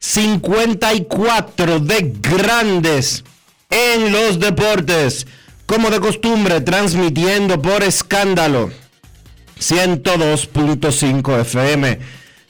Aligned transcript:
2854 0.00 1.80
de 1.80 2.14
Grandes 2.20 3.24
en 3.68 4.12
los 4.12 4.38
Deportes. 4.38 5.26
Como 5.66 5.90
de 5.90 6.00
costumbre, 6.00 6.60
transmitiendo 6.60 7.60
por 7.60 7.82
escándalo 7.82 8.70
102.5 9.60 11.40
FM 11.40 11.98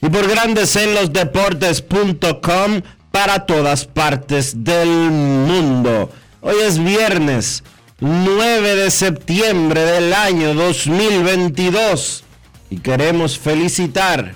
y 0.01 0.09
por 0.09 0.27
Grandes 0.29 0.75
en 0.75 0.93
los 0.93 1.11
Deportes.com 1.11 2.81
para 3.11 3.45
todas 3.45 3.85
partes 3.85 4.63
del 4.63 4.87
mundo. 4.87 6.11
Hoy 6.41 6.55
es 6.63 6.81
viernes 6.81 7.63
9 7.99 8.75
de 8.75 8.91
septiembre 8.91 9.81
del 9.81 10.13
año 10.13 10.53
2022 10.53 12.23
y 12.69 12.77
queremos 12.77 13.37
felicitar 13.37 14.35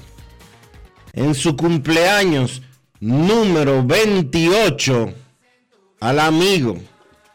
en 1.13 1.35
su 1.35 1.55
cumpleaños 1.55 2.62
número 3.03 3.83
28 3.83 5.13
al 5.99 6.19
amigo, 6.19 6.77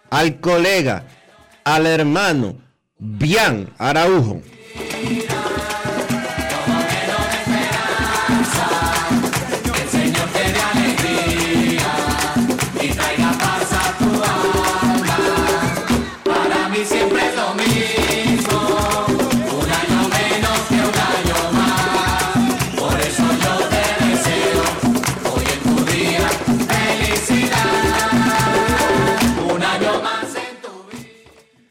al 0.08 0.40
colega, 0.40 1.04
al 1.62 1.84
hermano 1.84 2.56
Bian 2.98 3.68
Araujo. 3.76 4.40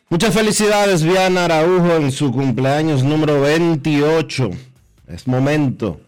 Muchas 0.10 0.34
felicidades, 0.34 1.04
Viana 1.04 1.46
Araujo, 1.46 1.98
en 1.98 2.14
su 2.14 2.32
cumpleaños 2.32 3.04
número 3.04 3.42
28. 3.42 4.52
Es 5.10 5.28
momento 5.28 6.00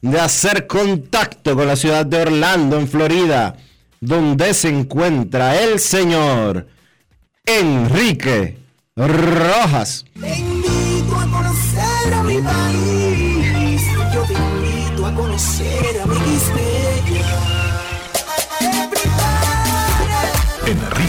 de 0.00 0.18
hacer 0.18 0.66
contacto 0.66 1.54
con 1.54 1.68
la 1.68 1.76
ciudad 1.76 2.04
de 2.04 2.22
Orlando, 2.22 2.76
en 2.76 2.88
Florida, 2.88 3.56
donde 4.00 4.52
se 4.52 4.68
encuentra 4.68 5.62
el 5.62 5.78
señor 5.78 6.66
Enrique 7.44 8.58
Rojas. 8.96 10.04
Te 10.20 10.38
invito 10.38 11.14
a 11.16 11.30
conocer 11.30 12.14
a 12.14 12.22
mi 12.24 12.38
país. 12.38 13.82
Yo 14.12 14.22
te 14.22 14.32
invito 14.32 15.06
a 15.06 15.14
conocer 15.14 15.85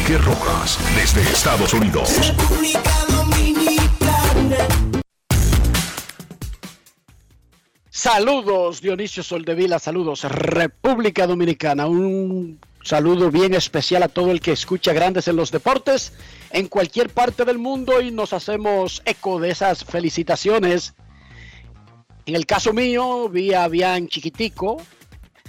Enrique 0.08 0.26
Rojas, 0.26 0.80
desde 0.96 1.22
Estados 1.22 1.74
Unidos. 1.74 2.26
República 2.26 3.06
Dominicana. 3.10 4.58
Saludos 7.90 8.80
Dionisio 8.82 9.22
Soldevila, 9.22 9.80
saludos 9.80 10.24
República 10.24 11.28
Dominicana, 11.28 11.88
un 11.88 12.58
saludo 12.84 13.32
bien 13.32 13.54
especial 13.54 14.02
a 14.04 14.08
todo 14.08 14.32
el 14.32 14.40
que 14.40 14.54
escucha 14.54 14.94
Grandes 14.94 15.28
en 15.28 15.36
los 15.36 15.52
Deportes 15.52 16.14
en 16.52 16.70
cualquier 16.70 17.10
parte 17.10 17.44
del 17.44 17.58
mundo 17.58 18.00
y 18.00 18.12
nos 18.12 18.32
hacemos 18.32 19.02
eco 19.04 19.42
de 19.42 19.50
esas 19.50 19.84
felicitaciones. 19.84 20.94
En 22.26 22.36
el 22.36 22.46
caso 22.46 22.72
mío, 22.72 23.28
vi 23.28 23.54
a 23.54 23.68
Bian 23.68 24.08
Chiquitico 24.08 24.78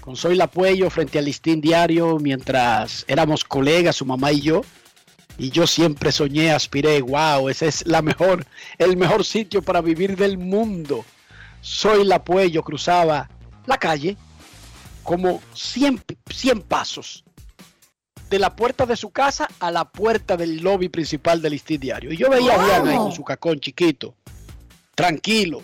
con 0.00 0.16
Soy 0.16 0.36
Lapuello 0.36 0.90
frente 0.90 1.18
al 1.18 1.24
Listín 1.24 1.60
Diario 1.60 2.18
mientras 2.18 3.04
éramos 3.08 3.44
colegas, 3.44 3.96
su 3.96 4.06
mamá 4.06 4.32
y 4.32 4.40
yo. 4.40 4.62
Y 5.36 5.50
yo 5.50 5.66
siempre 5.66 6.10
soñé, 6.10 6.50
aspiré, 6.50 7.00
wow, 7.00 7.48
ese 7.48 7.68
es 7.68 7.86
la 7.86 8.02
mejor, 8.02 8.44
el 8.78 8.96
mejor 8.96 9.24
sitio 9.24 9.62
para 9.62 9.80
vivir 9.80 10.16
del 10.16 10.36
mundo. 10.36 11.04
Soy 11.60 12.04
Lapuello 12.04 12.62
cruzaba 12.62 13.28
la 13.66 13.78
calle 13.78 14.16
como 15.02 15.40
100, 15.54 16.02
100 16.28 16.62
pasos 16.62 17.24
de 18.28 18.38
la 18.38 18.54
puerta 18.54 18.84
de 18.84 18.96
su 18.96 19.10
casa 19.10 19.48
a 19.58 19.70
la 19.70 19.88
puerta 19.88 20.36
del 20.36 20.58
lobby 20.58 20.88
principal 20.88 21.40
del 21.40 21.52
Listín 21.52 21.80
Diario. 21.80 22.12
Y 22.12 22.16
yo 22.16 22.28
veía 22.28 22.54
a 22.54 22.64
Bian 22.64 22.88
ahí 22.88 22.96
con 22.96 23.12
su 23.12 23.24
cacón 23.24 23.60
chiquito, 23.60 24.14
tranquilo. 24.94 25.62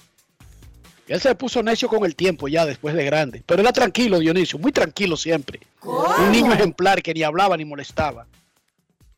Él 1.07 1.21
se 1.21 1.35
puso 1.35 1.63
necio 1.63 1.89
con 1.89 2.05
el 2.05 2.17
tiempo 2.17 2.49
ya 2.49 2.65
después 2.65 2.95
de 2.95 3.05
grande. 3.05 3.43
Pero 3.45 3.61
era 3.61 3.73
tranquilo, 3.73 4.19
Dionisio, 4.19 4.59
muy 4.59 4.73
tranquilo 4.73 5.17
siempre. 5.17 5.61
Un 5.83 6.33
niño 6.33 6.53
ejemplar 6.53 7.03
que 7.03 7.13
ni 7.13 7.23
hablaba 7.23 7.57
ni 7.57 7.65
molestaba. 7.65 8.27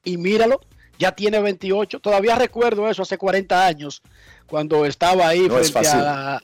Y 0.02 0.16
míralo, 0.16 0.60
ya 0.98 1.12
tiene 1.12 1.40
28. 1.40 2.00
Todavía 2.00 2.36
recuerdo 2.36 2.88
eso 2.88 3.02
hace 3.02 3.18
40 3.18 3.66
años, 3.66 4.02
cuando 4.46 4.84
estaba 4.84 5.28
ahí 5.28 5.48
No 5.48 5.58
es 5.58 5.72
frente 5.72 5.90
a 5.90 5.96
la, 6.02 6.42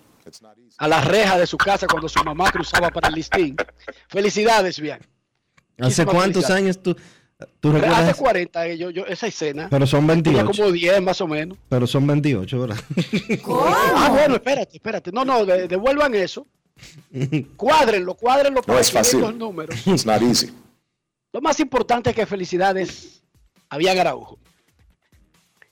a 0.79 0.89
la 0.89 1.01
reja 1.01 1.39
de 1.39 1.47
su 1.47 1.57
casa 1.57 1.87
cuando 1.87 2.09
su 2.09 2.23
mamá 2.23 2.51
cruzaba 2.51 2.91
para 2.91 3.09
el 3.09 3.15
listín. 3.15 3.57
Felicidades, 4.09 4.79
bien. 4.79 5.01
¿Hace 5.79 6.07
cuántos 6.07 6.51
años 6.51 6.81
tú, 6.81 6.97
tú 7.61 7.73
recuerdas? 7.73 7.99
Hace 8.01 8.11
eso? 8.13 8.21
40, 8.23 8.67
eh, 8.67 8.79
yo, 8.79 8.91
yo, 8.91 9.07
esa 9.07 9.27
escena. 9.27 9.69
Pero 9.71 9.87
son 9.87 10.07
Tenía 10.07 10.43
28. 10.43 10.63
como 10.63 10.73
10 10.73 11.03
más 11.03 11.21
o 11.21 11.27
menos. 11.29 11.59
Pero 11.69 11.87
son 11.87 12.07
28, 12.07 12.61
¿verdad? 12.61 12.77
Ah, 13.95 14.09
bueno, 14.13 14.35
espérate, 14.37 14.77
espérate. 14.77 15.13
No, 15.13 15.25
no, 15.25 15.45
de- 15.45 15.69
devuelvan 15.69 16.15
eso. 16.15 16.47
Cuádrenlo, 17.57 18.15
cuádrenlo 18.15 18.61
No 18.61 18.67
para 18.67 18.81
es 18.81 18.91
fácil. 18.91 19.21
los 19.21 19.35
números. 19.35 19.87
It's 19.87 20.05
not 20.07 20.23
easy. 20.23 20.51
Lo 21.33 21.41
más 21.41 21.61
importante 21.61 22.11
es 22.11 22.17
que 22.17 22.27
felicidades 22.27 23.23
a 23.69 23.79
Bian 23.79 23.99
Araujo. 23.99 24.39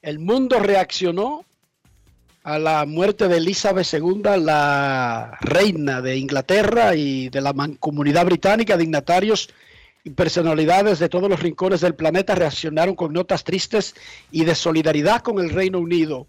El 0.03 0.19
mundo 0.19 0.59
reaccionó 0.59 1.45
a 2.43 2.59
la 2.59 2.87
muerte 2.87 3.29
de 3.29 3.37
Elizabeth 3.37 3.87
II, 3.93 4.23
la 4.39 5.37
reina 5.43 6.01
de 6.01 6.17
Inglaterra 6.17 6.95
y 6.95 7.29
de 7.29 7.41
la 7.43 7.53
mancomunidad 7.53 8.25
británica, 8.25 8.79
dignatarios 8.79 9.51
personalidades 10.15 10.99
de 10.99 11.09
todos 11.09 11.29
los 11.29 11.41
rincones 11.41 11.83
del 11.83 11.95
planeta 11.95 12.35
reaccionaron 12.35 12.95
con 12.95 13.13
notas 13.13 13.45
tristes 13.45 13.95
y 14.31 14.45
de 14.45 14.55
solidaridad 14.55 15.21
con 15.21 15.39
el 15.39 15.51
Reino 15.51 15.79
Unido 15.79 16.27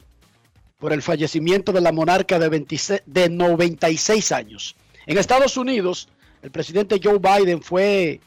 por 0.77 0.91
el 0.91 1.01
fallecimiento 1.01 1.71
de 1.71 1.81
la 1.81 1.91
monarca 1.91 2.39
de, 2.39 2.49
26 2.49 3.03
de 3.05 3.29
96 3.29 4.31
años. 4.31 4.75
En 5.05 5.17
Estados 5.17 5.55
Unidos, 5.55 6.09
el 6.41 6.51
presidente 6.51 6.99
Joe 7.01 7.19
Biden 7.19 7.61
fue 7.61 8.19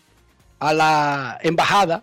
a 0.60 0.72
la 0.72 1.38
embajada 1.42 2.02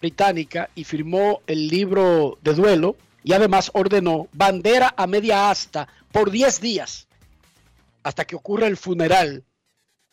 británica 0.00 0.70
y 0.74 0.84
firmó 0.84 1.42
el 1.46 1.68
libro 1.68 2.38
de 2.42 2.54
duelo 2.54 2.96
y 3.22 3.34
además 3.34 3.70
ordenó 3.74 4.28
bandera 4.32 4.94
a 4.96 5.06
media 5.06 5.50
asta 5.50 5.88
por 6.12 6.30
10 6.30 6.60
días 6.60 7.06
hasta 8.02 8.24
que 8.24 8.36
ocurra 8.36 8.66
el 8.68 8.76
funeral 8.76 9.44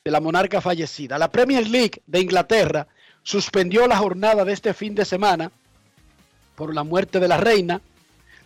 de 0.05 0.11
la 0.11 0.19
monarca 0.19 0.59
fallecida. 0.59 1.17
La 1.17 1.31
Premier 1.31 1.65
League 1.65 2.01
de 2.07 2.19
Inglaterra 2.19 2.87
suspendió 3.23 3.87
la 3.87 3.95
jornada 3.95 4.43
de 4.43 4.51
este 4.51 4.73
fin 4.73 4.93
de 4.95 5.05
semana 5.05 5.49
por 6.55 6.75
la 6.75 6.83
muerte 6.83 7.21
de 7.21 7.29
la 7.29 7.37
reina. 7.37 7.79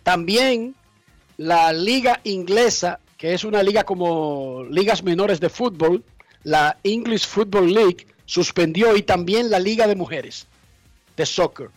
También 0.04 0.76
la 1.36 1.72
liga 1.72 2.20
inglesa, 2.22 3.00
que 3.16 3.34
es 3.34 3.42
una 3.42 3.64
liga 3.64 3.82
como 3.82 4.66
ligas 4.70 5.02
menores 5.02 5.40
de 5.40 5.48
fútbol, 5.48 6.04
la 6.44 6.78
English 6.84 7.26
Football 7.26 7.74
League, 7.74 8.06
suspendió 8.24 8.96
y 8.96 9.02
también 9.02 9.50
la 9.50 9.58
liga 9.58 9.88
de 9.88 9.96
mujeres 9.96 10.46
de 11.16 11.26
soccer 11.26 11.70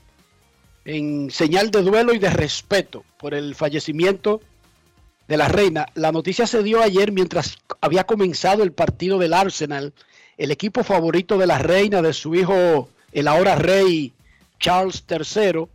en 0.86 1.32
señal 1.32 1.72
de 1.72 1.82
duelo 1.82 2.14
y 2.14 2.20
de 2.20 2.30
respeto 2.30 3.04
por 3.18 3.34
el 3.34 3.56
fallecimiento 3.56 4.42
de 5.28 5.38
la 5.38 5.48
reina. 5.48 5.86
La 5.96 6.12
noticia 6.12 6.48
se 6.48 6.64
dio 6.64 6.82
ayer 6.82 7.12
mientras 7.12 7.58
había 7.80 8.06
comenzado 8.06 8.64
el 8.64 8.72
partido 8.72 9.18
del 9.18 9.34
Arsenal, 9.34 9.94
el 10.38 10.52
equipo 10.52 10.84
favorito 10.84 11.38
de 11.38 11.48
la 11.48 11.58
reina, 11.58 12.02
de 12.02 12.14
su 12.14 12.36
hijo, 12.36 12.90
el 13.12 13.28
ahora 13.28 13.56
rey 13.56 14.14
Charles 14.60 15.04
III, 15.10 15.68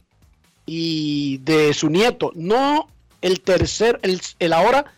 y 0.67 1.39
de 1.39 1.73
su 1.73 1.89
nieto. 1.89 2.33
No 2.35 2.89
el 3.23 3.41
tercer, 3.41 3.99
el, 4.03 4.21
el 4.39 4.53
ahora 4.53 4.93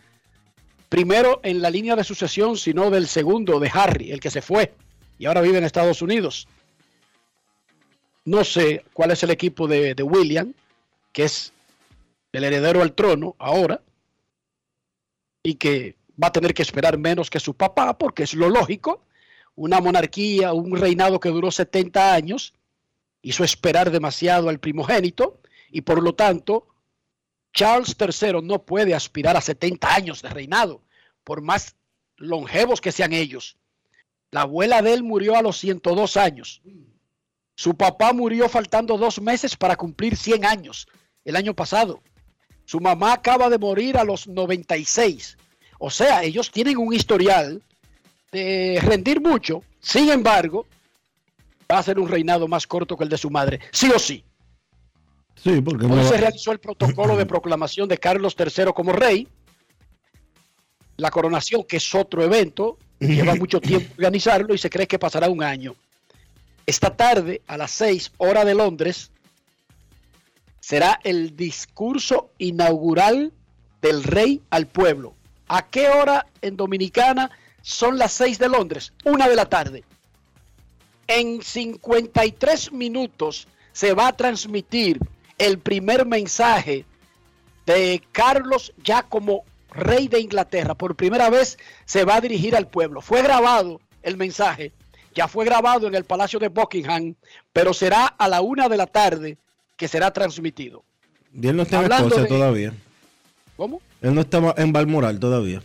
primero 0.88 1.40
en 1.42 1.60
la 1.60 1.70
línea 1.70 1.94
de 1.96 2.04
sucesión, 2.04 2.56
sino 2.56 2.90
del 2.90 3.06
segundo, 3.06 3.60
de 3.60 3.70
Harry, 3.72 4.10
el 4.10 4.20
que 4.20 4.30
se 4.30 4.42
fue 4.42 4.72
y 5.18 5.26
ahora 5.26 5.40
vive 5.40 5.58
en 5.58 5.64
Estados 5.64 6.00
Unidos. 6.00 6.46
No 8.24 8.44
sé 8.44 8.84
cuál 8.92 9.10
es 9.10 9.22
el 9.22 9.30
equipo 9.30 9.66
de, 9.66 9.94
de 9.94 10.02
William, 10.02 10.54
que 11.12 11.24
es 11.24 11.52
el 12.32 12.44
heredero 12.44 12.82
al 12.82 12.92
trono 12.92 13.34
ahora, 13.38 13.80
y 15.48 15.54
que 15.54 15.96
va 16.22 16.28
a 16.28 16.32
tener 16.32 16.52
que 16.52 16.62
esperar 16.62 16.98
menos 16.98 17.30
que 17.30 17.40
su 17.40 17.54
papá, 17.54 17.96
porque 17.96 18.24
es 18.24 18.34
lo 18.34 18.50
lógico. 18.50 19.06
Una 19.54 19.80
monarquía, 19.80 20.52
un 20.52 20.76
reinado 20.76 21.20
que 21.20 21.30
duró 21.30 21.50
70 21.50 22.12
años, 22.12 22.52
hizo 23.22 23.44
esperar 23.44 23.90
demasiado 23.90 24.50
al 24.50 24.60
primogénito, 24.60 25.40
y 25.70 25.80
por 25.80 26.02
lo 26.02 26.14
tanto, 26.14 26.68
Charles 27.54 27.96
III 27.98 28.42
no 28.42 28.64
puede 28.66 28.94
aspirar 28.94 29.38
a 29.38 29.40
70 29.40 29.94
años 29.94 30.20
de 30.20 30.28
reinado, 30.28 30.82
por 31.24 31.40
más 31.40 31.76
longevos 32.16 32.82
que 32.82 32.92
sean 32.92 33.14
ellos. 33.14 33.56
La 34.30 34.42
abuela 34.42 34.82
de 34.82 34.92
él 34.92 35.02
murió 35.02 35.34
a 35.34 35.42
los 35.42 35.56
102 35.56 36.18
años. 36.18 36.60
Su 37.54 37.74
papá 37.74 38.12
murió 38.12 38.50
faltando 38.50 38.98
dos 38.98 39.18
meses 39.22 39.56
para 39.56 39.76
cumplir 39.76 40.14
100 40.14 40.44
años 40.44 40.88
el 41.24 41.36
año 41.36 41.54
pasado. 41.54 42.02
Su 42.68 42.80
mamá 42.80 43.14
acaba 43.14 43.48
de 43.48 43.56
morir 43.56 43.96
a 43.96 44.04
los 44.04 44.28
96. 44.28 45.38
O 45.78 45.90
sea, 45.90 46.22
ellos 46.22 46.50
tienen 46.50 46.76
un 46.76 46.92
historial 46.92 47.62
de 48.30 48.78
rendir 48.82 49.22
mucho. 49.22 49.62
Sin 49.80 50.10
embargo, 50.10 50.66
va 51.72 51.78
a 51.78 51.82
ser 51.82 51.98
un 51.98 52.06
reinado 52.06 52.46
más 52.46 52.66
corto 52.66 52.94
que 52.94 53.04
el 53.04 53.08
de 53.08 53.16
su 53.16 53.30
madre. 53.30 53.58
Sí 53.72 53.90
o 53.90 53.98
sí. 53.98 54.22
Sí, 55.42 55.62
porque 55.62 55.86
Hoy 55.86 56.04
se 56.04 56.18
realizó 56.18 56.52
el 56.52 56.58
protocolo 56.58 57.16
de 57.16 57.24
proclamación 57.24 57.88
de 57.88 57.96
Carlos 57.96 58.36
III 58.38 58.66
como 58.74 58.92
rey. 58.92 59.26
La 60.98 61.10
coronación, 61.10 61.64
que 61.64 61.78
es 61.78 61.94
otro 61.94 62.22
evento, 62.22 62.76
lleva 62.98 63.34
mucho 63.36 63.62
tiempo 63.62 63.94
organizarlo 63.96 64.52
y 64.52 64.58
se 64.58 64.68
cree 64.68 64.86
que 64.86 64.98
pasará 64.98 65.30
un 65.30 65.42
año. 65.42 65.74
Esta 66.66 66.94
tarde, 66.94 67.40
a 67.46 67.56
las 67.56 67.70
6 67.70 68.12
hora 68.18 68.44
de 68.44 68.54
Londres, 68.54 69.10
será 70.68 71.00
el 71.02 71.34
discurso 71.34 72.28
inaugural 72.36 73.32
del 73.80 74.04
rey 74.04 74.42
al 74.50 74.66
pueblo. 74.66 75.14
¿A 75.48 75.66
qué 75.66 75.88
hora 75.88 76.26
en 76.42 76.58
Dominicana 76.58 77.30
son 77.62 77.96
las 77.96 78.12
6 78.12 78.38
de 78.38 78.50
Londres? 78.50 78.92
Una 79.06 79.30
de 79.30 79.34
la 79.34 79.46
tarde. 79.46 79.82
En 81.06 81.40
53 81.40 82.72
minutos 82.72 83.48
se 83.72 83.94
va 83.94 84.08
a 84.08 84.12
transmitir 84.12 85.00
el 85.38 85.58
primer 85.58 86.04
mensaje 86.04 86.84
de 87.64 88.02
Carlos 88.12 88.74
ya 88.84 89.04
como 89.04 89.44
rey 89.70 90.06
de 90.06 90.20
Inglaterra. 90.20 90.74
Por 90.74 90.96
primera 90.96 91.30
vez 91.30 91.56
se 91.86 92.04
va 92.04 92.16
a 92.16 92.20
dirigir 92.20 92.54
al 92.54 92.68
pueblo. 92.68 93.00
Fue 93.00 93.22
grabado 93.22 93.80
el 94.02 94.18
mensaje, 94.18 94.72
ya 95.14 95.28
fue 95.28 95.46
grabado 95.46 95.86
en 95.86 95.94
el 95.94 96.04
Palacio 96.04 96.38
de 96.38 96.48
Buckingham, 96.48 97.14
pero 97.54 97.72
será 97.72 98.04
a 98.04 98.28
la 98.28 98.42
una 98.42 98.68
de 98.68 98.76
la 98.76 98.86
tarde 98.86 99.38
que 99.78 99.88
será 99.88 100.10
transmitido. 100.12 100.84
Y 101.32 101.46
él 101.48 101.56
no 101.56 101.62
está 101.62 101.82
en 101.82 101.90
Escocia 101.90 102.22
de- 102.22 102.28
todavía. 102.28 102.74
¿Cómo? 103.56 103.80
Él 104.02 104.14
no 104.14 104.20
está 104.20 104.54
en 104.58 104.72
Balmoral 104.72 105.18
todavía. 105.18 105.62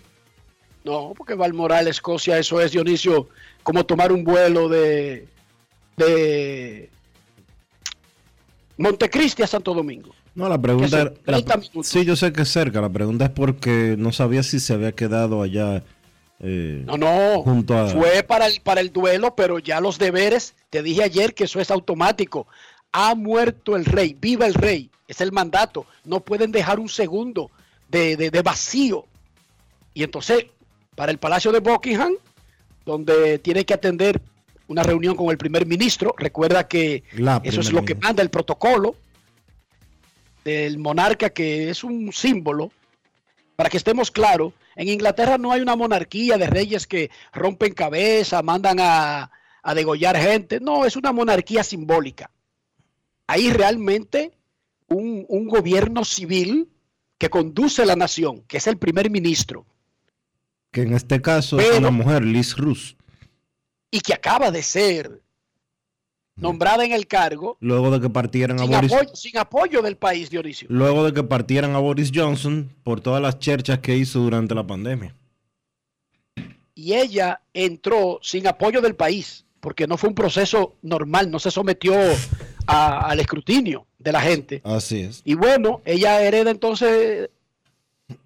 No, 0.85 1.13
porque 1.17 1.33
Balmoral, 1.33 1.87
Escocia, 1.87 2.37
eso 2.37 2.61
es, 2.61 2.71
Dionisio, 2.71 3.27
como 3.63 3.85
tomar 3.85 4.11
un 4.11 4.23
vuelo 4.23 4.69
de, 4.69 5.27
de 5.97 6.89
Montecristi 8.77 9.43
a 9.43 9.47
Santo 9.47 9.73
Domingo. 9.73 10.13
No, 10.35 10.49
la 10.49 10.59
pregunta 10.59 11.01
era- 11.01 11.11
la- 11.25 11.33
30 11.37 11.57
minutos. 11.57 11.87
sí, 11.87 12.03
yo 12.05 12.15
sé 12.15 12.33
que 12.33 12.41
es 12.41 12.49
cerca. 12.49 12.81
La 12.81 12.89
pregunta 12.89 13.25
es 13.25 13.31
porque 13.31 13.95
no 13.97 14.11
sabía 14.11 14.43
si 14.43 14.59
se 14.59 14.73
había 14.73 14.91
quedado 14.93 15.41
allá. 15.41 15.83
eh, 16.45 16.83
No, 16.85 16.97
no, 16.97 17.41
Junto 17.43 17.77
a- 17.77 17.87
fue 17.87 18.21
para 18.23 18.47
el, 18.47 18.59
para 18.61 18.81
el 18.81 18.91
duelo, 18.91 19.33
pero 19.35 19.59
ya 19.59 19.79
los 19.79 19.97
deberes, 19.97 20.55
te 20.69 20.83
dije 20.83 21.01
ayer 21.03 21.33
que 21.33 21.45
eso 21.45 21.61
es 21.61 21.71
automático. 21.71 22.47
Ha 22.93 23.13
muerto 23.15 23.75
el 23.75 23.85
rey, 23.85 24.15
viva 24.19 24.45
el 24.45 24.53
rey, 24.53 24.89
es 25.07 25.19
el 25.21 25.31
mandato. 25.31 25.85
No 26.05 26.21
pueden 26.21 26.51
dejar 26.51 26.79
un 26.79 26.89
segundo 26.89 27.51
de, 27.89 28.15
de- 28.17 28.31
de 28.31 28.41
vacío. 28.41 29.05
Y 29.93 30.03
entonces, 30.03 30.45
para 30.95 31.11
el 31.11 31.17
Palacio 31.17 31.51
de 31.51 31.59
Buckingham, 31.59 32.13
donde 32.85 33.39
tiene 33.39 33.65
que 33.65 33.73
atender 33.73 34.21
una 34.67 34.83
reunión 34.83 35.15
con 35.15 35.29
el 35.29 35.37
primer 35.37 35.65
ministro, 35.65 36.15
recuerda 36.17 36.67
que 36.67 37.03
La 37.13 37.41
eso 37.43 37.59
es 37.61 37.71
lo 37.73 37.83
que 37.85 37.95
manda 37.95 38.21
el 38.23 38.29
protocolo 38.29 38.95
del 40.43 40.77
monarca, 40.77 41.29
que 41.29 41.69
es 41.69 41.83
un 41.83 42.11
símbolo, 42.11 42.71
para 43.55 43.69
que 43.69 43.77
estemos 43.77 44.11
claros, 44.11 44.53
en 44.75 44.89
Inglaterra 44.89 45.37
no 45.37 45.51
hay 45.51 45.61
una 45.61 45.75
monarquía 45.75 46.37
de 46.37 46.47
reyes 46.47 46.87
que 46.87 47.11
rompen 47.31 47.73
cabeza, 47.73 48.41
mandan 48.41 48.77
a, 48.79 49.31
a 49.61 49.73
degollar 49.73 50.17
gente, 50.17 50.59
no, 50.59 50.85
es 50.85 50.95
una 50.95 51.11
monarquía 51.11 51.63
simbólica. 51.63 52.29
Hay 53.33 53.49
realmente 53.51 54.31
un, 54.87 55.25
un 55.27 55.47
gobierno 55.47 56.05
civil 56.05 56.69
que 57.17 57.31
conduce 57.31 57.83
la 57.83 57.95
nación, 57.95 58.43
que 58.47 58.57
es 58.57 58.67
el 58.67 58.77
primer 58.77 59.09
ministro, 59.09 59.65
que 60.71 60.83
en 60.83 60.93
este 60.93 61.19
caso 61.19 61.59
es 61.59 61.79
una 61.79 61.89
mujer, 61.89 62.23
Liz 62.23 62.55
Rus. 62.55 62.95
y 63.89 64.01
que 64.01 64.13
acaba 64.13 64.51
de 64.51 64.61
ser 64.61 65.23
nombrada 66.35 66.85
en 66.85 66.91
el 66.91 67.07
cargo 67.07 67.57
Luego 67.59 67.89
de 67.89 68.01
que 68.01 68.09
partieran 68.11 68.59
a 68.59 68.65
Boris, 68.65 68.93
apoyo, 68.93 69.15
sin 69.15 69.37
apoyo 69.39 69.81
del 69.81 69.97
país, 69.97 70.29
Dionisio. 70.29 70.67
luego 70.69 71.03
de 71.03 71.13
que 71.13 71.23
partieran 71.23 71.73
a 71.75 71.79
Boris 71.79 72.11
Johnson 72.13 72.69
por 72.83 73.01
todas 73.01 73.21
las 73.21 73.39
cherchas 73.39 73.79
que 73.79 73.95
hizo 73.97 74.19
durante 74.19 74.53
la 74.53 74.65
pandemia. 74.67 75.15
y 76.75 76.93
ella 76.93 77.41
entró 77.53 78.19
sin 78.21 78.45
apoyo 78.45 78.79
del 78.81 78.95
país, 78.95 79.45
porque 79.59 79.87
no 79.87 79.97
fue 79.97 80.09
un 80.09 80.15
proceso 80.15 80.75
normal, 80.83 81.31
no 81.31 81.39
se 81.39 81.49
sometió 81.49 81.95
a- 82.67 83.09
al 83.09 83.19
escrutinio 83.19 83.85
de 83.99 84.11
la 84.11 84.21
gente. 84.21 84.61
Así 84.63 85.01
es. 85.01 85.21
Y 85.25 85.33
bueno, 85.35 85.81
ella 85.85 86.21
hereda 86.21 86.51
entonces 86.51 87.29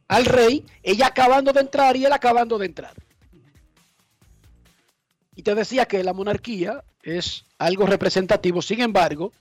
al 0.08 0.26
rey, 0.26 0.66
ella 0.84 1.08
acabando 1.08 1.52
de 1.54 1.62
entrar 1.62 1.96
y 1.98 2.06
él 2.06 2.14
acabando 2.14 2.58
de 2.58 2.66
entrar. 2.66 2.94
Y 5.36 5.44
te 5.44 5.54
decía 5.54 5.86
que 5.86 6.04
la 6.04 6.14
monarquía 6.14 6.84
es 7.04 7.46
algo 7.58 7.86
representativo, 7.86 8.62
sin 8.62 8.82
embargo, 8.82 9.32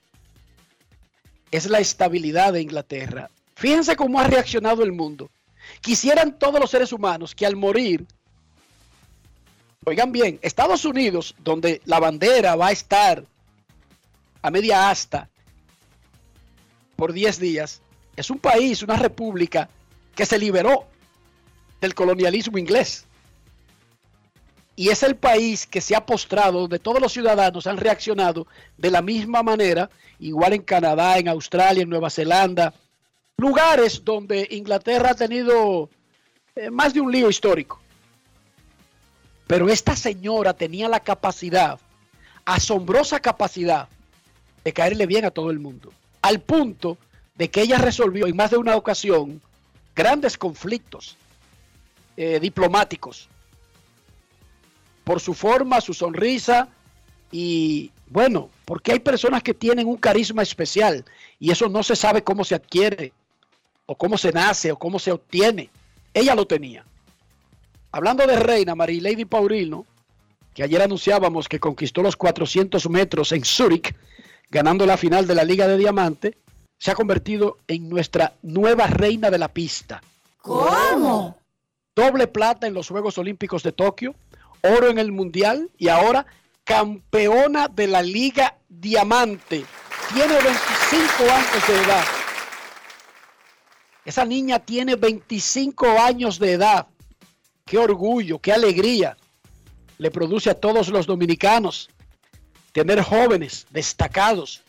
es 1.51 1.67
la 1.71 1.79
estabilidad 1.79 2.53
de 2.53 2.61
Inglaterra. 2.63 3.31
Fíjense 3.55 3.97
cómo 3.97 4.21
ha 4.21 4.25
reaccionado 4.25 4.83
el 4.83 4.93
mundo. 4.93 5.31
Quisieran 5.81 6.39
todos 6.39 6.61
los 6.61 6.71
seres 6.71 6.93
humanos 6.93 7.35
que 7.35 7.47
al 7.47 7.57
morir, 7.57 8.05
oigan 9.85 10.13
bien, 10.13 10.39
Estados 10.43 10.85
Unidos, 10.85 11.35
donde 11.43 11.81
la 11.87 11.99
bandera 11.99 12.57
va 12.57 12.69
a 12.69 12.73
estar 12.73 13.25
a 14.47 14.51
media 14.51 14.91
asta 14.91 15.29
por 16.95 17.13
10 17.13 17.41
días, 17.41 17.83
es 18.15 18.31
un 18.31 18.39
país, 18.39 18.81
una 18.81 18.97
república 18.97 19.69
que 20.15 20.25
se 20.25 20.39
liberó 20.39 20.87
del 21.81 21.95
colonialismo 21.95 22.57
inglés. 22.57 23.07
Y 24.77 24.91
es 24.91 25.03
el 25.03 25.17
país 25.17 25.67
que 25.67 25.81
se 25.81 25.97
ha 25.97 26.07
postrado, 26.07 26.61
donde 26.61 26.79
todos 26.79 27.01
los 27.01 27.13
ciudadanos 27.13 27.67
han 27.67 27.77
reaccionado 27.77 28.47
de 28.79 28.93
la 28.93 29.03
misma 29.03 29.43
manera, 29.43 29.91
igual 30.21 30.53
en 30.53 30.63
Canadá, 30.63 31.19
en 31.19 31.27
Australia, 31.27 31.83
en 31.83 31.91
Nueva 31.91 32.09
Zelanda, 32.09 32.73
lugares 33.37 34.05
donde 34.05 34.47
Inglaterra 34.53 35.11
ha 35.11 35.15
tenido 35.15 35.91
eh, 36.55 36.71
más 36.71 36.95
de 36.95 37.01
un 37.01 37.11
lío 37.11 37.29
histórico. 37.29 37.81
Pero 39.49 39.69
esta 39.69 39.97
señora 39.97 40.55
tenía 40.55 40.89
la 40.89 41.01
capacidad, 41.01 41.81
asombrosa 42.45 43.19
capacidad, 43.19 43.89
de 44.67 44.73
caerle 44.73 45.07
bien 45.07 45.25
a 45.25 45.31
todo 45.31 45.53
el 45.53 45.61
mundo. 45.61 45.93
Al 46.23 46.41
punto 46.41 46.99
de 47.37 47.49
que 47.49 47.63
ella 47.63 47.79
resolvió 47.79 48.27
en 48.27 48.35
más 48.35 48.51
de 48.51 48.57
una 48.57 48.75
ocasión 48.75 49.41
grandes 49.95 50.37
conflictos 50.37 51.17
eh, 52.17 52.41
diplomáticos 52.41 53.29
por 55.05 55.21
su 55.21 55.35
forma, 55.35 55.81
su 55.81 55.95
sonrisa 55.95 56.69
y 57.31 57.93
bueno, 58.09 58.51
porque 58.65 58.91
hay 58.91 58.99
personas 58.99 59.41
que 59.45 59.55
tienen 59.55 59.87
un 59.87 59.99
carisma 59.99 60.43
especial 60.43 61.05
y 61.39 61.53
eso 61.53 61.69
no 61.69 61.85
se 61.85 61.95
sabe 61.95 62.25
cómo 62.25 62.43
se 62.43 62.57
adquiere 62.57 63.13
o 63.87 63.95
cómo 63.95 64.19
se 64.19 64.33
nace 64.33 64.73
o 64.73 64.77
cómo 64.77 64.99
se 64.99 65.13
obtiene. 65.13 65.71
Ella 66.13 66.35
lo 66.35 66.45
tenía. 66.45 66.85
Hablando 67.93 68.27
de 68.27 68.35
reina, 68.35 68.75
Marie 68.75 69.01
Lady 69.01 69.27
Paulino, 69.27 69.87
que 70.55 70.65
ayer 70.65 70.83
anunciábamos 70.83 71.49
que 71.49 71.61
conquistó 71.61 72.03
los 72.03 72.17
400 72.17 72.91
metros 72.91 73.31
en 73.31 73.45
Zurich, 73.45 73.95
ganando 74.49 74.87
la 74.87 74.97
final 74.97 75.27
de 75.27 75.35
la 75.35 75.45
Liga 75.45 75.67
de 75.67 75.77
Diamante, 75.77 76.39
se 76.79 76.91
ha 76.91 76.95
convertido 76.95 77.59
en 77.67 77.89
nuestra 77.89 78.35
nueva 78.43 78.87
reina 78.87 79.31
de 79.31 79.39
la 79.39 79.49
pista. 79.49 80.03
¿Cómo? 80.43 81.39
Doble 81.95 82.27
plata 82.27 82.67
en 82.67 82.75
los 82.75 82.89
Juegos 82.89 83.19
Olímpicos 83.19 83.63
de 83.63 83.73
Tokio, 83.73 84.15
oro 84.63 84.89
en 84.89 84.99
el 84.99 85.13
Mundial 85.13 85.71
y 85.79 85.89
ahora 85.89 86.27
campeona 86.65 87.69
de 87.69 87.87
la 87.87 88.03
Liga 88.03 88.59
Diamante. 88.69 89.65
Tiene 90.13 90.35
25 90.35 91.33
años 91.33 91.69
de 91.69 91.75
edad. 91.75 92.05
Esa 94.05 94.25
niña 94.25 94.59
tiene 94.61 94.95
25 94.95 95.87
años 95.99 96.39
de 96.39 96.53
edad. 96.53 96.87
Qué 97.65 97.79
orgullo, 97.79 98.39
qué 98.39 98.53
alegría 98.53 99.17
le 99.99 100.11
produce 100.11 100.51
a 100.51 100.55
todos 100.55 100.89
los 100.89 101.07
dominicanos 101.07 101.89
tener 102.77 103.01
jóvenes 103.01 103.67
destacados 103.71 104.61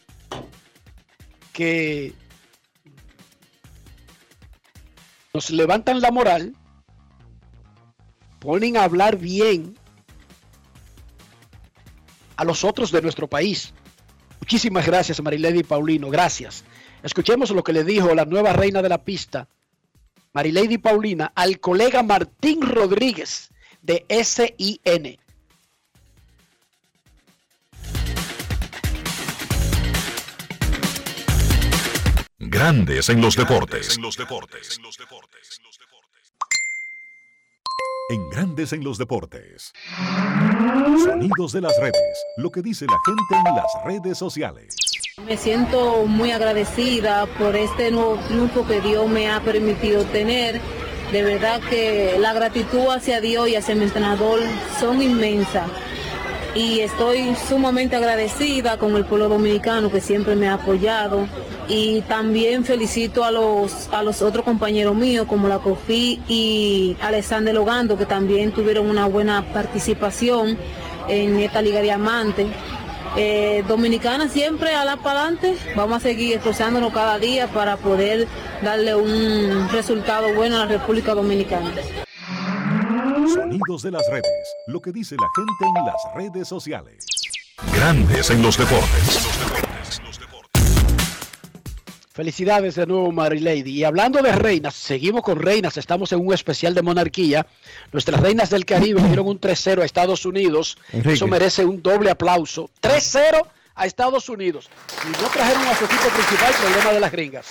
que 1.52 2.14
nos 5.34 5.50
levantan 5.50 6.00
la 6.00 6.10
moral, 6.10 6.56
ponen 8.40 8.78
a 8.78 8.86
hablar 8.86 9.18
bien 9.18 9.78
a 12.38 12.46
los 12.46 12.64
otros 12.64 12.94
de 12.94 13.02
nuestro 13.02 13.28
país. 13.28 13.74
Muchísimas 14.40 14.86
gracias, 14.86 15.22
Marilady 15.22 15.64
Paulino. 15.64 16.10
Gracias. 16.10 16.64
Escuchemos 17.04 17.52
lo 17.52 17.62
que 17.62 17.74
le 17.74 17.84
dijo 17.84 18.16
la 18.16 18.24
nueva 18.24 18.54
reina 18.54 18.82
de 18.82 18.88
la 18.88 19.04
pista, 19.04 19.50
Marilady 20.32 20.78
Paulina, 20.78 21.34
al 21.36 21.60
colega 21.60 22.04
Martín 22.04 22.62
Rodríguez 22.62 23.50
de 23.82 24.06
SIN. 24.24 25.20
Grandes 32.58 33.08
en 33.10 33.22
los 33.22 33.36
deportes. 33.36 34.00
En 38.10 38.30
Grandes 38.32 38.74
en 38.74 38.84
los 38.84 38.98
deportes. 38.98 39.72
Sonidos 41.04 41.52
de 41.52 41.62
las 41.62 41.80
redes. 41.80 42.26
Lo 42.38 42.50
que 42.50 42.64
dice 42.64 42.88
la 42.88 42.98
gente 43.06 43.48
en 43.48 43.56
las 43.56 43.68
redes 43.86 44.18
sociales. 44.18 44.76
Me 45.24 45.38
siento 45.38 46.08
muy 46.08 46.32
agradecida 46.32 47.28
por 47.28 47.56
este 47.56 47.92
nuevo 47.92 48.18
triunfo 48.28 48.66
que 48.66 48.82
Dios 48.82 49.08
me 49.08 49.30
ha 49.30 49.40
permitido 49.42 50.04
tener. 50.06 50.60
De 51.12 51.22
verdad 51.22 51.62
que 51.70 52.18
la 52.18 52.34
gratitud 52.34 52.88
hacia 52.90 53.22
Dios 53.22 53.50
y 53.50 53.56
hacia 53.56 53.76
mi 53.76 53.84
entrenador 53.84 54.40
son 54.80 55.00
inmensas. 55.04 55.70
Y 56.56 56.80
estoy 56.80 57.36
sumamente 57.48 57.98
agradecida 57.98 58.80
con 58.80 58.96
el 58.96 59.06
pueblo 59.06 59.30
dominicano 59.30 59.92
que 59.92 60.02
siempre 60.02 60.36
me 60.36 60.48
ha 60.48 60.56
apoyado. 60.56 61.28
Y 61.70 62.02
también 62.02 62.64
felicito 62.64 63.24
a 63.24 63.32
los, 63.32 63.90
a 63.92 64.02
los 64.02 64.22
otros 64.22 64.46
compañeros 64.46 64.96
míos 64.96 65.26
como 65.28 65.48
la 65.48 65.60
COFI 65.60 66.22
y 66.28 66.96
Alexander 67.02 67.54
Logando 67.54 67.98
que 67.98 68.06
también 68.06 68.52
tuvieron 68.52 68.90
una 68.90 69.06
buena 69.06 69.44
participación 69.54 70.58
en 71.10 71.40
esta 71.40 71.62
Liga 71.62 71.82
Diamante. 71.82 72.48
Eh, 73.16 73.64
Dominicana 73.68 74.30
siempre 74.30 74.76
a 74.76 74.86
la 74.86 74.98
para 74.98 75.22
adelante, 75.22 75.58
vamos 75.76 75.98
a 75.98 76.00
seguir 76.02 76.38
esforzándonos 76.38 76.94
cada 76.94 77.18
día 77.18 77.48
para 77.48 77.78
poder 77.78 78.28
darle 78.62 78.96
un 78.96 79.68
resultado 79.70 80.34
bueno 80.36 80.58
a 80.58 80.60
la 80.60 80.66
República 80.68 81.16
Dominicana. 81.16 81.72
Sonidos 83.34 83.82
de 83.82 83.92
las 83.92 84.04
redes, 84.12 84.56
lo 84.68 84.82
que 84.82 84.92
dice 84.92 85.16
la 85.16 85.28
gente 85.36 85.80
en 85.80 85.86
las 85.86 85.96
redes 86.16 86.48
sociales. 86.48 87.06
Grandes 87.74 88.30
en 88.30 88.42
los 88.44 88.58
deportes. 88.58 89.28
Felicidades 92.18 92.74
de 92.74 92.88
nuevo, 92.88 93.12
Mary 93.12 93.40
Lady. 93.40 93.70
Y 93.70 93.84
hablando 93.84 94.24
de 94.24 94.32
reinas, 94.32 94.74
seguimos 94.74 95.22
con 95.22 95.40
reinas. 95.40 95.78
Estamos 95.78 96.12
en 96.14 96.26
un 96.26 96.34
especial 96.34 96.74
de 96.74 96.82
monarquía. 96.82 97.46
Nuestras 97.94 98.20
reinas 98.20 98.50
del 98.50 98.66
Caribe 98.66 99.04
dieron 99.04 99.28
un 99.28 99.40
3-0 99.40 99.84
a 99.84 99.86
Estados 99.86 100.26
Unidos. 100.26 100.80
Enrique. 100.94 101.14
Eso 101.14 101.28
merece 101.28 101.64
un 101.64 101.80
doble 101.80 102.10
aplauso. 102.10 102.72
3-0 102.82 103.48
a 103.76 103.86
Estados 103.86 104.30
Unidos. 104.30 104.68
Y 105.06 105.12
no 105.12 105.30
trajeron 105.30 105.62
a 105.68 105.76
su 105.76 105.86
equipo 105.86 106.10
principal 106.10 106.54
problema 106.60 106.92
de 106.92 107.00
las 107.02 107.12
gringas. 107.12 107.46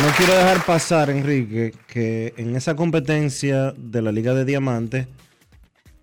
No 0.00 0.12
quiero 0.16 0.32
dejar 0.32 0.64
pasar, 0.64 1.10
Enrique, 1.10 1.74
que 1.88 2.34
en 2.36 2.54
esa 2.54 2.76
competencia 2.76 3.74
de 3.76 4.00
la 4.00 4.12
Liga 4.12 4.32
de 4.32 4.44
Diamantes, 4.44 5.08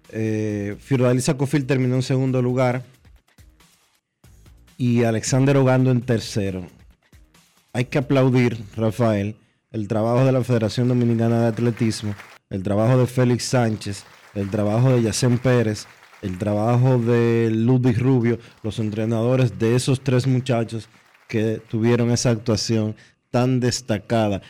eh, 0.10 0.76
Fiordalisa 0.82 1.38
Cofil 1.38 1.66
terminó 1.66 1.96
en 1.96 2.04
segundo 2.04 2.42
lugar 2.42 2.84
y 4.78 5.06
Alexander 5.06 5.56
Ogando 5.56 5.92
en 5.92 6.02
tercero. 6.02 6.68
Hay 7.78 7.86
que 7.86 8.00
aplaudir, 8.00 8.58
Rafael, 8.76 9.36
el 9.70 9.88
trabajo 9.88 10.26
de 10.26 10.32
la 10.32 10.44
Federación 10.44 10.88
Dominicana 10.88 11.42
de 11.42 11.48
Atletismo, 11.50 12.16
el 12.50 12.64
trabajo 12.64 12.98
de 12.98 13.06
Félix 13.06 13.44
Sánchez, 13.44 14.04
el 14.34 14.50
trabajo 14.50 14.90
de 14.90 15.04
Yacén 15.04 15.38
Pérez, 15.38 15.86
el 16.24 16.40
trabajo 16.40 16.98
de 16.98 17.52
Ludwig 17.52 18.00
Rubio, 18.00 18.40
los 18.64 18.80
entrenadores 18.80 19.60
de 19.60 19.76
esos 19.76 20.02
tres 20.02 20.26
muchachos 20.26 20.90
que 21.28 21.62
tuvieron 21.70 22.10
esa 22.10 22.32
actuación 22.32 22.96
tan 23.30 23.60
destacada, 23.60 24.42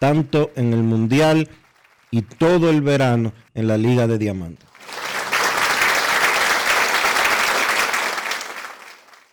tanto 0.00 0.50
en 0.56 0.72
el 0.72 0.82
Mundial 0.82 1.48
y 2.10 2.22
todo 2.22 2.68
el 2.68 2.80
verano 2.80 3.32
en 3.54 3.68
la 3.68 3.78
Liga 3.78 4.08
de 4.08 4.18
Diamantes. 4.18 4.66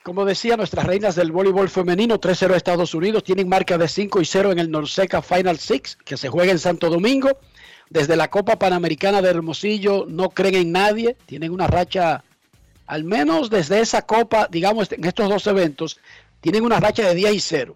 Como 0.09 0.25
decía, 0.25 0.57
nuestras 0.57 0.87
reinas 0.87 1.13
del 1.13 1.31
voleibol 1.31 1.69
femenino 1.69 2.19
3-0 2.19 2.55
a 2.55 2.57
Estados 2.57 2.95
Unidos 2.95 3.23
tienen 3.23 3.47
marca 3.47 3.77
de 3.77 3.87
5 3.87 4.21
y 4.21 4.25
0 4.25 4.51
en 4.51 4.57
el 4.57 4.71
Norseca 4.71 5.21
Final 5.21 5.59
Six 5.59 5.99
que 6.03 6.17
se 6.17 6.29
juega 6.29 6.51
en 6.51 6.57
Santo 6.57 6.89
Domingo. 6.89 7.37
Desde 7.91 8.15
la 8.15 8.27
Copa 8.31 8.57
Panamericana 8.57 9.21
de 9.21 9.29
Hermosillo 9.29 10.07
no 10.07 10.31
creen 10.31 10.55
en 10.55 10.71
nadie, 10.71 11.15
tienen 11.27 11.51
una 11.51 11.67
racha, 11.67 12.23
al 12.87 13.03
menos 13.03 13.51
desde 13.51 13.81
esa 13.81 14.01
Copa, 14.01 14.47
digamos, 14.49 14.91
en 14.91 15.05
estos 15.05 15.29
dos 15.29 15.45
eventos, 15.45 15.99
tienen 16.41 16.63
una 16.63 16.79
racha 16.79 17.07
de 17.07 17.13
10 17.13 17.33
y 17.35 17.39
0. 17.39 17.75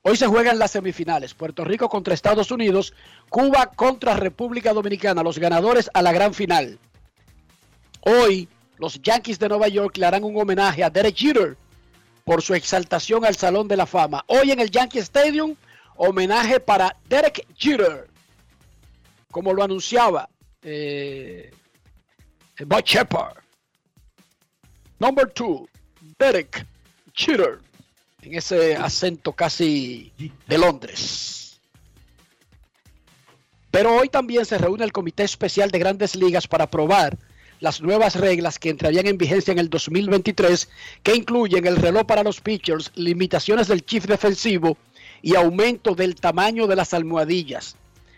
Hoy 0.00 0.16
se 0.16 0.28
juegan 0.28 0.58
las 0.58 0.70
semifinales, 0.70 1.34
Puerto 1.34 1.62
Rico 1.62 1.90
contra 1.90 2.14
Estados 2.14 2.50
Unidos, 2.50 2.94
Cuba 3.28 3.66
contra 3.76 4.16
República 4.16 4.72
Dominicana, 4.72 5.22
los 5.22 5.38
ganadores 5.38 5.90
a 5.92 6.00
la 6.00 6.12
gran 6.12 6.32
final. 6.32 6.78
Hoy 8.00 8.48
los 8.78 9.00
Yankees 9.02 9.38
de 9.38 9.48
Nueva 9.48 9.68
York 9.68 9.96
le 9.96 10.06
harán 10.06 10.24
un 10.24 10.40
homenaje 10.40 10.82
a 10.82 10.90
Derek 10.90 11.16
Jeter 11.16 11.56
por 12.24 12.42
su 12.42 12.54
exaltación 12.54 13.24
al 13.24 13.36
Salón 13.36 13.68
de 13.68 13.76
la 13.76 13.86
Fama. 13.86 14.24
Hoy 14.26 14.50
en 14.50 14.60
el 14.60 14.70
Yankee 14.70 14.98
Stadium, 14.98 15.56
homenaje 15.96 16.60
para 16.60 16.96
Derek 17.08 17.46
Jeter, 17.56 18.08
como 19.30 19.52
lo 19.52 19.62
anunciaba 19.62 20.28
eh, 20.62 21.50
Bob 22.66 22.84
Shepard. 22.84 23.36
Number 24.98 25.30
two, 25.30 25.68
Derek 26.18 26.66
Jeter, 27.14 27.60
en 28.22 28.34
ese 28.34 28.76
acento 28.76 29.32
casi 29.32 30.12
de 30.46 30.58
Londres. 30.58 31.60
Pero 33.70 33.94
hoy 33.94 34.08
también 34.08 34.44
se 34.44 34.58
reúne 34.58 34.84
el 34.84 34.92
Comité 34.92 35.22
Especial 35.22 35.70
de 35.70 35.78
Grandes 35.78 36.16
Ligas 36.16 36.48
para 36.48 36.64
aprobar 36.64 37.16
las 37.60 37.80
nuevas 37.80 38.16
reglas 38.16 38.58
que 38.58 38.70
entrarían 38.70 39.06
en 39.06 39.18
vigencia 39.18 39.52
en 39.52 39.58
el 39.58 39.70
2023, 39.70 40.68
que 41.02 41.16
incluyen 41.16 41.66
el 41.66 41.76
reloj 41.76 42.06
para 42.06 42.22
los 42.22 42.40
pitchers, 42.40 42.92
limitaciones 42.94 43.68
del 43.68 43.84
chief 43.84 44.06
defensivo 44.06 44.76
y 45.22 45.34
aumento 45.34 45.94
del 45.94 46.14
tamaño 46.14 46.66
de 46.66 46.76
las 46.76 46.94
almohadillas. 46.94 47.76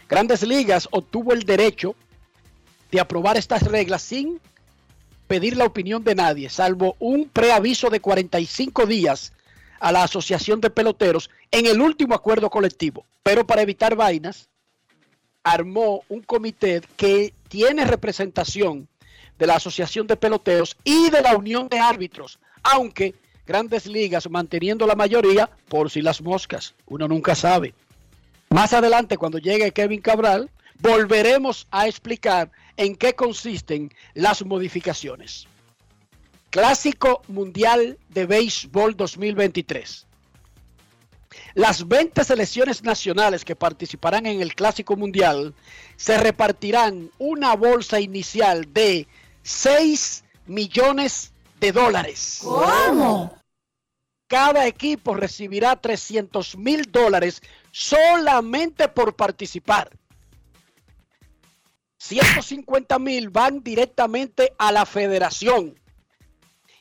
Grandes 0.09 0.43
Ligas 0.43 0.89
obtuvo 0.91 1.33
el 1.33 1.45
derecho 1.45 1.95
de 2.91 3.01
aprobar 3.01 3.37
estas 3.37 3.63
reglas 3.63 4.03
sin 4.03 4.41
pedir 5.27 5.57
la 5.57 5.65
opinión 5.65 6.03
de 6.03 6.17
nadie, 6.17 6.51
salvo 6.51 6.97
un 6.99 7.29
preaviso 7.29 7.89
de 7.89 8.01
45 8.01 8.87
días 8.87 9.33
a 9.79 9.93
la 9.93 10.03
Asociación 10.03 10.61
de 10.61 10.71
Peloteros 10.71 11.31
en 11.53 11.67
el 11.67 11.81
último 11.81 12.15
acuerdo 12.15 12.51
colectivo. 12.51 13.07
Pero 13.23 13.47
para 13.47 13.63
evitar 13.63 13.95
vainas, 13.95 14.49
armó 15.45 16.03
un 16.09 16.23
comité 16.23 16.83
que 16.97 17.33
tiene 17.49 17.85
representación 17.85 18.89
de 19.41 19.47
la 19.47 19.57
Asociación 19.57 20.07
de 20.07 20.17
Peloteros 20.17 20.77
y 20.85 21.09
de 21.09 21.23
la 21.23 21.35
Unión 21.35 21.67
de 21.69 21.79
Árbitros, 21.79 22.39
aunque 22.63 23.15
grandes 23.47 23.87
ligas 23.87 24.29
manteniendo 24.31 24.87
la 24.87 24.95
mayoría 24.95 25.51
por 25.69 25.91
si 25.91 26.03
las 26.03 26.21
moscas, 26.21 26.75
uno 26.87 27.09
nunca 27.09 27.35
sabe. 27.35 27.75
Más 28.51 28.75
adelante, 28.75 29.17
cuando 29.17 29.39
llegue 29.39 29.73
Kevin 29.73 30.03
Cabral, 30.03 30.51
volveremos 30.79 31.67
a 31.71 31.89
explicar 31.89 32.51
en 32.77 32.95
qué 32.95 33.15
consisten 33.15 33.93
las 34.13 34.45
modificaciones. 34.45 35.47
Clásico 36.51 37.23
Mundial 37.29 37.97
de 38.11 38.27
Béisbol 38.27 38.95
2023. 38.95 40.07
Las 41.55 41.87
20 41.89 42.25
selecciones 42.25 42.83
nacionales 42.83 43.45
que 43.45 43.57
participarán 43.57 44.27
en 44.27 44.43
el 44.43 44.55
Clásico 44.55 44.97
Mundial 44.97 45.55
se 45.97 46.19
repartirán 46.19 47.11
una 47.19 47.55
bolsa 47.55 48.01
inicial 48.01 48.73
de 48.73 49.07
6 49.43 50.25
millones 50.47 51.33
de 51.61 51.73
dólares. 51.73 52.41
¿Cómo? 52.43 53.39
Cada 54.27 54.67
equipo 54.67 55.15
recibirá 55.15 55.77
300 55.77 56.57
mil 56.57 56.91
dólares 56.91 57.43
solamente 57.73 58.89
por 58.89 59.15
participar. 59.17 59.91
150 61.99 62.99
mil 62.99 63.29
van 63.29 63.63
directamente 63.63 64.55
a 64.57 64.73
la 64.73 64.87
federación 64.87 65.79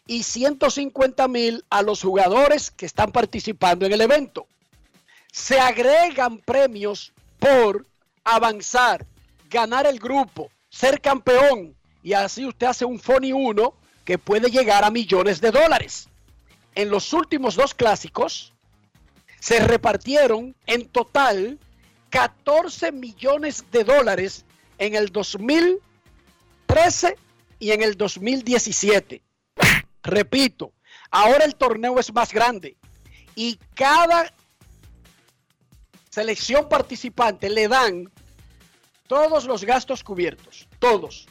y 0.05 0.23
150 0.23 1.27
mil 1.27 1.65
a 1.69 1.81
los 1.81 2.01
jugadores 2.01 2.71
que 2.71 2.85
están 2.85 3.11
participando 3.11 3.85
en 3.85 3.93
el 3.93 4.01
evento. 4.01 4.47
Se 5.31 5.59
agregan 5.59 6.37
premios 6.39 7.13
por 7.37 7.85
avanzar, 8.23 9.05
ganar 9.49 9.85
el 9.85 9.99
grupo, 9.99 10.49
ser 10.69 11.01
campeón 11.01 11.78
y 12.03 12.13
así 12.13 12.45
usted 12.45 12.67
hace 12.67 12.85
un 12.85 12.99
Fony 12.99 13.33
1 13.33 13.73
que 14.05 14.17
puede 14.17 14.49
llegar 14.49 14.83
a 14.83 14.91
millones 14.91 15.41
de 15.41 15.51
dólares. 15.51 16.07
En 16.75 16.89
los 16.89 17.13
últimos 17.13 17.55
dos 17.55 17.73
clásicos 17.73 18.53
se 19.39 19.59
repartieron 19.59 20.55
en 20.65 20.87
total 20.87 21.59
14 22.09 22.91
millones 22.91 23.65
de 23.71 23.83
dólares 23.83 24.45
en 24.77 24.95
el 24.95 25.11
2013 25.11 27.17
y 27.59 27.71
en 27.71 27.83
el 27.83 27.97
2017. 27.97 29.21
Repito, 30.03 30.71
ahora 31.11 31.45
el 31.45 31.55
torneo 31.55 31.99
es 31.99 32.13
más 32.13 32.33
grande 32.33 32.77
y 33.35 33.59
cada 33.75 34.33
selección 36.09 36.67
participante 36.67 37.49
le 37.49 37.67
dan 37.67 38.11
todos 39.07 39.45
los 39.45 39.63
gastos 39.63 40.03
cubiertos, 40.03 40.67
todos, 40.79 41.27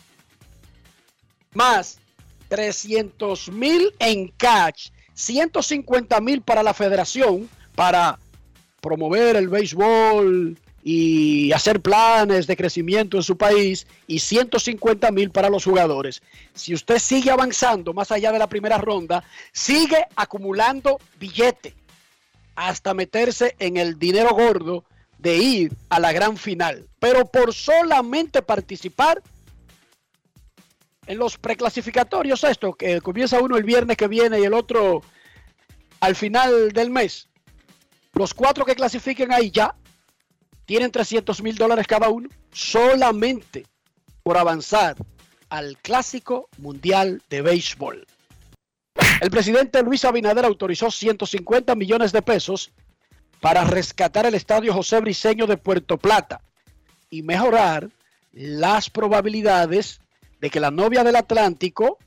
más 1.54 1.98
300 2.48 3.50
mil 3.50 3.92
en 3.98 4.28
cash, 4.36 4.88
150 5.14 6.20
mil 6.20 6.42
para 6.42 6.62
la 6.62 6.74
federación, 6.74 7.48
para 7.74 8.18
promover 8.80 9.36
el 9.36 9.48
béisbol 9.48 10.56
y 10.82 11.52
hacer 11.52 11.80
planes 11.80 12.46
de 12.46 12.56
crecimiento 12.56 13.16
en 13.16 13.22
su 13.22 13.36
país 13.36 13.86
y 14.06 14.20
150 14.20 15.10
mil 15.10 15.30
para 15.30 15.50
los 15.50 15.64
jugadores. 15.64 16.22
Si 16.54 16.72
usted 16.72 16.98
sigue 16.98 17.30
avanzando 17.30 17.92
más 17.92 18.10
allá 18.10 18.32
de 18.32 18.38
la 18.38 18.46
primera 18.46 18.78
ronda, 18.78 19.22
sigue 19.52 20.06
acumulando 20.16 20.98
billete 21.18 21.74
hasta 22.54 22.94
meterse 22.94 23.54
en 23.58 23.76
el 23.76 23.98
dinero 23.98 24.30
gordo 24.30 24.84
de 25.18 25.36
ir 25.36 25.76
a 25.88 26.00
la 26.00 26.12
gran 26.12 26.36
final. 26.36 26.86
Pero 26.98 27.26
por 27.26 27.52
solamente 27.52 28.42
participar 28.42 29.22
en 31.08 31.18
los 31.18 31.38
preclasificatorios, 31.38 32.44
esto 32.44 32.74
que 32.74 33.00
comienza 33.00 33.40
uno 33.40 33.56
el 33.56 33.64
viernes 33.64 33.96
que 33.96 34.06
viene 34.06 34.38
y 34.38 34.44
el 34.44 34.52
otro 34.52 35.02
al 36.00 36.14
final 36.14 36.70
del 36.72 36.90
mes, 36.90 37.28
los 38.12 38.34
cuatro 38.34 38.66
que 38.66 38.74
clasifiquen 38.74 39.32
ahí 39.32 39.50
ya 39.50 39.74
tienen 40.66 40.92
300 40.92 41.42
mil 41.42 41.56
dólares 41.56 41.86
cada 41.86 42.10
uno 42.10 42.28
solamente 42.52 43.64
por 44.22 44.36
avanzar 44.36 44.96
al 45.48 45.78
Clásico 45.78 46.50
Mundial 46.58 47.22
de 47.30 47.40
Béisbol. 47.40 48.06
El 49.22 49.30
presidente 49.30 49.82
Luis 49.82 50.04
Abinader 50.04 50.44
autorizó 50.44 50.90
150 50.90 51.74
millones 51.74 52.12
de 52.12 52.20
pesos 52.20 52.70
para 53.40 53.64
rescatar 53.64 54.26
el 54.26 54.34
estadio 54.34 54.74
José 54.74 55.00
Briceño 55.00 55.46
de 55.46 55.56
Puerto 55.56 55.96
Plata 55.96 56.42
y 57.08 57.22
mejorar 57.22 57.88
las 58.32 58.90
probabilidades 58.90 60.02
de 60.40 60.50
que 60.50 60.60
la 60.60 60.70
novia 60.70 61.04
del 61.04 61.16
Atlántico 61.16 61.98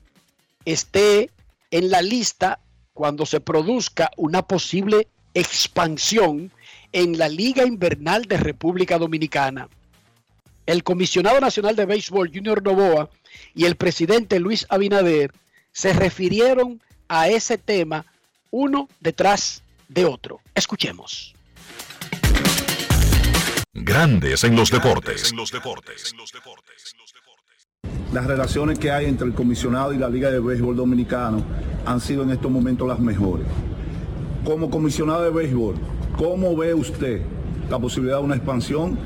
esté 0.64 1.30
en 1.70 1.90
la 1.90 2.02
lista 2.02 2.58
cuando 2.94 3.26
se 3.26 3.40
produzca 3.40 4.10
una 4.16 4.42
posible 4.42 5.08
expansión 5.34 6.52
en 6.92 7.18
la 7.18 7.28
Liga 7.28 7.64
Invernal 7.64 8.26
de 8.26 8.36
República 8.36 8.98
Dominicana. 8.98 9.68
El 10.66 10.84
comisionado 10.84 11.40
nacional 11.40 11.74
de 11.74 11.86
béisbol 11.86 12.30
Junior 12.32 12.62
Novoa 12.62 13.10
y 13.54 13.64
el 13.64 13.76
presidente 13.76 14.38
Luis 14.38 14.66
Abinader 14.68 15.32
se 15.72 15.92
refirieron 15.92 16.80
a 17.08 17.28
ese 17.28 17.58
tema 17.58 18.06
uno 18.50 18.88
detrás 19.00 19.62
de 19.88 20.04
otro. 20.04 20.40
Escuchemos. 20.54 21.34
Grandes 23.72 24.44
en 24.44 24.54
los 24.54 24.70
deportes. 24.70 25.32
Las 28.12 28.26
relaciones 28.26 28.78
que 28.78 28.90
hay 28.90 29.06
entre 29.06 29.26
el 29.26 29.32
comisionado 29.32 29.94
y 29.94 29.96
la 29.96 30.10
Liga 30.10 30.30
de 30.30 30.38
Béisbol 30.38 30.76
Dominicano 30.76 31.38
han 31.86 31.98
sido 31.98 32.22
en 32.22 32.30
estos 32.30 32.50
momentos 32.50 32.86
las 32.86 33.00
mejores. 33.00 33.46
Como 34.44 34.68
comisionado 34.68 35.22
de 35.22 35.30
béisbol, 35.30 35.76
¿cómo 36.18 36.54
ve 36.54 36.74
usted 36.74 37.22
la 37.70 37.78
posibilidad 37.78 38.18
de 38.18 38.24
una 38.24 38.34
expansión 38.34 38.98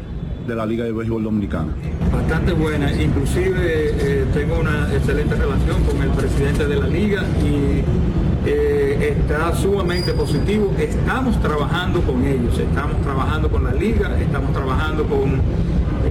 de 0.49 0.57
la 0.57 0.67
Liga 0.67 0.83
de 0.83 0.91
Béisbol 0.91 1.23
Dominicana? 1.23 1.73
Bastante 2.13 2.53
buena, 2.53 2.93
inclusive 3.01 3.55
eh, 3.57 4.27
tengo 4.35 4.59
una 4.59 4.93
excelente 4.93 5.37
relación 5.37 5.85
con 5.85 6.03
el 6.03 6.11
presidente 6.11 6.67
de 6.67 6.75
la 6.75 6.89
liga 6.89 7.23
y 7.45 7.85
eh, 8.45 9.17
está 9.17 9.55
sumamente 9.55 10.15
positivo. 10.15 10.75
Estamos 10.77 11.41
trabajando 11.41 12.01
con 12.01 12.25
ellos, 12.25 12.59
estamos 12.59 13.01
trabajando 13.03 13.49
con 13.49 13.63
la 13.63 13.73
liga, 13.73 14.19
estamos 14.21 14.53
trabajando 14.53 15.05
con, 15.05 15.41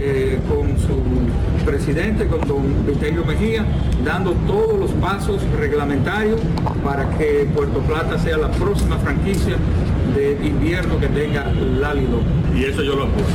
eh, 0.08 0.40
con 0.48 0.78
su 0.80 1.66
presidente, 1.66 2.28
con 2.28 2.48
don 2.48 2.86
Vitelio 2.86 3.26
Mejía, 3.26 3.66
dando 4.04 4.34
todos 4.46 4.80
los 4.80 4.92
pasos 4.92 5.42
reglamentarios 5.60 6.40
para 6.84 7.10
que 7.18 7.48
Puerto 7.56 7.80
Plata 7.80 8.20
sea 8.20 8.38
la 8.38 8.52
próxima 8.52 8.98
franquicia 9.00 9.56
de 10.16 10.38
invierno 10.46 11.00
que 11.00 11.08
tenga 11.08 11.52
la 11.80 11.94
Lidón. 11.96 12.24
Y 12.56 12.66
eso 12.66 12.84
yo 12.84 12.96
lo 12.96 13.04
apoyo. 13.06 13.26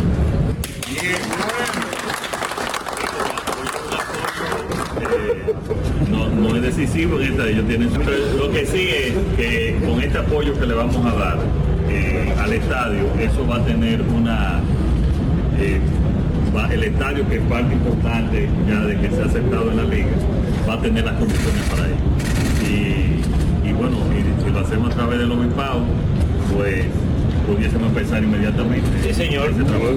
no, 6.11 6.28
no 6.28 6.56
es 6.56 6.62
decisivo 6.62 7.20
en 7.20 7.33
esta, 7.33 7.48
ellos 7.48 7.66
tienen 7.66 7.90
su- 7.92 8.00
Lo 8.38 8.50
que 8.50 8.66
sí 8.66 8.88
es 8.90 9.12
que 9.37 9.76
con 9.87 10.00
este 10.02 10.18
apoyo 10.18 10.59
que 10.59 10.66
le 10.66 10.74
vamos 10.74 10.96
a 11.04 11.14
dar 11.14 11.38
eh, 11.88 12.35
al 12.40 12.52
estadio, 12.52 13.04
eso 13.18 13.46
va 13.46 13.56
a 13.56 13.64
tener 13.64 14.02
una... 14.02 14.61
eh, 15.59 15.80
va- 16.56 16.72
el 16.72 16.84
estadio 16.84 17.28
que 17.28 17.36
es 17.36 17.42
parte 17.42 17.72
importante 17.74 18.48
ya 18.68 18.80
de 18.80 18.96
que 19.00 19.10
se 19.10 19.22
ha 19.22 19.24
aceptado 19.26 19.70
en 19.70 19.76
la 19.76 19.84
liga, 19.84 20.08
va 20.68 20.74
a 20.74 20.80
tener 20.82 21.04
las 21.04 21.14
condiciones 21.14 21.62
para 21.70 21.86
ello. 21.86 21.96
Y, 22.68 23.68
y 23.68 23.72
bueno, 23.72 23.96
y 24.16 24.42
si 24.44 24.50
lo 24.50 24.60
hacemos 24.60 24.92
a 24.92 24.94
través 24.94 25.18
del 25.18 25.32
obispado, 25.32 25.80
pues 26.56 26.84
pudiésemos 27.46 27.88
empezar 27.88 28.22
inmediatamente. 28.22 28.86
Sí, 29.02 29.14
señor. 29.14 29.50
Ese 29.50 29.64
trabajo. 29.64 29.90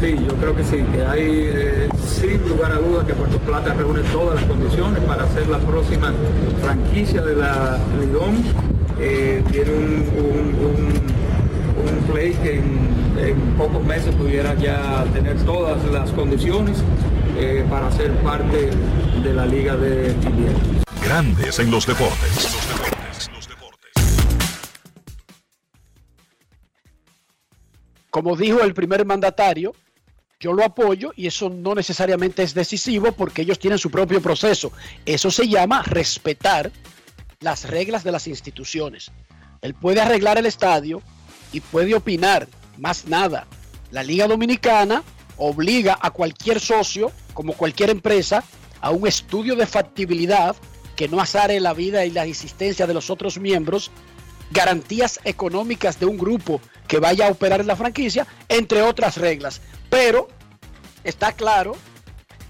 Sí, 0.00 0.16
yo 0.26 0.34
creo 0.34 0.56
que 0.56 0.64
sí, 0.64 0.78
que 0.92 1.04
hay 1.04 1.20
eh, 1.22 1.88
sin 2.04 2.48
lugar 2.48 2.72
a 2.72 2.76
dudas 2.78 3.04
que 3.06 3.14
Puerto 3.14 3.38
Plata 3.38 3.72
reúne 3.74 4.00
todas 4.12 4.34
las 4.34 4.44
condiciones 4.44 5.00
para 5.04 5.28
ser 5.28 5.46
la 5.48 5.58
próxima 5.58 6.12
franquicia 6.60 7.22
de 7.22 7.36
la 7.36 7.78
Lidón. 8.00 8.42
Eh, 8.98 9.42
tiene 9.52 9.70
un, 9.70 9.84
un, 10.18 10.54
un- 10.66 10.74
un 10.74 11.21
play 12.02 12.32
que 12.34 12.58
en, 12.58 13.18
en 13.18 13.54
pocos 13.56 13.84
meses 13.84 14.14
pudiera 14.14 14.54
ya 14.54 15.04
tener 15.12 15.36
todas 15.44 15.84
las 15.86 16.10
condiciones 16.12 16.82
eh, 17.36 17.64
para 17.68 17.90
ser 17.92 18.12
parte 18.22 18.70
de 19.22 19.32
la 19.32 19.46
liga 19.46 19.76
de 19.76 20.12
invierno. 20.12 20.82
Grandes 21.02 21.58
en 21.58 21.70
los 21.70 21.86
deportes. 21.86 22.56
Como 28.10 28.36
dijo 28.36 28.60
el 28.60 28.74
primer 28.74 29.06
mandatario, 29.06 29.72
yo 30.38 30.52
lo 30.52 30.64
apoyo 30.64 31.12
y 31.16 31.26
eso 31.26 31.48
no 31.48 31.74
necesariamente 31.74 32.42
es 32.42 32.52
decisivo 32.52 33.12
porque 33.12 33.42
ellos 33.42 33.58
tienen 33.58 33.78
su 33.78 33.90
propio 33.90 34.20
proceso. 34.20 34.70
Eso 35.06 35.30
se 35.30 35.48
llama 35.48 35.82
respetar 35.82 36.70
las 37.40 37.70
reglas 37.70 38.04
de 38.04 38.12
las 38.12 38.26
instituciones. 38.26 39.10
Él 39.62 39.74
puede 39.74 40.00
arreglar 40.00 40.36
el 40.36 40.46
estadio 40.46 41.00
y 41.52 41.60
puede 41.60 41.94
opinar, 41.94 42.48
más 42.78 43.06
nada. 43.06 43.46
La 43.90 44.02
Liga 44.02 44.26
Dominicana 44.26 45.02
obliga 45.36 45.98
a 46.00 46.10
cualquier 46.10 46.60
socio, 46.60 47.12
como 47.34 47.52
cualquier 47.52 47.90
empresa, 47.90 48.42
a 48.80 48.90
un 48.90 49.06
estudio 49.06 49.54
de 49.54 49.66
factibilidad 49.66 50.56
que 50.96 51.08
no 51.08 51.20
azare 51.20 51.60
la 51.60 51.74
vida 51.74 52.04
y 52.04 52.10
la 52.10 52.24
existencia 52.26 52.86
de 52.86 52.94
los 52.94 53.10
otros 53.10 53.38
miembros, 53.38 53.90
garantías 54.50 55.20
económicas 55.24 55.98
de 55.98 56.06
un 56.06 56.18
grupo 56.18 56.60
que 56.86 56.98
vaya 56.98 57.26
a 57.26 57.30
operar 57.30 57.60
en 57.60 57.66
la 57.66 57.76
franquicia, 57.76 58.26
entre 58.48 58.82
otras 58.82 59.16
reglas. 59.16 59.60
Pero 59.88 60.28
está 61.04 61.32
claro 61.32 61.76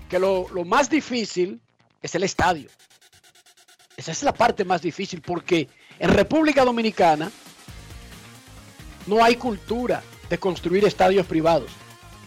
que 0.08 0.18
lo, 0.18 0.48
lo 0.52 0.64
más 0.64 0.90
difícil 0.90 1.60
es 2.02 2.14
el 2.14 2.24
estadio. 2.24 2.68
Esa 3.96 4.12
es 4.12 4.22
la 4.22 4.32
parte 4.32 4.64
más 4.64 4.82
difícil 4.82 5.20
porque 5.20 5.68
en 5.98 6.10
República 6.10 6.64
Dominicana 6.64 7.30
no 9.06 9.22
hay 9.22 9.36
cultura 9.36 10.02
de 10.28 10.38
construir 10.38 10.84
estadios 10.84 11.26
privados. 11.26 11.70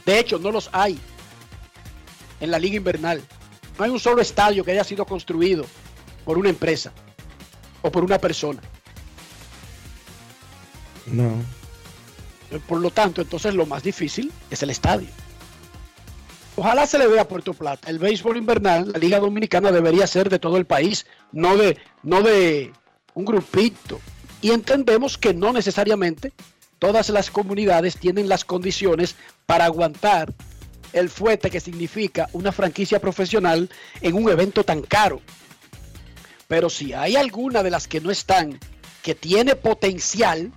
De 0.05 0.19
hecho, 0.19 0.37
no 0.37 0.51
los 0.51 0.69
hay 0.71 0.99
en 2.39 2.51
la 2.51 2.59
liga 2.59 2.75
invernal. 2.75 3.21
No 3.77 3.85
hay 3.85 3.91
un 3.91 3.99
solo 3.99 4.21
estadio 4.21 4.63
que 4.63 4.71
haya 4.71 4.83
sido 4.83 5.05
construido 5.05 5.65
por 6.23 6.37
una 6.37 6.49
empresa 6.49 6.91
o 7.81 7.91
por 7.91 8.03
una 8.03 8.19
persona. 8.19 8.61
No. 11.07 11.31
Por 12.67 12.79
lo 12.79 12.91
tanto, 12.91 13.21
entonces 13.21 13.53
lo 13.53 13.65
más 13.65 13.83
difícil 13.83 14.31
es 14.49 14.63
el 14.63 14.69
estadio. 14.69 15.09
Ojalá 16.55 16.87
se 16.87 16.97
le 16.97 17.07
vea 17.07 17.23
a 17.23 17.27
Puerto 17.27 17.53
Plata. 17.53 17.89
El 17.89 17.99
béisbol 17.99 18.37
invernal, 18.37 18.91
la 18.91 18.99
Liga 18.99 19.19
Dominicana 19.19 19.71
debería 19.71 20.07
ser 20.07 20.29
de 20.29 20.39
todo 20.39 20.57
el 20.57 20.65
país, 20.65 21.05
no 21.33 21.57
de, 21.57 21.77
no 22.01 22.21
de 22.21 22.71
un 23.13 23.25
grupito. 23.25 23.99
Y 24.41 24.51
entendemos 24.51 25.17
que 25.17 25.33
no 25.33 25.51
necesariamente 25.51 26.31
todas 26.85 27.09
las 27.09 27.31
comunidades 27.31 27.97
tienen 27.97 28.29
las 28.29 28.45
condiciones 28.45 29.15
para 29.47 29.65
aguantar 29.65 30.31
el 30.93 31.09
fuete 31.09 31.49
que 31.49 31.59
significa 31.59 32.29
una 32.31 32.51
franquicia 32.51 32.99
profesional 32.99 33.71
en 34.01 34.13
un 34.13 34.29
evento 34.29 34.63
tan 34.63 34.83
caro. 34.83 35.19
Pero 36.47 36.69
si 36.69 36.93
hay 36.93 37.15
alguna 37.15 37.63
de 37.63 37.71
las 37.71 37.87
que 37.87 38.01
no 38.01 38.11
están, 38.11 38.59
que 39.01 39.15
tiene 39.15 39.55
potencial, 39.55 40.51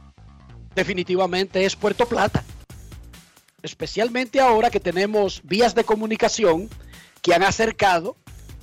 definitivamente 0.75 1.65
es 1.65 1.77
Puerto 1.77 2.05
Plata. 2.05 2.45
Especialmente 3.63 4.39
ahora 4.39 4.69
que 4.69 4.81
tenemos 4.81 5.41
vías 5.45 5.75
de 5.75 5.85
comunicación 5.85 6.69
que 7.23 7.33
han 7.33 7.43
acercado 7.43 8.17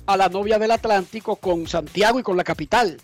a 0.06 0.16
la 0.16 0.28
novia 0.28 0.60
del 0.60 0.70
Atlántico 0.70 1.34
con 1.34 1.66
Santiago 1.66 2.20
y 2.20 2.22
con 2.22 2.36
la 2.36 2.44
capital. 2.44 3.00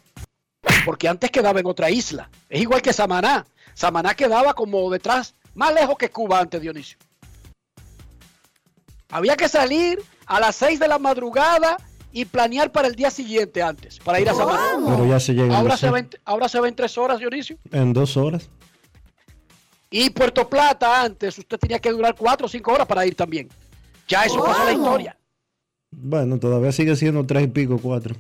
Porque 0.85 1.09
antes 1.09 1.33
quedaba 1.33 1.59
en 1.59 1.67
otra 1.67 1.91
isla. 1.91 2.31
Es 2.49 2.63
igual 2.63 2.81
que 2.81 2.93
Samaná. 2.93 3.45
Samaná 3.75 4.15
quedaba 4.15 4.55
como 4.55 4.91
detrás, 4.91 5.35
más 5.55 5.75
lejos 5.75 5.97
que 5.97 6.11
Cuba 6.11 6.41
antes, 6.41 6.61
Dionisio. 6.61 6.99
Había 9.11 9.37
que 9.37 9.49
salir 9.49 10.03
a 10.27 10.41
las 10.41 10.57
6 10.57 10.81
de 10.81 10.89
la 10.89 10.99
madrugada 10.99 11.77
y 12.13 12.25
planear 12.25 12.71
para 12.73 12.89
el 12.89 12.95
día 12.95 13.11
siguiente 13.11 13.63
antes, 13.63 13.99
para 13.99 14.21
ir 14.21 14.29
a 14.29 14.35
Samaná. 14.35 14.79
Pero 14.87 15.07
ya 15.07 15.21
se 15.21 15.35
llega. 15.35 15.57
Ahora 15.57 15.77
se, 15.77 15.91
ven, 15.91 16.09
ahora 16.25 16.49
se 16.49 16.61
ven 16.61 16.75
tres 16.75 16.97
horas, 16.99 17.19
Dionisio. 17.19 17.57
En 17.71 17.93
dos 17.93 18.17
horas. 18.17 18.51
Y 19.91 20.09
Puerto 20.11 20.49
Plata 20.49 21.03
antes, 21.03 21.39
usted 21.39 21.59
tenía 21.59 21.79
que 21.79 21.91
durar 21.91 22.15
cuatro 22.15 22.47
o 22.47 22.49
cinco 22.49 22.73
horas 22.73 22.87
para 22.87 23.05
ir 23.05 23.15
también. 23.15 23.49
Ya 24.09 24.25
eso 24.25 24.43
pasó 24.43 24.65
la 24.65 24.73
historia. 24.73 25.17
Bueno, 25.91 26.39
todavía 26.39 26.73
sigue 26.73 26.97
siendo 26.97 27.25
tres 27.25 27.45
y 27.45 27.47
pico, 27.49 27.79
cuatro. 27.79 28.15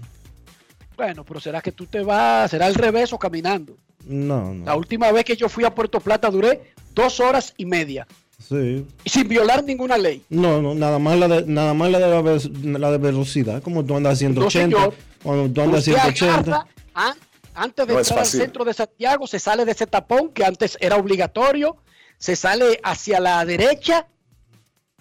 Bueno, 0.96 1.24
pero 1.24 1.40
será 1.40 1.62
que 1.62 1.72
tú 1.72 1.86
te 1.86 2.02
vas, 2.02 2.50
será 2.50 2.66
al 2.66 2.74
revés 2.74 3.12
o 3.12 3.18
caminando. 3.18 3.76
No, 4.06 4.52
no. 4.54 4.64
La 4.64 4.76
última 4.76 5.10
vez 5.12 5.24
que 5.24 5.36
yo 5.36 5.48
fui 5.48 5.64
a 5.64 5.74
Puerto 5.74 6.00
Plata 6.00 6.30
duré 6.30 6.72
dos 6.94 7.20
horas 7.20 7.54
y 7.56 7.66
media. 7.66 8.06
Sí. 8.38 8.84
Sin 9.06 9.28
violar 9.28 9.62
ninguna 9.62 9.96
ley. 9.96 10.22
No, 10.28 10.60
no, 10.60 10.74
nada 10.74 10.98
más 10.98 11.16
la 11.18 11.28
de, 11.28 11.46
nada 11.46 11.74
más 11.74 11.90
la 11.92 11.98
de, 12.00 12.08
la, 12.08 12.20
ve- 12.22 12.78
la 12.78 12.90
de 12.90 12.98
velocidad, 12.98 13.62
como 13.62 13.84
tú 13.84 13.96
andas 13.96 14.14
a 14.14 14.16
180. 14.16 14.76
señor. 14.76 14.94
cuando 15.22 15.48
tú 15.52 15.60
andas 15.60 15.86
a 15.86 15.90
Usted 15.92 15.92
180. 16.16 16.34
agarra, 16.50 16.66
ah, 16.94 17.14
antes 17.54 17.86
de 17.86 17.92
No 17.92 17.98
entrar 18.00 18.18
al 18.18 18.26
centro 18.26 18.64
de 18.64 18.74
Santiago, 18.74 19.26
se 19.28 19.38
sale 19.38 19.64
de 19.64 19.70
ese 19.72 19.86
tapón 19.86 20.30
que 20.30 20.44
antes 20.44 20.76
era 20.80 20.96
obligatorio, 20.96 21.76
se 22.18 22.34
sale 22.34 22.80
hacia 22.82 23.20
la 23.20 23.44
derecha 23.44 24.08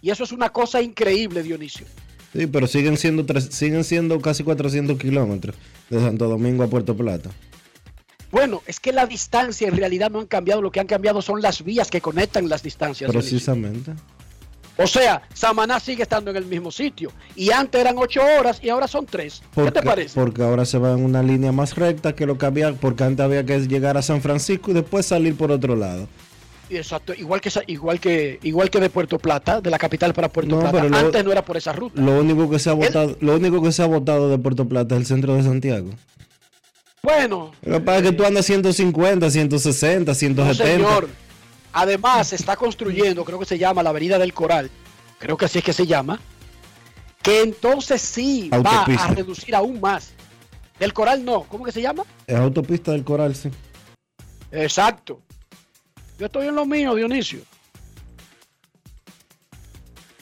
y 0.01 0.11
eso 0.11 0.23
es 0.23 0.31
una 0.31 0.49
cosa 0.49 0.81
increíble, 0.81 1.41
Dionisio. 1.41 1.85
Sí, 2.33 2.45
pero 2.47 2.67
siguen 2.67 2.95
siendo, 2.97 3.25
tres- 3.25 3.49
siguen 3.51 3.83
siendo 3.83 4.21
casi 4.21 4.43
400 4.43 4.97
kilómetros 4.99 5.55
de 5.89 5.99
Santo 5.99 6.27
Domingo 6.29 6.63
a 6.63 6.67
Puerto 6.67 6.95
Plata. 6.95 7.31
Bueno, 8.31 8.61
es 8.65 8.79
que 8.79 8.91
la 8.93 9.05
distancia 9.05 9.67
en 9.67 9.75
realidad 9.75 10.09
no 10.09 10.19
han 10.19 10.25
cambiado, 10.27 10.61
lo 10.61 10.71
que 10.71 10.79
han 10.79 10.87
cambiado 10.87 11.21
son 11.21 11.41
las 11.41 11.63
vías 11.63 11.89
que 11.89 11.99
conectan 12.01 12.47
las 12.49 12.63
distancias. 12.63 13.11
Precisamente. 13.11 13.91
O 14.77 14.87
sea, 14.87 15.21
Samaná 15.33 15.79
sigue 15.79 16.03
estando 16.03 16.31
en 16.31 16.37
el 16.37 16.45
mismo 16.45 16.71
sitio 16.71 17.11
y 17.35 17.51
antes 17.51 17.79
eran 17.81 17.95
ocho 17.97 18.21
horas 18.39 18.59
y 18.63 18.69
ahora 18.69 18.87
son 18.87 19.05
tres. 19.05 19.43
¿Qué 19.53 19.69
te 19.69 19.83
parece? 19.83 20.19
porque 20.19 20.41
ahora 20.43 20.65
se 20.65 20.77
va 20.77 20.93
en 20.93 21.03
una 21.03 21.21
línea 21.21 21.51
más 21.51 21.75
recta 21.75 22.15
que 22.15 22.25
lo 22.25 22.37
que 22.37 22.45
había, 22.45 22.73
porque 22.73 23.03
antes 23.03 23.23
había 23.23 23.45
que 23.45 23.59
llegar 23.67 23.97
a 23.97 24.01
San 24.01 24.21
Francisco 24.21 24.71
y 24.71 24.73
después 24.75 25.05
salir 25.05 25.35
por 25.35 25.51
otro 25.51 25.75
lado. 25.75 26.07
Exacto, 26.69 27.13
igual 27.13 27.41
que 27.41 27.51
igual 27.67 27.99
que 27.99 28.39
igual 28.43 28.69
que 28.69 28.79
de 28.79 28.89
Puerto 28.89 29.19
Plata, 29.19 29.59
de 29.59 29.69
la 29.69 29.77
capital 29.77 30.13
para 30.13 30.29
Puerto 30.29 30.55
No, 30.55 30.61
Plata. 30.61 30.85
lo- 30.87 30.97
Antes 30.97 31.25
no 31.25 31.31
era 31.33 31.43
por 31.43 31.57
esa 31.57 31.73
ruta. 31.73 32.01
Lo 32.01 32.17
único 32.21 32.49
que 32.49 32.57
se 32.59 32.69
ha 32.69 32.73
votado, 32.73 33.17
lo 33.19 33.35
único 33.35 33.61
que 33.61 33.73
se 33.73 33.83
ha 33.83 33.87
votado 33.87 34.29
de 34.29 34.37
Puerto 34.37 34.65
Plata 34.67 34.95
es 34.95 35.01
el 35.01 35.05
centro 35.05 35.35
de 35.35 35.43
Santiago. 35.43 35.89
Bueno, 37.03 37.51
pasa 37.83 37.97
es 37.97 38.03
que 38.03 38.11
tú 38.11 38.25
andas 38.25 38.45
150, 38.45 39.29
160, 39.29 40.11
no, 40.11 40.15
170. 40.15 40.63
señor. 40.63 41.09
Además, 41.73 42.27
se 42.27 42.35
está 42.35 42.55
construyendo, 42.55 43.25
creo 43.25 43.39
que 43.39 43.45
se 43.45 43.57
llama 43.57 43.81
la 43.81 43.89
Avenida 43.89 44.19
del 44.19 44.33
Coral, 44.33 44.69
creo 45.17 45.37
que 45.37 45.45
así 45.45 45.59
es 45.59 45.63
que 45.63 45.73
se 45.73 45.87
llama, 45.87 46.19
que 47.23 47.41
entonces 47.41 48.01
sí 48.01 48.49
Autopista. 48.51 49.03
va 49.03 49.11
a 49.11 49.13
reducir 49.15 49.55
aún 49.55 49.79
más. 49.79 50.11
Del 50.79 50.93
Coral 50.93 51.23
no, 51.23 51.43
¿cómo 51.43 51.63
que 51.63 51.71
se 51.71 51.81
llama? 51.81 52.03
Es 52.27 52.35
autopista 52.35 52.91
del 52.91 53.03
Coral, 53.03 53.35
sí. 53.35 53.49
Exacto. 54.51 55.21
Yo 56.19 56.25
estoy 56.25 56.47
en 56.47 56.55
lo 56.55 56.65
mío, 56.65 56.93
Dionisio. 56.93 57.39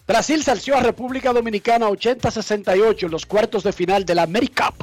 Brasil 0.08 0.44
salció 0.44 0.78
a 0.78 0.82
República 0.82 1.34
Dominicana 1.34 1.88
80-68 1.88 3.04
en 3.04 3.12
los 3.12 3.26
cuartos 3.26 3.64
de 3.64 3.74
final 3.74 4.06
de 4.06 4.16
la 4.16 4.24
AmeriCup 4.24 4.76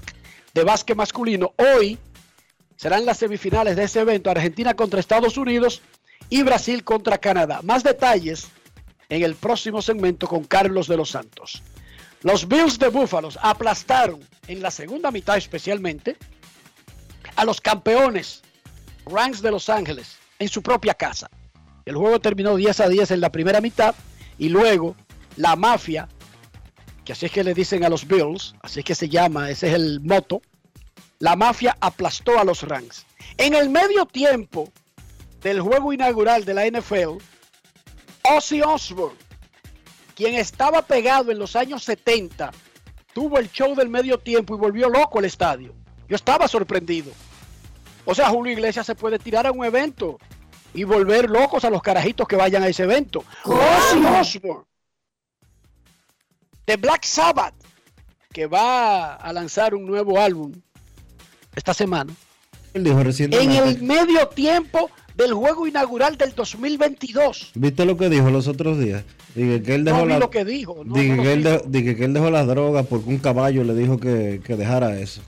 de 0.56 0.64
básquet 0.64 0.96
masculino. 0.96 1.52
Hoy 1.58 1.98
serán 2.76 3.04
las 3.04 3.18
semifinales 3.18 3.76
de 3.76 3.84
ese 3.84 4.00
evento, 4.00 4.30
Argentina 4.30 4.72
contra 4.72 4.98
Estados 4.98 5.36
Unidos 5.36 5.82
y 6.30 6.42
Brasil 6.42 6.82
contra 6.82 7.18
Canadá. 7.18 7.60
Más 7.62 7.84
detalles 7.84 8.48
en 9.10 9.22
el 9.22 9.34
próximo 9.34 9.82
segmento 9.82 10.26
con 10.26 10.44
Carlos 10.44 10.88
de 10.88 10.96
los 10.96 11.10
Santos. 11.10 11.62
Los 12.22 12.48
Bills 12.48 12.78
de 12.78 12.88
Buffalo 12.88 13.28
aplastaron 13.42 14.20
en 14.48 14.62
la 14.62 14.70
segunda 14.70 15.10
mitad 15.10 15.36
especialmente 15.36 16.16
a 17.36 17.44
los 17.44 17.60
campeones 17.60 18.42
Rams 19.04 19.42
de 19.42 19.50
Los 19.50 19.68
Ángeles 19.68 20.16
en 20.38 20.48
su 20.48 20.62
propia 20.62 20.94
casa. 20.94 21.28
El 21.84 21.96
juego 21.96 22.18
terminó 22.18 22.56
10 22.56 22.80
a 22.80 22.88
10 22.88 23.10
en 23.10 23.20
la 23.20 23.30
primera 23.30 23.60
mitad 23.60 23.94
y 24.38 24.48
luego 24.48 24.96
la 25.36 25.54
mafia, 25.54 26.08
que 27.06 27.12
así 27.12 27.26
es 27.26 27.32
que 27.32 27.44
le 27.44 27.54
dicen 27.54 27.84
a 27.84 27.88
los 27.88 28.06
Bills, 28.06 28.56
así 28.62 28.80
es 28.80 28.84
que 28.84 28.96
se 28.96 29.08
llama, 29.08 29.48
ese 29.48 29.68
es 29.68 29.74
el 29.74 30.00
moto, 30.00 30.42
la 31.20 31.36
mafia 31.36 31.76
aplastó 31.80 32.36
a 32.38 32.44
los 32.44 32.64
Rams. 32.64 33.06
En 33.38 33.54
el 33.54 33.70
medio 33.70 34.06
tiempo 34.06 34.68
del 35.40 35.60
juego 35.60 35.92
inaugural 35.92 36.44
de 36.44 36.54
la 36.54 36.66
NFL, 36.66 37.18
Ozzy 38.24 38.60
Osbourne, 38.60 39.16
quien 40.16 40.34
estaba 40.34 40.82
pegado 40.82 41.30
en 41.30 41.38
los 41.38 41.54
años 41.54 41.84
70, 41.84 42.50
tuvo 43.14 43.38
el 43.38 43.52
show 43.52 43.76
del 43.76 43.88
medio 43.88 44.18
tiempo 44.18 44.56
y 44.56 44.58
volvió 44.58 44.88
loco 44.88 45.20
el 45.20 45.26
estadio. 45.26 45.74
Yo 46.08 46.16
estaba 46.16 46.48
sorprendido. 46.48 47.12
O 48.04 48.16
sea, 48.16 48.30
Julio 48.30 48.52
Iglesias 48.52 48.84
se 48.84 48.96
puede 48.96 49.20
tirar 49.20 49.46
a 49.46 49.52
un 49.52 49.64
evento 49.64 50.18
y 50.74 50.82
volver 50.82 51.30
locos 51.30 51.64
a 51.64 51.70
los 51.70 51.82
carajitos 51.82 52.26
que 52.26 52.34
vayan 52.34 52.64
a 52.64 52.68
ese 52.68 52.82
evento. 52.82 53.22
Ozzy 53.44 54.04
Osbourne 54.04 54.66
de 56.66 56.76
Black 56.76 57.04
Sabbath, 57.04 57.54
que 58.32 58.46
va 58.46 59.14
a 59.14 59.32
lanzar 59.32 59.74
un 59.74 59.86
nuevo 59.86 60.20
álbum 60.20 60.52
esta 61.54 61.72
semana. 61.74 62.12
Él 62.74 62.84
dijo 62.84 63.00
En 63.00 63.52
el 63.52 63.82
medio 63.82 64.28
tiempo 64.28 64.90
del 65.14 65.32
juego 65.32 65.66
inaugural 65.66 66.18
del 66.18 66.34
2022. 66.34 67.52
¿Viste 67.54 67.84
lo 67.86 67.96
que 67.96 68.10
dijo 68.10 68.28
los 68.30 68.48
otros 68.48 68.78
días? 68.78 69.02
Dije 69.34 69.62
que 69.62 69.74
él 69.74 69.84
dejó 69.84 69.98
No 69.98 70.04
vi 70.04 70.12
la- 70.12 70.18
lo 70.18 70.30
que 70.30 70.44
dijo. 70.44 70.82
no, 70.84 70.94
dije 70.94 71.08
no 71.10 71.16
lo 71.16 71.22
que 71.22 71.32
él 71.32 71.42
de- 71.42 71.62
dije 71.68 71.96
que 71.96 72.04
él 72.04 72.12
dejó 72.12 72.30
las 72.30 72.46
drogas 72.46 72.86
porque 72.86 73.08
un 73.08 73.18
caballo 73.18 73.64
le 73.64 73.74
dijo 73.74 73.98
que, 73.98 74.42
que 74.44 74.56
dejara 74.56 74.98
eso. 74.98 75.22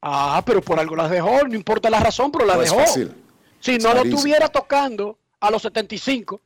Ah, 0.00 0.42
pero 0.46 0.60
por 0.62 0.78
algo 0.78 0.94
las 0.94 1.10
dejó, 1.10 1.42
no 1.48 1.54
importa 1.56 1.90
la 1.90 1.98
razón, 1.98 2.30
pero 2.30 2.44
la 2.46 2.54
No 2.54 2.62
es 2.62 2.70
dejó. 2.70 2.80
fácil. 2.82 3.10
Si 3.58 3.72
no 3.78 3.88
lo 3.88 3.94
Clarísimo. 3.94 4.20
tuviera 4.20 4.48
tocando 4.48 5.18
a 5.40 5.50
los 5.50 5.62
75, 5.62 6.40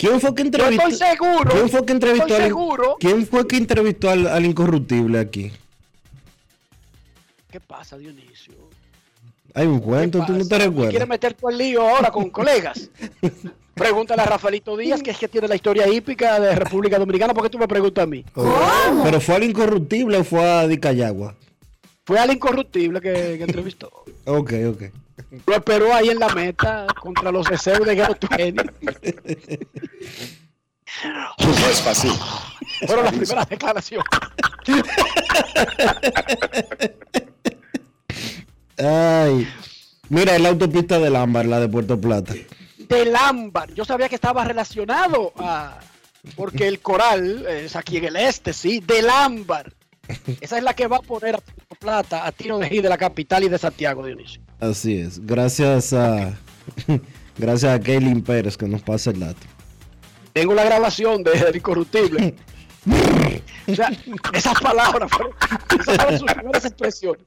¿Quién 0.00 0.18
fue 0.18 0.34
que 0.34 0.42
yo 0.42 0.46
entrevistó? 0.46 0.88
estoy 0.88 1.08
seguro, 1.08 1.50
¿Quién 1.50 1.68
fue 1.68 1.84
que 1.84 1.92
entrevistó 1.92 2.26
estoy 2.26 2.36
al, 2.40 2.48
seguro 2.48 2.96
¿Quién 2.98 3.26
fue 3.26 3.46
que 3.46 3.56
entrevistó 3.58 4.08
al, 4.10 4.26
al 4.26 4.46
incorruptible 4.46 5.18
aquí? 5.18 5.52
¿Qué 7.50 7.60
pasa, 7.60 7.98
Dionisio? 7.98 8.54
Hay 9.54 9.66
un 9.66 9.80
cuento, 9.80 10.24
tú 10.26 10.32
no 10.32 10.38
te 10.38 10.48
¿Quieres 10.48 10.68
recuerdas. 10.68 11.08
meter 11.08 11.34
tu 11.34 11.48
el 11.50 11.58
lío 11.58 11.86
ahora 11.86 12.10
con 12.10 12.30
colegas? 12.30 12.88
Pregúntale 13.74 14.22
a 14.22 14.26
Rafaelito 14.26 14.76
Díaz, 14.76 15.02
que 15.02 15.10
es 15.10 15.18
que 15.18 15.28
tiene 15.28 15.48
la 15.48 15.54
historia 15.56 15.86
hípica 15.88 16.38
de 16.40 16.54
República 16.54 16.98
Dominicana. 16.98 17.34
¿Por 17.34 17.42
qué 17.44 17.50
tú 17.50 17.58
me 17.58 17.68
preguntas 17.68 18.04
a 18.04 18.06
mí? 18.06 18.24
Pero 19.04 19.20
fue 19.20 19.34
al 19.36 19.44
incorruptible 19.44 20.18
o 20.18 20.24
fue 20.24 20.42
a 20.48 20.66
Dicayagua. 20.66 21.34
Fue 22.04 22.18
al 22.18 22.30
incorruptible 22.32 23.00
que, 23.00 23.12
que 23.12 23.44
entrevistó. 23.44 23.90
Ok, 24.26 24.52
ok. 24.68 24.82
Lo 25.46 25.54
esperó 25.54 25.92
ahí 25.94 26.08
en 26.10 26.18
la 26.18 26.28
meta 26.28 26.86
contra 27.00 27.30
los 27.32 27.46
deseos 27.48 27.86
de 27.86 27.96
Tueni. 28.14 28.56
No 31.38 31.66
es 31.70 31.80
fácil. 31.80 32.12
Fueron 32.86 33.04
las 33.04 33.14
primeras 33.14 33.48
declaraciones. 33.48 34.06
Ay. 38.78 39.48
Mira, 40.08 40.34
es 40.34 40.40
la 40.40 40.48
autopista 40.48 40.98
del 40.98 41.14
Ámbar, 41.16 41.46
la 41.46 41.60
de 41.60 41.68
Puerto 41.68 42.00
Plata. 42.00 42.34
Del 42.78 43.14
ámbar. 43.14 43.72
Yo 43.74 43.84
sabía 43.84 44.08
que 44.08 44.16
estaba 44.16 44.44
relacionado 44.44 45.32
a. 45.38 45.78
Porque 46.34 46.66
el 46.66 46.80
coral 46.80 47.46
es 47.46 47.76
aquí 47.76 47.98
en 47.98 48.06
el 48.06 48.16
este, 48.16 48.52
sí. 48.52 48.80
Del 48.80 49.08
ámbar. 49.08 49.72
Esa 50.40 50.58
es 50.58 50.64
la 50.64 50.74
que 50.74 50.88
va 50.88 50.96
a 50.96 51.02
poner 51.02 51.36
a 51.36 51.38
Puerto 51.38 51.76
Plata 51.78 52.26
a 52.26 52.32
tiro 52.32 52.58
de 52.58 52.68
G 52.68 52.80
de 52.82 52.88
la 52.88 52.98
capital 52.98 53.44
y 53.44 53.48
de 53.48 53.58
Santiago, 53.58 54.04
Dionisio. 54.04 54.42
Así 54.60 54.98
es. 54.98 55.24
Gracias 55.26 55.92
a. 55.92 56.38
Gracias 57.38 57.72
a 57.72 57.80
Kaylin 57.80 58.22
Pérez 58.22 58.56
que 58.56 58.66
nos 58.66 58.82
pasa 58.82 59.10
el 59.10 59.20
dato. 59.20 59.40
Tengo 60.32 60.54
la 60.54 60.64
grabación 60.64 61.22
de 61.22 61.32
El 61.32 61.56
Incorruptible. 61.56 62.34
o 63.66 63.74
sea, 63.74 63.90
esas 64.32 64.60
palabras 64.60 65.10
fueron, 65.10 65.34
esas 65.80 65.96
fueron 65.96 66.18
sus 66.18 66.32
primeras 66.34 66.64
expresiones. 66.64 67.22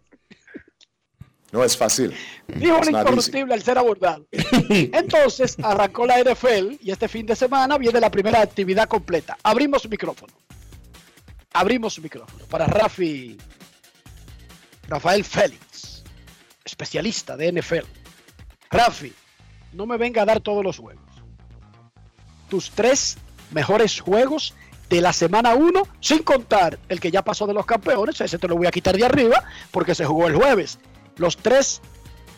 No 1.52 1.64
es 1.64 1.78
fácil. 1.78 2.16
Dijo 2.48 2.82
el 2.82 2.90
incorruptible 2.90 3.54
al 3.54 3.62
ser 3.62 3.78
abordado. 3.78 4.26
Entonces 4.70 5.56
arrancó 5.62 6.08
la 6.08 6.20
NFL 6.20 6.78
y 6.82 6.90
este 6.90 7.08
fin 7.08 7.28
de 7.28 7.36
semana 7.36 7.78
viene 7.78 8.00
la 8.00 8.10
primera 8.10 8.42
actividad 8.42 8.88
completa. 8.88 9.38
Abrimos 9.44 9.88
micrófono. 9.88 10.34
Abrimos 11.54 12.00
micrófono 12.00 12.44
para 12.48 12.66
Rafi 12.66 13.38
Rafael 14.88 15.24
Félix, 15.24 15.60
especialista 16.64 17.38
de 17.38 17.52
NFL. 17.52 17.86
Rafi, 18.70 19.14
no 19.74 19.86
me 19.86 19.98
venga 19.98 20.22
a 20.22 20.26
dar 20.26 20.40
todos 20.40 20.64
los 20.64 20.78
juegos. 20.78 21.04
Tus 22.50 22.72
tres 22.72 23.18
mejores 23.52 24.00
juegos 24.00 24.54
de 24.90 25.02
la 25.02 25.14
semana 25.14 25.56
1, 25.56 25.84
sin 26.00 26.20
contar 26.20 26.78
el 26.90 27.00
que 27.00 27.12
ya 27.12 27.24
pasó 27.24 27.48
de 27.48 27.54
los 27.54 27.66
campeones, 27.66 28.22
ese 28.22 28.38
te 28.38 28.48
lo 28.48 28.56
voy 28.56 28.68
a 28.68 28.72
quitar 28.72 28.96
de 28.96 29.06
arriba 29.06 29.44
porque 29.72 29.96
se 29.96 30.06
jugó 30.06 30.28
el 30.28 30.36
jueves. 30.36 30.80
Los 31.18 31.38
tres 31.38 31.82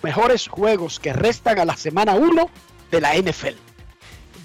mejores 0.01 0.47
juegos 0.47 0.99
que 0.99 1.13
restan 1.13 1.59
a 1.59 1.65
la 1.65 1.75
semana 1.75 2.15
1 2.15 2.49
de 2.91 3.01
la 3.01 3.15
NFL. 3.15 3.55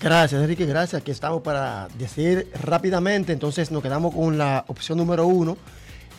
Gracias, 0.01 0.41
Enrique, 0.41 0.65
gracias. 0.65 1.03
Aquí 1.03 1.11
estamos 1.11 1.43
para 1.43 1.89
decir 1.99 2.51
rápidamente. 2.55 3.33
Entonces 3.33 3.71
nos 3.71 3.83
quedamos 3.83 4.15
con 4.15 4.39
la 4.39 4.65
opción 4.69 4.97
número 4.97 5.27
uno, 5.27 5.59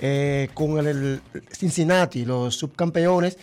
eh, 0.01 0.49
con 0.53 0.85
el, 0.85 1.21
Cincinnati, 1.51 2.25
los 2.25 2.55
subcampeones. 2.55 3.37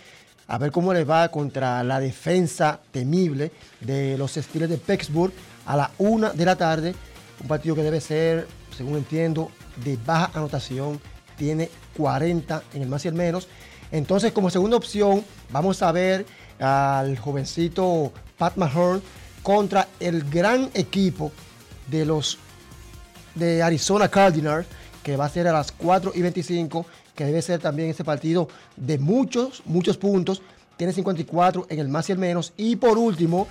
A 0.49 0.59
ver 0.59 0.73
cómo 0.73 0.93
les 0.93 1.09
va 1.09 1.29
contra 1.31 1.83
la 1.85 2.01
defensa 2.01 2.81
temible 2.91 3.53
de 3.81 4.19
los 4.19 4.33
Steelers 4.33 4.71
de 4.71 4.79
Pittsburgh 4.79 5.33
a 5.67 5.77
la 5.77 5.91
una 5.99 6.31
de 6.31 6.45
la 6.45 6.57
tarde. 6.57 6.95
Un 7.41 7.49
partido 7.49 7.75
que 7.75 7.83
debe 7.83 8.01
ser, 8.01 8.49
según 8.77 8.97
entiendo, 8.97 9.51
de 9.85 9.97
baja 10.05 10.31
anotación. 10.35 11.01
Tiene 11.37 11.71
40 11.97 12.63
en 12.75 12.83
el 12.83 12.89
más 12.89 13.05
y 13.05 13.09
el 13.09 13.15
menos. 13.15 13.47
Entonces, 13.93 14.33
como 14.33 14.51
segunda 14.51 14.77
opción, 14.77 15.25
vamos 15.51 15.83
a 15.83 15.93
ver 15.93 16.27
al 16.59 17.17
jovencito 17.19 18.13
Pat 18.37 18.57
Mahorn 18.57 19.01
contra 19.43 19.87
el 20.01 20.29
gran 20.29 20.71
equipo 20.75 21.33
de 21.87 22.05
los 22.05 22.39
de 23.35 23.63
Arizona 23.63 24.09
Cardinals, 24.09 24.67
que 25.09 25.17
va 25.17 25.25
a 25.25 25.31
ser 25.31 25.49
a 25.49 25.55
las 25.55 25.73
4 25.73 26.13
y 26.15 26.21
25, 26.21 26.85
que 27.15 27.25
debe 27.25 27.41
ser 27.41 27.61
también 27.61 27.89
ese 27.89 28.05
partido 28.05 28.47
de 28.77 28.99
muchos, 28.99 29.63
muchos 29.65 29.97
puntos. 29.97 30.43
Tiene 30.77 30.93
54 30.93 31.65
en 31.71 31.79
el 31.79 31.89
más 31.89 32.11
y 32.11 32.13
el 32.13 32.19
menos. 32.19 32.53
Y 32.59 32.77
por 32.77 32.99
último, 32.99 33.49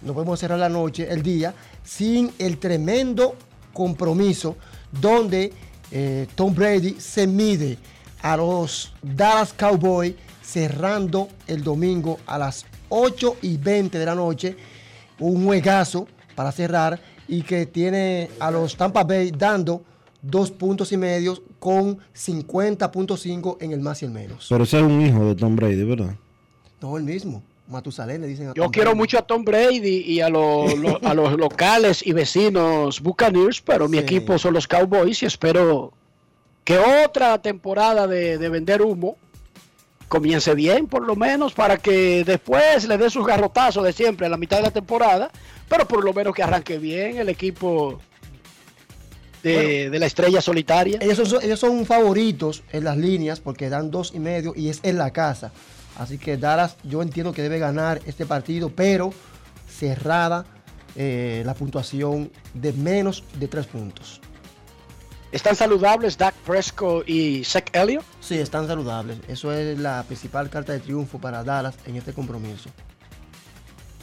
no 0.00 0.14
podemos 0.14 0.40
cerrar 0.40 0.58
la 0.58 0.70
noche, 0.70 1.06
el 1.10 1.22
día, 1.22 1.52
sin 1.84 2.32
el 2.38 2.56
tremendo 2.56 3.36
compromiso 3.74 4.56
donde 4.90 5.52
eh, 5.90 6.26
Tom 6.34 6.54
Brady 6.54 6.96
se 6.98 7.26
mide 7.26 7.76
a 8.22 8.38
los 8.38 8.94
Dallas 9.02 9.52
Cowboys 9.52 10.14
cerrando 10.42 11.28
el 11.46 11.62
domingo 11.62 12.18
a 12.24 12.38
las 12.38 12.64
8 12.88 13.36
y 13.42 13.58
20 13.58 13.98
de 13.98 14.06
la 14.06 14.14
noche. 14.14 14.56
Un 15.18 15.44
juegazo 15.44 16.08
para 16.34 16.50
cerrar 16.50 16.98
y 17.28 17.42
que 17.42 17.66
tiene 17.66 18.30
a 18.40 18.50
los 18.50 18.74
Tampa 18.74 19.04
Bay 19.04 19.30
dando 19.32 19.82
dos 20.22 20.50
puntos 20.50 20.90
y 20.92 20.96
medios 20.96 21.42
con 21.58 21.98
50.5 22.14 23.56
en 23.60 23.72
el 23.72 23.80
más 23.80 24.02
y 24.02 24.06
el 24.06 24.10
menos. 24.10 24.46
Pero 24.48 24.64
ese 24.64 24.78
es 24.78 24.82
un 24.82 25.00
hijo 25.00 25.24
de 25.26 25.34
Tom 25.34 25.56
Brady, 25.56 25.84
¿verdad? 25.84 26.14
No, 26.80 26.96
el 26.96 27.04
mismo. 27.04 27.42
Matusalén 27.68 28.22
le 28.22 28.26
dicen 28.28 28.48
a 28.48 28.54
Yo 28.54 28.62
Tom 28.62 28.72
quiero 28.72 28.90
Brady. 28.90 28.98
mucho 28.98 29.18
a 29.18 29.22
Tom 29.22 29.44
Brady 29.44 29.98
y 30.06 30.20
a, 30.20 30.28
lo- 30.30 30.74
lo- 30.76 30.98
a 31.04 31.12
los 31.14 31.32
locales 31.38 32.04
y 32.06 32.12
vecinos 32.12 33.00
Buccaneers, 33.00 33.60
pero 33.60 33.88
mi 33.88 33.98
equipo 33.98 34.38
son 34.38 34.54
los 34.54 34.66
Cowboys 34.66 35.22
y 35.22 35.26
espero 35.26 35.92
que 36.64 36.78
otra 36.78 37.40
temporada 37.42 38.06
de, 38.06 38.38
de 38.38 38.48
vender 38.48 38.80
humo 38.82 39.16
comience 40.08 40.54
bien, 40.54 40.86
por 40.86 41.04
lo 41.06 41.14
menos, 41.16 41.52
para 41.52 41.76
que 41.76 42.24
después 42.24 42.88
le 42.88 42.96
dé 42.96 43.10
sus 43.10 43.26
garrotazos 43.26 43.84
de 43.84 43.92
siempre 43.92 44.26
a 44.26 44.30
la 44.30 44.38
mitad 44.38 44.56
de 44.56 44.62
la 44.62 44.70
temporada, 44.70 45.30
pero 45.68 45.86
por 45.86 46.02
lo 46.02 46.14
menos 46.14 46.34
que 46.34 46.42
arranque 46.42 46.78
bien 46.78 47.18
el 47.18 47.28
equipo 47.28 48.00
de, 49.42 49.90
de 49.90 49.98
la 49.98 50.06
estrella 50.06 50.40
solitaria. 50.40 50.98
Ellos 51.00 51.28
son, 51.28 51.42
ellos 51.42 51.60
son 51.60 51.86
favoritos 51.86 52.62
en 52.72 52.84
las 52.84 52.96
líneas 52.96 53.40
porque 53.40 53.68
dan 53.68 53.90
dos 53.90 54.12
y 54.14 54.18
medio 54.18 54.52
y 54.56 54.68
es 54.68 54.80
en 54.82 54.98
la 54.98 55.10
casa. 55.10 55.52
Así 55.98 56.18
que 56.18 56.36
Dallas, 56.36 56.76
yo 56.84 57.02
entiendo 57.02 57.32
que 57.32 57.42
debe 57.42 57.58
ganar 57.58 58.00
este 58.06 58.24
partido, 58.24 58.70
pero 58.70 59.12
cerrada 59.68 60.44
eh, 60.96 61.42
la 61.44 61.54
puntuación 61.54 62.30
de 62.54 62.72
menos 62.72 63.24
de 63.38 63.48
tres 63.48 63.66
puntos. 63.66 64.20
¿Están 65.30 65.56
saludables 65.56 66.16
Dak 66.16 66.34
Prescott 66.36 67.06
y 67.06 67.44
Zach 67.44 67.68
Elliott? 67.74 68.04
Sí, 68.20 68.38
están 68.38 68.66
saludables. 68.66 69.18
Eso 69.28 69.52
es 69.52 69.78
la 69.78 70.02
principal 70.04 70.48
carta 70.48 70.72
de 70.72 70.80
triunfo 70.80 71.18
para 71.18 71.44
Dallas 71.44 71.74
en 71.84 71.96
este 71.96 72.12
compromiso. 72.14 72.70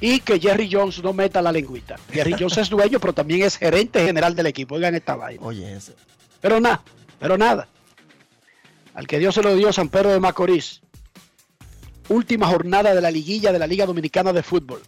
Y 0.01 0.19
que 0.19 0.39
Jerry 0.39 0.69
Jones 0.71 1.03
no 1.03 1.13
meta 1.13 1.41
la 1.41 1.51
lengüita. 1.51 1.95
Jerry 2.11 2.35
Jones 2.39 2.57
es 2.57 2.69
dueño, 2.69 2.99
pero 2.99 3.13
también 3.13 3.43
es 3.43 3.57
gerente 3.57 4.03
general 4.05 4.35
del 4.35 4.47
equipo. 4.47 4.75
Oigan 4.75 4.95
esta 4.95 5.15
vaina. 5.15 5.45
Oye, 5.45 5.75
ese. 5.75 5.95
Pero 6.41 6.59
nada, 6.59 6.83
pero 7.19 7.37
nada. 7.37 7.67
Al 8.93 9.07
que 9.07 9.19
Dios 9.19 9.35
se 9.35 9.41
lo 9.41 9.55
dio 9.55 9.73
San 9.73 9.89
Pedro 9.89 10.11
de 10.11 10.19
Macorís. 10.19 10.81
Última 12.07 12.47
jornada 12.47 12.93
de 12.93 13.01
la 13.01 13.11
liguilla 13.11 13.51
de 13.51 13.59
la 13.59 13.67
Liga 13.67 13.85
Dominicana 13.85 14.31
de 14.31 14.43
Fútbol. 14.43 14.81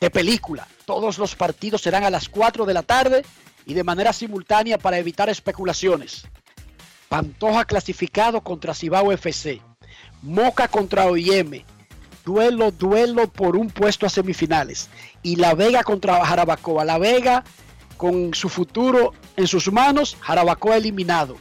De 0.00 0.10
película. 0.10 0.68
Todos 0.84 1.18
los 1.18 1.34
partidos 1.34 1.80
serán 1.80 2.04
a 2.04 2.10
las 2.10 2.28
4 2.28 2.66
de 2.66 2.74
la 2.74 2.82
tarde 2.82 3.24
y 3.64 3.74
de 3.74 3.84
manera 3.84 4.12
simultánea 4.12 4.76
para 4.76 4.98
evitar 4.98 5.30
especulaciones. 5.30 6.26
Pantoja 7.08 7.64
clasificado 7.64 8.42
contra 8.42 8.74
Cibao 8.74 9.12
FC. 9.12 9.62
Moca 10.22 10.68
contra 10.68 11.06
OIM. 11.06 11.64
Duelo, 12.24 12.70
duelo 12.70 13.28
por 13.28 13.56
un 13.56 13.68
puesto 13.68 14.06
a 14.06 14.08
semifinales. 14.08 14.88
Y 15.22 15.36
La 15.36 15.54
Vega 15.54 15.82
contra 15.82 16.24
Jarabacoa. 16.24 16.84
La 16.84 16.98
Vega 16.98 17.44
con 17.96 18.34
su 18.34 18.48
futuro 18.48 19.12
en 19.36 19.46
sus 19.46 19.70
manos, 19.70 20.16
Jarabacoa 20.20 20.76
eliminado. 20.76 21.36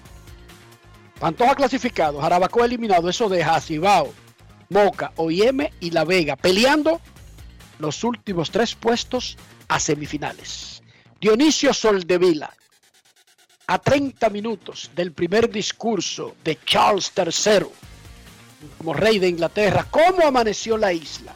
Pantoja 1.19 1.56
clasificado, 1.56 2.19
Jarabacoa 2.19 2.65
eliminado. 2.65 3.10
Eso 3.10 3.30
deja 3.30 3.56
a 3.56 3.62
Cibao, 3.62 4.13
Moca, 4.69 5.13
OIM 5.15 5.69
y 5.80 5.91
La 5.91 6.04
Vega 6.04 6.36
peleando 6.36 7.00
los 7.80 8.04
últimos 8.04 8.52
tres 8.52 8.76
puestos 8.76 9.38
a 9.69 9.80
semifinales. 9.80 10.84
Dionisio 11.19 11.74
Soldevila, 11.74 12.54
a 13.67 13.80
30 13.80 14.30
minutos 14.30 14.91
del 14.96 15.13
primer 15.13 15.50
discurso 15.50 16.36
de 16.43 16.60
Charles 16.65 17.12
III 17.15 17.67
como 18.78 18.93
rey 18.93 19.19
de 19.19 19.30
Inglaterra, 19.30 19.88
¿cómo 19.89 20.26
amaneció 20.26 20.78
la 20.78 20.93
isla? 20.93 21.34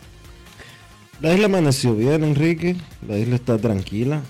La 1.22 1.34
isla 1.34 1.46
amaneció 1.46 1.96
bien, 1.96 2.24
Enrique. 2.24 2.76
La 3.08 3.18
isla 3.18 3.36
está 3.36 3.58
tranquila. 3.58 4.22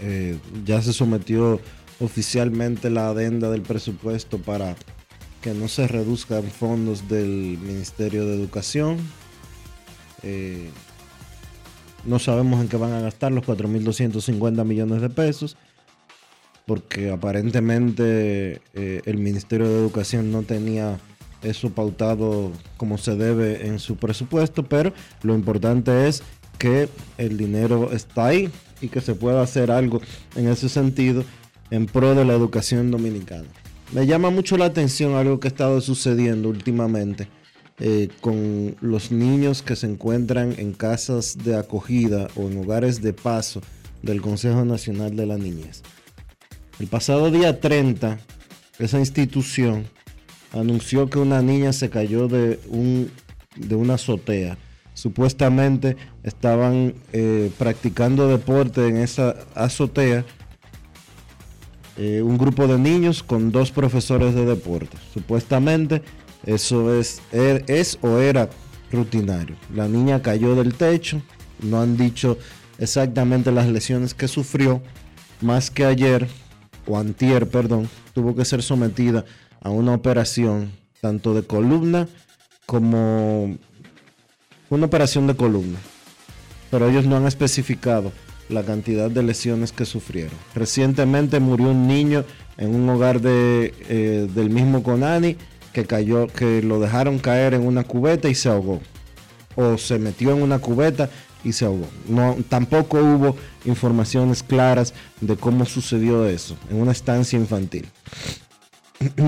Eh, 0.00 0.38
ya 0.64 0.82
se 0.82 0.92
sometió 0.92 1.60
oficialmente 2.00 2.90
la 2.90 3.08
adenda 3.08 3.50
del 3.50 3.62
presupuesto 3.62 4.38
para 4.38 4.76
que 5.40 5.54
no 5.54 5.68
se 5.68 5.88
reduzcan 5.88 6.44
fondos 6.44 7.08
del 7.08 7.58
Ministerio 7.62 8.26
de 8.26 8.34
Educación. 8.34 8.98
Eh, 10.22 10.70
no 12.04 12.18
sabemos 12.18 12.60
en 12.60 12.68
qué 12.68 12.76
van 12.76 12.92
a 12.92 13.00
gastar 13.00 13.32
los 13.32 13.44
4.250 13.44 14.64
millones 14.64 15.00
de 15.00 15.10
pesos. 15.10 15.56
porque 16.66 17.12
aparentemente 17.12 18.60
eh, 18.74 19.00
el 19.04 19.18
Ministerio 19.18 19.68
de 19.68 19.78
Educación 19.78 20.32
no 20.32 20.42
tenía 20.42 20.98
eso 21.48 21.70
pautado 21.70 22.52
como 22.76 22.98
se 22.98 23.16
debe 23.16 23.66
en 23.66 23.78
su 23.78 23.96
presupuesto, 23.96 24.64
pero 24.64 24.92
lo 25.22 25.34
importante 25.34 26.08
es 26.08 26.22
que 26.58 26.88
el 27.18 27.36
dinero 27.36 27.92
está 27.92 28.26
ahí 28.26 28.50
y 28.80 28.88
que 28.88 29.00
se 29.00 29.14
pueda 29.14 29.42
hacer 29.42 29.70
algo 29.70 30.00
en 30.34 30.48
ese 30.48 30.68
sentido 30.68 31.24
en 31.70 31.86
pro 31.86 32.14
de 32.14 32.24
la 32.24 32.34
educación 32.34 32.90
dominicana. 32.90 33.48
Me 33.92 34.06
llama 34.06 34.30
mucho 34.30 34.56
la 34.56 34.66
atención 34.66 35.14
algo 35.14 35.38
que 35.38 35.48
ha 35.48 35.50
estado 35.50 35.80
sucediendo 35.80 36.48
últimamente 36.48 37.28
eh, 37.78 38.08
con 38.20 38.76
los 38.80 39.12
niños 39.12 39.62
que 39.62 39.76
se 39.76 39.86
encuentran 39.86 40.54
en 40.58 40.72
casas 40.72 41.36
de 41.44 41.56
acogida 41.56 42.28
o 42.34 42.48
en 42.48 42.58
hogares 42.58 43.02
de 43.02 43.12
paso 43.12 43.60
del 44.02 44.20
Consejo 44.20 44.64
Nacional 44.64 45.14
de 45.14 45.26
la 45.26 45.36
Niñez. 45.36 45.82
El 46.78 46.86
pasado 46.86 47.30
día 47.30 47.60
30, 47.60 48.18
esa 48.78 48.98
institución 48.98 49.86
anunció 50.52 51.08
que 51.08 51.18
una 51.18 51.42
niña 51.42 51.72
se 51.72 51.90
cayó 51.90 52.28
de, 52.28 52.58
un, 52.68 53.10
de 53.56 53.74
una 53.74 53.94
azotea. 53.94 54.58
Supuestamente 54.94 55.96
estaban 56.22 56.94
eh, 57.12 57.50
practicando 57.58 58.28
deporte 58.28 58.88
en 58.88 58.96
esa 58.96 59.36
azotea 59.54 60.24
eh, 61.98 62.22
un 62.22 62.36
grupo 62.36 62.66
de 62.66 62.78
niños 62.78 63.22
con 63.22 63.52
dos 63.52 63.70
profesores 63.70 64.34
de 64.34 64.44
deporte. 64.44 64.96
Supuestamente 65.12 66.02
eso 66.44 66.94
es, 66.94 67.20
er, 67.32 67.64
es 67.68 67.98
o 68.02 68.18
era 68.18 68.48
rutinario. 68.92 69.56
La 69.74 69.88
niña 69.88 70.22
cayó 70.22 70.54
del 70.54 70.74
techo, 70.74 71.20
no 71.62 71.80
han 71.80 71.96
dicho 71.96 72.38
exactamente 72.78 73.50
las 73.50 73.66
lesiones 73.68 74.14
que 74.14 74.28
sufrió, 74.28 74.82
más 75.40 75.70
que 75.70 75.84
ayer, 75.84 76.28
o 76.86 76.98
antier, 76.98 77.48
perdón, 77.48 77.88
tuvo 78.14 78.34
que 78.34 78.44
ser 78.44 78.62
sometida 78.62 79.20
a 79.20 79.24
una 79.70 79.94
operación 79.94 80.72
tanto 81.00 81.34
de 81.34 81.42
columna 81.42 82.08
como 82.66 83.56
una 84.70 84.86
operación 84.86 85.26
de 85.26 85.36
columna. 85.36 85.78
Pero 86.70 86.88
ellos 86.88 87.06
no 87.06 87.16
han 87.16 87.26
especificado 87.26 88.12
la 88.48 88.62
cantidad 88.64 89.10
de 89.10 89.22
lesiones 89.22 89.72
que 89.72 89.84
sufrieron. 89.84 90.36
Recientemente 90.54 91.40
murió 91.40 91.70
un 91.70 91.86
niño 91.86 92.24
en 92.56 92.74
un 92.74 92.88
hogar 92.88 93.20
de, 93.20 93.74
eh, 93.88 94.28
del 94.34 94.50
mismo 94.50 94.82
Conani 94.82 95.36
que 95.72 95.84
cayó, 95.84 96.26
que 96.28 96.62
lo 96.62 96.80
dejaron 96.80 97.18
caer 97.18 97.54
en 97.54 97.66
una 97.66 97.84
cubeta 97.84 98.28
y 98.28 98.34
se 98.34 98.48
ahogó. 98.48 98.80
O 99.56 99.78
se 99.78 99.98
metió 99.98 100.32
en 100.32 100.42
una 100.42 100.58
cubeta 100.58 101.10
y 101.44 101.52
se 101.52 101.64
ahogó. 101.64 101.86
No, 102.08 102.36
tampoco 102.48 102.98
hubo 102.98 103.36
informaciones 103.64 104.42
claras 104.42 104.94
de 105.20 105.36
cómo 105.36 105.64
sucedió 105.64 106.26
eso 106.26 106.56
en 106.70 106.80
una 106.80 106.92
estancia 106.92 107.38
infantil. 107.38 107.86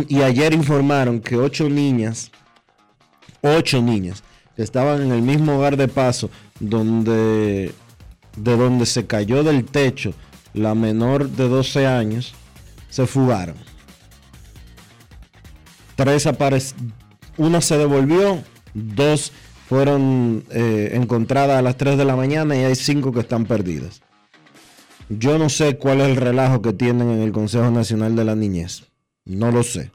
Y 0.08 0.22
ayer 0.22 0.54
informaron 0.54 1.20
que 1.20 1.36
ocho 1.36 1.68
niñas, 1.68 2.30
ocho 3.42 3.82
niñas, 3.82 4.22
que 4.56 4.62
estaban 4.62 5.02
en 5.02 5.12
el 5.12 5.22
mismo 5.22 5.56
hogar 5.56 5.76
de 5.76 5.88
paso 5.88 6.30
donde 6.58 7.72
de 8.36 8.56
donde 8.56 8.86
se 8.86 9.06
cayó 9.06 9.42
del 9.42 9.64
techo 9.64 10.14
la 10.54 10.74
menor 10.74 11.28
de 11.28 11.48
12 11.48 11.86
años, 11.86 12.34
se 12.88 13.06
fugaron. 13.06 13.56
Tres 15.96 16.26
aparecieron, 16.26 16.92
una 17.36 17.60
se 17.60 17.76
devolvió, 17.76 18.42
dos 18.74 19.32
fueron 19.68 20.44
eh, 20.50 20.90
encontradas 20.94 21.58
a 21.58 21.62
las 21.62 21.76
3 21.76 21.98
de 21.98 22.04
la 22.04 22.16
mañana 22.16 22.56
y 22.56 22.64
hay 22.64 22.74
cinco 22.74 23.12
que 23.12 23.20
están 23.20 23.44
perdidas. 23.44 24.00
Yo 25.08 25.38
no 25.38 25.48
sé 25.48 25.76
cuál 25.76 26.00
es 26.00 26.08
el 26.08 26.16
relajo 26.16 26.62
que 26.62 26.72
tienen 26.72 27.10
en 27.10 27.20
el 27.20 27.32
Consejo 27.32 27.70
Nacional 27.70 28.14
de 28.14 28.24
la 28.24 28.34
Niñez. 28.34 28.84
No 29.28 29.52
lo 29.52 29.62
sé. 29.62 29.92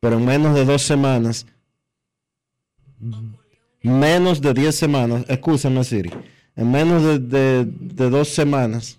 Pero 0.00 0.16
en 0.16 0.24
menos 0.24 0.54
de 0.54 0.64
dos 0.64 0.82
semanas, 0.82 1.46
menos 3.82 4.40
de 4.40 4.54
10 4.54 4.74
semanas, 4.74 5.24
escúchame 5.28 5.84
Siri, 5.84 6.10
en 6.56 6.70
menos 6.70 7.02
de, 7.28 7.64
dos 7.66 8.28
semanas 8.28 8.98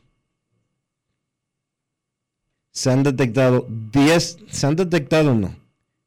se 2.71 2.91
han 2.91 3.01
detectado 3.01 3.65
10, 3.67 4.37
se 4.51 4.67
han 4.67 4.75
detectado 4.75 5.33
no, 5.33 5.55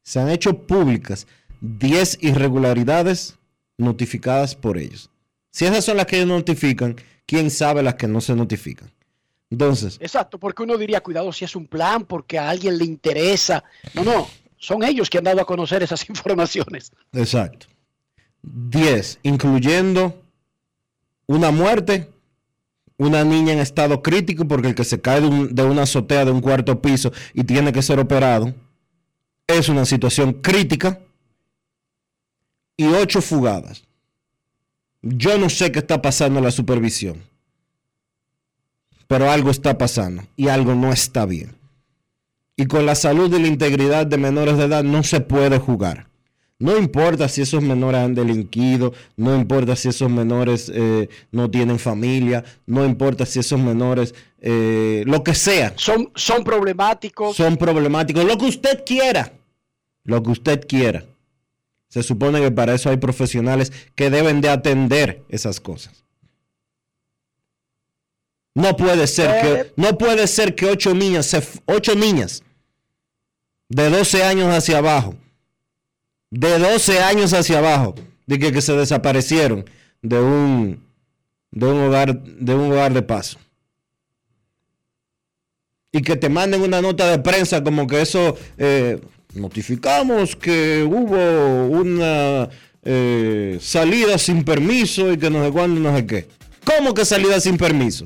se 0.01 0.19
han 0.21 0.29
hecho 0.29 0.65
públicas 0.65 1.27
10 1.59 2.19
irregularidades 2.21 3.37
notificadas 3.77 4.55
por 4.55 4.77
ellos. 4.77 5.09
Si 5.51 5.65
esas 5.65 5.83
son 5.83 5.97
las 5.97 6.05
que 6.05 6.17
ellos 6.17 6.29
notifican, 6.29 6.95
¿quién 7.25 7.51
sabe 7.51 7.83
las 7.83 7.95
que 7.95 8.07
no 8.07 8.21
se 8.21 8.35
notifican? 8.35 8.89
Entonces. 9.51 9.97
Exacto, 9.99 10.39
porque 10.39 10.63
uno 10.63 10.77
diría, 10.77 11.01
cuidado 11.01 11.31
si 11.33 11.45
es 11.45 11.55
un 11.55 11.67
plan, 11.67 12.05
porque 12.05 12.39
a 12.39 12.49
alguien 12.49 12.77
le 12.77 12.85
interesa. 12.85 13.63
No, 13.93 14.03
no, 14.03 14.27
son 14.57 14.83
ellos 14.83 15.09
que 15.09 15.17
han 15.17 15.25
dado 15.25 15.41
a 15.41 15.45
conocer 15.45 15.83
esas 15.83 16.09
informaciones. 16.09 16.91
Exacto. 17.11 17.67
10, 18.43 19.19
incluyendo 19.23 20.23
una 21.27 21.51
muerte, 21.51 22.09
una 22.97 23.23
niña 23.23 23.53
en 23.53 23.59
estado 23.59 24.01
crítico 24.01 24.47
porque 24.47 24.69
el 24.69 24.75
que 24.75 24.83
se 24.83 25.01
cae 25.01 25.21
de, 25.21 25.63
una 25.63 25.83
azotea 25.83 26.25
de 26.25 26.31
un 26.31 26.41
cuarto 26.41 26.81
piso 26.81 27.11
y 27.33 27.43
tiene 27.43 27.71
que 27.71 27.81
ser 27.81 27.99
operado, 27.99 28.53
es 29.47 29.69
una 29.69 29.85
situación 29.85 30.33
crítica. 30.33 30.99
Y 32.77 32.85
ocho 32.85 33.21
fugadas. 33.21 33.83
Yo 35.03 35.37
no 35.37 35.49
sé 35.49 35.71
qué 35.71 35.79
está 35.79 36.01
pasando 36.01 36.39
en 36.39 36.45
la 36.45 36.51
supervisión, 36.51 37.21
pero 39.11 39.29
algo 39.29 39.51
está 39.51 39.77
pasando 39.77 40.23
y 40.37 40.47
algo 40.47 40.73
no 40.73 40.93
está 40.93 41.25
bien. 41.25 41.57
Y 42.55 42.65
con 42.67 42.85
la 42.85 42.95
salud 42.95 43.35
y 43.35 43.41
la 43.41 43.49
integridad 43.49 44.07
de 44.07 44.17
menores 44.17 44.55
de 44.55 44.63
edad 44.63 44.85
no 44.85 45.03
se 45.03 45.19
puede 45.19 45.57
jugar. 45.57 46.07
No 46.59 46.77
importa 46.77 47.27
si 47.27 47.41
esos 47.41 47.61
menores 47.61 47.99
han 47.99 48.15
delinquido, 48.15 48.93
no 49.17 49.35
importa 49.35 49.75
si 49.75 49.89
esos 49.89 50.09
menores 50.09 50.71
eh, 50.73 51.09
no 51.29 51.51
tienen 51.51 51.77
familia, 51.77 52.45
no 52.65 52.85
importa 52.85 53.25
si 53.25 53.39
esos 53.39 53.59
menores, 53.59 54.15
eh, 54.39 55.03
lo 55.05 55.25
que 55.25 55.35
sea. 55.35 55.73
Son, 55.75 56.09
son 56.15 56.45
problemáticos. 56.45 57.35
Son 57.35 57.57
problemáticos, 57.57 58.23
lo 58.23 58.37
que 58.37 58.45
usted 58.45 58.85
quiera, 58.85 59.33
lo 60.05 60.23
que 60.23 60.29
usted 60.29 60.65
quiera. 60.65 61.03
Se 61.89 62.01
supone 62.01 62.39
que 62.39 62.51
para 62.51 62.75
eso 62.75 62.89
hay 62.89 62.95
profesionales 62.95 63.73
que 63.93 64.09
deben 64.09 64.39
de 64.39 64.47
atender 64.47 65.21
esas 65.27 65.59
cosas. 65.59 66.00
No 68.53 68.75
puede 68.75 69.07
ser 69.07 69.41
que, 69.41 69.73
no 69.75 69.97
puede 69.97 70.27
ser 70.27 70.55
que 70.55 70.65
ocho 70.65 70.93
niñas, 70.93 71.35
ocho 71.65 71.95
niñas 71.95 72.43
de 73.69 73.89
12 73.89 74.23
años 74.23 74.53
hacia 74.53 74.79
abajo 74.79 75.15
de 76.31 76.57
12 76.57 76.99
años 76.99 77.33
hacia 77.33 77.59
abajo, 77.59 77.93
de 78.25 78.39
que, 78.39 78.61
se 78.61 78.73
desaparecieron 78.73 79.65
de 80.01 80.19
un, 80.19 80.83
de 81.51 81.65
un 81.67 81.81
hogar 81.81 82.23
de 82.23 82.55
un 82.55 82.71
hogar 82.71 82.93
de 82.93 83.01
paso. 83.01 83.37
Y 85.91 86.01
que 86.01 86.15
te 86.15 86.29
manden 86.29 86.61
una 86.61 86.81
nota 86.81 87.11
de 87.11 87.19
prensa 87.19 87.61
como 87.61 87.85
que 87.85 88.01
eso 88.01 88.37
eh, 88.57 88.97
notificamos 89.33 90.37
que 90.37 90.87
hubo 90.89 91.65
una 91.67 92.47
eh, 92.83 93.57
salida 93.59 94.17
sin 94.17 94.45
permiso 94.45 95.11
y 95.11 95.17
que 95.17 95.29
no 95.29 95.43
sé 95.43 95.51
cuándo, 95.51 95.81
no 95.81 95.95
sé 95.95 96.05
qué. 96.05 96.27
¿Cómo 96.63 96.93
que 96.93 97.03
salida 97.03 97.41
sin 97.41 97.57
permiso? 97.57 98.05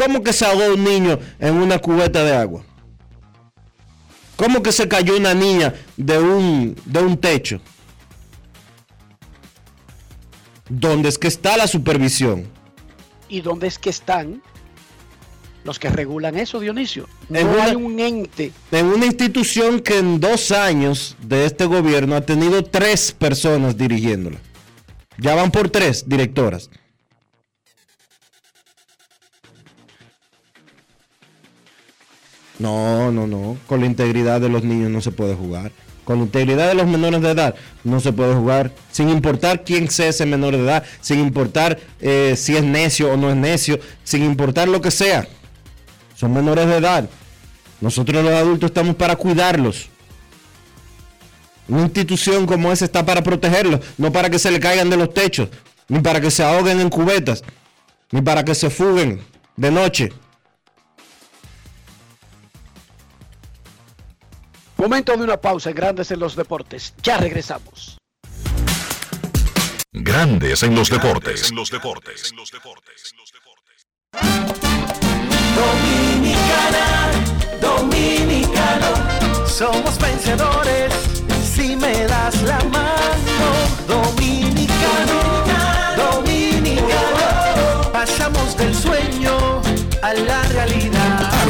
¿Cómo 0.00 0.22
que 0.22 0.32
se 0.32 0.46
ahogó 0.46 0.72
un 0.72 0.82
niño 0.82 1.18
en 1.38 1.56
una 1.56 1.78
cubeta 1.78 2.24
de 2.24 2.34
agua? 2.34 2.64
¿Cómo 4.34 4.62
que 4.62 4.72
se 4.72 4.88
cayó 4.88 5.14
una 5.14 5.34
niña 5.34 5.74
de 5.98 6.16
un, 6.16 6.74
de 6.86 7.00
un 7.00 7.18
techo? 7.18 7.60
¿Dónde 10.70 11.10
es 11.10 11.18
que 11.18 11.28
está 11.28 11.58
la 11.58 11.66
supervisión? 11.66 12.46
¿Y 13.28 13.42
dónde 13.42 13.66
es 13.66 13.78
que 13.78 13.90
están 13.90 14.42
los 15.64 15.78
que 15.78 15.90
regulan 15.90 16.38
eso, 16.38 16.60
Dionisio? 16.60 17.06
No 17.28 17.60
hay 17.60 17.74
un 17.74 18.00
ente. 18.00 18.52
En 18.72 18.86
una 18.86 19.04
institución 19.04 19.80
que 19.80 19.98
en 19.98 20.18
dos 20.18 20.50
años 20.50 21.14
de 21.20 21.44
este 21.44 21.66
gobierno 21.66 22.16
ha 22.16 22.22
tenido 22.22 22.64
tres 22.64 23.12
personas 23.12 23.76
dirigiéndola. 23.76 24.38
Ya 25.18 25.34
van 25.34 25.50
por 25.50 25.68
tres 25.68 26.08
directoras. 26.08 26.70
No, 32.60 33.10
no, 33.10 33.26
no. 33.26 33.56
Con 33.66 33.80
la 33.80 33.86
integridad 33.86 34.40
de 34.40 34.50
los 34.50 34.62
niños 34.62 34.90
no 34.90 35.00
se 35.00 35.10
puede 35.10 35.34
jugar. 35.34 35.72
Con 36.04 36.18
la 36.18 36.24
integridad 36.24 36.68
de 36.68 36.74
los 36.74 36.86
menores 36.86 37.22
de 37.22 37.30
edad 37.30 37.54
no 37.84 38.00
se 38.00 38.12
puede 38.12 38.34
jugar. 38.34 38.70
Sin 38.92 39.08
importar 39.08 39.64
quién 39.64 39.90
sea 39.90 40.08
ese 40.08 40.26
menor 40.26 40.54
de 40.54 40.62
edad. 40.62 40.84
Sin 41.00 41.20
importar 41.20 41.78
eh, 42.00 42.34
si 42.36 42.54
es 42.54 42.62
necio 42.62 43.12
o 43.12 43.16
no 43.16 43.30
es 43.30 43.36
necio. 43.36 43.80
Sin 44.04 44.22
importar 44.24 44.68
lo 44.68 44.82
que 44.82 44.90
sea. 44.90 45.26
Son 46.14 46.34
menores 46.34 46.66
de 46.66 46.76
edad. 46.76 47.08
Nosotros 47.80 48.22
los 48.22 48.34
adultos 48.34 48.68
estamos 48.68 48.94
para 48.94 49.16
cuidarlos. 49.16 49.88
Una 51.66 51.82
institución 51.82 52.44
como 52.44 52.70
esa 52.70 52.84
está 52.84 53.06
para 53.06 53.22
protegerlos. 53.22 53.80
No 53.96 54.12
para 54.12 54.28
que 54.28 54.38
se 54.38 54.50
le 54.50 54.60
caigan 54.60 54.90
de 54.90 54.98
los 54.98 55.14
techos. 55.14 55.48
Ni 55.88 56.00
para 56.00 56.20
que 56.20 56.30
se 56.30 56.42
ahoguen 56.42 56.78
en 56.78 56.90
cubetas. 56.90 57.42
Ni 58.10 58.20
para 58.20 58.44
que 58.44 58.54
se 58.54 58.68
fuguen 58.68 59.20
de 59.56 59.70
noche. 59.70 60.12
Momento 64.80 65.14
de 65.14 65.24
una 65.24 65.36
pausa 65.36 65.68
en 65.68 65.76
Grandes 65.76 66.10
en 66.10 66.18
los 66.20 66.34
Deportes. 66.34 66.94
Ya 67.02 67.18
regresamos. 67.18 67.98
Grandes 69.92 70.62
en 70.62 70.74
los 70.74 70.88
deportes. 70.88 71.52
Dominicana, 75.54 77.10
dominicano, 77.60 79.46
somos 79.46 79.98
vencedores 79.98 80.94
si 81.44 81.76
me 81.76 82.06
das 82.06 82.40
la 82.40 82.58
mano. 82.64 83.48
Dominicano, 83.86 85.44
dominicano, 85.94 87.92
pasamos 87.92 88.56
del 88.56 88.74
sueño 88.74 89.60
a 90.00 90.14
la 90.14 90.42
realidad. 90.44 91.39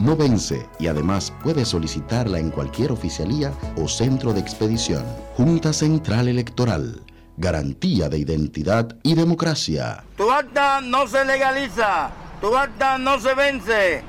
no 0.00 0.16
vence 0.16 0.66
y 0.78 0.86
además 0.88 1.32
puedes 1.42 1.68
solicitarla 1.68 2.38
en 2.38 2.50
cualquier 2.50 2.90
oficialía 2.90 3.52
o 3.76 3.86
centro 3.86 4.32
de 4.32 4.40
expedición. 4.40 5.04
Junta 5.36 5.72
Central 5.72 6.26
Electoral. 6.26 7.02
Garantía 7.36 8.08
de 8.08 8.18
identidad 8.18 8.96
y 9.02 9.14
democracia. 9.14 10.02
Tu 10.16 10.30
acta 10.30 10.80
no 10.80 11.06
se 11.06 11.24
legaliza, 11.24 12.10
tu 12.40 12.56
acta 12.56 12.98
no 12.98 13.20
se 13.20 13.34
vence. 13.34 14.02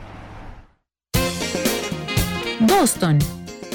Boston, 2.61 3.19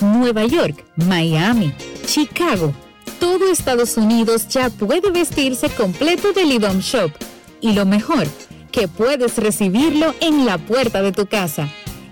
Nueva 0.00 0.44
York, 0.44 0.84
Miami, 0.96 1.74
Chicago. 2.06 2.72
Todo 3.20 3.50
Estados 3.50 3.96
Unidos 3.96 4.48
ya 4.48 4.70
puede 4.70 5.10
vestirse 5.10 5.68
completo 5.70 6.32
de 6.32 6.44
Lidom 6.44 6.80
Shop. 6.80 7.10
Y 7.60 7.72
lo 7.72 7.86
mejor, 7.86 8.26
que 8.70 8.88
puedes 8.88 9.36
recibirlo 9.38 10.14
en 10.20 10.44
la 10.44 10.58
puerta 10.58 11.02
de 11.02 11.12
tu 11.12 11.26
casa. 11.26 11.68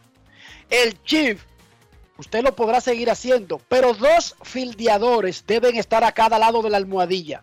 El 0.71 1.01
chip 1.05 1.39
usted 2.19 2.43
lo 2.43 2.55
podrá 2.55 2.81
seguir 2.81 3.11
haciendo, 3.11 3.61
pero 3.69 3.95
dos 3.95 4.37
fildeadores 4.43 5.45
deben 5.47 5.77
estar 5.77 6.05
a 6.05 6.13
cada 6.13 6.39
lado 6.39 6.63
de 6.63 6.71
la 6.71 6.77
almohadilla 6.79 7.43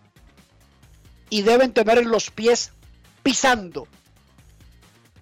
y 1.30 1.42
deben 1.44 1.74
tener 1.74 2.06
los 2.06 2.32
pies 2.32 2.72
pisando 3.24 3.88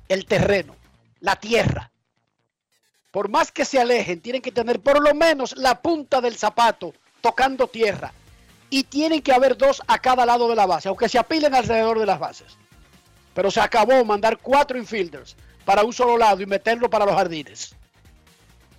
el 0.07 0.25
terreno, 0.25 0.75
la 1.19 1.35
tierra. 1.35 1.91
Por 3.11 3.29
más 3.29 3.51
que 3.51 3.65
se 3.65 3.79
alejen, 3.79 4.21
tienen 4.21 4.41
que 4.41 4.51
tener 4.51 4.79
por 4.79 5.01
lo 5.01 5.13
menos 5.13 5.55
la 5.57 5.81
punta 5.81 6.21
del 6.21 6.37
zapato 6.37 6.93
tocando 7.21 7.67
tierra. 7.67 8.13
Y 8.69 8.83
tienen 8.83 9.21
que 9.21 9.31
haber 9.31 9.57
dos 9.57 9.81
a 9.87 9.97
cada 9.97 10.25
lado 10.25 10.49
de 10.49 10.55
la 10.55 10.65
base, 10.65 10.89
aunque 10.89 11.07
se 11.07 11.17
apilen 11.17 11.55
alrededor 11.55 11.99
de 11.99 12.05
las 12.05 12.19
bases. 12.19 12.57
pero 13.33 13.51
se 13.51 13.61
acabó 13.61 14.03
mandar 14.03 14.39
cuatro 14.39 14.79
infielders 14.79 15.35
para 15.63 15.83
un 15.83 15.93
solo 15.93 16.17
lado 16.17 16.41
y 16.41 16.47
meterlo 16.47 16.89
para 16.89 17.05
los 17.05 17.13
jardines. 17.13 17.75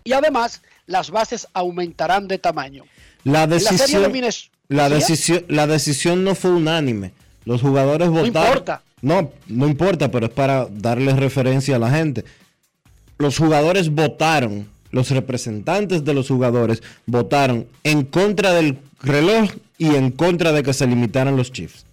Y 0.02 0.12
además, 0.12 0.62
las 0.86 1.10
bases 1.10 1.46
aumentarán 1.52 2.26
de 2.26 2.38
tamaño. 2.38 2.84
La 3.22 3.44
En 3.44 3.50
la 3.50 3.58
serie 3.58 4.00
de 4.00 4.08
decisión, 4.08 4.50
la 4.68 4.88
decisión, 4.88 5.44
la 5.48 5.66
decisión 5.66 6.24
no 6.24 6.34
fue 6.34 6.50
unánime. 6.50 7.12
Los 7.44 7.62
jugadores 7.62 8.08
votaron. 8.08 8.48
importa. 8.48 8.82
No, 9.00 9.32
no 9.46 9.66
importa, 9.66 10.10
pero 10.10 10.26
es 10.26 10.32
para 10.32 10.66
darle 10.70 11.14
referencia 11.14 11.76
a 11.76 11.78
la 11.78 11.90
gente. 11.90 12.24
Los 13.16 13.38
jugadores 13.38 13.90
votaron, 13.90 14.68
los 14.90 15.10
representantes 15.10 16.04
de 16.04 16.14
los 16.14 16.28
jugadores 16.28 16.82
votaron 17.06 17.66
en 17.84 18.04
contra 18.04 18.52
del 18.52 18.78
reloj 19.02 19.50
y 19.78 19.94
en 19.94 20.10
contra 20.10 20.52
de 20.52 20.62
que 20.62 20.72
se 20.72 20.86
limitaran 20.86 21.36
los 21.36 21.52
Chiefs. 21.52 21.84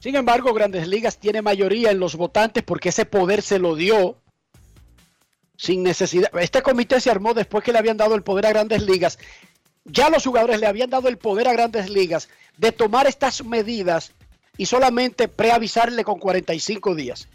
Sin 0.00 0.14
embargo, 0.14 0.52
Grandes 0.54 0.86
Ligas 0.86 1.18
tiene 1.18 1.42
mayoría 1.42 1.90
en 1.90 1.98
los 1.98 2.16
votantes 2.16 2.62
porque 2.62 2.90
ese 2.90 3.04
poder 3.04 3.42
se 3.42 3.58
lo 3.58 3.74
dio 3.74 4.16
sin 5.56 5.82
necesidad. 5.82 6.30
Este 6.38 6.62
comité 6.62 7.00
se 7.00 7.10
armó 7.10 7.34
después 7.34 7.64
que 7.64 7.72
le 7.72 7.78
habían 7.78 7.96
dado 7.96 8.14
el 8.14 8.22
poder 8.22 8.46
a 8.46 8.50
Grandes 8.50 8.82
Ligas. 8.82 9.18
Ya 9.88 10.10
los 10.10 10.24
jugadores 10.24 10.60
le 10.60 10.66
habían 10.66 10.90
dado 10.90 11.08
el 11.08 11.18
poder 11.18 11.48
a 11.48 11.52
Grandes 11.52 11.88
Ligas 11.88 12.28
de 12.56 12.72
tomar 12.72 13.06
estas 13.06 13.44
medidas 13.44 14.12
y 14.56 14.66
solamente 14.66 15.28
preavisarle 15.28 16.04
con 16.04 16.18
45 16.18 16.94
días. 16.94 17.28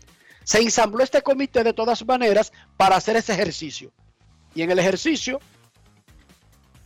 Se 0.43 0.59
ensambló 0.59 1.03
este 1.03 1.21
comité 1.21 1.63
de 1.63 1.73
todas 1.73 2.05
maneras 2.05 2.51
para 2.77 2.95
hacer 2.95 3.15
ese 3.15 3.33
ejercicio. 3.33 3.91
Y 4.53 4.61
en 4.61 4.69
el 4.69 4.77
ejercicio 4.77 5.39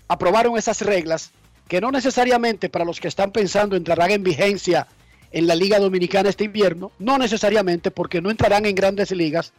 aprobaron 0.07 0.57
esas 0.57 0.81
reglas 0.81 1.31
que 1.67 1.81
no 1.81 1.91
necesariamente 1.91 2.69
para 2.69 2.85
los 2.85 2.99
que 2.99 3.09
están 3.09 3.31
pensando 3.31 3.75
entrarán 3.75 4.11
en 4.11 4.23
vigencia 4.23 4.87
en 5.31 5.47
la 5.47 5.55
Liga 5.55 5.79
Dominicana 5.79 6.29
este 6.29 6.45
invierno, 6.45 6.91
no 6.99 7.17
necesariamente 7.17 7.91
porque 7.91 8.21
no 8.21 8.31
entrarán 8.31 8.65
en 8.65 8.75
grandes 8.75 9.11
ligas 9.11 9.51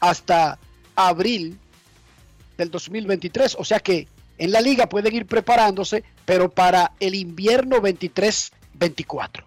hasta 0.00 0.58
abril 0.96 1.58
del 2.56 2.70
2023, 2.70 3.56
o 3.58 3.64
sea 3.64 3.80
que 3.80 4.08
en 4.42 4.50
la 4.50 4.60
liga 4.60 4.88
pueden 4.88 5.14
ir 5.14 5.26
preparándose, 5.26 6.02
pero 6.24 6.50
para 6.50 6.90
el 6.98 7.14
invierno 7.14 7.76
23-24. 7.76 9.44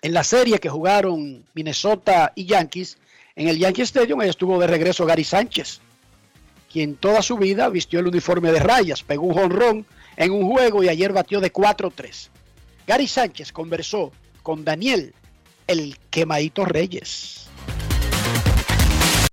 En 0.00 0.14
la 0.14 0.22
serie 0.22 0.60
que 0.60 0.68
jugaron 0.68 1.44
Minnesota 1.52 2.30
y 2.36 2.44
Yankees, 2.44 2.98
en 3.34 3.48
el 3.48 3.58
Yankee 3.58 3.82
Stadium 3.82 4.22
estuvo 4.22 4.60
de 4.60 4.68
regreso 4.68 5.04
Gary 5.06 5.24
Sánchez, 5.24 5.80
quien 6.72 6.94
toda 6.94 7.20
su 7.20 7.36
vida 7.36 7.68
vistió 7.68 7.98
el 7.98 8.06
uniforme 8.06 8.52
de 8.52 8.60
rayas, 8.60 9.02
pegó 9.02 9.26
un 9.26 9.34
jonrón 9.34 9.86
en 10.16 10.30
un 10.30 10.48
juego 10.48 10.84
y 10.84 10.88
ayer 10.88 11.12
batió 11.12 11.40
de 11.40 11.52
4-3. 11.52 12.28
Gary 12.86 13.08
Sánchez 13.08 13.50
conversó 13.50 14.12
con 14.44 14.64
Daniel, 14.64 15.12
el 15.66 15.98
quemadito 16.10 16.64
Reyes. 16.64 17.45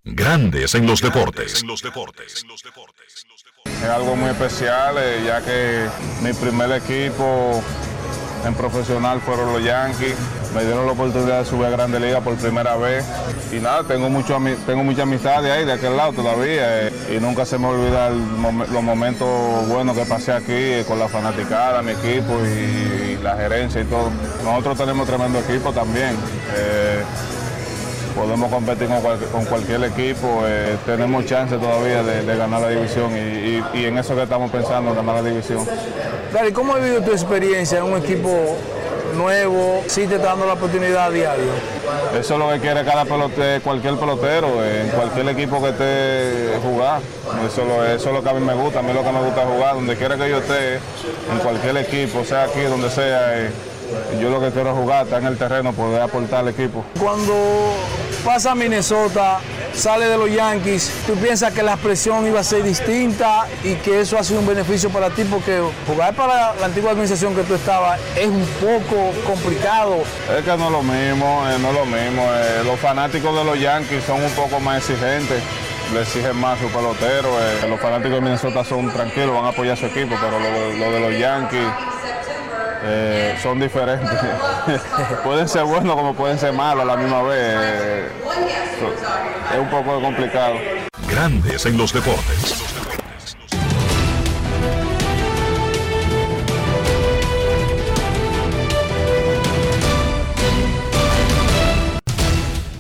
Grandes 0.06 0.76
en 0.76 0.86
los 0.86 1.02
deportes. 1.02 1.64
Es 3.66 3.90
algo 3.90 4.16
muy 4.18 4.30
especial, 4.32 4.96
eh, 5.00 5.24
ya 5.26 5.42
que 5.42 5.86
mi 6.22 6.34
primer 6.34 6.72
equipo 6.74 7.64
en 8.46 8.54
profesional 8.54 9.22
fueron 9.22 9.54
los 9.54 9.64
Yankees. 9.64 10.16
Me 10.54 10.66
dieron 10.66 10.86
la 10.86 10.92
oportunidad 10.92 11.40
de 11.40 11.46
subir 11.46 11.68
a 11.68 11.70
Grande 11.70 12.02
Liga 12.02 12.20
por 12.20 12.36
primera 12.36 12.76
vez. 12.76 13.06
Y 13.54 13.56
nada, 13.62 13.84
tengo, 13.84 14.10
mucho, 14.10 14.38
tengo 14.66 14.84
mucha 14.84 15.04
amistad 15.04 15.42
de 15.42 15.52
ahí, 15.54 15.66
de 15.66 15.72
aquel 15.72 15.96
lado 15.96 16.12
todavía. 16.12 16.88
eh, 16.88 16.92
y 17.16 17.22
nunca 17.22 17.46
se 17.46 17.58
me 17.58 17.68
olvida 17.68 18.10
los 18.10 18.84
momentos 18.84 19.68
buenos 19.70 19.98
que 19.98 20.04
pasé 20.06 20.34
aquí 20.34 20.52
eh, 20.52 20.84
con 20.86 21.00
la 21.00 21.08
fanaticada, 21.08 21.82
mi 21.82 21.92
equipo 21.94 22.38
y, 22.46 23.14
y 23.14 23.20
la 23.24 23.38
gerencia 23.38 23.80
y 23.80 23.86
todo. 23.86 24.12
Nosotros 24.44 24.78
tenemos 24.78 25.08
tremendo 25.08 25.40
equipo 25.40 25.72
también. 25.72 26.16
eh, 26.58 27.04
podemos 28.16 28.52
competir 28.52 28.88
con, 28.88 29.02
cual- 29.02 29.20
con 29.32 29.46
cualquier 29.46 29.84
equipo, 29.84 30.44
eh, 30.46 30.78
tenemos 30.86 31.26
chance 31.26 31.56
todavía 31.58 32.04
de, 32.04 32.24
de 32.24 32.36
ganar 32.38 32.62
la 32.62 32.70
división 32.70 33.12
y, 33.16 33.20
y- 33.20 33.64
y 33.74 33.86
en 33.86 33.98
eso 33.98 34.16
que 34.16 34.24
estamos 34.24 34.52
pensando, 34.52 34.94
ganar 34.94 35.16
la 35.16 35.30
división. 35.30 35.66
Gary, 36.34 36.52
¿cómo 36.52 36.74
ha 36.76 36.80
vivido 36.80 37.02
tu 37.02 37.12
experiencia 37.12 37.80
en 37.80 37.86
un 37.86 37.98
equipo 37.98 38.30
nuevo? 39.16 39.84
¿Sí 39.88 40.08
te 40.08 40.16
está 40.16 40.28
dando 40.30 40.46
la 40.46 40.54
oportunidad 40.54 41.06
a 41.08 41.10
diario? 41.12 41.46
Eso 42.20 42.34
es 42.34 42.40
lo 42.40 42.50
que 42.52 42.60
quiere 42.60 42.84
cada 42.84 43.06
pelote, 43.06 43.60
cualquier 43.64 43.96
pelotero, 43.96 44.64
eh, 44.64 44.82
en 44.82 44.90
cualquier 44.90 45.30
equipo 45.30 45.62
que 45.62 45.70
esté 45.70 46.60
jugar. 46.64 47.02
Eso, 47.46 47.62
es 47.62 47.68
lo- 47.68 47.86
eso 47.86 48.10
es 48.10 48.16
lo 48.16 48.24
que 48.24 48.30
a 48.30 48.34
mí 48.34 48.40
me 48.46 48.54
gusta, 48.54 48.80
a 48.80 48.82
mí 48.82 48.94
lo 48.94 49.04
que 49.04 49.12
me 49.12 49.22
gusta 49.22 49.42
es 49.44 49.48
jugar, 49.48 49.76
donde 49.76 49.96
quiera 49.96 50.16
que 50.18 50.30
yo 50.30 50.38
esté, 50.38 50.76
en 50.76 51.40
cualquier 51.44 51.78
equipo, 51.78 52.24
sea 52.24 52.44
aquí, 52.44 52.62
donde 52.62 52.90
sea, 52.90 53.40
eh, 53.40 53.52
yo 54.20 54.30
lo 54.30 54.40
que 54.42 54.50
quiero 54.52 54.72
es 54.72 54.76
jugar, 54.76 55.06
estar 55.06 55.22
en 55.22 55.28
el 55.28 55.38
terreno, 55.38 55.74
poder 55.74 56.02
aportar 56.02 56.40
al 56.40 56.50
equipo. 56.50 56.84
Cuando 57.00 57.34
pasa 58.24 58.56
Minnesota, 58.56 59.40
sale 59.74 60.06
de 60.08 60.18
los 60.18 60.32
Yankees, 60.32 60.92
¿tú 61.08 61.14
piensas 61.16 61.54
que 61.54 61.64
la 61.64 61.76
presión 61.78 62.26
iba 62.28 62.40
a 62.40 62.44
ser 62.44 62.64
distinta 62.64 63.46
y 63.64 63.76
que 63.76 64.02
eso 64.02 64.18
ha 64.18 64.24
sido 64.24 64.40
un 64.40 64.48
beneficio 64.48 64.90
para 64.90 65.10
ti? 65.10 65.24
Porque 65.24 65.62
jugar 65.88 66.14
para 66.14 66.54
la 66.56 66.66
antigua 66.66 66.92
administración 66.92 67.36
que 67.36 67.44
tú 67.44 67.56
estabas 67.56 68.00
es 68.16 68.28
un 68.28 68.46
poco 68.62 69.12
complicado. 69.26 69.98
Es 70.38 70.44
que 70.44 70.58
no 70.58 70.66
es 70.66 70.72
lo 70.72 70.84
mismo, 70.84 71.44
eh, 71.50 71.58
no 71.60 71.70
es 71.70 71.74
lo 71.76 71.86
mismo. 71.86 72.24
eh, 72.34 72.62
los 72.66 72.80
fanáticos 72.80 73.36
de 73.36 73.44
los 73.44 73.60
Yankees 73.60 74.04
son 74.06 74.24
un 74.24 74.32
poco 74.32 74.60
más 74.60 74.78
exigentes, 74.78 75.42
le 75.94 76.02
exigen 76.02 76.36
más 76.38 76.58
a 76.60 76.62
su 76.64 76.68
pelotero. 76.70 77.30
eh, 77.42 77.68
los 77.68 77.80
fanáticos 77.80 78.16
de 78.16 78.22
Minnesota 78.22 78.64
son 78.64 78.92
tranquilos, 78.92 79.34
van 79.36 79.46
a 79.46 79.50
apoyar 79.50 79.74
a 79.74 79.78
su 79.78 79.86
equipo, 79.88 80.16
pero 80.22 80.40
lo, 80.40 80.74
lo 80.74 80.92
de 80.92 81.00
los 81.00 81.20
Yankees 81.20 81.68
eh, 82.84 83.38
son 83.42 83.60
diferentes. 83.60 84.10
pueden 85.24 85.48
ser 85.48 85.64
buenos 85.64 85.96
como 85.96 86.14
pueden 86.14 86.38
ser 86.38 86.54
malos 86.54 86.84
a 86.84 86.86
la 86.86 86.98
misma 86.98 87.22
vez. 87.24 87.40
eh, 87.40 88.08
es 89.54 89.60
un 89.60 89.70
poco 89.70 90.02
complicado. 90.02 90.56
Grandes 91.08 91.66
en 91.66 91.78
los 91.78 91.94
deportes. 91.94 92.64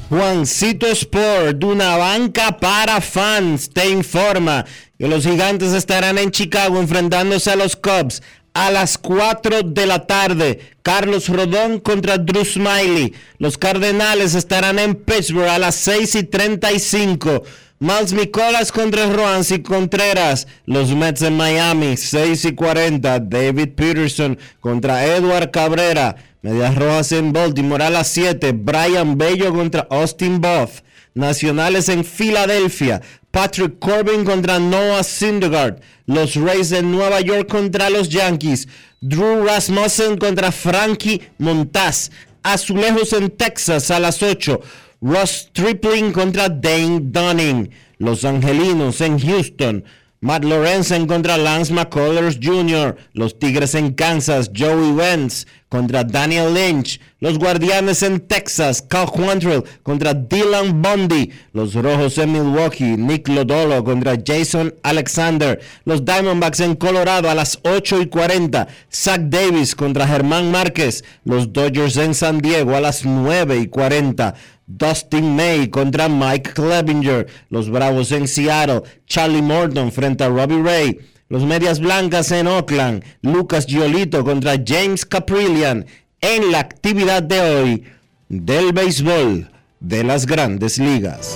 Juancito 0.09 0.85
Sport, 0.85 1.63
una 1.63 1.97
banca 1.97 2.55
para 2.59 3.01
fans, 3.01 3.67
te 3.71 3.89
informa 3.89 4.63
que 4.99 5.07
los 5.07 5.23
gigantes 5.23 5.73
estarán 5.73 6.19
en 6.19 6.29
Chicago 6.29 6.79
enfrentándose 6.79 7.49
a 7.49 7.55
los 7.55 7.75
Cubs 7.75 8.21
a 8.53 8.71
las 8.71 8.97
4 8.97 9.63
de 9.63 9.85
la 9.85 10.05
tarde. 10.05 10.59
Carlos 10.81 11.29
Rodón 11.29 11.79
contra 11.79 12.17
Drew 12.17 12.45
Smiley. 12.45 13.13
Los 13.37 13.57
Cardenales 13.57 14.35
estarán 14.35 14.79
en 14.79 14.95
Pittsburgh 14.95 15.49
a 15.49 15.59
las 15.59 15.75
6 15.75 16.15
y 16.15 16.23
35. 16.23 17.43
Miles 17.79 18.13
Nicolas 18.13 18.71
contra 18.71 19.11
Roansi 19.11 19.61
Contreras. 19.61 20.47
Los 20.65 20.89
Mets 20.95 21.21
en 21.23 21.35
Miami, 21.35 21.97
6 21.97 22.45
y 22.45 22.55
40. 22.55 23.19
David 23.19 23.69
Peterson 23.75 24.37
contra 24.61 25.05
Edward 25.05 25.51
Cabrera. 25.51 26.15
Medias 26.41 26.75
Rojas 26.75 27.11
en 27.11 27.33
Baltimore 27.33 27.83
a 27.83 27.89
las 27.89 28.07
7. 28.09 28.51
Brian 28.53 29.17
Bello 29.17 29.53
contra 29.53 29.87
Austin 29.89 30.39
Both. 30.39 30.83
Nacionales 31.15 31.89
en 31.89 32.05
Filadelfia. 32.05 33.01
Patrick 33.33 33.79
Corbin 33.79 34.23
contra 34.23 34.59
Noah 34.59 35.01
Syndergaard. 35.03 35.81
Los 36.05 36.35
Rays 36.35 36.69
de 36.69 36.83
Nueva 36.83 37.19
York 37.19 37.49
contra 37.49 37.89
los 37.89 38.07
Yankees. 38.09 38.67
Drew 39.01 39.43
Rasmussen 39.43 40.19
contra 40.19 40.51
Frankie 40.51 41.19
Montaz. 41.39 42.11
Azulejos 42.43 43.11
en 43.13 43.31
Texas 43.31 43.89
a 43.89 43.99
las 43.99 44.21
8. 44.21 44.61
Ross 45.01 45.47
Stripling 45.49 46.11
contra 46.11 46.47
Dane 46.47 46.99
Dunning. 47.01 47.71
Los 47.97 48.23
Angelinos 48.23 49.01
en 49.01 49.17
Houston. 49.17 49.83
Matt 50.23 50.45
Lorenzen 50.45 51.05
contra 51.05 51.37
Lance 51.37 51.73
McCullers 51.73 52.39
Jr. 52.41 52.95
Los 53.11 53.37
Tigres 53.37 53.75
en 53.75 53.93
Kansas. 53.93 54.49
Joey 54.57 54.91
Wentz 54.93 55.45
contra 55.67 56.05
Daniel 56.05 56.53
Lynch. 56.53 57.01
Los 57.19 57.37
Guardianes 57.37 58.03
en 58.03 58.21
Texas. 58.21 58.81
Cal 58.81 59.11
Quantrill 59.11 59.65
contra 59.83 60.13
Dylan 60.13 60.81
Bundy. 60.81 61.29
Los 61.51 61.73
Rojos 61.73 62.17
en 62.19 62.31
Milwaukee. 62.31 62.95
Nick 62.95 63.27
Lodolo 63.27 63.83
contra 63.83 64.15
Jason 64.25 64.73
Alexander. 64.81 65.59
Los 65.83 66.05
Diamondbacks 66.05 66.61
en 66.61 66.75
Colorado 66.75 67.29
a 67.29 67.35
las 67.35 67.59
8 67.63 68.03
y 68.03 68.05
40. 68.05 68.65
Zach 68.89 69.19
Davis 69.23 69.75
contra 69.75 70.07
Germán 70.07 70.51
Márquez. 70.51 71.03
Los 71.25 71.51
Dodgers 71.51 71.97
en 71.97 72.13
San 72.13 72.39
Diego 72.39 72.77
a 72.77 72.79
las 72.79 73.03
9 73.03 73.57
y 73.57 73.67
40. 73.67 74.35
Dustin 74.67 75.35
May 75.35 75.69
contra 75.69 76.09
Mike 76.09 76.53
Clevinger. 76.53 77.27
Los 77.49 77.69
Bravos 77.69 78.11
en 78.11 78.27
Seattle. 78.27 78.83
Charlie 79.05 79.41
Morton 79.41 79.91
frente 79.91 80.23
a 80.23 80.29
Robbie 80.29 80.61
Ray. 80.61 80.99
Los 81.29 81.43
Medias 81.43 81.79
Blancas 81.79 82.31
en 82.31 82.47
Oakland. 82.47 83.03
Lucas 83.21 83.65
Giolito 83.65 84.23
contra 84.23 84.55
James 84.65 85.05
Caprillian. 85.05 85.85
En 86.21 86.51
la 86.51 86.59
actividad 86.59 87.23
de 87.23 87.41
hoy 87.41 87.83
del 88.29 88.71
béisbol 88.71 89.49
de 89.79 90.03
las 90.03 90.25
grandes 90.25 90.77
ligas. 90.77 91.35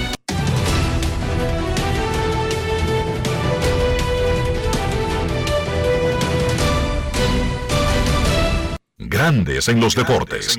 Grandes 9.21 9.67
en 9.67 9.79
los 9.79 9.93
deportes. 9.93 10.57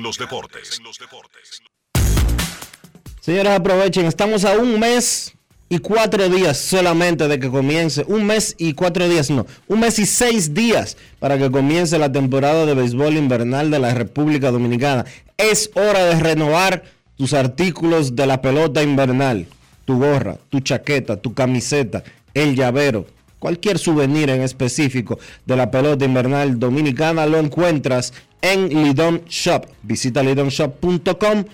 Señores, 3.19 3.51
aprovechen, 3.51 4.05
estamos 4.05 4.45
a 4.45 4.57
un 4.57 4.79
mes 4.79 5.33
y 5.67 5.79
cuatro 5.79 6.29
días 6.29 6.59
solamente 6.59 7.27
de 7.27 7.39
que 7.39 7.49
comience, 7.49 8.05
un 8.07 8.25
mes 8.25 8.55
y 8.57 8.71
cuatro 8.73 9.09
días, 9.09 9.29
no, 9.29 9.45
un 9.67 9.81
mes 9.81 9.99
y 9.99 10.05
seis 10.05 10.53
días 10.53 10.95
para 11.19 11.37
que 11.37 11.51
comience 11.51 11.99
la 11.99 12.09
temporada 12.09 12.65
de 12.65 12.73
béisbol 12.73 13.17
invernal 13.17 13.69
de 13.69 13.79
la 13.79 13.93
República 13.93 14.49
Dominicana. 14.49 15.03
Es 15.35 15.69
hora 15.75 16.05
de 16.05 16.21
renovar 16.21 16.83
tus 17.17 17.33
artículos 17.33 18.15
de 18.15 18.27
la 18.27 18.41
pelota 18.41 18.81
invernal, 18.81 19.45
tu 19.83 19.97
gorra, 19.97 20.37
tu 20.49 20.61
chaqueta, 20.61 21.17
tu 21.17 21.33
camiseta, 21.33 22.05
el 22.33 22.55
llavero, 22.55 23.07
cualquier 23.39 23.77
souvenir 23.77 24.29
en 24.29 24.41
específico 24.41 25.19
de 25.45 25.57
la 25.57 25.69
pelota 25.69 26.05
invernal 26.05 26.57
dominicana 26.57 27.25
lo 27.25 27.39
encuentras 27.39 28.13
en 28.43 28.69
Lidon 28.83 29.23
Shop. 29.27 29.65
Visita 29.81 30.21
lidonshop.com 30.21 31.45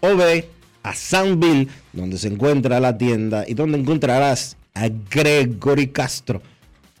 o 0.00 0.16
ve 0.16 0.48
a 0.84 0.94
Soundville, 0.94 1.68
donde 1.92 2.18
se 2.18 2.28
encuentra 2.28 2.78
la 2.78 2.96
tienda 2.96 3.44
y 3.48 3.54
donde 3.54 3.78
encontrarás 3.78 4.56
a 4.74 4.88
Gregory 5.10 5.88
Castro 5.88 6.42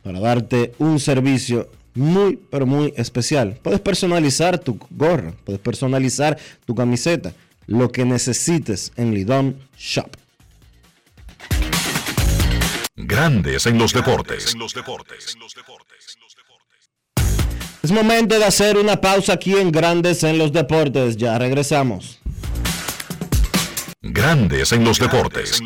para 0.02 0.18
darte 0.18 0.72
un 0.78 0.98
servicio 0.98 1.68
muy, 1.94 2.36
pero 2.50 2.66
muy 2.66 2.92
especial. 2.96 3.58
Puedes 3.62 3.80
personalizar 3.80 4.58
tu 4.58 4.78
gorra, 4.90 5.32
puedes 5.44 5.60
personalizar 5.60 6.38
tu 6.64 6.74
camiseta, 6.74 7.34
lo 7.66 7.92
que 7.92 8.04
necesites 8.04 8.92
en 8.96 9.14
Lidon 9.14 9.56
Shop. 9.78 10.10
Grandes 12.96 13.66
en 13.66 13.76
los 13.76 13.92
deportes. 13.92 14.56
Es 17.84 17.92
momento 17.92 18.38
de 18.38 18.46
hacer 18.46 18.78
una 18.78 18.98
pausa 18.98 19.34
aquí 19.34 19.58
en 19.58 19.70
Grandes 19.70 20.22
en 20.22 20.38
los 20.38 20.54
deportes. 20.54 21.18
Ya 21.18 21.36
regresamos. 21.38 22.18
Grandes 24.00 24.72
en 24.72 24.84
los 24.84 24.98
deportes. 24.98 25.60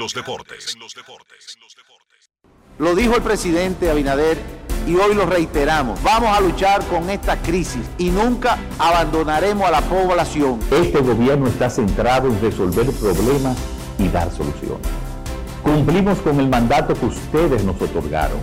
Lo 2.81 2.97
dijo 2.97 3.15
el 3.15 3.23
presidente 3.23 3.89
Abinader 3.89 4.37
y 4.85 4.97
hoy 4.97 5.15
lo 5.15 5.27
reiteramos. 5.27 6.03
Vamos 6.03 6.37
a 6.37 6.41
luchar 6.41 6.85
con 6.87 7.09
esta 7.09 7.41
crisis 7.41 7.87
y 7.99 8.11
nunca 8.11 8.59
abandonaremos 8.81 9.69
a 9.69 9.71
la 9.71 9.83
población. 9.83 10.59
Este 10.73 10.99
gobierno 10.99 11.47
está 11.47 11.71
centrado 11.71 12.27
en 12.27 12.41
resolver 12.41 12.87
problemas 12.95 13.57
y 13.97 14.09
dar 14.09 14.29
soluciones. 14.33 14.89
Cumplimos 15.63 16.19
con 16.19 16.41
el 16.41 16.49
mandato 16.49 16.95
que 16.95 17.07
ustedes 17.07 17.63
nos 17.63 17.81
otorgaron. 17.81 18.41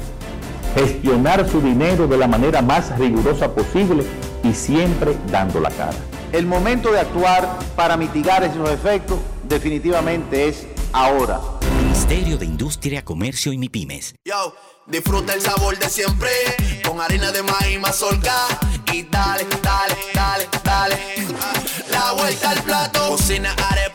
Gestionar 0.76 1.50
su 1.50 1.62
dinero 1.62 2.06
de 2.06 2.18
la 2.18 2.28
manera 2.28 2.62
más 2.62 2.98
rigurosa 3.00 3.56
posible 3.56 4.06
y 4.44 4.54
siempre 4.54 5.18
dando 5.32 5.60
la 5.62 5.72
cara. 5.72 5.98
El 6.34 6.46
momento 6.46 6.92
de 6.92 7.00
actuar 7.00 7.58
para 7.78 7.96
mitigar 7.96 8.44
esos 8.44 8.70
efectos 8.70 9.18
definitivamente 9.48 10.50
es 10.50 10.68
ahora. 10.92 11.40
Ministerio 11.82 12.38
de 12.38 12.46
Industria, 12.46 13.06
Comercio 13.06 13.54
y 13.54 13.58
MIPIMES. 13.58 14.16
Yo, 14.26 14.54
disfruta 14.86 15.34
el 15.34 15.42
sabor 15.42 15.80
de 15.80 15.90
siempre 15.90 16.30
con 16.86 17.00
harina 17.00 17.32
de 17.32 17.42
maíz 17.42 17.80
mazorca 17.80 18.36
y 18.92 19.04
dale, 19.04 19.46
dale, 19.64 19.96
dale, 20.14 20.48
dale. 20.64 20.98
La 21.90 22.12
vuelta 22.12 22.50
al 22.50 22.62
plato, 22.64 23.12
cocina 23.12 23.56
arepa, 23.72 23.95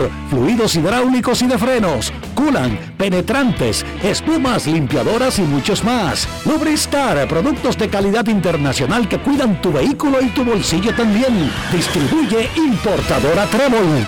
fluidos 0.29 0.75
hidráulicos 0.75 1.41
y 1.41 1.47
de 1.47 1.57
frenos, 1.57 2.13
culan, 2.35 2.95
penetrantes, 2.97 3.85
espumas, 4.03 4.67
limpiadoras 4.67 5.39
y 5.39 5.43
muchos 5.43 5.83
más. 5.83 6.27
Lubristar, 6.45 7.27
productos 7.27 7.77
de 7.77 7.89
calidad 7.89 8.27
internacional 8.27 9.07
que 9.07 9.19
cuidan 9.19 9.61
tu 9.61 9.71
vehículo 9.71 10.21
y 10.21 10.29
tu 10.29 10.43
bolsillo 10.43 10.95
también. 10.95 11.51
Distribuye 11.71 12.49
importadora 12.55 13.45
Trébol. 13.47 14.07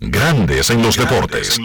Grandes 0.00 0.70
en 0.70 0.82
los 0.82 0.96
deportes. 0.96 1.58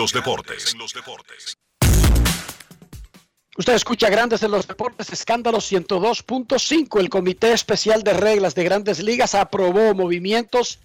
Usted 3.55 3.73
escucha 3.73 4.09
Grandes 4.09 4.41
en 4.41 4.49
los 4.49 4.67
Deportes, 4.67 5.13
escándalo 5.13 5.59
102.5. 5.59 6.99
El 6.99 7.09
Comité 7.09 7.53
Especial 7.53 8.01
de 8.01 8.13
Reglas 8.13 8.55
de 8.55 8.63
Grandes 8.63 9.03
Ligas 9.03 9.35
aprobó 9.35 9.93
movimientos 9.93 10.79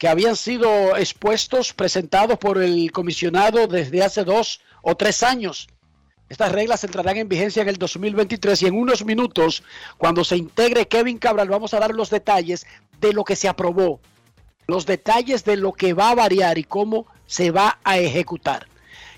que 0.00 0.08
habían 0.08 0.34
sido 0.34 0.96
expuestos, 0.96 1.74
presentados 1.74 2.38
por 2.38 2.62
el 2.62 2.90
comisionado 2.90 3.66
desde 3.66 4.02
hace 4.02 4.24
dos 4.24 4.62
o 4.80 4.96
tres 4.96 5.22
años. 5.22 5.68
Estas 6.30 6.52
reglas 6.52 6.82
entrarán 6.84 7.18
en 7.18 7.28
vigencia 7.28 7.60
en 7.60 7.68
el 7.68 7.76
2023 7.76 8.62
y 8.62 8.66
en 8.66 8.78
unos 8.78 9.04
minutos, 9.04 9.62
cuando 9.98 10.24
se 10.24 10.38
integre 10.38 10.88
Kevin 10.88 11.18
Cabral, 11.18 11.50
vamos 11.50 11.74
a 11.74 11.80
dar 11.80 11.90
los 11.90 12.08
detalles 12.08 12.66
de 12.98 13.12
lo 13.12 13.24
que 13.24 13.36
se 13.36 13.46
aprobó, 13.46 14.00
los 14.66 14.86
detalles 14.86 15.44
de 15.44 15.58
lo 15.58 15.74
que 15.74 15.92
va 15.92 16.08
a 16.08 16.14
variar 16.14 16.56
y 16.56 16.64
cómo 16.64 17.06
se 17.26 17.50
va 17.50 17.78
a 17.84 17.98
ejecutar. 17.98 18.68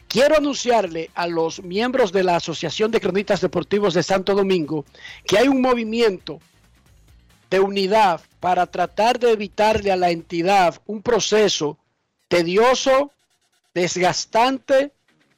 Quiero 0.09 0.37
anunciarle 0.37 1.11
a 1.15 1.29
los 1.29 1.63
miembros 1.63 2.11
de 2.11 2.25
la 2.25 2.35
Asociación 2.35 2.91
de 2.91 3.01
Cronistas 3.01 3.41
Deportivos 3.41 3.95
de 3.95 4.03
Santo 4.03 4.35
Domingo 4.35 4.85
que 5.25 5.39
hay 5.39 5.47
un 5.47 5.61
movimiento 5.61 6.41
de 7.53 7.61
unidad 7.61 8.23
para 8.41 8.67
tratar 8.67 9.21
de 9.21 9.31
evitarle 9.31 9.93
a 9.93 9.97
la 9.97 10.11
entidad 10.11 10.81
un 10.87 11.03
proceso 11.03 11.77
tedioso, 12.29 13.13
desgastante 13.75 14.91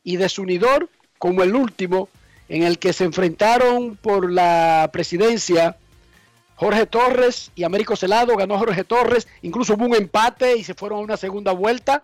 y 0.05 0.17
desunidor 0.17 0.89
como 1.19 1.43
el 1.43 1.57
último 1.57 2.09
en 2.49 2.63
el 2.63 2.79
que 2.79 2.93
se 2.93 3.03
enfrentaron 3.03 3.97
por 3.97 4.31
la 4.31 4.89
presidencia 4.93 5.77
Jorge 6.55 6.87
Torres 6.87 7.51
y 7.57 7.65
Américo 7.65 7.97
Celado, 7.97 8.37
ganó 8.37 8.59
Jorge 8.59 8.85
Torres, 8.85 9.27
incluso 9.43 9.75
hubo 9.75 9.87
un 9.87 9.97
empate 9.97 10.57
y 10.57 10.63
se 10.63 10.75
fueron 10.75 11.01
a 11.01 11.03
una 11.03 11.17
segunda 11.17 11.51
vuelta. 11.51 12.01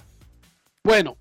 Bueno, 0.82 1.18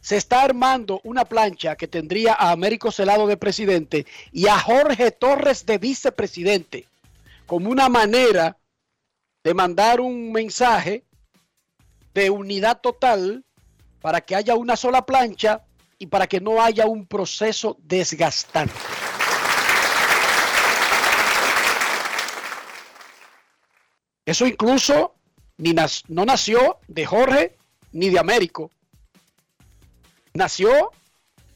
se 0.00 0.16
está 0.16 0.42
armando 0.42 1.00
una 1.04 1.26
plancha 1.26 1.76
que 1.76 1.86
tendría 1.86 2.34
a 2.34 2.50
Américo 2.50 2.90
Celado 2.90 3.28
de 3.28 3.36
presidente 3.36 4.04
y 4.32 4.48
a 4.48 4.58
Jorge 4.58 5.12
Torres 5.12 5.64
de 5.64 5.78
vicepresidente, 5.78 6.86
como 7.46 7.70
una 7.70 7.88
manera 7.88 8.56
de 9.44 9.54
mandar 9.54 10.00
un 10.00 10.32
mensaje 10.32 11.04
de 12.12 12.30
unidad 12.30 12.80
total 12.80 13.44
para 14.00 14.20
que 14.20 14.34
haya 14.34 14.54
una 14.54 14.76
sola 14.76 15.06
plancha 15.06 15.64
y 15.98 16.06
para 16.06 16.26
que 16.26 16.40
no 16.40 16.62
haya 16.62 16.86
un 16.86 17.06
proceso 17.06 17.76
desgastante. 17.80 18.74
Eso 24.24 24.46
incluso 24.46 25.14
ni 25.56 25.74
no 26.08 26.24
nació 26.24 26.80
de 26.88 27.06
Jorge 27.06 27.56
ni 27.92 28.10
de 28.10 28.18
Américo. 28.18 28.70
Nació 30.34 30.90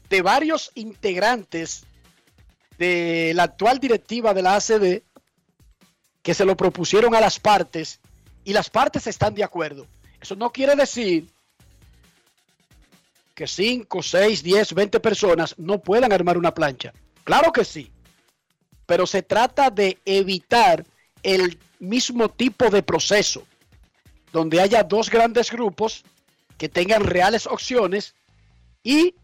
de 0.09 0.21
varios 0.21 0.71
integrantes 0.75 1.83
de 2.77 3.33
la 3.35 3.43
actual 3.43 3.79
directiva 3.79 4.33
de 4.33 4.41
la 4.41 4.55
ACD 4.55 5.03
que 6.21 6.33
se 6.33 6.45
lo 6.45 6.55
propusieron 6.55 7.15
a 7.15 7.21
las 7.21 7.39
partes 7.39 7.99
y 8.43 8.53
las 8.53 8.69
partes 8.69 9.07
están 9.07 9.33
de 9.33 9.43
acuerdo. 9.43 9.87
Eso 10.19 10.35
no 10.35 10.51
quiere 10.51 10.75
decir 10.75 11.27
que 13.33 13.47
5, 13.47 14.03
6, 14.03 14.43
10, 14.43 14.73
20 14.73 14.99
personas 14.99 15.55
no 15.57 15.79
puedan 15.79 16.11
armar 16.11 16.37
una 16.37 16.53
plancha. 16.53 16.93
Claro 17.23 17.51
que 17.51 17.65
sí. 17.65 17.91
Pero 18.85 19.07
se 19.07 19.23
trata 19.23 19.69
de 19.69 19.97
evitar 20.05 20.85
el 21.23 21.57
mismo 21.79 22.29
tipo 22.29 22.69
de 22.69 22.83
proceso, 22.83 23.43
donde 24.31 24.61
haya 24.61 24.83
dos 24.83 25.09
grandes 25.09 25.51
grupos 25.51 26.03
que 26.57 26.69
tengan 26.69 27.03
reales 27.03 27.47
opciones 27.47 28.13
y 28.83 29.15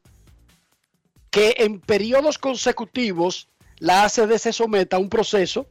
que 1.30 1.56
en 1.60 1.80
periodos 1.80 2.38
consecutivos 2.38 3.48
la 3.78 4.04
ACD 4.04 4.38
se 4.38 4.54
someta 4.54 4.98
a 4.98 5.00
un 5.00 5.10
proceso 5.10 5.68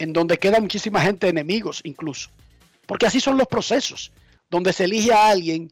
en 0.00 0.14
donde 0.14 0.38
queda 0.38 0.60
muchísima 0.60 1.02
gente 1.02 1.28
enemigos 1.28 1.82
incluso. 1.84 2.30
Porque 2.86 3.06
así 3.06 3.20
son 3.20 3.36
los 3.36 3.46
procesos, 3.46 4.10
donde 4.48 4.72
se 4.72 4.84
elige 4.84 5.12
a 5.12 5.28
alguien 5.28 5.70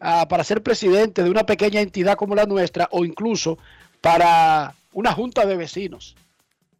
ah, 0.00 0.26
para 0.28 0.42
ser 0.42 0.62
presidente 0.62 1.22
de 1.22 1.30
una 1.30 1.46
pequeña 1.46 1.80
entidad 1.80 2.16
como 2.16 2.34
la 2.34 2.44
nuestra 2.44 2.88
o 2.90 3.04
incluso 3.04 3.56
para 4.00 4.74
una 4.92 5.12
junta 5.12 5.46
de 5.46 5.56
vecinos 5.56 6.16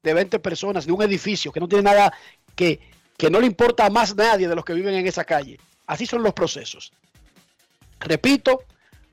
de 0.03 0.13
20 0.13 0.41
personas 0.41 0.87
de 0.87 0.93
un 0.93 1.01
edificio 1.03 1.53
que 1.53 1.61
no 1.61 1.69
tiene 1.69 1.85
nada 1.85 2.13
que, 2.57 2.81
que 3.17 3.31
no 3.31 3.41
le 3.41 3.47
importa 3.47 3.87
a 3.87 3.91
más 3.91 4.17
nadie 4.17 4.49
de 4.49 4.57
los 4.57 4.65
que 4.65 4.75
viven 4.75 4.95
en 4.95 5.07
esa 5.07 5.25
calle. 5.25 5.59
Así 5.87 6.05
son 6.05 6.25
los 6.25 6.35
procesos. 6.35 6.93
Repito, 8.01 8.65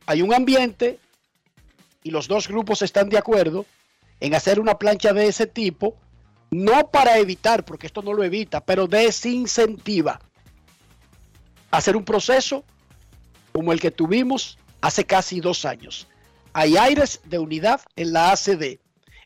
hay 0.07 0.23
un 0.23 0.33
ambiente 0.33 0.97
y 2.01 2.09
los 2.09 2.27
dos 2.27 2.47
grupos 2.47 2.81
están 2.81 3.09
de 3.09 3.19
acuerdo 3.19 3.65
en 4.19 4.33
hacer 4.33 4.59
una 4.59 4.79
plancha 4.79 5.13
de 5.13 5.27
ese 5.27 5.45
tipo, 5.45 5.95
no 6.51 6.89
para 6.89 7.17
evitar, 7.17 7.65
porque 7.65 7.87
esto 7.87 8.01
no 8.01 8.13
lo 8.13 8.23
evita, 8.23 8.61
pero 8.61 8.87
desincentiva 8.87 10.19
hacer 11.71 11.95
un 11.95 12.05
proceso 12.05 12.63
como 13.51 13.73
el 13.73 13.79
que 13.79 13.91
tuvimos 13.91 14.57
hace 14.81 15.05
casi 15.05 15.39
dos 15.39 15.65
años. 15.65 16.07
Hay 16.53 16.77
aires 16.77 17.21
de 17.25 17.39
unidad 17.39 17.81
en 17.95 18.13
la 18.13 18.31
ACD. 18.31 18.79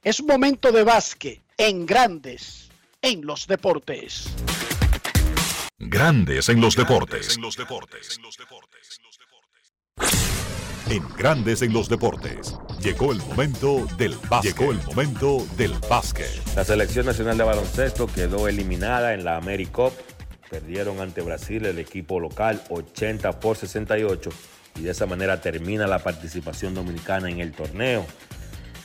Es 0.03 0.19
un 0.19 0.27
momento 0.27 0.71
de 0.71 0.83
básquet 0.83 1.41
en 1.57 1.85
grandes 1.85 2.69
en 3.01 3.25
los 3.25 3.47
deportes. 3.47 4.29
Grandes 5.77 6.49
en 6.49 6.59
los 6.61 6.75
deportes. 6.75 7.35
En 7.35 7.41
Grandes 11.17 11.61
en 11.61 11.71
los 11.71 11.87
deportes. 11.87 12.55
Llegó 12.81 13.11
el 13.11 13.19
momento 13.19 13.85
del 13.97 14.15
básquet. 14.27 14.57
Llegó 14.57 14.71
el 14.71 14.79
momento 14.87 15.45
del 15.55 15.73
básquet. 15.87 16.27
La 16.55 16.63
selección 16.63 17.05
nacional 17.05 17.37
de 17.37 17.43
baloncesto 17.43 18.07
quedó 18.07 18.47
eliminada 18.47 19.13
en 19.13 19.23
la 19.23 19.37
AmeriCup. 19.37 19.93
Perdieron 20.49 20.99
ante 20.99 21.21
Brasil 21.21 21.63
el 21.67 21.77
equipo 21.77 22.19
local 22.19 22.63
80 22.69 23.39
por 23.39 23.55
68 23.55 24.31
y 24.79 24.81
de 24.81 24.89
esa 24.89 25.05
manera 25.05 25.41
termina 25.41 25.85
la 25.85 25.99
participación 25.99 26.73
dominicana 26.73 27.29
en 27.29 27.39
el 27.39 27.51
torneo. 27.51 28.03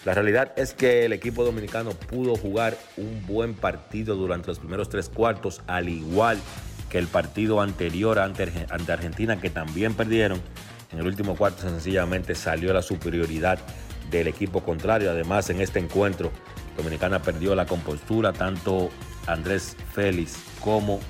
La 0.05 0.13
realidad 0.13 0.53
es 0.57 0.75
que 0.75 1.07
el 1.07 1.15
equipo 1.15 1.43
dominicano 1.43 1.93
pudo 1.93 2.37
jugar 2.37 2.77
un 2.99 3.25
buen 3.27 3.55
partido 3.55 4.15
durante 4.15 4.49
los 4.49 4.59
primeros 4.59 4.91
tres 4.91 5.09
cuartos, 5.09 5.63
al 5.67 5.89
igual 5.89 6.39
que 6.91 6.99
el 6.99 7.07
partido 7.07 7.63
anterior 7.63 8.19
ante, 8.19 8.67
ante 8.69 8.93
Argentina, 8.93 9.41
que 9.41 9.49
también 9.49 9.95
perdieron. 9.95 10.43
En 10.95 11.01
el 11.01 11.09
último 11.09 11.35
cuarto 11.35 11.63
sencillamente 11.63 12.37
salió 12.37 12.73
la 12.73 12.81
superioridad 12.81 13.59
del 14.13 14.29
equipo 14.29 14.63
contrario. 14.63 15.11
Además, 15.11 15.51
en 15.51 15.61
este 15.61 15.81
encuentro, 15.81 16.31
Dominicana 16.77 17.21
perdió 17.21 17.57
la 17.57 17.67
compostura, 17.67 18.33
tanto 18.33 18.91
Andrés 19.27 19.77
Félix 19.93 20.37
como 20.61 21.01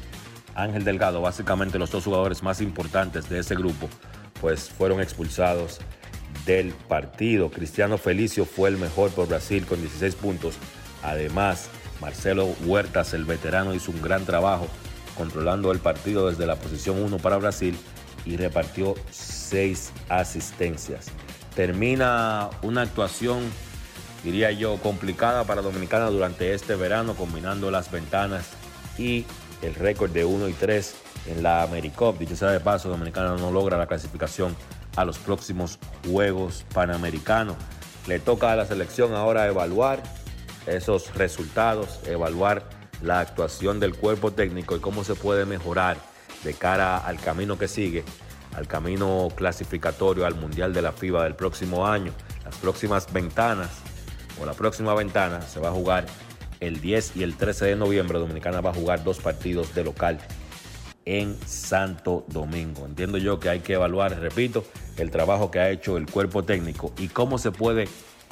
Ángel 0.54 0.84
Delgado, 0.84 1.20
básicamente 1.20 1.78
los 1.78 1.90
dos 1.90 2.04
jugadores 2.04 2.42
más 2.42 2.62
importantes 2.62 3.28
de 3.28 3.40
ese 3.40 3.56
grupo, 3.56 3.90
pues 4.40 4.70
fueron 4.70 5.02
expulsados 5.02 5.80
del 6.46 6.72
partido. 6.72 7.50
Cristiano 7.50 7.98
Felicio 7.98 8.46
fue 8.46 8.70
el 8.70 8.78
mejor 8.78 9.10
por 9.10 9.28
Brasil 9.28 9.66
con 9.66 9.80
16 9.80 10.14
puntos. 10.14 10.54
Además, 11.02 11.68
Marcelo 12.00 12.46
Huertas, 12.64 13.12
el 13.12 13.26
veterano, 13.26 13.74
hizo 13.74 13.90
un 13.90 14.00
gran 14.00 14.24
trabajo 14.24 14.66
controlando 15.14 15.72
el 15.72 15.78
partido 15.78 16.30
desde 16.30 16.46
la 16.46 16.56
posición 16.56 17.02
1 17.02 17.18
para 17.18 17.36
Brasil 17.36 17.76
y 18.24 18.36
repartió 18.36 18.94
6 19.54 19.92
asistencias. 20.08 21.06
Termina 21.54 22.50
una 22.62 22.82
actuación, 22.82 23.38
diría 24.24 24.50
yo, 24.50 24.78
complicada 24.78 25.44
para 25.44 25.62
Dominicana 25.62 26.06
durante 26.06 26.54
este 26.54 26.74
verano, 26.74 27.14
combinando 27.14 27.70
las 27.70 27.88
ventanas 27.88 28.48
y 28.98 29.24
el 29.62 29.76
récord 29.76 30.10
de 30.10 30.24
1 30.24 30.48
y 30.48 30.54
3 30.54 30.94
en 31.28 31.44
la 31.44 31.62
AmeriCup. 31.62 32.18
Dicho 32.18 32.34
sea 32.34 32.48
de 32.48 32.58
paso, 32.58 32.88
Dominicana 32.88 33.36
no 33.36 33.52
logra 33.52 33.78
la 33.78 33.86
clasificación 33.86 34.56
a 34.96 35.04
los 35.04 35.18
próximos 35.18 35.78
Juegos 36.04 36.64
Panamericanos. 36.74 37.54
Le 38.08 38.18
toca 38.18 38.50
a 38.50 38.56
la 38.56 38.66
selección 38.66 39.14
ahora 39.14 39.46
evaluar 39.46 40.02
esos 40.66 41.14
resultados, 41.14 42.00
evaluar 42.06 42.68
la 43.02 43.20
actuación 43.20 43.78
del 43.78 43.94
cuerpo 43.94 44.32
técnico 44.32 44.74
y 44.74 44.80
cómo 44.80 45.04
se 45.04 45.14
puede 45.14 45.46
mejorar 45.46 45.96
de 46.42 46.54
cara 46.54 46.98
al 46.98 47.20
camino 47.20 47.56
que 47.56 47.68
sigue, 47.68 48.02
al 48.56 48.66
camino 48.66 49.28
clasificatorio 49.34 50.26
al 50.26 50.34
Mundial 50.34 50.72
de 50.72 50.82
la 50.82 50.92
FIBA 50.92 51.24
del 51.24 51.34
próximo 51.34 51.86
año. 51.86 52.12
Las 52.44 52.56
próximas 52.56 53.12
ventanas 53.12 53.70
o 54.40 54.46
la 54.46 54.54
próxima 54.54 54.94
ventana 54.94 55.42
se 55.42 55.60
va 55.60 55.68
a 55.68 55.72
jugar 55.72 56.06
el 56.60 56.80
10 56.80 57.16
y 57.16 57.22
el 57.22 57.36
13 57.36 57.66
de 57.66 57.76
noviembre. 57.76 58.18
Dominicana 58.18 58.60
va 58.60 58.70
a 58.70 58.74
jugar 58.74 59.04
dos 59.04 59.18
partidos 59.18 59.74
de 59.74 59.84
local 59.84 60.18
en 61.04 61.36
Santo 61.46 62.24
Domingo. 62.28 62.86
Entiendo 62.86 63.18
yo 63.18 63.38
que 63.38 63.48
hay 63.48 63.60
que 63.60 63.74
evaluar, 63.74 64.18
repito, 64.18 64.64
el 64.96 65.10
trabajo 65.10 65.50
que 65.50 65.58
ha 65.60 65.70
hecho 65.70 65.96
el 65.96 66.06
cuerpo 66.06 66.44
técnico 66.44 66.92
y 66.98 67.08
cómo 67.08 67.38
se 67.38 67.52
puede 67.52 67.88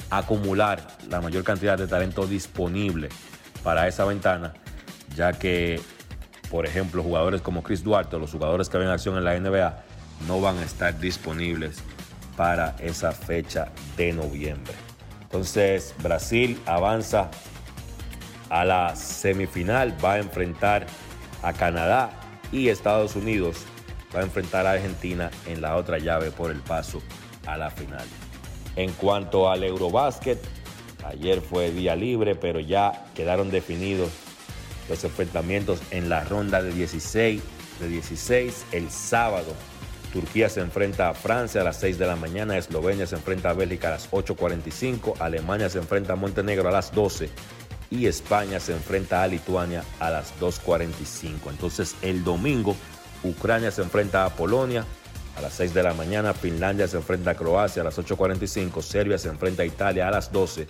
acumular 0.09 0.87
la 1.09 1.21
mayor 1.21 1.43
cantidad 1.43 1.77
de 1.77 1.87
talento 1.87 2.25
disponible 2.25 3.09
para 3.63 3.87
esa 3.87 4.05
ventana, 4.05 4.53
ya 5.15 5.33
que, 5.33 5.79
por 6.49 6.65
ejemplo, 6.65 7.03
jugadores 7.03 7.41
como 7.41 7.63
Chris 7.63 7.83
Duarte, 7.83 8.17
los 8.17 8.31
jugadores 8.31 8.69
que 8.69 8.77
ven 8.77 8.89
acción 8.89 9.17
en 9.17 9.23
la 9.23 9.39
NBA, 9.39 9.83
no 10.27 10.41
van 10.41 10.57
a 10.57 10.63
estar 10.63 10.99
disponibles 10.99 11.77
para 12.35 12.75
esa 12.79 13.11
fecha 13.11 13.71
de 13.97 14.13
noviembre. 14.13 14.73
Entonces, 15.21 15.93
Brasil 16.01 16.59
avanza 16.65 17.29
a 18.49 18.65
la 18.65 18.95
semifinal, 18.95 19.97
va 20.03 20.13
a 20.13 20.19
enfrentar 20.19 20.85
a 21.41 21.53
Canadá 21.53 22.11
y 22.51 22.69
Estados 22.69 23.15
Unidos 23.15 23.65
va 24.15 24.19
a 24.19 24.23
enfrentar 24.23 24.65
a 24.67 24.71
Argentina 24.73 25.31
en 25.47 25.61
la 25.61 25.75
otra 25.75 25.97
llave 25.97 26.31
por 26.31 26.51
el 26.51 26.59
paso 26.59 27.01
a 27.45 27.57
la 27.57 27.69
final. 27.69 28.05
En 28.75 28.91
cuanto 28.93 29.49
al 29.49 29.63
Eurobásquet, 29.63 30.39
ayer 31.05 31.41
fue 31.41 31.71
día 31.71 31.95
libre, 31.95 32.35
pero 32.35 32.59
ya 32.59 33.05
quedaron 33.15 33.51
definidos 33.51 34.09
los 34.89 35.03
enfrentamientos 35.03 35.81
en 35.91 36.09
la 36.09 36.23
ronda 36.23 36.61
de 36.61 36.71
16, 36.73 37.41
de 37.79 37.87
16 37.87 38.65
el 38.71 38.89
sábado. 38.89 39.53
Turquía 40.13 40.47
se 40.47 40.61
enfrenta 40.61 41.09
a 41.09 41.15
Francia 41.15 41.61
a 41.61 41.63
las 41.63 41.77
6 41.77 41.97
de 41.97 42.05
la 42.05 42.15
mañana, 42.15 42.55
Eslovenia 42.55 43.07
se 43.07 43.15
enfrenta 43.15 43.49
a 43.49 43.53
Bélgica 43.53 43.87
a 43.87 43.91
las 43.91 44.11
8.45, 44.11 45.15
Alemania 45.19 45.69
se 45.69 45.79
enfrenta 45.79 46.13
a 46.13 46.15
Montenegro 46.15 46.69
a 46.69 46.71
las 46.71 46.93
12 46.93 47.31
y 47.89 48.05
España 48.05 48.59
se 48.59 48.73
enfrenta 48.73 49.23
a 49.23 49.27
Lituania 49.27 49.83
a 49.99 50.11
las 50.11 50.39
2.45. 50.39 51.49
Entonces 51.49 51.95
el 52.03 52.23
domingo 52.23 52.75
Ucrania 53.23 53.71
se 53.71 53.81
enfrenta 53.81 54.23
a 54.23 54.29
Polonia 54.29 54.85
a 55.35 55.41
las 55.41 55.53
6 55.53 55.73
de 55.73 55.81
la 55.81 55.95
mañana, 55.95 56.35
Finlandia 56.35 56.87
se 56.87 56.97
enfrenta 56.97 57.31
a 57.31 57.35
Croacia 57.35 57.81
a 57.81 57.85
las 57.85 57.97
8.45, 57.97 58.83
Serbia 58.83 59.17
se 59.17 59.29
enfrenta 59.29 59.63
a 59.63 59.65
Italia 59.65 60.07
a 60.07 60.11
las 60.11 60.31
12 60.31 60.67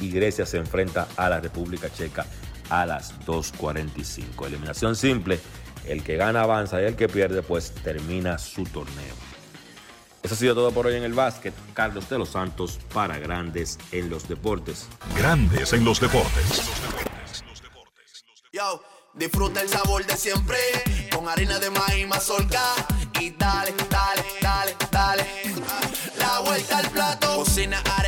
y 0.00 0.10
Grecia 0.10 0.46
se 0.46 0.56
enfrenta 0.56 1.08
a 1.14 1.28
la 1.28 1.40
República 1.40 1.90
Checa 1.92 2.24
a 2.70 2.86
las 2.86 3.18
2.45. 3.26 4.46
Eliminación 4.46 4.96
simple, 4.96 5.38
el 5.88 6.02
que 6.02 6.16
gana 6.16 6.42
avanza 6.42 6.80
y 6.80 6.84
el 6.84 6.96
que 6.96 7.08
pierde 7.08 7.42
pues 7.42 7.72
termina 7.72 8.38
su 8.38 8.64
torneo. 8.64 9.14
Eso 10.22 10.34
ha 10.34 10.36
sido 10.36 10.54
todo 10.54 10.72
por 10.72 10.86
hoy 10.86 10.96
en 10.96 11.04
el 11.04 11.14
básquet. 11.14 11.54
Carlos 11.74 12.08
de 12.08 12.18
los 12.18 12.30
Santos 12.30 12.78
para 12.92 13.18
Grandes 13.18 13.78
en 13.92 14.10
los 14.10 14.28
Deportes. 14.28 14.88
Grandes 15.16 15.72
en 15.72 15.84
los 15.84 16.00
deportes. 16.00 16.62
Yo, 18.52 18.82
disfruta 19.14 19.62
el 19.62 19.68
sabor 19.68 20.04
de 20.04 20.16
siempre 20.16 20.58
con 21.14 21.28
harina 21.28 21.58
de 21.58 21.70
maíz 21.70 22.06
mazorca 22.08 22.62
y 23.20 23.30
dale, 23.30 23.74
dale, 23.90 24.24
dale, 24.40 24.76
dale. 24.90 25.26
La 26.18 26.40
vuelta 26.40 26.78
al 26.78 26.90
plato, 26.90 27.36
cocina 27.36 27.80
arepa 27.96 28.07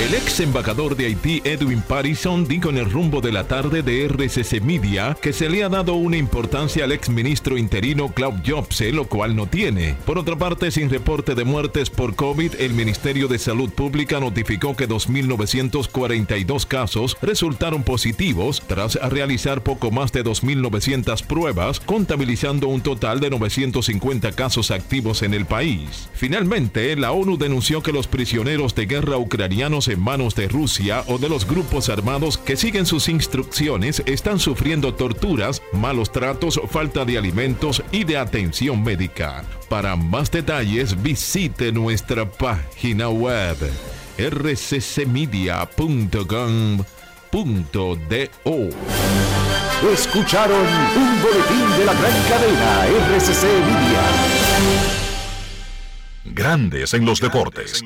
El 0.00 0.14
ex 0.14 0.38
embajador 0.38 0.94
de 0.94 1.06
Haití 1.06 1.42
Edwin 1.44 1.82
Parison 1.82 2.46
dijo 2.46 2.70
en 2.70 2.78
el 2.78 2.88
rumbo 2.88 3.20
de 3.20 3.32
la 3.32 3.48
tarde 3.48 3.82
de 3.82 4.04
RCC 4.04 4.62
Media 4.62 5.16
que 5.20 5.32
se 5.32 5.48
le 5.48 5.64
ha 5.64 5.68
dado 5.68 5.94
una 5.94 6.16
importancia 6.16 6.84
al 6.84 6.92
ex 6.92 7.08
ministro 7.08 7.58
interino 7.58 8.14
Claude 8.14 8.48
Jobse, 8.48 8.92
lo 8.92 9.08
cual 9.08 9.34
no 9.34 9.48
tiene. 9.48 9.96
Por 10.06 10.16
otra 10.16 10.36
parte, 10.36 10.70
sin 10.70 10.88
reporte 10.88 11.34
de 11.34 11.42
muertes 11.42 11.90
por 11.90 12.14
COVID, 12.14 12.60
el 12.60 12.74
Ministerio 12.74 13.26
de 13.26 13.40
Salud 13.40 13.70
Pública 13.70 14.20
notificó 14.20 14.76
que 14.76 14.88
2.942 14.88 16.64
casos 16.64 17.16
resultaron 17.20 17.82
positivos 17.82 18.62
tras 18.68 18.94
realizar 19.10 19.64
poco 19.64 19.90
más 19.90 20.12
de 20.12 20.22
2.900 20.24 21.24
pruebas, 21.24 21.80
contabilizando 21.80 22.68
un 22.68 22.82
total 22.82 23.18
de 23.18 23.30
950 23.30 24.30
casos 24.30 24.70
activos 24.70 25.24
en 25.24 25.34
el 25.34 25.44
país. 25.44 26.08
Finalmente, 26.14 26.94
la 26.94 27.10
ONU 27.10 27.36
denunció 27.36 27.82
que 27.82 27.92
los 27.92 28.06
prisioneros 28.06 28.76
de 28.76 28.86
guerra 28.86 29.16
ucranianos 29.16 29.87
en 29.88 30.00
manos 30.00 30.34
de 30.34 30.48
Rusia 30.48 31.04
o 31.06 31.18
de 31.18 31.28
los 31.28 31.46
grupos 31.46 31.88
armados 31.88 32.38
que 32.38 32.56
siguen 32.56 32.86
sus 32.86 33.08
instrucciones 33.08 34.02
están 34.06 34.38
sufriendo 34.38 34.94
torturas, 34.94 35.62
malos 35.72 36.12
tratos, 36.12 36.60
falta 36.70 37.04
de 37.04 37.18
alimentos 37.18 37.82
y 37.92 38.04
de 38.04 38.16
atención 38.16 38.82
médica. 38.82 39.44
Para 39.68 39.96
más 39.96 40.30
detalles 40.30 41.02
visite 41.02 41.72
nuestra 41.72 42.30
página 42.30 43.08
web 43.08 43.56
rccmedia.com.do. 44.18 45.58
Escucharon 49.92 50.66
un 50.66 51.22
boletín 51.22 51.78
de 51.78 51.84
la 51.84 51.94
gran 51.94 52.22
cadena 52.28 52.86
RCC 52.86 53.44
Media. 53.44 54.02
Grandes 56.24 56.94
en 56.94 57.04
los 57.04 57.20
deportes. 57.20 57.82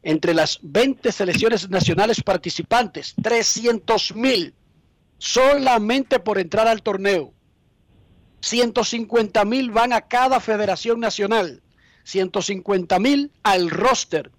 entre 0.03 0.35
las 0.35 0.59
20 0.63 1.11
selecciones 1.13 1.69
nacionales 1.69 2.23
participantes. 2.23 3.15
300 3.23 4.15
mil 4.15 4.55
solamente 5.19 6.19
por 6.21 6.39
entrar 6.39 6.69
al 6.69 6.83
torneo. 6.83 7.33
150 8.41 9.45
mil 9.45 9.71
van 9.71 9.93
a 9.93 10.03
cada 10.03 10.41
federación 10.41 11.01
nacional. 11.01 11.63
150 12.05 12.99
mil 12.99 13.33
al 13.43 13.71
roster 13.71 14.31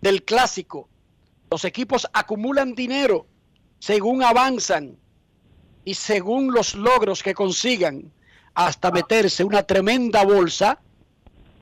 del 0.00 0.22
clásico. 0.22 0.88
Los 1.50 1.64
equipos 1.64 2.08
acumulan 2.12 2.74
dinero 2.74 3.26
según 3.78 4.22
avanzan 4.22 4.96
y 5.84 5.94
según 5.94 6.52
los 6.52 6.74
logros 6.74 7.22
que 7.22 7.34
consigan 7.34 8.12
hasta 8.54 8.90
meterse 8.90 9.42
una 9.42 9.62
tremenda 9.64 10.24
bolsa 10.24 10.78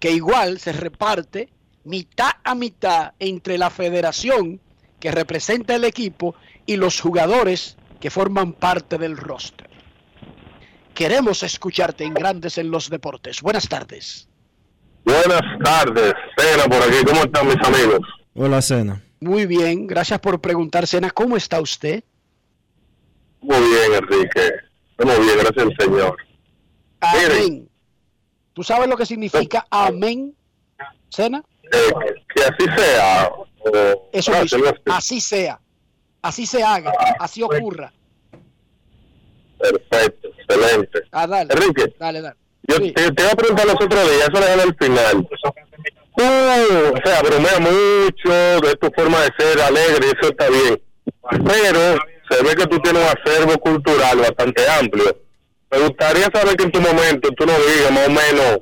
que 0.01 0.12
igual 0.12 0.61
se 0.61 0.72
reparte 0.72 1.49
mitad 1.89 2.32
a 2.45 2.55
mitad 2.55 3.14
entre 3.18 3.57
la 3.59 3.70
federación 3.70 4.61
que 5.01 5.11
representa 5.11 5.74
el 5.74 5.84
equipo 5.84 6.34
y 6.66 6.76
los 6.76 7.01
jugadores 7.01 7.76
que 7.99 8.11
forman 8.11 8.53
parte 8.53 8.99
del 8.99 9.16
roster. 9.16 9.68
Queremos 10.95 11.43
escucharte 11.43 12.05
en 12.05 12.14
Grandes 12.14 12.59
en 12.59 12.70
los 12.70 12.91
Deportes. 12.91 13.41
Buenas 13.41 13.68
tardes. 13.68 14.28
Buenas 15.05 15.41
tardes, 15.64 16.12
Cena 16.36 16.64
por 16.64 16.82
aquí. 16.82 17.05
¿Cómo 17.07 17.22
están 17.22 17.47
mis 17.47 17.57
amigos? 17.64 18.01
Hola, 18.34 18.61
Cena. 18.61 19.03
Muy 19.20 19.47
bien, 19.47 19.86
gracias 19.86 20.20
por 20.20 20.41
preguntar, 20.41 20.86
Cena. 20.86 21.11
¿Cómo 21.11 21.36
está 21.36 21.61
usted? 21.61 22.05
Muy 23.41 23.57
bien, 23.57 23.95
Enrique. 23.95 24.53
Muy 24.99 25.24
bien, 25.24 25.39
gracias 25.39 25.66
al 25.66 25.76
Señor. 25.78 26.16
Amén. 27.01 27.68
¿Tú 28.53 28.62
sabes 28.62 28.89
lo 28.89 28.97
que 28.97 29.07
significa 29.07 29.66
amén, 29.70 30.34
Cena? 31.09 31.43
Eh, 31.73 32.14
que 32.35 32.43
así 32.43 32.64
sea. 32.77 33.31
o- 33.33 34.09
Eso 34.12 34.33
ah, 34.35 34.43
mismo, 34.43 34.57
algo 34.66 34.79
así. 34.87 35.21
sea, 35.21 35.61
así 36.23 36.47
se 36.47 36.62
haga, 36.62 36.93
así 37.19 37.43
ocurra. 37.43 37.93
Perfecto, 39.59 40.29
excelente. 40.39 41.01
Ah, 41.12 41.27
dale, 41.27 41.53
Enrique, 41.53 41.95
dale, 41.99 42.21
dale. 42.23 42.37
yo 42.69 42.77
te, 42.77 42.93
te 43.12 43.23
iba 43.23 43.33
a 43.33 43.37
preguntar 43.37 43.66
los 43.66 43.75
otros 43.75 44.05
días, 44.11 44.29
eso 44.33 44.41
dejé 44.41 44.62
al 44.62 44.77
final. 44.77 45.29
Tú, 46.16 46.25
o 46.25 47.01
sea, 47.05 47.23
bromea 47.23 47.59
mucho 47.61 48.31
de 48.66 48.75
tu 48.81 48.91
forma 48.97 49.19
de 49.21 49.31
ser 49.39 49.61
alegre, 49.61 50.07
eso 50.21 50.31
está 50.31 50.49
bien. 50.49 50.81
Pero 51.31 51.99
se 52.31 52.43
ve 52.43 52.55
que 52.57 52.66
tú 52.66 52.79
tienes 52.81 53.03
un 53.03 53.09
acervo 53.09 53.59
cultural 53.59 54.19
bastante 54.19 54.69
amplio. 54.69 55.16
Me 55.71 55.79
gustaría 55.81 56.25
saber 56.33 56.57
que 56.57 56.64
en 56.64 56.73
tu 56.73 56.81
momento 56.81 57.29
tú 57.37 57.45
nos 57.47 57.57
digas 57.59 57.91
más 57.93 58.07
o 58.07 58.11
menos 58.11 58.59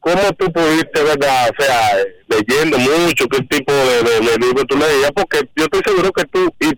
cómo 0.00 0.32
tú 0.38 0.50
pudiste, 0.52 1.02
¿verdad? 1.02 1.50
O 1.50 1.62
sea, 1.62 1.96
leyendo 2.28 2.78
mucho, 2.78 3.26
qué 3.28 3.42
tipo 3.48 3.72
de, 3.72 4.02
de, 4.02 4.38
libro 4.38 4.64
tú 4.64 4.76
leías, 4.76 5.12
porque 5.14 5.40
yo 5.54 5.64
estoy 5.64 5.80
seguro 5.86 6.10
que 6.12 6.24
tú, 6.24 6.52
y, 6.60 6.68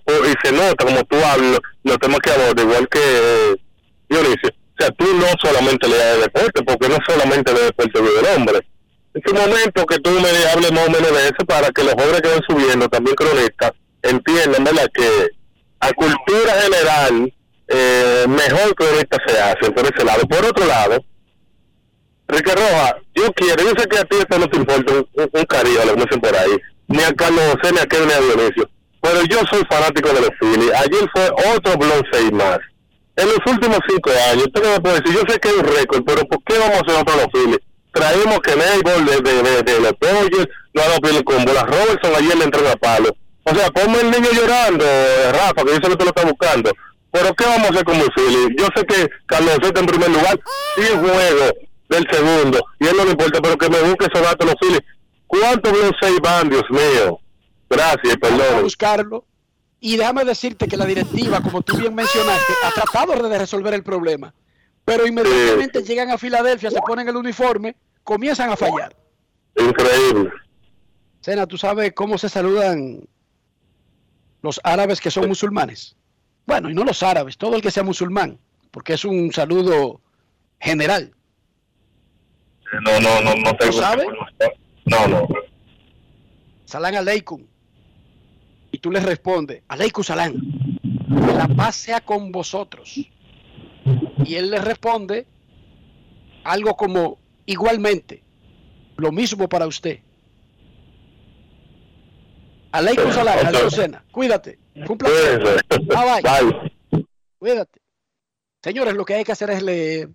se 0.44 0.52
nota 0.52 0.84
como 0.84 1.02
tú 1.04 1.16
hablas, 1.24 1.60
los 1.84 1.98
temas 1.98 2.18
que 2.20 2.30
abordas, 2.30 2.64
igual 2.64 2.88
que 2.88 3.00
eh, 3.00 3.56
Dionisio. 4.08 4.50
O 4.50 4.82
sea, 4.82 4.90
tú 4.90 5.06
no 5.14 5.26
solamente 5.40 5.88
lees 5.88 6.16
de 6.16 6.22
deporte, 6.22 6.62
porque 6.64 6.88
no 6.88 6.98
solamente 7.06 7.54
de 7.54 7.64
deporte 7.64 8.00
vive 8.00 8.20
el 8.20 8.36
hombre. 8.36 8.58
En 9.14 9.22
su 9.24 9.34
momento 9.34 9.86
que 9.86 9.98
tú 9.98 10.10
me 10.10 10.28
hables 10.50 10.72
más 10.72 10.88
o 10.88 10.90
menos 10.90 11.12
de 11.12 11.24
eso 11.24 11.46
para 11.46 11.70
que 11.70 11.84
los 11.84 11.92
jóvenes 11.92 12.22
que 12.22 12.28
van 12.28 12.42
subiendo, 12.48 12.88
también 12.88 13.14
cronistas, 13.14 13.72
entiendan, 14.02 14.64
¿verdad? 14.64 14.88
Que 14.92 15.28
a 15.80 15.92
cultura 15.92 16.52
general 16.62 17.32
eh, 17.68 18.24
mejor 18.28 18.74
cronista 18.74 19.18
se 19.26 19.38
hace 19.38 19.70
por 19.70 19.84
ese 19.84 20.04
lado. 20.04 20.22
Por 20.26 20.44
otro 20.44 20.66
lado, 20.66 21.04
Rique 22.32 22.54
Roja, 22.54 22.96
yo 23.14 23.30
quiero, 23.34 23.62
yo 23.62 23.72
sé 23.76 23.86
que 23.86 23.98
a 23.98 24.04
ti 24.04 24.16
esto 24.16 24.38
no 24.38 24.48
te 24.48 24.56
importa 24.56 24.90
un, 24.94 25.06
un, 25.14 25.44
cariño, 25.44 25.84
lo 25.84 25.94
dicen 25.96 26.18
por 26.18 26.34
ahí, 26.34 26.56
ni 26.88 27.02
a 27.02 27.12
Carlos 27.12 27.44
José, 27.52 27.74
ni 27.74 27.78
a 27.78 27.86
Kevin, 27.86 28.08
ni 28.08 28.14
a 28.14 28.20
Dionisio, 28.20 28.70
pero 29.02 29.22
yo 29.24 29.38
soy 29.50 29.62
fanático 29.68 30.08
de 30.08 30.20
los 30.22 30.30
Phillies. 30.40 30.72
Ayer 30.72 31.10
fue 31.12 31.28
otro 31.54 31.76
blown 31.76 32.02
6 32.10 32.32
más. 32.32 32.58
En 33.16 33.26
los 33.26 33.38
últimos 33.46 33.80
cinco 33.86 34.10
años, 34.30 34.46
usted 34.46 34.62
me 34.62 34.80
puede 34.80 35.00
decir, 35.00 35.14
yo 35.14 35.22
sé 35.28 35.38
que 35.38 35.48
es 35.48 35.54
un 35.56 35.64
récord, 35.64 36.02
pero 36.06 36.22
¿por 36.24 36.42
qué 36.44 36.58
vamos 36.58 36.78
a 36.78 36.80
hacer 36.80 37.02
otro 37.02 37.16
los 37.16 37.26
Phillies? 37.34 37.58
Traímos 37.92 38.38
que 38.40 38.56
Neighbor 38.56 39.04
de, 39.04 39.20
de, 39.20 39.62
de, 39.62 39.80
los 39.80 39.92
Dodgers, 40.00 40.48
no 40.72 40.82
ha 40.82 40.88
dado 40.88 41.24
con 41.24 41.44
bolas 41.44 41.64
Robertson, 41.64 42.14
ayer 42.16 42.36
le 42.38 42.44
entró 42.44 42.66
a 42.66 42.76
palo. 42.76 43.14
O 43.44 43.54
sea, 43.54 43.68
ponme 43.68 44.00
el 44.00 44.10
niño 44.10 44.30
llorando, 44.32 44.86
Rafa, 45.32 45.64
que 45.64 45.72
yo 45.72 45.74
sé 45.74 45.88
que 45.90 45.96
tú 45.96 46.04
lo 46.04 46.10
estás 46.16 46.24
buscando. 46.24 46.70
Pero 47.10 47.34
¿qué 47.34 47.44
vamos 47.44 47.68
a 47.68 47.70
hacer 47.72 47.84
con 47.84 47.98
los 47.98 48.08
Phillies? 48.16 48.48
Yo 48.56 48.68
sé 48.74 48.86
que 48.86 49.06
Carlos 49.26 49.56
José 49.56 49.66
está 49.66 49.80
en 49.80 49.86
primer 49.86 50.08
lugar, 50.08 50.40
sí 50.76 50.82
juego 50.98 51.52
del 51.92 52.08
segundo, 52.10 52.64
y 52.80 52.86
él 52.86 52.96
no 52.96 53.04
le 53.04 53.12
importa, 53.12 53.40
pero 53.40 53.56
que 53.56 53.68
me 53.68 53.80
busque 53.82 54.06
esos 54.06 54.22
datos 54.22 54.46
los 54.46 54.56
Phillies. 54.60 54.82
¿Cuántos 55.26 55.72
6 56.00 56.20
van, 56.20 56.50
Dios 56.50 56.64
mío? 56.70 57.20
Gracias, 57.70 58.16
perdón. 58.16 58.62
buscarlo. 58.62 59.24
Y 59.80 59.96
déjame 59.96 60.24
decirte 60.24 60.68
que 60.68 60.76
la 60.76 60.84
directiva, 60.84 61.40
como 61.40 61.62
tú 61.62 61.76
bien 61.76 61.94
mencionaste, 61.94 62.52
ha 62.64 62.70
tratado 62.70 63.28
de 63.28 63.38
resolver 63.38 63.74
el 63.74 63.82
problema. 63.82 64.34
Pero 64.84 65.06
inmediatamente 65.06 65.82
llegan 65.82 66.10
a 66.10 66.18
Filadelfia, 66.18 66.70
se 66.70 66.80
ponen 66.80 67.08
el 67.08 67.16
uniforme, 67.16 67.76
comienzan 68.04 68.50
a 68.50 68.56
fallar. 68.56 68.94
Increíble. 69.56 70.30
Sena, 71.20 71.46
¿tú 71.46 71.56
sabes 71.56 71.92
cómo 71.94 72.18
se 72.18 72.28
saludan 72.28 73.08
los 74.42 74.60
árabes 74.64 75.00
que 75.00 75.10
son 75.10 75.28
musulmanes? 75.28 75.96
Bueno, 76.46 76.68
y 76.68 76.74
no 76.74 76.84
los 76.84 77.02
árabes, 77.02 77.38
todo 77.38 77.56
el 77.56 77.62
que 77.62 77.70
sea 77.70 77.84
musulmán, 77.84 78.38
porque 78.70 78.94
es 78.94 79.04
un 79.04 79.32
saludo 79.32 80.00
general. 80.60 81.14
No, 82.80 83.00
no, 83.00 83.20
no, 83.20 83.34
no 83.34 83.56
tengo. 83.56 83.72
sabe? 83.72 84.06
No, 84.86 85.06
no. 85.06 85.28
Salam 86.64 86.94
aleikum. 86.94 87.46
Y 88.70 88.78
tú 88.78 88.90
le 88.90 89.00
respondes, 89.00 89.62
aleikum 89.68 90.02
salam. 90.02 90.32
Que 90.32 91.32
la 91.34 91.48
paz 91.48 91.76
sea 91.76 92.00
con 92.00 92.32
vosotros. 92.32 92.94
Y 94.24 94.34
él 94.34 94.50
le 94.50 94.58
responde 94.58 95.26
algo 96.44 96.74
como, 96.76 97.18
igualmente, 97.44 98.22
lo 98.96 99.12
mismo 99.12 99.48
para 99.48 99.66
usted. 99.66 100.00
Aleikum 102.72 103.12
salam, 103.12 103.46
aleikum. 103.46 103.98
Cuídate. 104.10 104.58
Fue 104.74 104.92
un 104.92 104.98
placer. 104.98 105.64
Bye, 105.68 106.22
bye. 106.22 107.06
Cuídate. 107.38 107.82
Señores, 108.62 108.94
lo 108.94 109.04
que 109.04 109.14
hay 109.14 109.24
que 109.24 109.32
hacer 109.32 109.50
es 109.50 109.62
leer. 109.62 110.08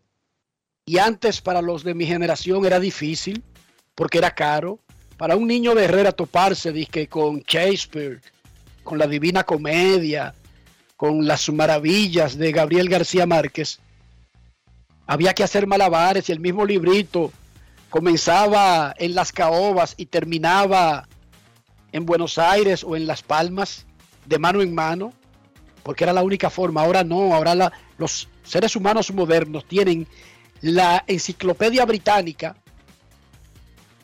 Y 0.87 0.99
antes 0.99 1.41
para 1.41 1.61
los 1.61 1.83
de 1.83 1.93
mi 1.93 2.05
generación 2.05 2.65
era 2.65 2.79
difícil, 2.79 3.43
porque 3.93 4.19
era 4.19 4.31
caro. 4.33 4.79
Para 5.17 5.35
un 5.35 5.45
niño 5.45 5.75
de 5.75 5.83
Herrera 5.83 6.13
toparse 6.13 6.71
dizque, 6.71 7.07
con 7.07 7.41
Shakespeare, 7.41 8.21
con 8.85 8.97
la 8.97 9.05
Divina 9.05 9.43
Comedia, 9.43 10.33
con 10.95 11.27
las 11.27 11.49
maravillas 11.49 12.37
de 12.37 12.53
Gabriel 12.53 12.87
García 12.87 13.25
Márquez, 13.25 13.79
había 15.05 15.33
que 15.33 15.43
hacer 15.43 15.67
malabares 15.67 16.29
y 16.29 16.31
el 16.31 16.39
mismo 16.39 16.65
librito 16.65 17.33
comenzaba 17.89 18.93
en 18.97 19.13
las 19.13 19.33
caobas 19.33 19.93
y 19.97 20.05
terminaba 20.05 21.05
en 21.91 22.05
Buenos 22.05 22.37
Aires 22.37 22.85
o 22.85 22.95
en 22.95 23.07
Las 23.07 23.23
Palmas, 23.23 23.85
de 24.25 24.39
mano 24.39 24.61
en 24.61 24.73
mano, 24.73 25.11
porque 25.83 26.05
era 26.05 26.13
la 26.13 26.23
única 26.23 26.49
forma. 26.49 26.81
Ahora 26.81 27.03
no, 27.03 27.33
ahora 27.35 27.55
la- 27.55 27.73
los 27.97 28.29
seres 28.43 28.77
humanos 28.77 29.11
modernos 29.13 29.65
tienen 29.65 30.07
la 30.61 31.03
enciclopedia 31.07 31.85
británica. 31.85 32.55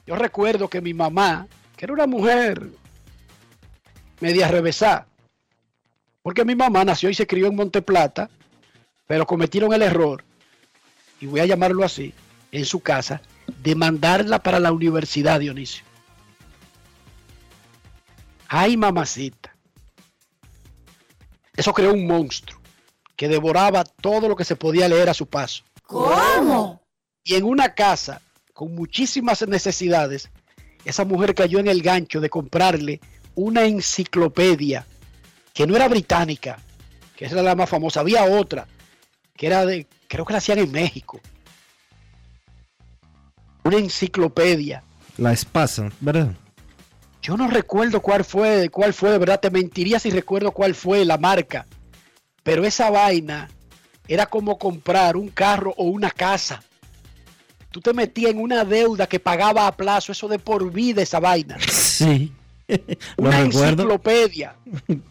Yo 0.05 0.15
recuerdo 0.15 0.69
que 0.69 0.81
mi 0.81 0.93
mamá, 0.93 1.47
que 1.75 1.85
era 1.85 1.93
una 1.93 2.07
mujer 2.07 2.69
media 4.19 4.47
revesada, 4.47 5.07
porque 6.21 6.45
mi 6.45 6.55
mamá 6.55 6.85
nació 6.85 7.09
y 7.09 7.13
se 7.13 7.27
crió 7.27 7.47
en 7.47 7.55
Monteplata, 7.55 8.29
pero 9.07 9.25
cometieron 9.25 9.73
el 9.73 9.81
error, 9.81 10.23
y 11.19 11.25
voy 11.25 11.41
a 11.41 11.45
llamarlo 11.45 11.83
así, 11.83 12.13
en 12.51 12.65
su 12.65 12.79
casa, 12.79 13.21
de 13.61 13.75
mandarla 13.75 14.41
para 14.41 14.59
la 14.59 14.71
universidad, 14.71 15.39
Dionisio. 15.39 15.83
Ay, 18.47 18.77
mamacita. 18.77 19.55
Eso 21.55 21.73
creó 21.73 21.93
un 21.93 22.07
monstruo 22.07 22.59
que 23.15 23.27
devoraba 23.27 23.83
todo 23.83 24.27
lo 24.27 24.35
que 24.35 24.45
se 24.45 24.55
podía 24.55 24.87
leer 24.87 25.09
a 25.09 25.13
su 25.13 25.27
paso. 25.27 25.63
¿Cómo? 25.93 26.81
Y 27.23 27.35
en 27.35 27.43
una 27.43 27.73
casa 27.73 28.21
con 28.53 28.73
muchísimas 28.75 29.47
necesidades, 29.47 30.29
esa 30.85 31.05
mujer 31.05 31.33
cayó 31.35 31.59
en 31.59 31.67
el 31.67 31.81
gancho 31.81 32.19
de 32.19 32.29
comprarle 32.29 32.99
una 33.35 33.65
enciclopedia 33.65 34.85
que 35.53 35.65
no 35.67 35.75
era 35.75 35.87
británica, 35.87 36.59
que 37.15 37.25
esa 37.25 37.35
era 37.35 37.43
la 37.43 37.55
más 37.55 37.69
famosa, 37.69 37.99
había 37.99 38.25
otra 38.25 38.67
que 39.35 39.47
era 39.47 39.65
de, 39.65 39.87
creo 40.07 40.25
que 40.25 40.33
la 40.33 40.39
hacían 40.39 40.59
en 40.59 40.71
México. 40.71 41.19
Una 43.63 43.77
enciclopedia. 43.77 44.83
La 45.17 45.31
espasa, 45.31 45.89
¿verdad? 45.99 46.33
Yo 47.21 47.37
no 47.37 47.47
recuerdo 47.47 48.01
cuál 48.01 48.25
fue, 48.25 48.69
cuál 48.69 48.93
fue, 48.93 49.11
de 49.11 49.17
verdad, 49.17 49.39
te 49.39 49.49
mentiría 49.49 49.99
si 49.99 50.09
recuerdo 50.09 50.51
cuál 50.51 50.75
fue 50.75 51.05
la 51.05 51.17
marca. 51.17 51.65
Pero 52.43 52.65
esa 52.65 52.89
vaina 52.89 53.49
era 54.07 54.25
como 54.25 54.57
comprar 54.57 55.15
un 55.15 55.29
carro 55.29 55.73
o 55.77 55.85
una 55.85 56.11
casa. 56.11 56.63
Tú 57.71 57.81
te 57.81 57.93
metías 57.93 58.31
en 58.31 58.39
una 58.39 58.63
deuda 58.63 59.07
que 59.07 59.19
pagaba 59.19 59.65
a 59.65 59.75
plazo, 59.75 60.11
eso 60.11 60.27
de 60.27 60.39
por 60.39 60.71
vida 60.71 61.01
esa 61.01 61.19
vaina. 61.19 61.57
Sí. 61.59 62.31
Una 63.17 63.41
enciclopedia. 63.41 64.55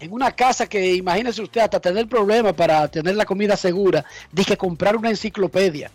En 0.00 0.14
una 0.14 0.32
casa 0.32 0.66
que 0.66 0.94
imagínese 0.94 1.42
usted 1.42 1.60
hasta 1.60 1.78
tener 1.78 2.08
problemas 2.08 2.54
para 2.54 2.88
tener 2.88 3.16
la 3.16 3.26
comida 3.26 3.54
segura, 3.54 4.02
dije 4.32 4.56
comprar 4.56 4.96
una 4.96 5.10
enciclopedia. 5.10 5.90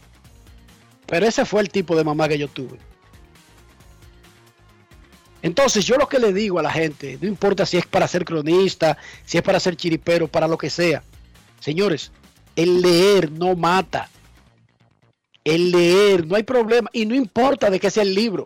Pero 1.07 1.25
ese 1.25 1.43
fue 1.43 1.61
el 1.61 1.69
tipo 1.69 1.95
de 1.95 2.03
mamá 2.03 2.27
que 2.27 2.37
yo 2.37 2.47
tuve. 2.47 2.77
Entonces 5.41 5.85
yo 5.85 5.97
lo 5.97 6.07
que 6.07 6.19
le 6.19 6.33
digo 6.33 6.59
a 6.59 6.61
la 6.61 6.71
gente, 6.71 7.17
no 7.19 7.27
importa 7.27 7.65
si 7.65 7.77
es 7.77 7.87
para 7.87 8.07
ser 8.07 8.25
cronista, 8.25 8.95
si 9.25 9.39
es 9.39 9.43
para 9.43 9.59
ser 9.59 9.75
chiripero, 9.75 10.27
para 10.27 10.47
lo 10.47 10.57
que 10.57 10.69
sea. 10.69 11.01
Señores, 11.66 12.11
el 12.55 12.80
leer 12.80 13.32
no 13.32 13.55
mata. 13.55 14.07
El 15.43 15.72
leer, 15.72 16.28
no 16.28 16.36
hay 16.36 16.43
problema. 16.43 16.91
Y 16.93 17.07
no 17.07 17.16
importa 17.16 17.72
de 17.72 17.80
qué 17.80 17.89
sea 17.89 18.03
el 18.03 18.13
libro. 18.13 18.45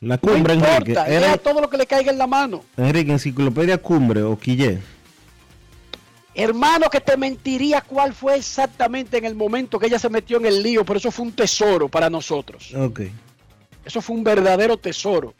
La 0.00 0.16
No 0.16 0.20
cumbre, 0.20 0.54
Enrique. 0.54 0.90
importa, 0.90 1.06
lea 1.06 1.18
Era, 1.18 1.38
todo 1.38 1.60
lo 1.60 1.70
que 1.70 1.76
le 1.76 1.86
caiga 1.86 2.10
en 2.10 2.18
la 2.18 2.26
mano. 2.26 2.64
Enrique, 2.76 3.12
enciclopedia 3.12 3.78
cumbre 3.78 4.20
o 4.24 4.36
Quillé. 4.36 4.80
Hermano, 6.34 6.90
que 6.90 7.00
te 7.00 7.16
mentiría 7.16 7.80
cuál 7.82 8.12
fue 8.12 8.34
exactamente 8.34 9.18
en 9.18 9.24
el 9.24 9.36
momento 9.36 9.78
que 9.78 9.86
ella 9.86 10.00
se 10.00 10.08
metió 10.08 10.38
en 10.38 10.46
el 10.46 10.60
lío, 10.60 10.84
pero 10.84 10.98
eso 10.98 11.12
fue 11.12 11.26
un 11.26 11.32
tesoro 11.32 11.88
para 11.88 12.10
nosotros. 12.10 12.74
Ok. 12.74 13.02
Eso 13.84 14.02
fue 14.02 14.16
un 14.16 14.24
verdadero 14.24 14.76
tesoro. 14.76 15.34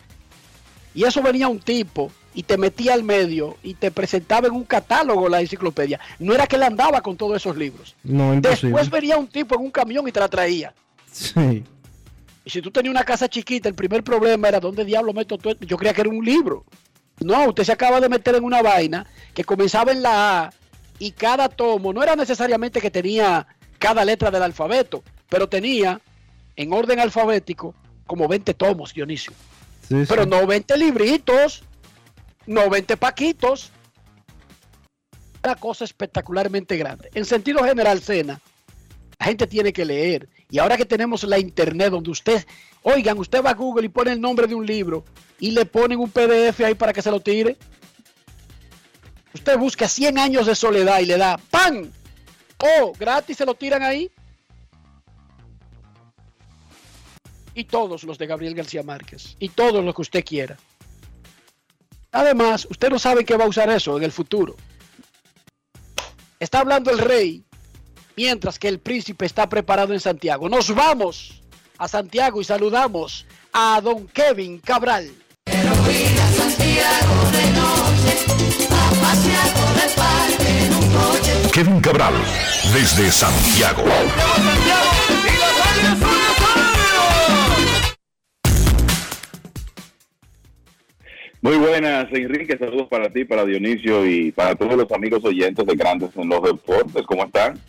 Y 0.95 1.03
eso 1.03 1.23
venía 1.23 1.49
un 1.49 1.59
tipo 1.59 2.13
y 2.35 2.43
te 2.45 2.57
metía 2.57 2.95
al 2.95 3.03
medio 3.03 3.57
y 3.63 3.75
te 3.75 3.91
presentaba 3.91 4.49
en 4.49 4.55
un 4.55 4.65
catálogo 4.65 5.29
la 5.29 5.41
enciclopedia. 5.41 6.01
No 6.19 6.35
era 6.35 6.47
que 6.47 6.57
él 6.57 6.63
andaba 6.63 7.01
con 7.01 7.17
todos 7.17 7.37
esos 7.37 7.57
libros. 7.57 7.95
No, 8.03 8.33
imposible. 8.35 8.71
Después 8.71 8.91
venía 8.91 9.17
un 9.17 9.29
tipo 9.29 9.55
en 9.55 9.63
un 9.63 9.71
camión 9.71 10.07
y 10.09 10.13
te 10.13 10.21
la 10.21 10.29
traía. 10.29 10.75
Sí. 11.11 11.65
Y 12.45 12.51
si 12.51 12.63
tú 12.63 12.71
tenías 12.71 12.91
una 12.91 13.05
casa 13.05 13.29
chiquita, 13.29 13.69
el 13.69 13.75
primer 13.75 14.03
problema 14.03 14.49
era 14.49 14.61
dónde 14.61 14.85
diablo 14.85 15.13
meto 15.13 15.39
todo 15.39 15.53
esto? 15.53 15.65
Yo 15.67 15.77
creía 15.77 15.95
que 15.95 16.01
era 16.01 16.11
un 16.11 16.25
libro. 16.25 16.65
No, 17.21 17.49
usted 17.49 17.65
se 17.65 17.73
acaba 17.73 18.01
de 18.01 18.09
meter 18.09 18.35
en 18.35 18.45
una 18.45 18.63
vaina 18.63 19.07
que 19.35 19.45
comenzaba 19.45 19.93
en 19.93 20.03
la 20.03 20.45
A 20.45 20.53
y 20.99 21.13
cada 21.13 21.49
tomo 21.49 21.93
no 21.93 22.03
era 22.03 22.17
necesariamente 22.17 22.81
que 22.81 22.91
tenía 22.91 23.47
cada 23.79 24.05
letra 24.05 24.31
del 24.31 24.43
alfabeto, 24.43 25.03
pero 25.29 25.49
tenía 25.49 26.01
en 26.57 26.73
orden 26.73 27.01
alfabético 27.01 27.75
como 28.07 28.29
20 28.29 28.55
tomos, 28.55 28.95
Dionisio. 28.95 29.33
Sí, 29.89 30.05
Pero 30.09 30.27
no 30.27 30.47
20 30.47 30.77
libritos, 30.77 31.65
no 32.47 32.69
20 32.69 32.97
paquitos. 32.97 33.71
Una 35.45 35.55
cosa 35.57 35.85
espectacularmente 35.85 36.77
grande. 36.77 37.11
En 37.15 37.25
sentido 37.25 37.65
general, 37.65 38.01
Cena, 38.01 38.41
la 39.19 39.27
gente 39.27 39.47
tiene 39.47 39.73
que 39.73 39.85
leer. 39.85 40.29
Y 40.51 40.59
ahora 40.59 40.77
que 40.77 40.85
tenemos 40.85 41.25
la 41.25 41.39
internet 41.39 41.91
donde 41.91 42.11
usted, 42.11 42.47
oigan, 42.83 43.19
usted 43.19 43.43
va 43.43 43.51
a 43.51 43.55
Google 43.55 43.87
y 43.87 43.89
pone 43.89 44.13
el 44.13 44.21
nombre 44.21 44.47
de 44.47 44.55
un 44.55 44.67
libro 44.67 45.05
y 45.41 45.51
le 45.51 45.65
ponen 45.65 45.99
un 45.99 46.11
PDF 46.11 46.61
ahí 46.61 46.75
para 46.75 46.93
que 46.93 47.03
se 47.03 47.11
lo 47.11 47.21
tire. 47.21 47.57
Usted 49.35 49.59
busca 49.59 49.89
100 49.89 50.19
años 50.19 50.47
de 50.47 50.55
soledad 50.55 51.01
y 51.01 51.07
le 51.07 51.17
da 51.17 51.39
¡pam! 51.51 51.91
Oh, 52.59 52.93
gratis 52.99 53.37
se 53.37 53.47
lo 53.47 53.55
tiran 53.55 53.83
ahí. 53.83 54.11
Y 57.55 57.65
todos 57.65 58.05
los 58.05 58.19
de 58.19 58.27
Gabriel 58.27 58.55
García 58.55 58.83
Márquez. 58.83 59.37
Y 59.39 59.49
todos 59.51 59.85
los 59.85 59.95
que 59.95 60.03
usted 60.03 60.25
quiera. 60.25 60.57
Además, 62.13 62.67
usted 62.71 62.91
no 62.91 62.99
sabe 62.99 63.25
qué 63.25 63.37
va 63.37 63.45
a 63.45 63.49
usar 63.49 63.71
eso 63.71 63.97
en 63.97 64.05
el 64.05 64.13
futuro. 64.13 64.55
está 66.39 66.61
hablando 66.61 66.91
el 66.91 66.99
rey, 66.99 67.45
mientras 68.17 68.59
que 68.59 68.69
el 68.69 68.79
príncipe 68.79 69.25
está 69.25 69.49
preparado 69.49 69.95
en 69.95 70.01
Santiago. 70.01 70.49
Nos 70.49 70.75
vamos 70.75 71.41
a 71.79 71.89
Santiago 71.89 72.41
y 72.41 72.45
saludamos 72.45 73.27
a 73.53 73.81
don 73.83 74.07
Kevin 74.09 74.59
Cabral. 74.59 75.11
Kevin 81.53 81.81
Cabral, 81.81 82.15
desde 82.73 83.11
Santiago. 83.13 83.85
Muy 91.43 91.57
buenas, 91.57 92.07
Enrique. 92.13 92.57
Saludos 92.57 92.87
para 92.89 93.13
ti, 93.13 93.25
para 93.25 93.45
Dionisio 93.45 94.07
y 94.07 94.31
para 94.31 94.55
todos 94.55 94.77
los 94.77 94.91
amigos 94.93 95.25
oyentes 95.25 95.67
de 95.67 95.75
Grandes 95.75 96.11
en 96.15 96.29
los 96.29 96.41
Deportes. 96.41 97.03
¿Cómo 97.05 97.25
están? 97.25 97.61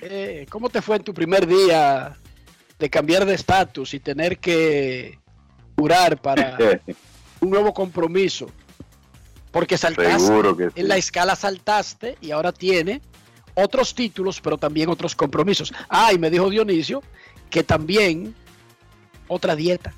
Eh, 0.00 0.46
¿Cómo 0.48 0.70
te 0.70 0.80
fue 0.80 0.96
en 0.96 1.04
tu 1.04 1.12
primer 1.12 1.46
día 1.46 2.16
de 2.78 2.88
cambiar 2.88 3.26
de 3.26 3.34
estatus 3.34 3.92
y 3.92 4.00
tener 4.00 4.38
que 4.38 5.18
jurar 5.76 6.18
para 6.22 6.56
un 7.40 7.50
nuevo 7.50 7.74
compromiso? 7.74 8.46
Porque 9.50 9.76
saltaste, 9.76 10.32
que 10.56 10.64
sí. 10.64 10.80
en 10.80 10.88
la 10.88 10.96
escala 10.96 11.36
saltaste 11.36 12.16
y 12.22 12.30
ahora 12.30 12.52
tiene 12.52 13.02
otros 13.52 13.94
títulos, 13.94 14.40
pero 14.40 14.56
también 14.56 14.88
otros 14.88 15.14
compromisos. 15.14 15.74
Ah, 15.90 16.10
y 16.14 16.18
me 16.18 16.30
dijo 16.30 16.48
Dionisio 16.48 17.02
que 17.50 17.62
también 17.62 18.34
otra 19.28 19.54
dieta. 19.54 19.92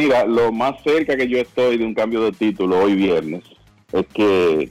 Mira, 0.00 0.24
lo 0.24 0.50
más 0.50 0.82
cerca 0.82 1.14
que 1.14 1.28
yo 1.28 1.36
estoy 1.36 1.76
de 1.76 1.84
un 1.84 1.92
cambio 1.92 2.22
de 2.22 2.32
título 2.32 2.78
hoy 2.78 2.94
viernes 2.94 3.44
es 3.92 4.06
que 4.14 4.70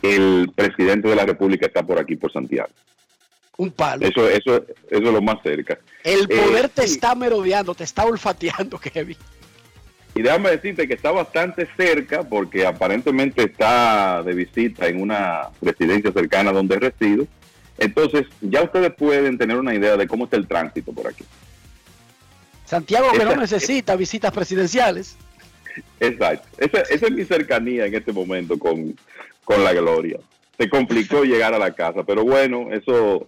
el 0.00 0.50
presidente 0.54 1.08
de 1.08 1.14
la 1.14 1.26
República 1.26 1.66
está 1.66 1.82
por 1.82 1.98
aquí, 1.98 2.16
por 2.16 2.32
Santiago. 2.32 2.70
Un 3.58 3.70
palo. 3.70 4.06
Eso, 4.06 4.26
eso, 4.30 4.56
eso 4.56 4.66
es 4.88 5.00
lo 5.02 5.20
más 5.20 5.42
cerca. 5.42 5.78
El 6.04 6.26
poder 6.26 6.64
Eh, 6.64 6.70
te 6.74 6.86
sí. 6.86 6.94
está 6.94 7.14
merodeando, 7.14 7.74
te 7.74 7.84
está 7.84 8.06
olfateando, 8.06 8.78
Kevin. 8.94 9.18
Y 10.14 10.22
déjame 10.22 10.52
decirte 10.52 10.88
que 10.88 10.94
está 10.94 11.10
bastante 11.10 11.68
cerca 11.76 12.22
porque 12.22 12.64
aparentemente 12.64 13.42
está 13.42 14.22
de 14.22 14.32
visita 14.32 14.86
en 14.88 15.02
una 15.02 15.50
residencia 15.60 16.12
cercana 16.12 16.50
donde 16.50 16.78
resido. 16.78 17.26
Entonces, 17.76 18.24
ya 18.40 18.62
ustedes 18.62 18.94
pueden 18.94 19.36
tener 19.36 19.58
una 19.58 19.74
idea 19.74 19.98
de 19.98 20.06
cómo 20.08 20.24
está 20.24 20.38
el 20.38 20.48
tránsito 20.48 20.94
por 20.94 21.08
aquí. 21.08 21.26
Santiago 22.66 23.12
que 23.12 23.24
no 23.24 23.36
necesita 23.36 23.96
visitas 23.96 24.32
presidenciales. 24.32 25.16
Exacto. 26.00 26.46
Esa, 26.58 26.80
esa 26.80 27.06
es 27.06 27.12
mi 27.12 27.24
cercanía 27.24 27.86
en 27.86 27.94
este 27.94 28.12
momento 28.12 28.58
con, 28.58 28.94
con 29.44 29.64
la 29.64 29.72
gloria. 29.72 30.18
Se 30.58 30.68
complicó 30.68 31.24
llegar 31.24 31.54
a 31.54 31.58
la 31.58 31.74
casa, 31.74 32.02
pero 32.02 32.24
bueno, 32.24 32.68
eso 32.72 33.26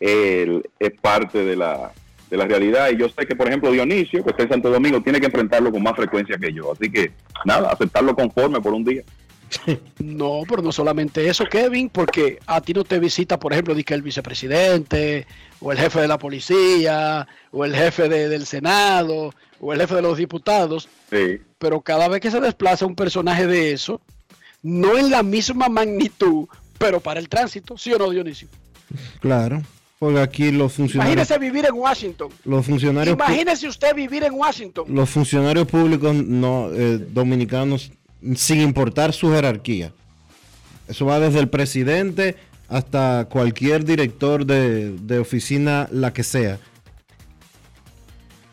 eh, 0.00 0.62
es 0.78 0.92
parte 1.00 1.44
de 1.44 1.56
la, 1.56 1.92
de 2.28 2.36
la 2.36 2.44
realidad. 2.44 2.90
Y 2.90 2.98
yo 2.98 3.08
sé 3.08 3.26
que, 3.26 3.36
por 3.36 3.48
ejemplo, 3.48 3.70
Dionisio, 3.70 4.24
que 4.24 4.30
está 4.30 4.42
en 4.42 4.50
Santo 4.50 4.70
Domingo, 4.70 5.02
tiene 5.02 5.20
que 5.20 5.26
enfrentarlo 5.26 5.72
con 5.72 5.82
más 5.82 5.96
frecuencia 5.96 6.36
que 6.38 6.52
yo. 6.52 6.72
Así 6.72 6.90
que, 6.90 7.12
nada, 7.44 7.70
aceptarlo 7.70 8.14
conforme 8.14 8.60
por 8.60 8.74
un 8.74 8.84
día. 8.84 9.02
No, 9.98 10.42
pero 10.48 10.62
no 10.62 10.72
solamente 10.72 11.28
eso, 11.28 11.44
Kevin, 11.44 11.88
porque 11.88 12.38
a 12.46 12.60
ti 12.60 12.72
no 12.72 12.84
te 12.84 12.98
visita, 12.98 13.38
por 13.38 13.52
ejemplo, 13.52 13.74
el 13.74 14.02
vicepresidente, 14.02 15.26
o 15.60 15.72
el 15.72 15.78
jefe 15.78 16.00
de 16.00 16.08
la 16.08 16.18
policía, 16.18 17.26
o 17.52 17.64
el 17.64 17.74
jefe 17.74 18.08
de- 18.08 18.28
del 18.28 18.46
Senado, 18.46 19.32
o 19.60 19.72
el 19.72 19.80
jefe 19.80 19.94
de 19.96 20.02
los 20.02 20.18
diputados, 20.18 20.88
Sí. 21.10 21.40
pero 21.58 21.80
cada 21.80 22.08
vez 22.08 22.20
que 22.20 22.30
se 22.30 22.40
desplaza 22.40 22.86
un 22.86 22.94
personaje 22.96 23.46
de 23.46 23.72
eso, 23.72 24.00
no 24.62 24.98
en 24.98 25.10
la 25.10 25.22
misma 25.22 25.68
magnitud, 25.68 26.46
pero 26.78 27.00
para 27.00 27.20
el 27.20 27.28
tránsito, 27.28 27.78
¿sí 27.78 27.92
o 27.92 27.98
no, 27.98 28.10
Dionisio? 28.10 28.48
Claro, 29.20 29.62
porque 29.98 30.20
aquí 30.20 30.50
los 30.50 30.72
funcionarios, 30.74 31.14
Imagínese 31.14 31.38
vivir 31.38 31.64
en 31.66 31.74
Washington. 31.74 32.28
los 32.44 32.66
funcionarios, 32.66 33.14
Imagínese 33.16 33.68
usted 33.68 33.94
vivir 33.94 34.24
en 34.24 34.34
Washington. 34.34 34.84
los 34.88 35.08
funcionarios 35.08 35.66
públicos 35.66 36.14
no 36.14 36.70
eh, 36.72 36.98
dominicanos, 36.98 37.92
sin 38.34 38.60
importar 38.60 39.12
su 39.12 39.30
jerarquía, 39.30 39.92
eso 40.88 41.06
va 41.06 41.18
desde 41.20 41.40
el 41.40 41.48
presidente 41.48 42.36
hasta 42.68 43.26
cualquier 43.30 43.84
director 43.84 44.44
de, 44.46 44.92
de 44.98 45.18
oficina, 45.18 45.88
la 45.92 46.12
que 46.12 46.22
sea. 46.24 46.58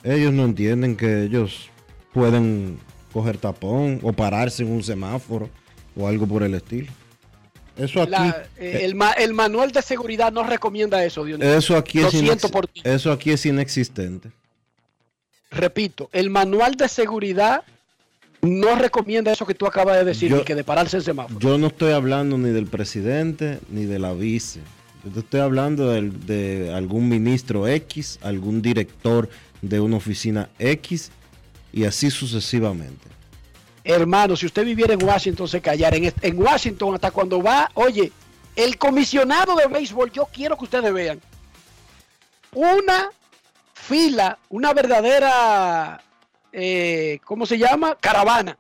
Ellos 0.03 0.33
no 0.33 0.43
entienden 0.45 0.95
que 0.97 1.23
ellos 1.23 1.69
pueden 2.13 2.77
coger 3.11 3.37
tapón 3.37 3.99
o 4.03 4.11
pararse 4.11 4.63
en 4.63 4.71
un 4.71 4.83
semáforo 4.83 5.49
o 5.95 6.07
algo 6.07 6.27
por 6.27 6.43
el 6.43 6.53
estilo. 6.55 6.91
Eso 7.77 8.01
aquí, 8.01 8.11
La- 8.11 8.43
eh, 8.57 8.81
el, 8.83 8.93
ma- 8.95 9.13
el 9.13 9.33
manual 9.33 9.71
de 9.71 9.81
seguridad 9.81 10.31
no 10.31 10.43
recomienda 10.43 11.03
eso, 11.03 11.23
Dionisio. 11.23 11.57
eso 11.57 11.77
aquí 11.77 11.99
Lo 12.01 12.07
es 12.07 12.13
siento 12.13 12.47
inex- 12.47 12.51
por 12.51 12.67
ti. 12.67 12.81
eso 12.83 13.11
aquí 13.11 13.31
es 13.31 13.45
inexistente. 13.45 14.31
Repito, 15.49 16.09
el 16.11 16.29
manual 16.29 16.75
de 16.75 16.87
seguridad 16.89 17.63
no 18.43 18.75
recomienda 18.75 19.31
eso 19.31 19.45
que 19.45 19.55
tú 19.55 19.65
acabas 19.65 19.97
de 19.97 20.03
decir, 20.03 20.29
Yo- 20.29 20.37
ni 20.37 20.43
que 20.43 20.53
de 20.53 20.63
pararse 20.63 20.97
en 20.97 21.03
semáforo. 21.03 21.39
Yo 21.39 21.57
no 21.57 21.67
estoy 21.67 21.93
hablando 21.93 22.37
ni 22.37 22.49
del 22.49 22.67
presidente 22.67 23.59
ni 23.69 23.85
de 23.85 23.99
la 23.99 24.13
vice. 24.13 24.59
Yo 25.03 25.11
te 25.11 25.19
estoy 25.19 25.39
hablando 25.39 25.89
de, 25.89 26.71
algún 26.75 27.09
ministro 27.09 27.67
X, 27.67 28.19
algún 28.21 28.61
director 28.61 29.29
de 29.61 29.79
una 29.79 29.97
oficina 29.97 30.49
X 30.59 31.11
y 31.71 31.85
así 31.85 32.11
sucesivamente. 32.11 33.07
Hermano, 33.83 34.35
si 34.35 34.45
usted 34.45 34.63
viviera 34.65 34.93
en 34.93 35.03
Washington, 35.03 35.47
se 35.47 35.59
callara. 35.59 35.97
En 35.97 36.37
Washington, 36.41 36.95
hasta 36.95 37.11
cuando 37.11 37.41
va, 37.41 37.69
oye, 37.73 38.11
el 38.55 38.77
comisionado 38.77 39.55
de 39.55 39.67
béisbol, 39.67 40.11
yo 40.11 40.27
quiero 40.31 40.57
que 40.57 40.63
ustedes 40.65 40.93
vean. 40.93 41.19
Una 42.53 43.09
fila, 43.73 44.37
una 44.49 44.73
verdadera, 44.73 46.01
eh, 46.53 47.19
¿cómo 47.25 47.45
se 47.45 47.57
llama? 47.57 47.97
Caravana 47.99 48.57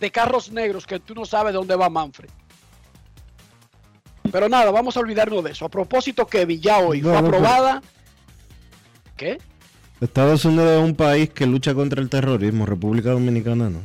de 0.00 0.10
carros 0.10 0.50
negros 0.50 0.84
que 0.86 0.98
tú 1.00 1.14
no 1.14 1.24
sabes 1.24 1.54
dónde 1.54 1.76
va 1.76 1.88
Manfred. 1.88 2.28
Pero 4.30 4.48
nada, 4.48 4.70
vamos 4.70 4.96
a 4.96 5.00
olvidarnos 5.00 5.42
de 5.44 5.50
eso. 5.50 5.64
A 5.64 5.68
propósito, 5.68 6.26
Kevin, 6.26 6.60
ya 6.60 6.78
hoy 6.78 7.00
fue 7.00 7.12
No, 7.12 7.20
no, 7.20 7.24
pero- 7.30 7.36
aprobada. 7.38 7.82
¿Qué? 9.16 9.38
Estados 10.00 10.44
Unidos 10.44 10.70
es 10.80 10.84
un 10.84 10.96
país 10.96 11.30
que 11.30 11.46
lucha 11.46 11.74
contra 11.74 12.00
el 12.00 12.08
terrorismo, 12.08 12.66
República 12.66 13.10
Dominicana 13.10 13.70
no. 13.70 13.78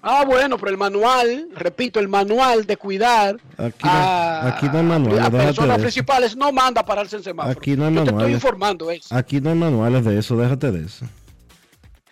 Ah, 0.00 0.24
bueno, 0.26 0.56
pero 0.58 0.70
el 0.70 0.78
manual, 0.78 1.48
repito, 1.54 2.00
el 2.00 2.08
manual 2.08 2.64
de 2.66 2.76
cuidar 2.76 3.36
Aquí 3.56 3.84
no, 3.84 3.90
a, 3.90 4.48
aquí 4.48 4.66
no 4.66 4.78
hay 4.78 4.84
manuales, 4.84 5.20
a 5.20 5.30
déjate 5.30 5.46
personas 5.46 5.78
principales 5.78 6.34
no 6.36 6.50
manda 6.50 6.84
pararse 6.84 7.16
en 7.16 7.22
semáforo. 7.22 7.56
Aquí 7.56 7.76
no 7.76 7.84
hay 7.86 7.90
Yo 7.94 8.00
te 8.00 8.04
estoy 8.04 8.14
manuales. 8.14 8.34
informando 8.34 8.90
eso. 8.90 9.14
Aquí 9.14 9.40
no 9.40 9.50
hay 9.50 9.56
manuales 9.56 10.04
de 10.04 10.18
eso, 10.18 10.36
déjate 10.36 10.72
de 10.72 10.86
eso. 10.86 11.06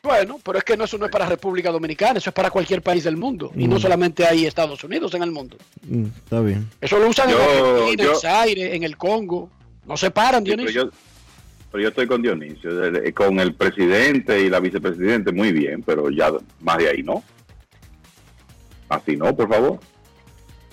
Bueno, 0.03 0.39
pero 0.43 0.57
es 0.59 0.65
que 0.65 0.77
no, 0.77 0.85
eso 0.85 0.97
no 0.97 1.05
es 1.07 1.11
para 1.11 1.27
República 1.27 1.71
Dominicana, 1.71 2.19
eso 2.19 2.31
es 2.31 2.35
para 2.35 2.51
cualquier 2.51 2.81
país 2.83 3.05
del 3.05 3.17
mundo. 3.19 3.53
Y 3.55 3.69
no 3.69 3.77
Mm. 3.77 3.81
solamente 3.81 4.27
hay 4.27 4.47
Estados 4.47 4.83
Unidos 4.83 5.13
en 5.15 5.23
el 5.23 5.31
mundo. 5.31 5.57
Mm, 5.87 6.07
está 6.07 6.41
bien. 6.41 6.71
Eso 6.81 6.99
lo 6.99 7.09
usan 7.09 7.29
Yo- 7.31 7.37
en 7.39 7.67
Argentina, 7.77 8.05
yo- 8.05 8.13
en 8.15 8.21
Zaire, 8.21 8.75
en 8.77 8.83
el 8.83 8.97
Congo. 8.97 9.51
No 9.87 9.97
se 9.99 10.11
paran, 10.11 10.43
Sí, 10.45 10.51
pero, 10.53 10.57
Dionisio. 10.63 10.85
yo, 10.85 10.91
pero 11.71 11.83
yo 11.83 11.89
estoy 11.91 12.07
con 12.07 12.23
Dionisio, 12.23 12.71
con 13.15 13.41
el 13.41 13.55
presidente 13.55 14.41
y 14.41 14.49
la 14.49 14.61
vicepresidente, 14.61 15.33
muy 15.33 15.53
bien, 15.53 15.83
pero 15.83 16.09
ya 16.11 16.33
más 16.61 16.79
de 16.79 16.89
ahí 16.89 17.03
no. 17.03 17.23
Así 18.89 19.17
no, 19.17 19.35
por 19.37 19.49
favor. 19.49 19.81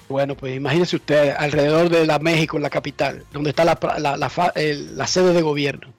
Bueno, 0.08 0.36
pues 0.36 0.56
imagínese 0.56 0.96
usted 0.96 1.36
alrededor 1.38 1.90
de 1.90 2.06
la 2.06 2.18
México, 2.20 2.56
en 2.56 2.64
la 2.64 2.70
capital, 2.70 3.26
donde 3.34 3.50
está 3.50 3.66
la, 3.66 3.78
la- 4.00 4.16
la 4.16 4.30
fa- 4.30 4.54
el- 4.56 4.98
la 4.98 5.06
sede 5.06 5.34
de 5.34 5.42
gobierno. 5.42 5.92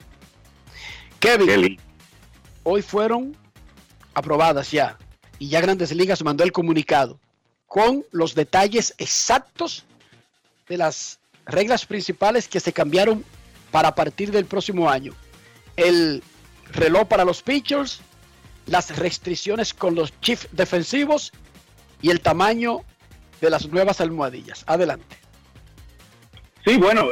Kevin, 1.19 1.77
hoy 2.69 2.83
fueron 2.83 3.35
aprobadas 4.13 4.69
ya 4.69 4.97
y 5.39 5.49
ya 5.49 5.59
Grandes 5.59 5.91
Ligas 5.91 6.23
mandó 6.23 6.43
el 6.43 6.51
comunicado 6.51 7.19
con 7.65 8.05
los 8.11 8.35
detalles 8.35 8.93
exactos 8.99 9.85
de 10.67 10.77
las 10.77 11.19
reglas 11.45 11.85
principales 11.85 12.47
que 12.47 12.59
se 12.59 12.71
cambiaron 12.71 13.25
para 13.71 13.95
partir 13.95 14.31
del 14.31 14.45
próximo 14.45 14.87
año. 14.87 15.13
El 15.77 16.21
reloj 16.71 17.07
para 17.07 17.25
los 17.25 17.41
pitchers, 17.41 18.01
las 18.67 18.95
restricciones 18.97 19.73
con 19.73 19.95
los 19.95 20.13
chief 20.21 20.45
defensivos 20.51 21.31
y 22.01 22.11
el 22.11 22.21
tamaño 22.21 22.81
de 23.41 23.49
las 23.49 23.67
nuevas 23.67 23.99
almohadillas. 23.99 24.63
Adelante. 24.67 25.17
Sí, 26.65 26.77
bueno, 26.77 27.07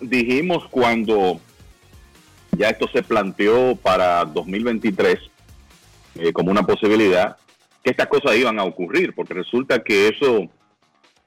dijimos 0.00 0.66
cuando 0.70 1.40
ya 2.56 2.68
esto 2.68 2.88
se 2.92 3.02
planteó 3.02 3.76
para 3.76 4.24
2023 4.24 5.18
eh, 6.16 6.32
como 6.32 6.50
una 6.50 6.62
posibilidad 6.62 7.36
que 7.82 7.90
estas 7.90 8.08
cosas 8.08 8.36
iban 8.36 8.58
a 8.58 8.64
ocurrir, 8.64 9.14
porque 9.14 9.32
resulta 9.34 9.82
que 9.82 10.08
eso, 10.08 10.48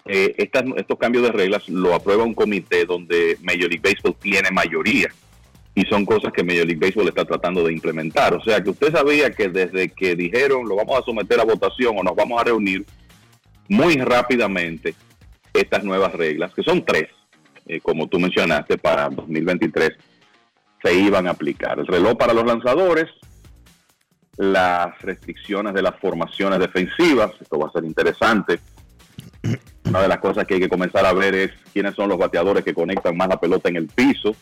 eh, 0.06 0.36
estas- 0.38 0.66
estos 0.78 1.00
cambios 1.00 1.24
de 1.24 1.32
reglas 1.32 1.68
lo 1.70 1.96
aprueba 1.96 2.24
un 2.24 2.34
comité 2.36 2.86
donde 2.86 3.38
Major 3.42 3.70
League 3.70 3.82
Baseball 3.82 4.16
tiene 4.22 4.52
mayoría 4.52 5.08
y 5.74 5.82
son 5.86 6.06
cosas 6.06 6.32
que 6.32 6.44
Major 6.44 6.68
League 6.68 6.80
Baseball 6.86 7.08
está 7.08 7.26
tratando 7.26 7.64
de 7.64 7.74
implementar. 7.74 8.34
O 8.36 8.44
sea 8.44 8.62
que 8.62 8.70
usted 8.70 8.92
sabía 8.92 9.32
que 9.32 9.50
desde 9.50 9.90
que 9.90 10.16
dijeron 10.16 10.68
lo 10.68 10.76
vamos 10.76 11.00
a 11.00 11.04
someter 11.06 11.40
a 11.40 11.46
votación 11.46 11.98
o 11.98 12.04
nos 12.04 12.16
vamos 12.16 12.40
a 12.40 12.44
reunir, 12.44 12.86
muy 13.70 13.96
rápidamente 13.96 14.94
estas 15.54 15.84
nuevas 15.84 16.14
reglas, 16.14 16.54
que 16.54 16.62
son 16.64 16.84
tres, 16.86 17.08
eh, 17.66 17.80
como 17.80 18.08
tú 18.08 18.20
mencionaste, 18.20 18.78
para 18.78 19.10
2023 19.10 19.92
se 20.84 20.94
iban 20.94 21.28
a 21.28 21.32
aplicar. 21.32 21.80
El 21.80 21.88
reloj 21.88 22.18
para 22.18 22.34
los 22.34 22.46
lanzadores, 22.46 23.10
las 24.38 25.00
restricciones 25.02 25.74
de 25.74 25.82
las 25.82 25.96
formaciones 26.00 26.60
defensivas, 26.60 27.32
esto 27.40 27.58
va 27.58 27.70
a 27.70 27.72
ser 27.72 27.86
interesante. 27.86 28.60
Una 29.86 30.02
de 30.02 30.08
las 30.08 30.18
cosas 30.20 30.46
que 30.46 30.56
hay 30.56 30.60
que 30.60 30.70
comenzar 30.70 31.06
a 31.06 31.14
ver 31.14 31.36
es 31.36 31.52
quiénes 31.72 31.96
son 31.96 32.10
los 32.10 32.18
bateadores 32.18 32.64
que 32.64 32.74
conectan 32.74 33.16
más 33.16 33.28
la 33.28 33.40
pelota 33.40 33.70
en 33.70 33.78
el 33.78 33.88
piso 33.88 34.36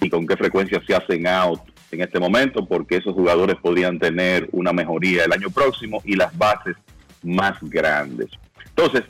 y 0.00 0.08
con 0.08 0.26
qué 0.26 0.36
frecuencia 0.36 0.80
se 0.86 0.94
hacen 0.94 1.26
out 1.26 1.60
en 1.90 2.00
este 2.02 2.20
momento, 2.20 2.64
porque 2.66 2.96
esos 2.96 3.14
jugadores 3.14 3.56
podrían 3.56 3.98
tener 3.98 4.48
una 4.52 4.72
mejoría 4.72 5.24
el 5.24 5.32
año 5.32 5.50
próximo 5.50 6.00
y 6.04 6.14
las 6.14 6.36
bases 6.38 6.76
más 7.22 7.58
grandes. 7.62 8.30
Entonces, 8.64 9.02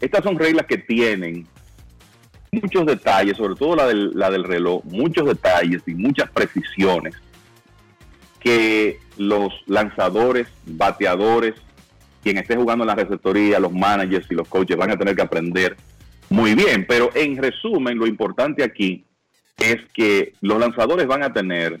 estas 0.00 0.22
son 0.22 0.38
reglas 0.38 0.66
que 0.66 0.78
tienen 0.78 1.46
muchos 2.52 2.86
detalles, 2.86 3.36
sobre 3.36 3.54
todo 3.54 3.76
la 3.76 3.86
del, 3.86 4.12
la 4.14 4.30
del 4.30 4.44
reloj, 4.44 4.84
muchos 4.84 5.26
detalles 5.26 5.82
y 5.86 5.94
muchas 5.94 6.30
precisiones 6.30 7.14
que 8.40 9.00
los 9.16 9.52
lanzadores, 9.66 10.46
bateadores, 10.66 11.54
quien 12.22 12.38
esté 12.38 12.56
jugando 12.56 12.84
en 12.84 12.88
la 12.88 12.94
receptoría, 12.94 13.58
los 13.58 13.72
managers 13.72 14.30
y 14.30 14.34
los 14.34 14.48
coaches 14.48 14.76
van 14.76 14.90
a 14.90 14.96
tener 14.96 15.14
que 15.14 15.22
aprender 15.22 15.76
muy 16.28 16.54
bien. 16.54 16.86
Pero 16.88 17.10
en 17.14 17.36
resumen, 17.36 17.98
lo 17.98 18.06
importante 18.06 18.62
aquí 18.62 19.04
es 19.58 19.76
que 19.94 20.34
los 20.40 20.58
lanzadores 20.58 21.06
van 21.06 21.22
a 21.22 21.32
tener 21.32 21.80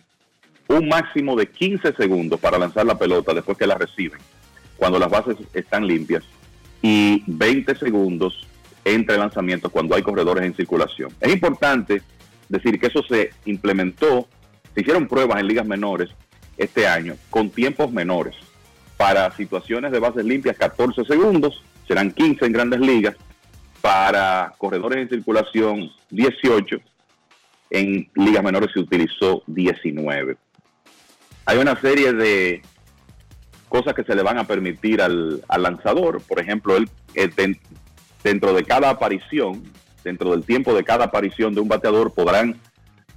un 0.68 0.88
máximo 0.88 1.36
de 1.36 1.46
15 1.46 1.94
segundos 1.94 2.40
para 2.40 2.58
lanzar 2.58 2.86
la 2.86 2.98
pelota 2.98 3.34
después 3.34 3.56
que 3.56 3.66
la 3.66 3.76
reciben, 3.76 4.18
cuando 4.76 4.98
las 4.98 5.10
bases 5.10 5.36
están 5.52 5.86
limpias, 5.86 6.24
y 6.82 7.22
20 7.26 7.76
segundos 7.76 8.45
entre 8.86 9.18
lanzamientos 9.18 9.72
cuando 9.72 9.96
hay 9.96 10.02
corredores 10.02 10.44
en 10.44 10.54
circulación. 10.54 11.10
Es 11.20 11.32
importante 11.32 12.02
decir 12.48 12.78
que 12.78 12.86
eso 12.86 13.02
se 13.02 13.30
implementó, 13.44 14.28
se 14.74 14.80
hicieron 14.80 15.08
pruebas 15.08 15.40
en 15.40 15.48
ligas 15.48 15.66
menores 15.66 16.08
este 16.56 16.86
año 16.86 17.16
con 17.28 17.50
tiempos 17.50 17.90
menores. 17.90 18.36
Para 18.96 19.30
situaciones 19.32 19.90
de 19.90 19.98
bases 19.98 20.24
limpias 20.24 20.56
14 20.56 21.04
segundos, 21.04 21.64
serán 21.88 22.12
15 22.12 22.46
en 22.46 22.52
grandes 22.52 22.78
ligas. 22.78 23.16
Para 23.80 24.54
corredores 24.56 24.98
en 24.98 25.08
circulación 25.08 25.90
18, 26.10 26.76
en 27.70 28.08
ligas 28.14 28.44
menores 28.44 28.70
se 28.72 28.78
utilizó 28.78 29.42
19. 29.48 30.36
Hay 31.44 31.58
una 31.58 31.78
serie 31.80 32.12
de 32.12 32.62
cosas 33.68 33.94
que 33.94 34.04
se 34.04 34.14
le 34.14 34.22
van 34.22 34.38
a 34.38 34.44
permitir 34.44 35.02
al, 35.02 35.42
lanzador. 35.58 36.22
Por 36.22 36.40
ejemplo, 36.40 36.76
él, 36.76 36.88
dentro 38.26 38.52
de 38.52 38.64
cada 38.64 38.90
aparición, 38.90 39.62
dentro 40.02 40.32
del 40.32 40.44
tiempo 40.44 40.74
de 40.74 40.82
cada 40.82 41.04
aparición 41.04 41.54
de 41.54 41.60
un 41.60 41.68
bateador, 41.68 42.12
podrán 42.12 42.60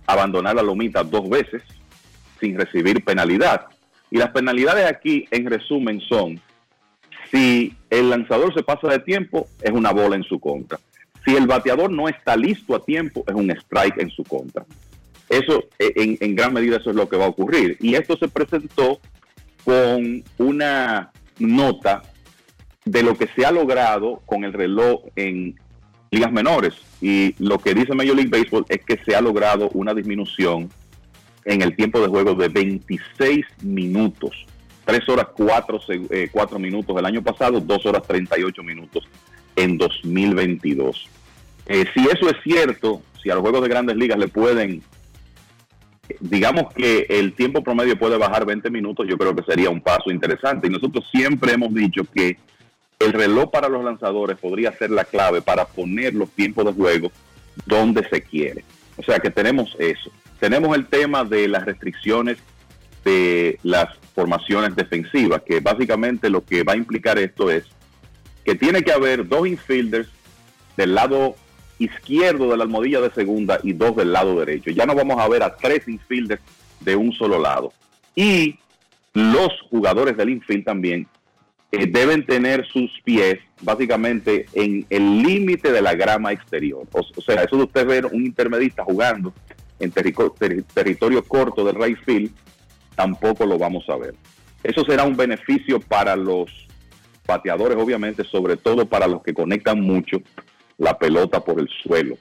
abandonar 0.05 0.55
la 0.55 0.61
lomita 0.61 1.03
dos 1.03 1.27
veces 1.27 1.63
sin 2.39 2.55
recibir 2.55 3.03
penalidad. 3.03 3.65
Y 4.11 4.17
las 4.17 4.29
penalidades 4.29 4.85
aquí, 4.85 5.27
en 5.31 5.47
resumen, 5.47 5.99
son 6.01 6.39
si 7.31 7.75
el 7.89 8.11
lanzador 8.11 8.53
se 8.53 8.61
pasa 8.61 8.87
de 8.87 8.99
tiempo, 8.99 9.47
es 9.61 9.71
una 9.71 9.91
bola 9.91 10.15
en 10.15 10.23
su 10.23 10.39
contra. 10.39 10.79
Si 11.25 11.35
el 11.35 11.47
bateador 11.47 11.91
no 11.91 12.07
está 12.07 12.37
listo 12.37 12.75
a 12.75 12.85
tiempo, 12.85 13.23
es 13.27 13.33
un 13.33 13.49
strike 13.49 13.97
en 13.97 14.11
su 14.11 14.23
contra. 14.23 14.63
Eso, 15.27 15.65
en, 15.79 16.17
en 16.19 16.35
gran 16.35 16.53
medida, 16.53 16.77
eso 16.77 16.91
es 16.91 16.95
lo 16.95 17.09
que 17.09 17.17
va 17.17 17.25
a 17.25 17.29
ocurrir. 17.29 17.77
Y 17.79 17.95
esto 17.95 18.15
se 18.15 18.27
presentó 18.27 18.99
con 19.65 20.23
una 20.37 21.11
nota 21.39 22.03
de 22.89 23.03
lo 23.03 23.15
que 23.15 23.27
se 23.27 23.45
ha 23.45 23.51
logrado 23.51 24.21
con 24.25 24.43
el 24.43 24.53
reloj 24.53 25.01
en 25.15 25.55
ligas 26.09 26.31
menores. 26.31 26.73
Y 27.01 27.35
lo 27.37 27.59
que 27.59 27.75
dice 27.75 27.93
Major 27.93 28.15
League 28.15 28.31
Baseball 28.31 28.65
es 28.67 28.83
que 28.83 28.97
se 29.05 29.15
ha 29.15 29.21
logrado 29.21 29.69
una 29.73 29.93
disminución 29.93 30.69
en 31.45 31.61
el 31.61 31.75
tiempo 31.75 31.99
de 31.99 32.07
juego 32.07 32.33
de 32.33 32.49
26 32.49 33.45
minutos. 33.61 34.45
3 34.85 35.07
horas 35.07 35.27
4, 35.35 35.79
eh, 36.09 36.29
minutos 36.57 36.97
el 36.97 37.05
año 37.05 37.21
pasado, 37.21 37.59
2 37.59 37.85
horas 37.85 38.01
38 38.07 38.63
minutos 38.63 39.07
en 39.55 39.77
2022. 39.77 41.07
Eh, 41.67 41.85
si 41.93 41.99
eso 42.07 42.27
es 42.27 42.37
cierto, 42.43 43.03
si 43.21 43.29
a 43.29 43.35
los 43.35 43.41
juegos 43.41 43.61
de 43.61 43.69
grandes 43.69 43.95
ligas 43.97 44.17
le 44.17 44.29
pueden, 44.29 44.81
digamos 46.19 46.73
que 46.73 47.05
el 47.07 47.33
tiempo 47.33 47.61
promedio 47.61 47.99
puede 47.99 48.17
bajar 48.17 48.47
20 48.47 48.71
minutos, 48.71 49.05
yo 49.07 49.15
creo 49.15 49.35
que 49.35 49.43
sería 49.43 49.69
un 49.69 49.79
paso 49.79 50.09
interesante. 50.09 50.65
Y 50.65 50.71
nosotros 50.71 51.05
siempre 51.11 51.53
hemos 51.53 51.71
dicho 51.71 52.01
que 52.11 52.37
el 52.99 53.13
reloj 53.13 53.49
para 53.49 53.69
los 53.69 53.83
lanzadores 53.83 54.37
podría 54.37 54.73
ser 54.73 54.91
la 54.91 55.05
clave 55.05 55.41
para 55.41 55.65
poner 55.65 56.13
los 56.13 56.29
tiempos 56.31 56.65
de 56.65 56.73
juego 56.73 57.11
donde 57.65 58.07
se 58.09 58.21
quiere. 58.21 58.63
O 58.97 59.03
sea 59.03 59.19
que 59.19 59.29
tenemos 59.29 59.75
eso. 59.79 60.11
Tenemos 60.39 60.75
el 60.75 60.87
tema 60.87 61.23
de 61.23 61.47
las 61.47 61.65
restricciones 61.65 62.37
de 63.05 63.57
las 63.63 63.97
formaciones 64.13 64.75
defensivas, 64.75 65.41
que 65.43 65.61
básicamente 65.61 66.29
lo 66.29 66.43
que 66.43 66.63
va 66.63 66.73
a 66.73 66.77
implicar 66.77 67.17
esto 67.17 67.49
es 67.49 67.63
que 68.43 68.55
tiene 68.55 68.83
que 68.83 68.91
haber 68.91 69.27
dos 69.27 69.47
infielders 69.47 70.09
del 70.75 70.95
lado 70.95 71.35
izquierdo 71.77 72.49
de 72.49 72.57
la 72.57 72.63
almohadilla 72.63 72.99
de 72.99 73.11
segunda 73.11 73.59
y 73.63 73.71
dos 73.71 73.95
del 73.95 74.11
lado 74.11 74.37
derecho. 74.37 74.71
Ya 74.71 74.85
no 74.85 74.95
vamos 74.95 75.17
a 75.19 75.27
ver 75.29 75.43
a 75.43 75.55
tres 75.55 75.87
infielders 75.87 76.41
de 76.81 76.95
un 76.97 77.13
solo 77.13 77.39
lado. 77.39 77.71
Y 78.15 78.59
los 79.13 79.49
jugadores 79.69 80.17
del 80.17 80.29
infield 80.29 80.65
también 80.65 81.07
eh, 81.71 81.85
deben 81.85 82.25
tener 82.25 82.65
sus 82.67 82.89
pies 83.03 83.39
básicamente 83.61 84.45
en 84.53 84.85
el 84.89 85.21
límite 85.21 85.71
de 85.71 85.81
la 85.81 85.93
grama 85.93 86.31
exterior. 86.31 86.87
O, 86.91 87.21
sea, 87.21 87.43
eso 87.43 87.57
de 87.57 87.63
usted 87.63 87.85
ver 87.85 88.05
un 88.07 88.25
intermedista 88.25 88.83
jugando 88.83 89.33
en 89.79 89.91
territorio 89.91 91.23
corto 91.23 91.63
del 91.63 91.75
right 91.75 91.97
field, 92.03 92.31
tampoco 92.95 93.45
lo 93.45 93.57
vamos 93.57 93.87
a 93.87 93.97
ver. 93.97 94.15
Eso 94.63 94.83
será 94.83 95.03
un 95.03 95.15
beneficio 95.15 95.79
para 95.79 96.15
los 96.15 96.67
bateadores, 97.25 97.77
obviamente, 97.77 98.23
sobre 98.23 98.57
todo 98.57 98.85
para 98.87 99.07
los 99.07 99.21
que 99.21 99.33
conectan 99.33 99.79
mucho 99.79 100.17
la 100.77 100.97
pelota 100.97 101.39
por 101.39 101.59
el 101.59 101.69
suelo. 101.83 102.17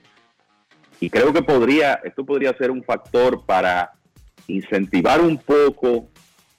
Y 1.01 1.09
creo 1.09 1.33
que 1.33 1.43
podría, 1.43 1.95
esto 2.05 2.25
podría 2.25 2.57
ser 2.59 2.70
un 2.70 2.83
factor 2.83 3.45
para 3.47 3.93
incentivar 4.47 5.20
un 5.20 5.39
poco 5.39 6.09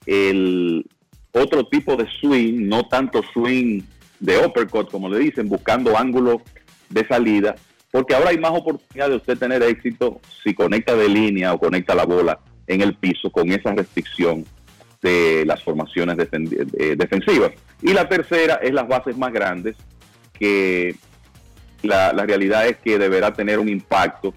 el 0.05 0.85
otro 1.31 1.65
tipo 1.67 1.95
de 1.95 2.07
swing, 2.19 2.67
no 2.67 2.87
tanto 2.87 3.21
swing 3.33 3.81
de 4.19 4.45
uppercut, 4.45 4.89
como 4.89 5.09
le 5.09 5.19
dicen, 5.19 5.47
buscando 5.47 5.97
ángulos 5.97 6.41
de 6.89 7.07
salida, 7.07 7.55
porque 7.91 8.15
ahora 8.15 8.31
hay 8.31 8.37
más 8.37 8.51
oportunidad 8.51 9.09
de 9.09 9.15
usted 9.15 9.37
tener 9.37 9.63
éxito 9.63 10.19
si 10.43 10.53
conecta 10.53 10.95
de 10.95 11.09
línea 11.09 11.53
o 11.53 11.59
conecta 11.59 11.95
la 11.95 12.05
bola 12.05 12.39
en 12.67 12.81
el 12.81 12.95
piso 12.95 13.31
con 13.31 13.51
esa 13.51 13.73
restricción 13.73 14.45
de 15.01 15.43
las 15.45 15.63
formaciones 15.63 16.17
defensivas. 16.17 17.51
Y 17.81 17.93
la 17.93 18.09
tercera 18.09 18.55
es 18.55 18.73
las 18.73 18.87
bases 18.87 19.17
más 19.17 19.31
grandes, 19.31 19.75
que 20.37 20.95
la, 21.81 22.13
la 22.13 22.25
realidad 22.25 22.67
es 22.67 22.77
que 22.77 22.99
deberá 22.99 23.33
tener 23.33 23.59
un 23.59 23.69
impacto 23.69 24.33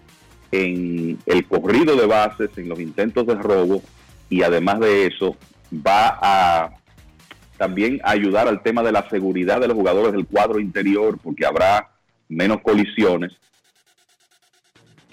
en 0.52 1.18
el 1.26 1.46
corrido 1.46 1.96
de 1.96 2.06
bases, 2.06 2.50
en 2.56 2.68
los 2.68 2.78
intentos 2.78 3.26
de 3.26 3.34
robo, 3.34 3.82
y 4.30 4.42
además 4.42 4.80
de 4.80 5.06
eso 5.06 5.36
va 5.74 6.18
a 6.22 6.81
también 7.56 8.00
ayudar 8.04 8.48
al 8.48 8.62
tema 8.62 8.82
de 8.82 8.92
la 8.92 9.08
seguridad 9.08 9.60
de 9.60 9.68
los 9.68 9.76
jugadores 9.76 10.12
del 10.12 10.26
cuadro 10.26 10.58
interior, 10.58 11.18
porque 11.22 11.46
habrá 11.46 11.90
menos 12.28 12.60
colisiones. 12.60 13.32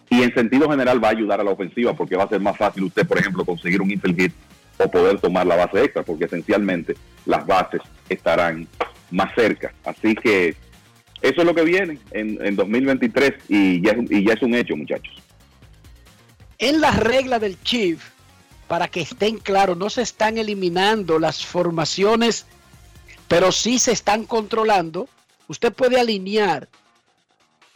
Y 0.10 0.24
en 0.24 0.34
sentido 0.34 0.70
general 0.70 1.04
va 1.04 1.10
a 1.10 1.12
ayudar 1.12 1.40
a 1.40 1.44
la 1.44 1.52
ofensiva 1.52 1.94
porque 1.94 2.16
va 2.16 2.24
a 2.24 2.30
ser 2.30 2.42
más 2.42 2.58
fácil 2.58 2.84
usted, 2.84 3.08
por 3.08 3.20
ejemplo, 3.20 3.46
conseguir 3.46 3.82
un 3.82 3.92
infield 3.92 4.20
hit 4.20 4.34
o 4.78 4.90
poder 4.90 5.20
tomar 5.20 5.46
la 5.46 5.56
base 5.56 5.84
extra, 5.84 6.04
porque 6.04 6.26
esencialmente 6.26 6.96
las 7.26 7.46
bases 7.46 7.82
estarán 8.08 8.68
más 9.12 9.34
cerca. 9.36 9.74
Así 9.86 10.16
que 10.16 10.56
eso 11.22 11.42
es 11.42 11.46
lo 11.46 11.54
que 11.54 11.64
viene 11.64 12.00
en, 12.12 12.56
2023 12.56 13.34
y 13.50 13.82
ya, 13.82 13.96
y 14.10 14.26
ya 14.26 14.34
es 14.34 14.42
un 14.42 14.56
hecho, 14.56 14.76
muchachos. 14.76 15.14
En 16.58 16.82
la 16.82 16.92
regla 16.92 17.40
del 17.40 17.62
Chief, 17.64 18.02
para 18.70 18.88
que 18.88 19.02
estén 19.02 19.40
claros, 19.40 19.76
no 19.76 19.90
se 19.90 20.04
están 20.04 20.38
eliminando 20.38 21.18
las 21.18 21.44
formaciones, 21.44 22.46
pero 23.28 23.52
sí 23.52 23.80
se 23.80 23.92
están 23.92 24.26
controlando. 24.26 25.10
Usted 25.48 25.74
puede 25.74 26.00
alinear 26.00 26.70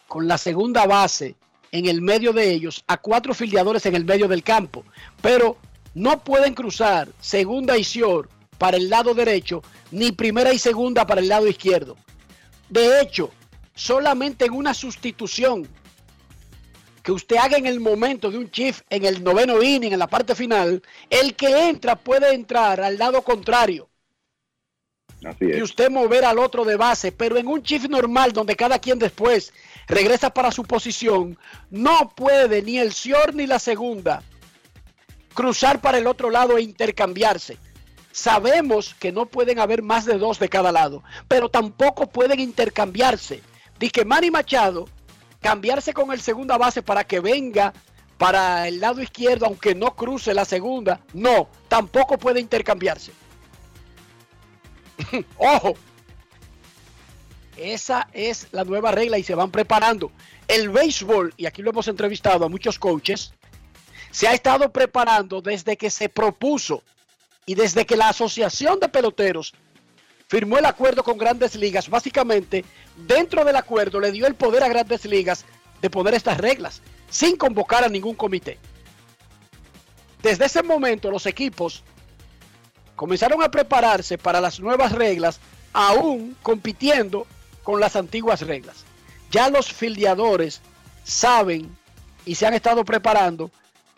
con 0.07 0.27
la 0.27 0.37
segunda 0.37 0.85
base 0.85 1.35
en 1.71 1.87
el 1.87 2.03
medio 2.03 2.31
de 2.31 2.51
ellos 2.51 2.83
a 2.85 2.97
cuatro 2.97 3.33
filiadores 3.33 3.87
en 3.87 3.95
el 3.95 4.05
medio 4.05 4.27
del 4.27 4.43
campo, 4.43 4.85
pero 5.19 5.57
no 5.95 6.23
pueden 6.23 6.53
cruzar 6.53 7.09
segunda 7.19 7.75
y 7.75 7.81
short 7.81 8.29
para 8.59 8.77
el 8.77 8.87
lado 8.87 9.15
derecho 9.15 9.63
ni 9.89 10.11
primera 10.11 10.53
y 10.53 10.59
segunda 10.59 11.07
para 11.07 11.21
el 11.21 11.27
lado 11.27 11.47
izquierdo. 11.47 11.97
De 12.69 13.01
hecho, 13.01 13.31
solamente 13.73 14.45
en 14.45 14.53
una 14.53 14.75
sustitución 14.75 15.67
que 17.03 17.11
usted 17.11 17.35
haga 17.35 17.57
en 17.57 17.67
el 17.67 17.79
momento 17.79 18.31
de 18.31 18.37
un 18.37 18.49
chief 18.49 18.81
en 18.89 19.05
el 19.05 19.23
noveno 19.23 19.61
inning, 19.61 19.93
en 19.93 19.99
la 19.99 20.07
parte 20.07 20.33
final, 20.33 20.81
el 21.09 21.35
que 21.35 21.67
entra 21.67 21.97
puede 21.97 22.33
entrar 22.33 22.79
al 22.81 22.97
lado 22.97 23.21
contrario. 23.21 23.89
Así 25.25 25.45
y 25.45 25.51
es. 25.51 25.61
usted 25.61 25.89
mover 25.89 26.25
al 26.25 26.39
otro 26.39 26.65
de 26.65 26.77
base, 26.77 27.11
pero 27.11 27.37
en 27.37 27.47
un 27.47 27.61
shift 27.61 27.89
normal 27.89 28.31
donde 28.31 28.55
cada 28.55 28.79
quien 28.79 28.99
después 28.99 29.53
regresa 29.87 30.33
para 30.33 30.51
su 30.51 30.63
posición, 30.63 31.37
no 31.69 32.13
puede 32.15 32.61
ni 32.61 32.79
el 32.79 32.91
short 32.91 33.35
ni 33.35 33.45
la 33.45 33.59
segunda 33.59 34.23
cruzar 35.33 35.81
para 35.81 35.97
el 35.97 36.07
otro 36.07 36.29
lado 36.29 36.57
e 36.57 36.61
intercambiarse. 36.61 37.57
Sabemos 38.11 38.93
que 38.93 39.11
no 39.11 39.25
pueden 39.25 39.59
haber 39.59 39.81
más 39.81 40.05
de 40.05 40.17
dos 40.17 40.39
de 40.39 40.47
cada 40.47 40.71
lado, 40.71 41.03
pero 41.27 41.49
tampoco 41.49 42.07
pueden 42.07 42.39
intercambiarse. 42.39 43.41
Dice 43.79 44.05
Manny 44.05 44.29
Machado, 44.29 44.87
cambiarse 45.43 45.93
con 45.93 46.11
el 46.11 46.21
segunda 46.21 46.57
base 46.57 46.81
para 46.81 47.03
que 47.03 47.19
venga 47.19 47.73
para 48.17 48.67
el 48.67 48.79
lado 48.79 49.01
izquierdo, 49.01 49.45
aunque 49.45 49.75
no 49.75 49.95
cruce 49.95 50.33
la 50.33 50.45
segunda. 50.45 51.01
No, 51.13 51.49
tampoco 51.67 52.17
puede 52.17 52.39
intercambiarse. 52.39 53.11
Ojo, 55.37 55.73
esa 57.57 58.07
es 58.13 58.47
la 58.51 58.63
nueva 58.63 58.91
regla 58.91 59.17
y 59.19 59.23
se 59.23 59.35
van 59.35 59.51
preparando. 59.51 60.11
El 60.47 60.69
béisbol, 60.69 61.33
y 61.37 61.45
aquí 61.45 61.61
lo 61.61 61.71
hemos 61.71 61.87
entrevistado 61.89 62.45
a 62.45 62.49
muchos 62.49 62.79
coaches, 62.79 63.33
se 64.11 64.27
ha 64.27 64.33
estado 64.33 64.71
preparando 64.71 65.41
desde 65.41 65.75
que 65.75 65.89
se 65.89 66.07
propuso 66.07 66.83
y 67.45 67.55
desde 67.55 67.85
que 67.85 67.97
la 67.97 68.09
Asociación 68.09 68.79
de 68.79 68.87
Peloteros 68.87 69.53
firmó 70.27 70.57
el 70.57 70.65
acuerdo 70.65 71.03
con 71.03 71.17
grandes 71.17 71.55
ligas. 71.55 71.89
Básicamente, 71.89 72.65
dentro 72.95 73.43
del 73.45 73.55
acuerdo 73.55 73.99
le 73.99 74.11
dio 74.11 74.27
el 74.27 74.35
poder 74.35 74.63
a 74.63 74.69
grandes 74.69 75.05
ligas 75.05 75.45
de 75.81 75.89
poner 75.89 76.13
estas 76.13 76.37
reglas 76.37 76.81
sin 77.09 77.35
convocar 77.37 77.83
a 77.83 77.89
ningún 77.89 78.15
comité. 78.15 78.57
Desde 80.21 80.45
ese 80.45 80.63
momento 80.63 81.11
los 81.11 81.25
equipos 81.25 81.83
comenzaron 82.95 83.43
a 83.43 83.51
prepararse 83.51 84.17
para 84.17 84.39
las 84.39 84.59
nuevas 84.59 84.93
reglas, 84.93 85.39
aún 85.73 86.35
compitiendo 86.41 87.27
con 87.63 87.79
las 87.79 87.95
antiguas 87.95 88.41
reglas. 88.41 88.85
Ya 89.31 89.49
los 89.49 89.71
fildeadores 89.71 90.61
saben 91.03 91.75
y 92.25 92.35
se 92.35 92.45
han 92.45 92.53
estado 92.53 92.85
preparando 92.85 93.51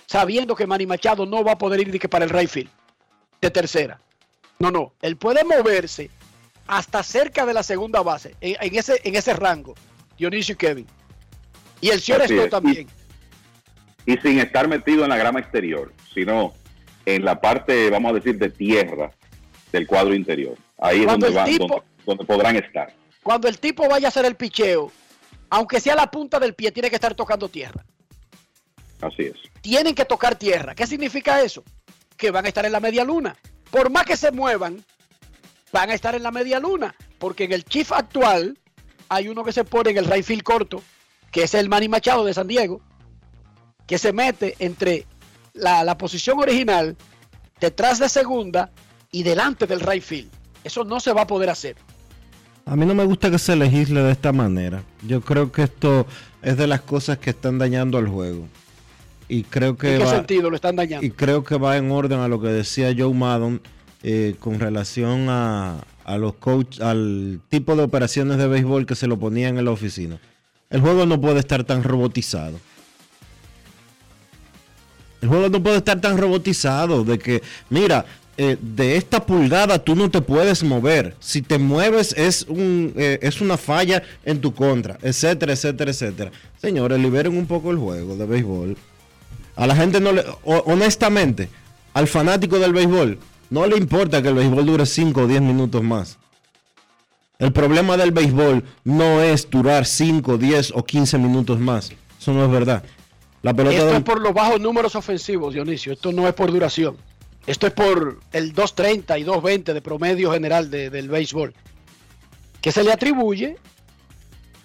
sabiendo 0.07 0.55
que 0.55 0.67
Manny 0.67 0.85
Machado 0.85 1.25
no 1.25 1.43
va 1.43 1.53
a 1.53 1.57
poder 1.57 1.81
ir 1.81 1.89
ni 1.89 1.99
que 1.99 2.09
para 2.09 2.25
el 2.25 2.31
right 2.31 2.49
field 2.49 2.69
de 3.41 3.51
tercera. 3.51 3.99
No, 4.59 4.71
no, 4.71 4.93
él 5.01 5.17
puede 5.17 5.43
moverse 5.43 6.09
hasta 6.67 7.03
cerca 7.03 7.45
de 7.45 7.53
la 7.53 7.63
segunda 7.63 8.01
base, 8.01 8.35
en, 8.41 8.55
en 8.59 8.75
ese, 8.75 8.99
en 9.03 9.15
ese 9.15 9.33
rango, 9.33 9.75
Dionisio 10.17 10.53
y 10.53 10.57
Kevin. 10.57 10.87
Y 11.81 11.89
el 11.89 11.99
señor 12.01 12.49
también. 12.49 12.87
y 14.05 14.17
sin 14.17 14.39
estar 14.39 14.67
metido 14.67 15.03
en 15.03 15.09
la 15.09 15.17
grama 15.17 15.39
exterior, 15.39 15.93
sino 16.13 16.53
en 17.05 17.23
la 17.25 17.39
parte, 17.39 17.89
vamos 17.89 18.11
a 18.11 18.15
decir, 18.15 18.37
de 18.39 18.49
tierra 18.49 19.11
del 19.71 19.85
cuadro 19.85 20.15
interior. 20.15 20.57
Ahí 20.79 21.01
es 21.01 21.07
donde, 21.07 21.29
van, 21.29 21.47
tipo- 21.47 21.67
donde, 21.67 21.83
donde 22.05 22.25
podrán 22.25 22.55
estar. 22.55 22.93
Cuando 23.21 23.47
el 23.47 23.59
tipo 23.59 23.87
vaya 23.87 24.07
a 24.07 24.09
hacer 24.09 24.25
el 24.25 24.35
picheo, 24.35 24.91
aunque 25.49 25.79
sea 25.79 25.95
la 25.95 26.09
punta 26.09 26.39
del 26.39 26.55
pie, 26.55 26.71
tiene 26.71 26.89
que 26.89 26.95
estar 26.95 27.13
tocando 27.13 27.49
tierra. 27.49 27.85
Así 29.01 29.23
es. 29.23 29.35
Tienen 29.61 29.93
que 29.93 30.05
tocar 30.05 30.35
tierra. 30.35 30.73
¿Qué 30.73 30.87
significa 30.87 31.41
eso? 31.41 31.63
Que 32.17 32.31
van 32.31 32.45
a 32.45 32.47
estar 32.47 32.65
en 32.65 32.71
la 32.71 32.79
media 32.79 33.03
luna. 33.03 33.35
Por 33.75 33.89
más 33.89 34.05
que 34.05 34.15
se 34.15 34.31
muevan, 34.31 34.81
van 35.73 35.89
a 35.89 35.93
estar 35.93 36.15
en 36.15 36.23
la 36.23 36.31
media 36.31 36.61
luna. 36.61 36.95
Porque 37.19 37.43
en 37.43 37.51
el 37.51 37.65
chief 37.65 37.91
actual 37.91 38.57
hay 39.09 39.27
uno 39.27 39.43
que 39.43 39.51
se 39.51 39.65
pone 39.65 39.89
en 39.89 39.97
el 39.97 40.05
right 40.05 40.23
field 40.23 40.43
corto, 40.43 40.81
que 41.29 41.43
es 41.43 41.53
el 41.55 41.67
Manny 41.67 41.89
Machado 41.89 42.23
de 42.23 42.33
San 42.33 42.47
Diego, 42.47 42.79
que 43.85 43.97
se 43.97 44.13
mete 44.13 44.55
entre 44.59 45.05
la, 45.51 45.83
la 45.83 45.97
posición 45.97 46.39
original, 46.39 46.95
detrás 47.59 47.99
de 47.99 48.07
segunda 48.07 48.71
y 49.11 49.23
delante 49.23 49.67
del 49.67 49.81
right 49.81 50.01
field. 50.03 50.31
Eso 50.63 50.85
no 50.85 51.01
se 51.01 51.11
va 51.11 51.23
a 51.23 51.27
poder 51.27 51.49
hacer. 51.49 51.75
A 52.65 52.77
mí 52.77 52.85
no 52.85 52.95
me 52.95 53.03
gusta 53.03 53.29
que 53.29 53.39
se 53.39 53.57
legisle 53.57 54.03
de 54.03 54.13
esta 54.13 54.31
manera. 54.31 54.83
Yo 55.05 55.19
creo 55.19 55.51
que 55.51 55.63
esto 55.63 56.07
es 56.41 56.55
de 56.55 56.67
las 56.67 56.79
cosas 56.79 57.17
que 57.17 57.31
están 57.31 57.57
dañando 57.57 57.97
al 57.97 58.07
juego. 58.07 58.47
Y 59.27 59.43
creo 59.43 59.75
que 59.75 59.93
¿En 59.93 59.99
qué 59.99 60.05
va, 60.05 60.11
sentido 60.11 60.49
lo 60.49 60.55
están 60.55 60.75
dañando? 60.75 61.05
y 61.05 61.09
creo 61.09 61.43
que 61.43 61.57
va 61.57 61.77
en 61.77 61.91
orden 61.91 62.19
a 62.19 62.27
lo 62.27 62.39
que 62.39 62.49
decía 62.49 62.93
Joe 62.95 63.13
Maddon 63.13 63.61
eh, 64.03 64.35
con 64.39 64.59
relación 64.59 65.27
a, 65.29 65.83
a 66.03 66.17
los 66.17 66.35
coach, 66.35 66.79
al 66.79 67.39
tipo 67.49 67.75
de 67.75 67.83
operaciones 67.83 68.37
de 68.37 68.47
béisbol 68.47 68.85
que 68.85 68.95
se 68.95 69.07
lo 69.07 69.17
ponían 69.17 69.57
en 69.57 69.65
la 69.65 69.71
oficina. 69.71 70.19
El 70.69 70.81
juego 70.81 71.05
no 71.05 71.19
puede 71.19 71.39
estar 71.39 71.63
tan 71.63 71.83
robotizado. 71.83 72.59
El 75.21 75.29
juego 75.29 75.49
no 75.49 75.63
puede 75.63 75.77
estar 75.77 75.99
tan 75.99 76.17
robotizado 76.17 77.03
de 77.03 77.17
que, 77.17 77.41
mira, 77.69 78.05
eh, 78.37 78.57
de 78.61 78.97
esta 78.97 79.25
pulgada 79.25 79.79
tú 79.79 79.95
no 79.95 80.11
te 80.11 80.21
puedes 80.21 80.63
mover. 80.63 81.15
Si 81.19 81.41
te 81.41 81.57
mueves 81.57 82.13
es, 82.17 82.45
un, 82.47 82.93
eh, 82.95 83.17
es 83.21 83.41
una 83.41 83.57
falla 83.57 84.03
en 84.23 84.39
tu 84.41 84.53
contra, 84.53 84.99
etcétera, 85.01 85.53
etcétera, 85.53 85.91
etcétera. 85.91 86.31
Señores, 86.61 86.99
liberen 86.99 87.35
un 87.35 87.47
poco 87.47 87.71
el 87.71 87.77
juego 87.77 88.15
de 88.17 88.25
béisbol. 88.25 88.77
A 89.55 89.67
la 89.67 89.75
gente 89.75 89.99
no 89.99 90.11
le, 90.11 90.21
ho- 90.43 90.63
honestamente, 90.65 91.49
al 91.93 92.07
fanático 92.07 92.59
del 92.59 92.73
béisbol, 92.73 93.19
no 93.49 93.65
le 93.67 93.77
importa 93.77 94.21
que 94.21 94.27
el 94.29 94.35
béisbol 94.35 94.65
dure 94.65 94.85
5 94.85 95.21
o 95.21 95.27
10 95.27 95.41
minutos 95.41 95.81
más. 95.83 96.17
El 97.39 97.51
problema 97.51 97.97
del 97.97 98.11
béisbol 98.11 98.63
no 98.83 99.21
es 99.21 99.49
durar 99.49 99.85
5, 99.85 100.37
10 100.37 100.71
o 100.75 100.83
15 100.83 101.17
minutos 101.17 101.59
más. 101.59 101.91
Eso 102.19 102.33
no 102.33 102.45
es 102.45 102.51
verdad. 102.51 102.83
La 103.41 103.53
pelota 103.53 103.75
Esto 103.75 103.87
del- 103.87 103.97
es 103.97 104.03
por 104.03 104.21
los 104.21 104.33
bajos 104.33 104.59
números 104.59 104.95
ofensivos, 104.95 105.53
Dionisio. 105.53 105.93
Esto 105.93 106.11
no 106.11 106.27
es 106.27 106.33
por 106.33 106.51
duración. 106.51 106.97
Esto 107.45 107.67
es 107.67 107.73
por 107.73 108.19
el 108.31 108.53
2.30 108.53 109.19
y 109.19 109.23
2.20 109.23 109.73
de 109.73 109.81
promedio 109.81 110.31
general 110.31 110.71
de- 110.71 110.89
del 110.89 111.09
béisbol. 111.09 111.53
Que 112.61 112.71
se 112.71 112.83
le 112.83 112.91
atribuye 112.91 113.57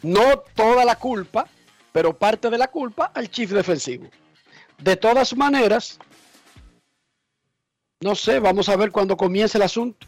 no 0.02 0.38
toda 0.54 0.84
la 0.86 0.96
culpa, 0.96 1.46
pero 1.92 2.16
parte 2.16 2.48
de 2.48 2.56
la 2.56 2.68
culpa 2.68 3.10
al 3.14 3.30
chief 3.30 3.50
defensivo. 3.50 4.06
De 4.82 4.96
todas 4.96 5.36
maneras, 5.36 5.98
no 8.02 8.14
sé, 8.14 8.40
vamos 8.40 8.68
a 8.68 8.76
ver 8.76 8.90
cuando 8.90 9.16
comience 9.16 9.58
el 9.58 9.62
asunto. 9.62 10.06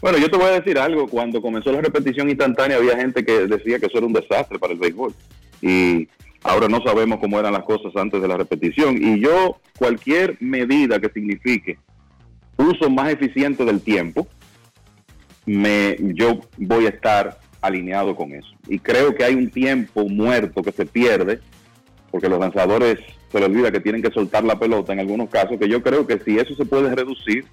Bueno, 0.00 0.18
yo 0.18 0.30
te 0.30 0.36
voy 0.36 0.46
a 0.46 0.60
decir 0.60 0.78
algo. 0.78 1.08
Cuando 1.08 1.40
comenzó 1.40 1.72
la 1.72 1.80
repetición 1.80 2.28
instantánea, 2.28 2.76
había 2.76 2.96
gente 2.96 3.24
que 3.24 3.46
decía 3.46 3.78
que 3.78 3.86
eso 3.86 3.98
era 3.98 4.06
un 4.06 4.12
desastre 4.12 4.58
para 4.58 4.74
el 4.74 4.78
béisbol. 4.78 5.14
Y 5.62 6.06
ahora 6.42 6.68
no 6.68 6.82
sabemos 6.82 7.18
cómo 7.18 7.40
eran 7.40 7.54
las 7.54 7.64
cosas 7.64 7.96
antes 7.96 8.20
de 8.20 8.28
la 8.28 8.36
repetición. 8.36 9.02
Y 9.02 9.20
yo, 9.20 9.58
cualquier 9.78 10.36
medida 10.40 11.00
que 11.00 11.08
signifique 11.08 11.78
uso 12.58 12.90
más 12.90 13.10
eficiente 13.10 13.64
del 13.64 13.80
tiempo, 13.80 14.28
me, 15.46 15.96
yo 15.98 16.40
voy 16.58 16.86
a 16.86 16.90
estar 16.90 17.40
alineado 17.60 18.14
con 18.14 18.32
eso. 18.32 18.50
Y 18.68 18.78
creo 18.78 19.14
que 19.14 19.24
hay 19.24 19.34
un 19.34 19.50
tiempo 19.50 20.06
muerto 20.08 20.62
que 20.62 20.72
se 20.72 20.84
pierde, 20.84 21.40
porque 22.16 22.30
los 22.30 22.40
lanzadores 22.40 22.98
se 23.30 23.38
les 23.38 23.46
olvida 23.46 23.70
que 23.70 23.80
tienen 23.80 24.00
que 24.00 24.10
soltar 24.10 24.42
la 24.42 24.58
pelota 24.58 24.94
en 24.94 25.00
algunos 25.00 25.28
casos, 25.28 25.58
que 25.58 25.68
yo 25.68 25.82
creo 25.82 26.06
que 26.06 26.18
si 26.20 26.38
eso 26.38 26.54
se 26.54 26.64
puede 26.64 26.94
reducir, 26.94 27.44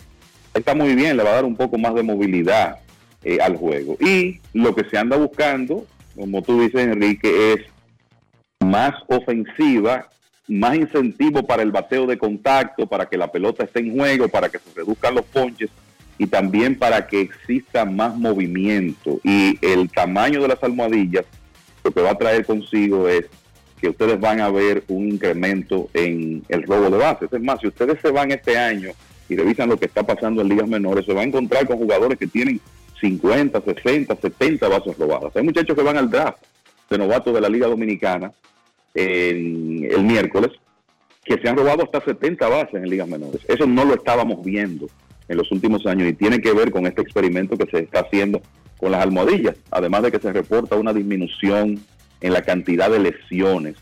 está 0.53 0.73
muy 0.73 0.95
bien, 0.95 1.18
le 1.18 1.23
va 1.23 1.31
a 1.31 1.34
dar 1.34 1.44
un 1.44 1.57
poco 1.57 1.77
más 1.77 1.94
de 1.95 2.02
movilidad 2.02 2.77
eh, 3.26 3.40
al 3.41 3.57
juego. 3.57 3.98
Y 3.99 4.40
lo 4.53 4.73
que 4.73 4.90
se 4.90 4.98
anda 4.98 5.18
buscando, 5.18 5.85
como 6.15 6.41
tú 6.44 6.61
dices, 6.61 6.80
Enrique, 6.80 7.52
es 7.52 8.65
más 8.65 8.94
ofensiva, 9.07 10.07
más 10.48 10.77
incentivo 10.77 11.45
para 11.45 11.61
el 11.61 11.73
bateo 11.73 12.06
de 12.06 12.18
contacto, 12.18 12.88
para 12.88 13.07
que 13.07 13.18
la 13.18 13.30
pelota 13.30 13.65
esté 13.65 13.81
en 13.81 13.98
juego, 13.98 14.30
para 14.30 14.48
que 14.48 14.60
se 14.60 14.73
reduzcan 14.73 15.15
los 15.15 15.26
ponches 15.26 15.72
y 16.18 16.26
también 16.27 16.80
para 16.80 17.06
que 17.06 17.19
exista 17.19 17.84
más 17.84 18.15
movimiento. 18.15 19.19
Y 19.26 19.60
el 19.61 19.91
tamaño 19.91 20.41
de 20.41 20.48
las 20.48 20.64
almohadillas 20.64 21.26
lo 21.84 21.91
que 21.91 22.02
va 22.02 22.11
a 22.11 22.18
traer 22.18 22.45
consigo 22.45 23.10
es 23.10 23.26
que 23.84 23.89
ustedes 23.89 24.18
van 24.18 24.39
a 24.39 24.49
ver 24.49 24.85
un 24.88 25.10
incremento 25.10 25.89
en 25.93 26.41
el 26.47 26.64
robo 26.64 26.89
de 26.89 26.97
bases. 26.99 27.34
Es 27.34 27.41
más, 27.41 27.60
si 27.60 27.68
ustedes 27.68 27.99
se 28.01 28.11
van 28.11 28.31
este 28.31 28.57
año 28.57 28.91
y 29.27 29.35
revisan 29.35 29.68
lo 29.68 29.76
que 29.76 29.88
está 29.88 30.03
pasando 30.03 30.41
en 30.41 30.47
ligas 30.47 30.69
menores, 30.69 31.05
se 31.05 31.11
va 31.11 31.19
a 31.19 31.26
encontrar 31.26 31.68
con 31.68 31.80
jugadores 31.80 32.18
que 32.18 32.27
tienen 32.27 32.61
50, 33.01 33.60
60, 33.60 34.15
70 34.15 34.69
bases 34.69 34.97
robadas. 34.97 35.35
Hay 35.35 35.43
muchachos 35.43 35.76
que 35.76 35.84
van 35.84 35.97
al 35.97 36.10
draft 36.10 36.41
de 36.89 36.97
novatos 36.97 37.34
de 37.34 37.41
la 37.41 37.49
Liga 37.49 37.68
Dominicana 37.68 38.31
en 38.93 39.85
el 39.91 40.03
miércoles 40.03 40.51
que 41.26 41.38
se 41.38 41.49
han 41.49 41.57
robado 41.57 41.84
hasta 41.84 41.99
70 41.99 42.47
bases 42.47 42.76
en 42.76 42.89
ligas 42.89 43.10
menores. 43.10 43.41
Eso 43.49 43.68
no 43.68 43.84
lo 43.84 43.95
estábamos 43.95 44.45
viendo 44.45 44.88
en 45.27 45.35
los 45.35 45.51
últimos 45.51 45.85
años 45.88 46.07
y 46.07 46.14
tiene 46.14 46.39
que 46.39 46.53
ver 46.53 46.72
con 46.72 46.88
este 46.88 47.01
experimento 47.01 47.57
que 47.57 47.69
se 47.69 47.80
está 47.80 47.99
haciendo 47.99 48.41
con 48.77 48.93
las 48.93 49.01
almohadillas, 49.01 49.57
además 49.72 50.03
de 50.03 50.11
que 50.14 50.19
se 50.19 50.31
reporta 50.31 50.77
una 50.77 50.93
disminución 50.93 51.84
en 52.24 52.34
la 52.34 52.41
cantidad 52.41 52.90
de 52.90 53.00
lesiones 53.00 53.76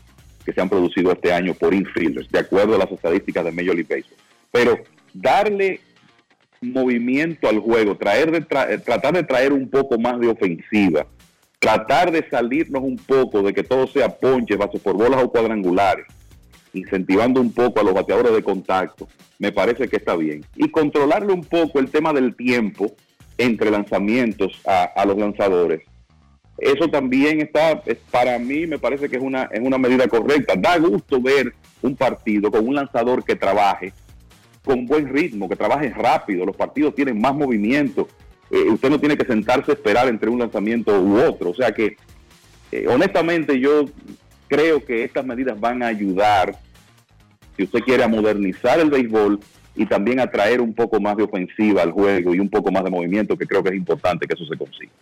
que 0.44 0.52
se 0.52 0.60
han 0.60 0.68
producido 0.68 1.12
este 1.12 1.32
año 1.32 1.54
por 1.54 1.72
infielders, 1.72 2.28
de 2.28 2.40
acuerdo 2.40 2.74
a 2.74 2.78
las 2.78 2.90
estadísticas 2.90 3.44
de 3.44 3.52
Major 3.52 3.76
League 3.76 3.88
Baseball. 3.88 4.18
Pero 4.50 4.78
darle 5.14 5.80
movimiento 6.60 7.48
al 7.48 7.60
juego, 7.60 7.96
traer 7.96 8.32
de 8.32 8.38
eh, 8.38 8.78
tratar 8.78 9.14
de 9.14 9.22
traer 9.22 9.52
un 9.52 9.70
poco 9.70 9.98
más 9.98 10.18
de 10.20 10.28
ofensiva, 10.28 11.06
tratar 11.60 12.10
de 12.10 12.28
salirnos 12.28 12.82
un 12.82 12.96
poco 12.96 13.42
de 13.42 13.54
que 13.54 13.62
todo 13.62 13.86
sea 13.86 14.08
ponche, 14.08 14.56
base 14.56 14.80
por 14.80 14.96
bolas 14.96 15.22
o 15.22 15.30
cuadrangulares, 15.30 16.06
incentivando 16.72 17.40
un 17.40 17.52
poco 17.52 17.80
a 17.80 17.84
los 17.84 17.94
bateadores 17.94 18.32
de 18.34 18.42
contacto, 18.42 19.08
me 19.38 19.52
parece 19.52 19.88
que 19.88 19.96
está 19.96 20.16
bien. 20.16 20.44
Y 20.56 20.68
controlarle 20.68 21.32
un 21.32 21.44
poco 21.44 21.78
el 21.78 21.90
tema 21.90 22.12
del 22.12 22.34
tiempo, 22.34 22.92
entre 23.38 23.70
lanzamientos 23.70 24.60
a 24.64 25.04
los 25.06 25.16
lanzadores. 25.16 25.82
Eso 26.58 26.88
también 26.88 27.40
está, 27.40 27.82
es- 27.86 27.98
para 28.10 28.38
mí 28.38 28.66
me 28.66 28.78
parece 28.78 29.08
que 29.08 29.16
es 29.16 29.22
una, 29.22 29.44
es 29.52 29.60
una 29.60 29.78
medida 29.78 30.06
correcta. 30.06 30.54
Da 30.56 30.78
gusto 30.78 31.20
ver 31.20 31.52
un 31.80 31.96
partido 31.96 32.50
con 32.50 32.66
un 32.66 32.74
lanzador 32.74 33.24
que 33.24 33.34
trabaje 33.34 33.92
con 34.64 34.86
buen 34.86 35.08
ritmo, 35.08 35.48
que 35.48 35.56
trabaje 35.56 35.88
rápido. 35.90 36.46
Los 36.46 36.56
partidos 36.56 36.94
tienen 36.94 37.20
más 37.20 37.34
movimiento. 37.34 38.06
Eh, 38.50 38.68
usted 38.70 38.90
no 38.90 39.00
tiene 39.00 39.16
que 39.16 39.24
sentarse 39.24 39.72
a 39.72 39.74
esperar 39.74 40.06
entre 40.08 40.30
un 40.30 40.38
lanzamiento 40.38 41.00
u 41.00 41.16
otro. 41.18 41.50
O 41.50 41.54
sea 41.54 41.72
que, 41.72 41.96
eh, 42.70 42.86
honestamente, 42.86 43.58
yo 43.58 43.86
creo 44.46 44.84
que 44.84 45.02
estas 45.02 45.24
medidas 45.26 45.58
van 45.58 45.82
a 45.82 45.86
ayudar, 45.88 46.56
si 47.56 47.64
usted 47.64 47.80
quiere, 47.80 48.04
a 48.04 48.08
modernizar 48.08 48.78
el 48.78 48.90
béisbol 48.90 49.40
y 49.74 49.86
también 49.86 50.20
a 50.20 50.30
traer 50.30 50.60
un 50.60 50.74
poco 50.74 51.00
más 51.00 51.16
de 51.16 51.22
ofensiva 51.24 51.82
al 51.82 51.90
juego 51.90 52.34
y 52.34 52.38
un 52.38 52.48
poco 52.50 52.70
más 52.70 52.84
de 52.84 52.90
movimiento, 52.90 53.36
que 53.36 53.46
creo 53.46 53.62
que 53.62 53.70
es 53.70 53.76
importante 53.76 54.26
que 54.26 54.34
eso 54.34 54.44
se 54.44 54.56
consiga. 54.56 54.92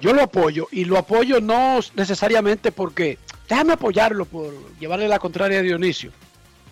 Yo 0.00 0.12
lo 0.12 0.22
apoyo 0.22 0.68
y 0.72 0.84
lo 0.84 0.98
apoyo 0.98 1.40
no 1.40 1.80
necesariamente 1.94 2.72
porque, 2.72 3.18
déjame 3.48 3.72
apoyarlo 3.74 4.24
por 4.24 4.52
llevarle 4.78 5.08
la 5.08 5.18
contraria 5.18 5.58
a 5.58 5.62
Dionisio. 5.62 6.12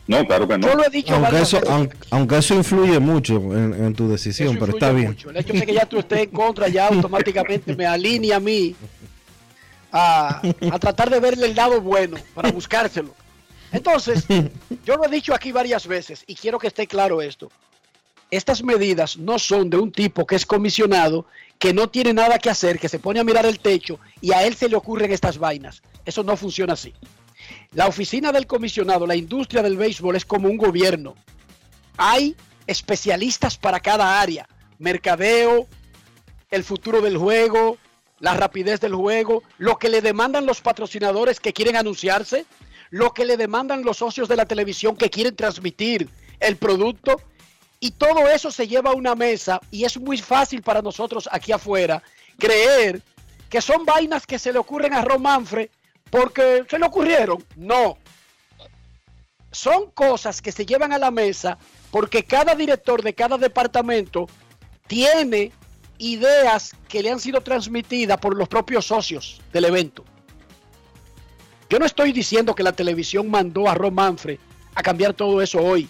No, 0.06 0.24
claro 0.24 0.46
que 0.46 0.56
no. 0.56 0.68
Yo 0.68 0.74
lo 0.76 0.86
he 0.86 0.90
dicho 0.90 1.14
Aunque 1.14 1.32
varias 1.32 1.48
eso, 1.48 1.56
veces. 1.60 1.74
aunque, 1.74 1.96
aunque 2.10 2.38
eso 2.38 2.54
influye 2.54 3.00
mucho 3.00 3.34
en, 3.36 3.74
en 3.86 3.94
tu 3.94 4.08
decisión, 4.08 4.50
Eso 4.50 4.58
pero 4.60 4.72
está 4.72 4.92
bien. 4.92 5.08
mucho. 5.08 5.30
El 5.30 5.36
hecho 5.38 5.52
de 5.52 5.66
que 5.66 5.74
ya 5.74 5.84
tú 5.86 5.98
estés 5.98 6.20
en 6.20 6.30
contra 6.30 6.68
ya 6.68 6.86
automáticamente 6.88 7.74
me 7.74 7.86
alinea 7.86 8.36
a 8.36 8.40
mí 8.40 8.76
a, 9.92 10.40
a 10.70 10.78
tratar 10.78 11.10
de 11.10 11.18
verle 11.20 11.46
el 11.46 11.56
lado 11.56 11.80
bueno 11.80 12.16
para 12.34 12.52
buscárselo. 12.52 13.14
Entonces, 13.72 14.24
yo 14.84 14.96
lo 14.96 15.04
he 15.06 15.08
dicho 15.08 15.34
aquí 15.34 15.50
varias 15.50 15.86
veces 15.88 16.22
y 16.26 16.36
quiero 16.36 16.58
que 16.58 16.68
esté 16.68 16.86
claro 16.86 17.20
esto. 17.20 17.50
Estas 18.30 18.62
medidas 18.62 19.16
no 19.16 19.38
son 19.38 19.70
de 19.70 19.76
un 19.76 19.92
tipo 19.92 20.26
que 20.26 20.34
es 20.34 20.44
comisionado, 20.44 21.26
que 21.58 21.72
no 21.72 21.88
tiene 21.88 22.12
nada 22.12 22.38
que 22.38 22.50
hacer, 22.50 22.78
que 22.78 22.88
se 22.88 22.98
pone 22.98 23.20
a 23.20 23.24
mirar 23.24 23.46
el 23.46 23.60
techo 23.60 24.00
y 24.20 24.32
a 24.32 24.44
él 24.44 24.56
se 24.56 24.68
le 24.68 24.76
ocurren 24.76 25.12
estas 25.12 25.38
vainas. 25.38 25.82
Eso 26.04 26.22
no 26.22 26.36
funciona 26.36 26.72
así. 26.72 26.92
La 27.72 27.86
oficina 27.86 28.32
del 28.32 28.46
comisionado, 28.46 29.06
la 29.06 29.16
industria 29.16 29.62
del 29.62 29.76
béisbol 29.76 30.16
es 30.16 30.24
como 30.24 30.48
un 30.48 30.56
gobierno. 30.56 31.14
Hay 31.96 32.36
especialistas 32.66 33.56
para 33.56 33.80
cada 33.80 34.20
área. 34.20 34.48
Mercadeo, 34.78 35.66
el 36.50 36.64
futuro 36.64 37.00
del 37.00 37.16
juego, 37.16 37.78
la 38.18 38.34
rapidez 38.34 38.80
del 38.80 38.94
juego, 38.94 39.42
lo 39.58 39.78
que 39.78 39.88
le 39.88 40.00
demandan 40.00 40.46
los 40.46 40.60
patrocinadores 40.60 41.40
que 41.40 41.52
quieren 41.52 41.76
anunciarse, 41.76 42.46
lo 42.90 43.12
que 43.12 43.24
le 43.24 43.36
demandan 43.36 43.84
los 43.84 43.98
socios 43.98 44.28
de 44.28 44.36
la 44.36 44.46
televisión 44.46 44.96
que 44.96 45.10
quieren 45.10 45.36
transmitir 45.36 46.08
el 46.40 46.56
producto. 46.56 47.20
Y 47.78 47.90
todo 47.92 48.28
eso 48.28 48.50
se 48.50 48.66
lleva 48.66 48.90
a 48.90 48.94
una 48.94 49.14
mesa 49.14 49.60
y 49.70 49.84
es 49.84 49.98
muy 49.98 50.18
fácil 50.18 50.62
para 50.62 50.82
nosotros 50.82 51.28
aquí 51.30 51.52
afuera 51.52 52.02
creer 52.38 53.02
que 53.50 53.60
son 53.60 53.84
vainas 53.84 54.26
que 54.26 54.38
se 54.38 54.52
le 54.52 54.58
ocurren 54.58 54.94
a 54.94 55.02
Ron 55.02 55.22
Manfred 55.22 55.68
porque 56.10 56.64
se 56.68 56.78
le 56.78 56.86
ocurrieron. 56.86 57.44
No. 57.56 57.98
Son 59.52 59.90
cosas 59.90 60.42
que 60.42 60.52
se 60.52 60.66
llevan 60.66 60.92
a 60.92 60.98
la 60.98 61.10
mesa 61.10 61.58
porque 61.90 62.24
cada 62.24 62.54
director 62.54 63.02
de 63.02 63.14
cada 63.14 63.38
departamento 63.38 64.26
tiene 64.86 65.52
ideas 65.98 66.72
que 66.88 67.02
le 67.02 67.10
han 67.10 67.20
sido 67.20 67.40
transmitidas 67.40 68.18
por 68.18 68.36
los 68.36 68.48
propios 68.48 68.86
socios 68.86 69.40
del 69.52 69.66
evento. 69.66 70.04
Yo 71.68 71.78
no 71.78 71.86
estoy 71.86 72.12
diciendo 72.12 72.54
que 72.54 72.62
la 72.62 72.72
televisión 72.72 73.30
mandó 73.30 73.68
a 73.68 73.74
Ron 73.74 73.94
Manfred 73.94 74.38
a 74.74 74.82
cambiar 74.82 75.14
todo 75.14 75.40
eso 75.40 75.58
hoy, 75.58 75.88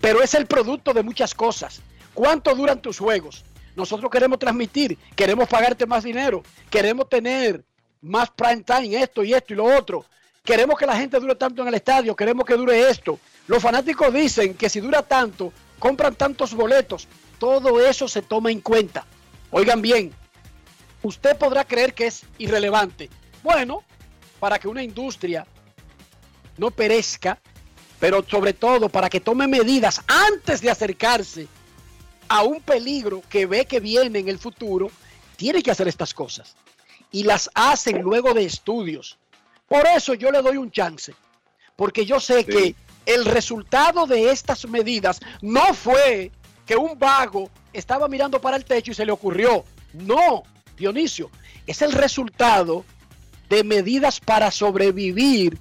pero 0.00 0.22
es 0.22 0.34
el 0.34 0.46
producto 0.46 0.92
de 0.92 1.02
muchas 1.02 1.34
cosas. 1.34 1.80
¿Cuánto 2.14 2.54
duran 2.54 2.80
tus 2.80 2.98
juegos? 2.98 3.44
Nosotros 3.74 4.10
queremos 4.10 4.38
transmitir, 4.38 4.96
queremos 5.14 5.48
pagarte 5.48 5.84
más 5.86 6.04
dinero, 6.04 6.42
queremos 6.70 7.08
tener 7.08 7.62
más 8.00 8.30
prime 8.30 8.62
time, 8.62 9.02
esto 9.02 9.22
y 9.22 9.34
esto 9.34 9.52
y 9.52 9.56
lo 9.56 9.64
otro. 9.64 10.04
Queremos 10.42 10.78
que 10.78 10.86
la 10.86 10.96
gente 10.96 11.18
dure 11.18 11.34
tanto 11.34 11.62
en 11.62 11.68
el 11.68 11.74
estadio, 11.74 12.16
queremos 12.16 12.46
que 12.46 12.54
dure 12.54 12.88
esto. 12.88 13.18
Los 13.48 13.62
fanáticos 13.62 14.12
dicen 14.14 14.54
que 14.54 14.70
si 14.70 14.80
dura 14.80 15.02
tanto, 15.02 15.52
compran 15.78 16.14
tantos 16.14 16.54
boletos. 16.54 17.06
Todo 17.38 17.84
eso 17.84 18.08
se 18.08 18.22
toma 18.22 18.50
en 18.50 18.60
cuenta. 18.60 19.04
Oigan 19.50 19.82
bien, 19.82 20.12
usted 21.02 21.36
podrá 21.36 21.64
creer 21.64 21.94
que 21.94 22.06
es 22.06 22.22
irrelevante. 22.38 23.10
Bueno, 23.42 23.82
para 24.40 24.58
que 24.58 24.68
una 24.68 24.82
industria 24.82 25.46
no 26.56 26.70
perezca, 26.70 27.38
pero 27.98 28.24
sobre 28.28 28.52
todo 28.52 28.88
para 28.88 29.08
que 29.08 29.20
tome 29.20 29.46
medidas 29.46 30.02
antes 30.06 30.60
de 30.60 30.70
acercarse 30.70 31.48
a 32.28 32.42
un 32.42 32.60
peligro 32.60 33.22
que 33.28 33.46
ve 33.46 33.66
que 33.66 33.80
viene 33.80 34.18
en 34.18 34.28
el 34.28 34.38
futuro, 34.38 34.90
tiene 35.36 35.62
que 35.62 35.70
hacer 35.70 35.88
estas 35.88 36.12
cosas. 36.12 36.56
Y 37.12 37.22
las 37.22 37.50
hacen 37.54 38.02
luego 38.02 38.34
de 38.34 38.44
estudios. 38.44 39.16
Por 39.68 39.86
eso 39.86 40.14
yo 40.14 40.30
le 40.30 40.42
doy 40.42 40.56
un 40.56 40.70
chance. 40.70 41.14
Porque 41.76 42.04
yo 42.04 42.20
sé 42.20 42.44
que 42.44 42.74
el 43.04 43.24
resultado 43.24 44.06
de 44.06 44.30
estas 44.30 44.66
medidas 44.68 45.20
no 45.40 45.72
fue 45.74 46.32
que 46.66 46.76
un 46.76 46.98
vago 46.98 47.48
estaba 47.72 48.08
mirando 48.08 48.40
para 48.40 48.56
el 48.56 48.64
techo 48.64 48.90
y 48.90 48.94
se 48.94 49.06
le 49.06 49.12
ocurrió. 49.12 49.64
No, 49.92 50.42
Dionisio, 50.76 51.30
es 51.66 51.82
el 51.82 51.92
resultado 51.92 52.84
de 53.48 53.62
medidas 53.62 54.18
para 54.20 54.50
sobrevivir 54.50 55.60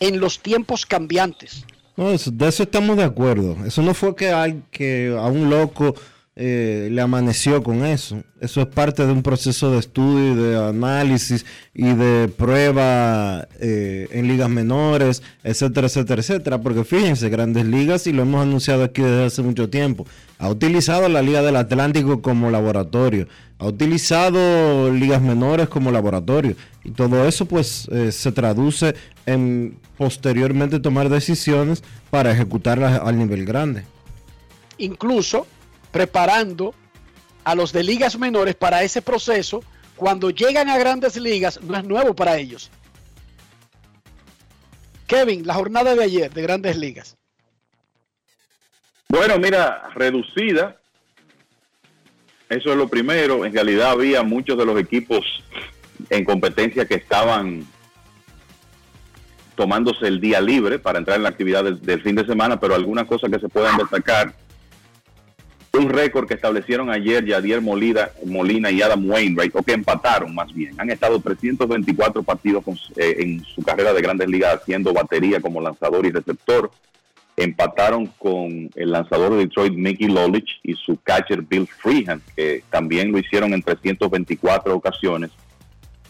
en 0.00 0.20
los 0.20 0.40
tiempos 0.40 0.86
cambiantes. 0.86 1.64
No, 1.96 2.10
de 2.10 2.48
eso 2.48 2.62
estamos 2.62 2.96
de 2.96 3.04
acuerdo. 3.04 3.56
Eso 3.66 3.82
no 3.82 3.92
fue 3.94 4.14
que, 4.14 4.30
al- 4.30 4.62
que 4.70 5.14
a 5.18 5.26
un 5.26 5.50
loco 5.50 5.94
eh, 6.36 6.88
le 6.92 7.00
amaneció 7.00 7.60
con 7.64 7.84
eso. 7.84 8.22
Eso 8.40 8.60
es 8.60 8.68
parte 8.68 9.04
de 9.04 9.10
un 9.10 9.24
proceso 9.24 9.72
de 9.72 9.80
estudio 9.80 10.32
y 10.32 10.36
de 10.36 10.56
análisis 10.68 11.44
y 11.74 11.88
de 11.94 12.28
prueba 12.28 13.48
eh, 13.60 14.06
en 14.12 14.28
ligas 14.28 14.48
menores, 14.48 15.24
etcétera, 15.42 15.88
etcétera, 15.88 16.20
etcétera. 16.20 16.60
Porque 16.60 16.84
fíjense, 16.84 17.28
Grandes 17.30 17.64
Ligas, 17.66 18.06
y 18.06 18.12
lo 18.12 18.22
hemos 18.22 18.42
anunciado 18.42 18.84
aquí 18.84 19.02
desde 19.02 19.24
hace 19.24 19.42
mucho 19.42 19.68
tiempo, 19.68 20.06
ha 20.38 20.48
utilizado 20.48 21.08
la 21.08 21.22
Liga 21.22 21.42
del 21.42 21.56
Atlántico 21.56 22.22
como 22.22 22.52
laboratorio, 22.52 23.26
ha 23.58 23.66
utilizado 23.66 24.90
ligas 24.92 25.20
menores 25.20 25.68
como 25.68 25.90
laboratorio. 25.90 26.54
Y 26.84 26.92
todo 26.92 27.26
eso 27.26 27.46
pues 27.46 27.88
eh, 27.92 28.12
se 28.12 28.32
traduce 28.32 28.94
en 29.26 29.78
posteriormente 29.96 30.80
tomar 30.80 31.08
decisiones 31.08 31.82
para 32.10 32.30
ejecutarlas 32.30 33.00
al 33.02 33.18
nivel 33.18 33.44
grande. 33.44 33.84
incluso 34.78 35.46
preparando 35.90 36.74
a 37.44 37.54
los 37.54 37.72
de 37.72 37.82
ligas 37.82 38.18
menores 38.18 38.54
para 38.54 38.82
ese 38.82 39.02
proceso. 39.02 39.62
Cuando 39.96 40.30
llegan 40.30 40.68
a 40.68 40.78
grandes 40.78 41.16
ligas, 41.16 41.60
no 41.62 41.76
es 41.76 41.82
nuevo 41.82 42.14
para 42.14 42.36
ellos. 42.36 42.70
Kevin, 45.06 45.46
la 45.46 45.54
jornada 45.54 45.94
de 45.94 46.04
ayer 46.04 46.32
de 46.32 46.42
grandes 46.42 46.76
ligas. 46.76 47.16
Bueno, 49.08 49.38
mira, 49.38 49.88
reducida. 49.94 50.76
Eso 52.48 52.70
es 52.70 52.76
lo 52.76 52.88
primero. 52.88 53.44
En 53.44 53.52
realidad 53.52 53.90
había 53.90 54.22
muchos 54.22 54.56
de 54.56 54.64
los 54.64 54.78
equipos 54.80 55.24
en 56.10 56.24
competencia 56.24 56.86
que 56.86 56.94
estaban 56.94 57.66
tomándose 59.54 60.06
el 60.06 60.20
día 60.20 60.40
libre 60.40 60.78
para 60.78 60.98
entrar 60.98 61.16
en 61.16 61.24
la 61.24 61.28
actividad 61.30 61.64
del, 61.64 62.00
fin 62.02 62.14
de 62.14 62.24
semana, 62.24 62.58
pero 62.60 62.74
algunas 62.74 63.06
cosas 63.06 63.30
que 63.30 63.40
se 63.40 63.48
pueden 63.48 63.76
destacar. 63.76 64.32
Un 65.72 65.90
récord 65.90 66.26
que 66.26 66.34
establecieron 66.34 66.90
ayer 66.90 67.24
Yadier 67.24 67.60
Molina, 67.60 68.08
Molina 68.24 68.70
y 68.70 68.80
Adam 68.80 69.08
Wainwright, 69.08 69.54
o 69.54 69.62
que 69.62 69.72
empataron 69.72 70.34
más 70.34 70.52
bien. 70.54 70.74
Han 70.80 70.90
estado 70.90 71.20
324 71.20 72.22
partidos 72.22 72.64
con- 72.64 72.78
eh, 72.96 73.16
en 73.18 73.44
su 73.44 73.62
carrera 73.62 73.92
de 73.92 74.00
grandes 74.00 74.28
ligas 74.28 74.54
haciendo 74.62 74.92
batería 74.94 75.40
como 75.40 75.60
lanzador 75.60 76.06
y 76.06 76.10
receptor 76.10 76.70
empataron 77.38 78.06
con 78.18 78.68
el 78.74 78.90
lanzador 78.90 79.30
de 79.32 79.38
Detroit 79.38 79.72
Mickey 79.74 80.08
Lolich 80.08 80.58
y 80.64 80.74
su 80.74 80.98
catcher 81.02 81.42
Bill 81.42 81.68
Freehan, 81.68 82.20
que 82.34 82.64
también 82.68 83.12
lo 83.12 83.18
hicieron 83.18 83.54
en 83.54 83.62
324 83.62 84.74
ocasiones 84.74 85.30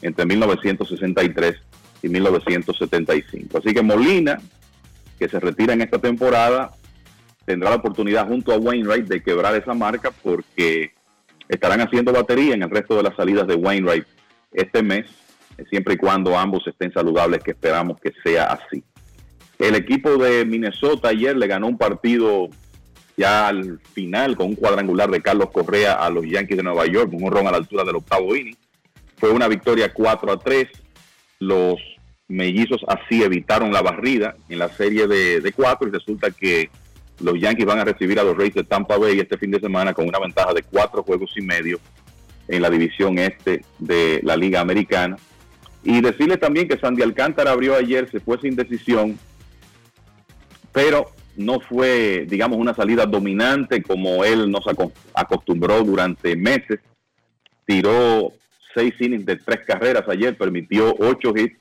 entre 0.00 0.24
1963 0.24 1.56
y 2.02 2.08
1975. 2.08 3.58
Así 3.58 3.74
que 3.74 3.82
Molina, 3.82 4.40
que 5.18 5.28
se 5.28 5.38
retira 5.38 5.74
en 5.74 5.82
esta 5.82 5.98
temporada, 5.98 6.70
tendrá 7.44 7.70
la 7.70 7.76
oportunidad 7.76 8.26
junto 8.26 8.52
a 8.52 8.56
Wainwright 8.56 9.06
de 9.06 9.22
quebrar 9.22 9.54
esa 9.54 9.74
marca 9.74 10.10
porque 10.10 10.92
estarán 11.48 11.82
haciendo 11.82 12.12
batería 12.12 12.54
en 12.54 12.62
el 12.62 12.70
resto 12.70 12.96
de 12.96 13.02
las 13.02 13.16
salidas 13.16 13.46
de 13.46 13.54
Wainwright 13.54 14.06
este 14.52 14.82
mes, 14.82 15.06
siempre 15.68 15.94
y 15.94 15.96
cuando 15.98 16.38
ambos 16.38 16.66
estén 16.66 16.92
saludables, 16.92 17.42
que 17.42 17.50
esperamos 17.50 18.00
que 18.00 18.12
sea 18.22 18.44
así. 18.44 18.82
El 19.58 19.74
equipo 19.74 20.16
de 20.16 20.44
Minnesota 20.44 21.08
ayer 21.08 21.36
le 21.36 21.46
ganó 21.46 21.66
un 21.66 21.78
partido 21.78 22.48
ya 23.16 23.48
al 23.48 23.80
final 23.92 24.36
con 24.36 24.48
un 24.48 24.54
cuadrangular 24.54 25.10
de 25.10 25.20
Carlos 25.20 25.50
Correa 25.50 25.94
a 25.94 26.08
los 26.10 26.24
Yankees 26.24 26.56
de 26.56 26.62
Nueva 26.62 26.86
York, 26.86 27.10
un 27.12 27.30
ron 27.30 27.48
a 27.48 27.50
la 27.50 27.56
altura 27.56 27.84
del 27.84 27.96
octavo 27.96 28.36
inning. 28.36 28.56
Fue 29.16 29.30
una 29.30 29.48
victoria 29.48 29.92
4 29.92 30.32
a 30.32 30.38
3. 30.38 30.68
Los 31.40 31.76
mellizos 32.28 32.84
así 32.86 33.22
evitaron 33.22 33.72
la 33.72 33.82
barrida 33.82 34.36
en 34.48 34.60
la 34.60 34.68
serie 34.68 35.08
de, 35.08 35.40
de 35.40 35.52
cuatro 35.52 35.88
y 35.88 35.90
resulta 35.90 36.30
que 36.30 36.70
los 37.20 37.40
Yankees 37.40 37.66
van 37.66 37.80
a 37.80 37.84
recibir 37.84 38.20
a 38.20 38.22
los 38.22 38.36
Rays 38.36 38.54
de 38.54 38.64
Tampa 38.64 38.96
Bay 38.96 39.18
este 39.18 39.38
fin 39.38 39.50
de 39.50 39.58
semana 39.58 39.92
con 39.92 40.06
una 40.06 40.20
ventaja 40.20 40.52
de 40.54 40.62
cuatro 40.62 41.02
juegos 41.02 41.32
y 41.36 41.42
medio 41.42 41.80
en 42.46 42.62
la 42.62 42.70
división 42.70 43.18
este 43.18 43.64
de 43.78 44.20
la 44.22 44.36
Liga 44.36 44.60
Americana. 44.60 45.16
Y 45.82 46.00
decirle 46.00 46.36
también 46.36 46.68
que 46.68 46.78
Sandy 46.78 47.02
Alcántara 47.02 47.52
abrió 47.52 47.74
ayer, 47.74 48.10
se 48.10 48.20
fue 48.20 48.38
sin 48.40 48.56
decisión, 48.56 49.18
pero 50.78 51.10
no 51.36 51.58
fue, 51.58 52.24
digamos, 52.28 52.56
una 52.56 52.72
salida 52.72 53.04
dominante 53.04 53.82
como 53.82 54.22
él 54.24 54.48
nos 54.48 54.64
aco- 54.64 54.92
acostumbró 55.12 55.82
durante 55.82 56.36
meses. 56.36 56.78
Tiró 57.66 58.32
seis 58.76 58.94
innings 59.00 59.26
de 59.26 59.34
tres 59.34 59.62
carreras 59.66 60.04
ayer, 60.08 60.38
permitió 60.38 60.94
ocho 61.00 61.32
hits 61.36 61.56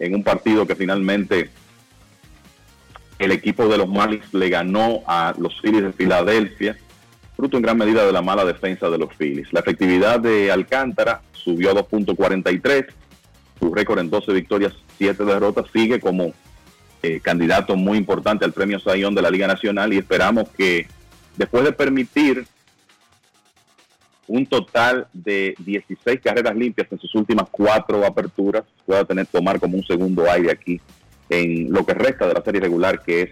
en 0.00 0.16
un 0.16 0.24
partido 0.24 0.66
que 0.66 0.74
finalmente 0.74 1.48
el 3.20 3.30
equipo 3.30 3.68
de 3.68 3.78
los 3.78 3.86
Marlins 3.88 4.34
le 4.34 4.48
ganó 4.50 5.02
a 5.06 5.32
los 5.38 5.60
Phillies 5.60 5.84
de 5.84 5.92
Filadelfia, 5.92 6.76
fruto 7.36 7.56
en 7.56 7.62
gran 7.62 7.78
medida 7.78 8.04
de 8.04 8.10
la 8.12 8.20
mala 8.22 8.44
defensa 8.44 8.90
de 8.90 8.98
los 8.98 9.14
Phillies. 9.14 9.52
La 9.52 9.60
efectividad 9.60 10.18
de 10.18 10.50
Alcántara 10.50 11.22
subió 11.34 11.70
a 11.70 11.74
2.43, 11.74 12.86
su 13.60 13.72
récord 13.72 14.00
en 14.00 14.10
12 14.10 14.32
victorias, 14.32 14.72
7 14.98 15.24
derrotas, 15.24 15.66
sigue 15.72 16.00
como 16.00 16.32
eh, 17.02 17.20
candidato 17.20 17.76
muy 17.76 17.98
importante 17.98 18.44
al 18.44 18.52
premio 18.52 18.78
Sayón 18.78 19.14
de 19.14 19.22
la 19.22 19.30
Liga 19.30 19.46
Nacional 19.46 19.92
y 19.92 19.98
esperamos 19.98 20.48
que 20.50 20.86
después 21.36 21.64
de 21.64 21.72
permitir 21.72 22.46
un 24.26 24.46
total 24.46 25.08
de 25.12 25.54
16 25.58 26.20
carreras 26.20 26.54
limpias 26.54 26.86
en 26.90 26.98
sus 27.00 27.12
últimas 27.16 27.48
cuatro 27.50 28.06
aperturas, 28.06 28.62
pueda 28.86 29.04
tener 29.04 29.26
tomar 29.26 29.58
como 29.58 29.76
un 29.76 29.84
segundo 29.84 30.30
aire 30.30 30.52
aquí 30.52 30.80
en 31.28 31.72
lo 31.72 31.84
que 31.84 31.94
resta 31.94 32.28
de 32.28 32.34
la 32.34 32.42
serie 32.42 32.60
regular, 32.60 33.02
que 33.02 33.22
es 33.22 33.30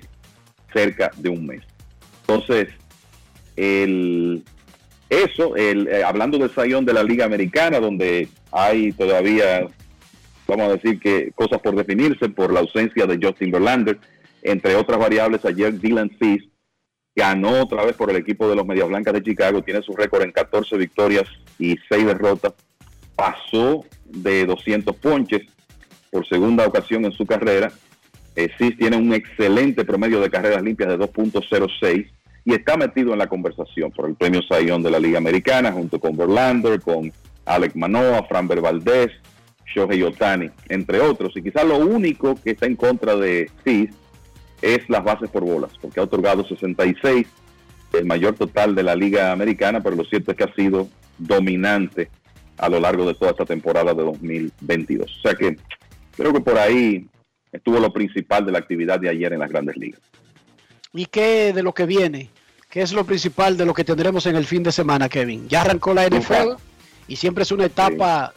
cerca 0.72 1.10
de 1.16 1.28
un 1.28 1.46
mes. 1.46 1.62
Entonces, 2.22 2.68
el, 3.56 4.42
eso, 5.08 5.56
el, 5.56 5.88
eh, 5.88 6.02
hablando 6.04 6.36
del 6.38 6.50
sayón 6.54 6.84
de 6.84 6.92
la 6.92 7.02
Liga 7.02 7.24
Americana, 7.24 7.80
donde 7.80 8.28
hay 8.52 8.92
todavía, 8.92 9.66
vamos 10.48 10.68
a 10.68 10.76
decir 10.76 10.98
que 10.98 11.30
cosas 11.32 11.60
por 11.60 11.76
definirse 11.76 12.28
por 12.30 12.52
la 12.52 12.60
ausencia 12.60 13.06
de 13.06 13.18
Justin 13.22 13.52
Verlander, 13.52 13.98
entre 14.42 14.74
otras 14.74 14.98
variables, 14.98 15.44
ayer 15.44 15.78
Dylan 15.78 16.10
Cease 16.18 16.48
ganó 17.14 17.62
otra 17.62 17.84
vez 17.84 17.94
por 17.94 18.10
el 18.10 18.16
equipo 18.16 18.48
de 18.48 18.56
los 18.56 18.66
Medias 18.66 18.88
Blancas 18.88 19.12
de 19.12 19.22
Chicago, 19.22 19.62
tiene 19.62 19.82
su 19.82 19.92
récord 19.92 20.22
en 20.22 20.32
14 20.32 20.76
victorias 20.76 21.24
y 21.58 21.76
6 21.88 22.06
derrotas, 22.06 22.54
pasó 23.14 23.84
de 24.04 24.46
200 24.46 24.96
ponches 24.96 25.42
por 26.10 26.26
segunda 26.26 26.66
ocasión 26.66 27.04
en 27.04 27.12
su 27.12 27.26
carrera. 27.26 27.70
Eh, 28.34 28.48
Cease 28.56 28.76
tiene 28.76 28.96
un 28.96 29.12
excelente 29.12 29.84
promedio 29.84 30.20
de 30.20 30.30
carreras 30.30 30.62
limpias 30.62 30.90
de 30.90 30.98
2.06 30.98 32.08
y 32.44 32.54
está 32.54 32.76
metido 32.76 33.12
en 33.12 33.18
la 33.18 33.26
conversación 33.26 33.90
por 33.90 34.08
el 34.08 34.14
premio 34.14 34.40
Sayón 34.42 34.82
de 34.82 34.90
la 34.92 35.00
Liga 35.00 35.18
Americana 35.18 35.72
junto 35.72 35.98
con 35.98 36.16
Verlander, 36.16 36.80
con 36.80 37.12
Alec 37.44 37.74
Manoa, 37.74 38.24
Framber 38.28 38.60
Valdez, 38.60 39.10
Shohei 39.74 40.02
Otani, 40.02 40.50
entre 40.68 41.00
otros. 41.00 41.36
Y 41.36 41.42
quizás 41.42 41.64
lo 41.64 41.78
único 41.78 42.34
que 42.36 42.52
está 42.52 42.66
en 42.66 42.76
contra 42.76 43.16
de 43.16 43.50
Cease 43.64 43.92
es 44.62 44.88
las 44.88 45.04
bases 45.04 45.30
por 45.30 45.44
bolas, 45.44 45.72
porque 45.80 46.00
ha 46.00 46.04
otorgado 46.04 46.46
66, 46.46 47.26
el 47.92 48.04
mayor 48.04 48.34
total 48.34 48.74
de 48.74 48.82
la 48.82 48.94
Liga 48.94 49.32
Americana, 49.32 49.80
pero 49.80 49.96
lo 49.96 50.04
cierto 50.04 50.32
es 50.32 50.36
que 50.36 50.44
ha 50.44 50.54
sido 50.54 50.88
dominante 51.18 52.10
a 52.58 52.68
lo 52.68 52.80
largo 52.80 53.06
de 53.06 53.14
toda 53.14 53.30
esta 53.30 53.44
temporada 53.44 53.94
de 53.94 54.02
2022. 54.02 55.10
O 55.18 55.20
sea 55.22 55.34
que 55.34 55.56
creo 56.16 56.32
que 56.32 56.40
por 56.40 56.58
ahí 56.58 57.06
estuvo 57.52 57.78
lo 57.78 57.92
principal 57.92 58.44
de 58.44 58.52
la 58.52 58.58
actividad 58.58 59.00
de 59.00 59.08
ayer 59.08 59.32
en 59.32 59.38
las 59.38 59.50
grandes 59.50 59.76
ligas. 59.76 60.00
¿Y 60.92 61.06
qué 61.06 61.52
de 61.52 61.62
lo 61.62 61.72
que 61.72 61.86
viene? 61.86 62.30
¿Qué 62.68 62.82
es 62.82 62.92
lo 62.92 63.04
principal 63.04 63.56
de 63.56 63.64
lo 63.64 63.72
que 63.72 63.84
tendremos 63.84 64.26
en 64.26 64.36
el 64.36 64.44
fin 64.44 64.62
de 64.62 64.72
semana, 64.72 65.08
Kevin? 65.08 65.48
Ya 65.48 65.62
arrancó 65.62 65.94
la 65.94 66.06
NFL 66.06 66.60
y 67.06 67.16
siempre 67.16 67.42
es 67.42 67.52
una 67.52 67.66
etapa 67.66 68.32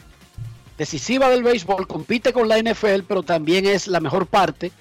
decisiva 0.78 1.28
del 1.28 1.42
béisbol, 1.42 1.86
compite 1.86 2.32
con 2.32 2.48
la 2.48 2.58
NFL, 2.58 3.02
pero 3.06 3.22
también 3.22 3.66
es 3.66 3.86
la 3.86 4.00
mejor 4.00 4.26
parte 4.26 4.72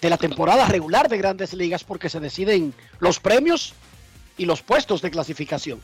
de 0.00 0.10
la 0.10 0.16
temporada 0.16 0.66
regular 0.66 1.08
de 1.08 1.18
grandes 1.18 1.52
ligas 1.52 1.84
porque 1.84 2.08
se 2.08 2.20
deciden 2.20 2.72
los 3.00 3.20
premios 3.20 3.74
y 4.38 4.46
los 4.46 4.62
puestos 4.62 5.02
de 5.02 5.10
clasificación. 5.10 5.80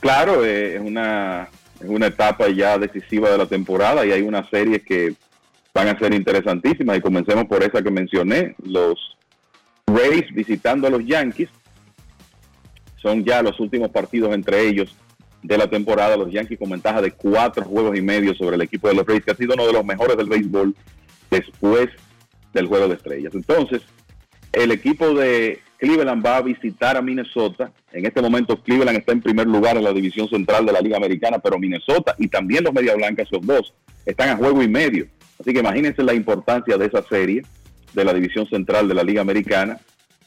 Claro, 0.00 0.44
eh, 0.44 0.76
es, 0.76 0.80
una, 0.80 1.48
una 1.80 2.06
etapa 2.06 2.48
ya 2.48 2.78
decisiva 2.78 3.30
de 3.30 3.38
la 3.38 3.46
temporada 3.46 4.06
y 4.06 4.12
hay 4.12 4.22
una 4.22 4.48
serie 4.48 4.80
que 4.80 5.14
van 5.74 5.88
a 5.88 5.98
ser 5.98 6.14
interesantísimas 6.14 6.98
y 6.98 7.00
comencemos 7.00 7.46
por 7.46 7.62
esa 7.62 7.82
que 7.82 7.90
mencioné, 7.90 8.54
los 8.64 9.16
Rays 9.86 10.32
visitando 10.32 10.86
a 10.86 10.90
los 10.90 11.04
Yankees. 11.04 11.50
Son 13.00 13.24
ya 13.24 13.42
los 13.42 13.58
últimos 13.58 13.90
partidos 13.90 14.32
entre 14.32 14.66
ellos 14.68 14.94
de 15.42 15.58
la 15.58 15.68
temporada. 15.68 16.16
Los 16.16 16.32
Yankees 16.32 16.58
con 16.58 16.70
ventaja 16.70 17.00
de 17.00 17.12
cuatro 17.12 17.64
juegos 17.64 17.96
y 17.96 18.02
medio 18.02 18.34
sobre 18.34 18.56
el 18.56 18.62
equipo 18.62 18.88
de 18.88 18.94
los 18.94 19.06
Rays, 19.06 19.24
que 19.24 19.32
ha 19.32 19.36
sido 19.36 19.54
uno 19.54 19.66
de 19.66 19.72
los 19.72 19.84
mejores 19.84 20.16
del 20.16 20.28
béisbol 20.28 20.74
después 21.30 21.88
del 22.52 22.66
juego 22.66 22.88
de 22.88 22.94
estrellas. 22.94 23.34
Entonces, 23.34 23.82
el 24.52 24.70
equipo 24.70 25.14
de 25.14 25.60
Cleveland 25.78 26.24
va 26.24 26.36
a 26.36 26.42
visitar 26.42 26.96
a 26.96 27.02
Minnesota. 27.02 27.72
En 27.92 28.06
este 28.06 28.22
momento 28.22 28.62
Cleveland 28.62 28.98
está 28.98 29.12
en 29.12 29.22
primer 29.22 29.46
lugar 29.46 29.76
en 29.76 29.84
la 29.84 29.92
división 29.92 30.28
central 30.28 30.64
de 30.64 30.72
la 30.72 30.80
Liga 30.80 30.96
Americana, 30.96 31.38
pero 31.38 31.58
Minnesota 31.58 32.14
y 32.18 32.28
también 32.28 32.64
los 32.64 32.72
Media 32.72 32.94
Blancas, 32.94 33.26
esos 33.26 33.44
dos, 33.44 33.74
están 34.06 34.28
a 34.28 34.36
juego 34.36 34.62
y 34.62 34.68
medio. 34.68 35.06
Así 35.40 35.52
que 35.52 35.60
imagínense 35.60 36.02
la 36.02 36.14
importancia 36.14 36.76
de 36.76 36.86
esa 36.86 37.02
serie 37.02 37.42
de 37.94 38.04
la 38.04 38.14
división 38.14 38.46
central 38.46 38.86
de 38.88 38.94
la 38.94 39.02
Liga 39.02 39.22
Americana. 39.22 39.80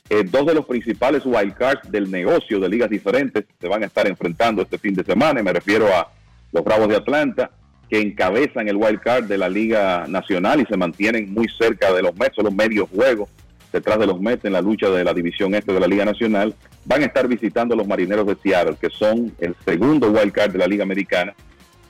Eh, 0.09 0.23
dos 0.23 0.45
de 0.45 0.53
los 0.53 0.65
principales 0.65 1.23
wildcards 1.25 1.91
del 1.91 2.11
negocio 2.11 2.59
de 2.59 2.69
ligas 2.69 2.89
diferentes 2.89 3.45
se 3.59 3.67
van 3.67 3.81
a 3.81 3.87
estar 3.87 4.07
enfrentando 4.07 4.61
este 4.61 4.77
fin 4.77 4.93
de 4.93 5.03
semana. 5.03 5.39
Y 5.39 5.43
me 5.43 5.53
refiero 5.53 5.87
a 5.87 6.11
los 6.51 6.63
Bravos 6.63 6.87
de 6.89 6.97
Atlanta, 6.97 7.51
que 7.89 7.99
encabezan 7.99 8.67
el 8.67 8.77
wildcard 8.77 9.25
de 9.25 9.37
la 9.37 9.49
Liga 9.49 10.05
Nacional 10.07 10.61
y 10.61 10.65
se 10.65 10.77
mantienen 10.77 11.33
muy 11.33 11.47
cerca 11.49 11.91
de 11.93 12.01
los 12.01 12.15
Mets, 12.15 12.35
son 12.35 12.45
los 12.45 12.53
medios 12.53 12.89
juegos 12.89 13.29
detrás 13.71 13.99
de 13.99 14.07
los 14.07 14.19
Mets 14.21 14.45
en 14.45 14.53
la 14.53 14.61
lucha 14.61 14.89
de 14.89 15.03
la 15.03 15.13
división 15.13 15.53
este 15.53 15.73
de 15.73 15.79
la 15.79 15.87
Liga 15.87 16.05
Nacional. 16.05 16.55
Van 16.85 17.01
a 17.01 17.05
estar 17.05 17.27
visitando 17.27 17.75
los 17.75 17.87
Marineros 17.87 18.25
de 18.27 18.35
Seattle, 18.41 18.77
que 18.79 18.89
son 18.89 19.33
el 19.39 19.55
segundo 19.65 20.11
wildcard 20.11 20.51
de 20.51 20.59
la 20.59 20.67
Liga 20.67 20.83
Americana 20.83 21.33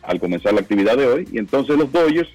al 0.01 0.19
comenzar 0.19 0.53
la 0.53 0.61
actividad 0.61 0.97
de 0.97 1.07
hoy. 1.07 1.27
Y 1.31 1.37
entonces 1.37 1.77
los 1.77 1.91
Dodgers 1.91 2.29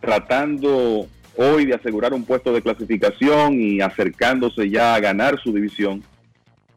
tratando 0.00 1.06
hoy 1.36 1.64
de 1.66 1.74
asegurar 1.74 2.12
un 2.14 2.24
puesto 2.24 2.52
de 2.52 2.62
clasificación 2.62 3.60
y 3.60 3.80
acercándose 3.80 4.70
ya 4.70 4.94
a 4.94 5.00
ganar 5.00 5.40
su 5.42 5.52
división, 5.52 6.02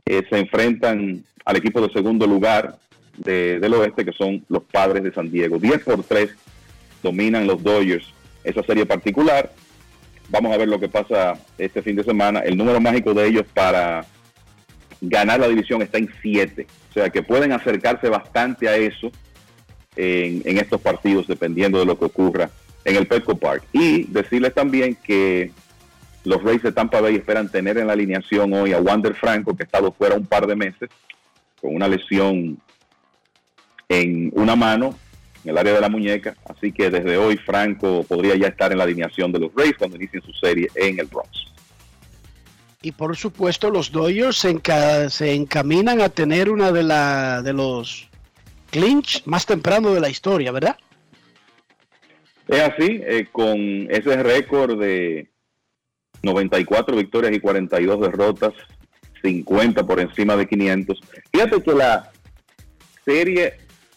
eh, 0.05 0.23
se 0.29 0.39
enfrentan 0.39 1.23
al 1.45 1.55
equipo 1.57 1.81
de 1.81 1.91
segundo 1.93 2.25
lugar 2.27 2.77
de- 3.17 3.59
del 3.59 3.73
oeste, 3.73 4.05
que 4.05 4.11
son 4.13 4.43
los 4.49 4.63
padres 4.63 5.03
de 5.03 5.11
San 5.13 5.31
Diego. 5.31 5.57
10 5.59 5.83
por 5.83 6.03
3 6.03 6.31
dominan 7.03 7.47
los 7.47 7.61
Dodgers 7.63 8.07
esa 8.43 8.63
serie 8.63 8.85
particular. 8.85 9.51
Vamos 10.29 10.53
a 10.53 10.57
ver 10.57 10.67
lo 10.67 10.79
que 10.79 10.89
pasa 10.89 11.33
este 11.57 11.81
fin 11.81 11.95
de 11.95 12.03
semana. 12.03 12.39
El 12.39 12.57
número 12.57 12.79
mágico 12.81 13.13
de 13.13 13.27
ellos 13.27 13.45
para 13.53 14.05
ganar 15.01 15.39
la 15.39 15.47
división 15.47 15.81
está 15.81 15.97
en 15.99 16.09
7. 16.21 16.67
O 16.89 16.93
sea 16.93 17.09
que 17.09 17.21
pueden 17.23 17.51
acercarse 17.51 18.09
bastante 18.09 18.67
a 18.67 18.75
eso 18.77 19.11
en, 19.95 20.41
en 20.45 20.57
estos 20.57 20.81
partidos, 20.81 21.27
dependiendo 21.27 21.79
de 21.79 21.85
lo 21.85 21.97
que 21.97 22.05
ocurra 22.05 22.49
en 22.87 22.95
el 22.95 23.05
Petco 23.05 23.35
Park. 23.37 23.63
Y 23.73 24.05
decirles 24.05 24.53
también 24.53 24.95
que 24.95 25.51
los 26.23 26.41
Rays 26.41 26.63
de 26.63 26.71
Tampa 26.71 27.01
Bay 27.01 27.15
esperan 27.15 27.49
tener 27.49 27.77
en 27.77 27.87
la 27.87 27.93
alineación 27.93 28.53
hoy 28.53 28.71
a 28.73 28.79
Wander 28.79 29.13
Franco, 29.13 29.55
que 29.55 29.63
ha 29.63 29.65
estado 29.65 29.91
fuera 29.91 30.15
un 30.15 30.25
par 30.25 30.47
de 30.47 30.55
meses 30.55 30.89
con 31.61 31.75
una 31.75 31.87
lesión 31.87 32.57
en 33.89 34.31
una 34.33 34.55
mano, 34.55 34.97
en 35.43 35.51
el 35.51 35.57
área 35.57 35.73
de 35.73 35.81
la 35.81 35.89
muñeca. 35.89 36.35
Así 36.45 36.71
que 36.71 36.89
desde 36.89 37.17
hoy 37.17 37.37
Franco 37.37 38.03
podría 38.07 38.35
ya 38.35 38.47
estar 38.47 38.71
en 38.71 38.77
la 38.77 38.85
alineación 38.85 39.31
de 39.33 39.39
los 39.39 39.51
Rays 39.53 39.75
cuando 39.77 39.97
inicien 39.97 40.23
su 40.23 40.31
serie 40.33 40.69
en 40.75 40.99
el 40.99 41.07
Bronx. 41.07 41.29
Y 42.81 42.93
por 42.93 43.17
supuesto 43.17 43.69
los 43.69 43.91
Dodgers 43.91 44.37
se, 44.37 44.55
enca- 44.55 45.09
se 45.09 45.33
encaminan 45.33 45.99
a 45.99 46.07
tener 46.09 46.49
una 46.49 46.71
de, 46.71 46.83
la, 46.83 47.41
de 47.41 47.51
los 47.51 48.07
clinch 48.69 49.23
más 49.25 49.45
temprano 49.45 49.93
de 49.93 49.99
la 49.99 50.09
historia, 50.09 50.51
¿verdad? 50.51 50.77
Es 52.47 52.61
así, 52.61 53.01
eh, 53.05 53.27
con 53.31 53.57
ese 53.89 54.23
récord 54.23 54.79
de 54.79 55.29
94 56.23 56.95
victorias 56.95 57.33
y 57.33 57.39
42 57.39 57.99
derrotas, 57.99 58.53
50 59.21 59.85
por 59.85 59.99
encima 59.99 60.35
de 60.35 60.47
500. 60.47 60.99
Fíjate 61.31 61.61
que 61.61 61.73
la 61.73 62.11
serie 63.03 63.53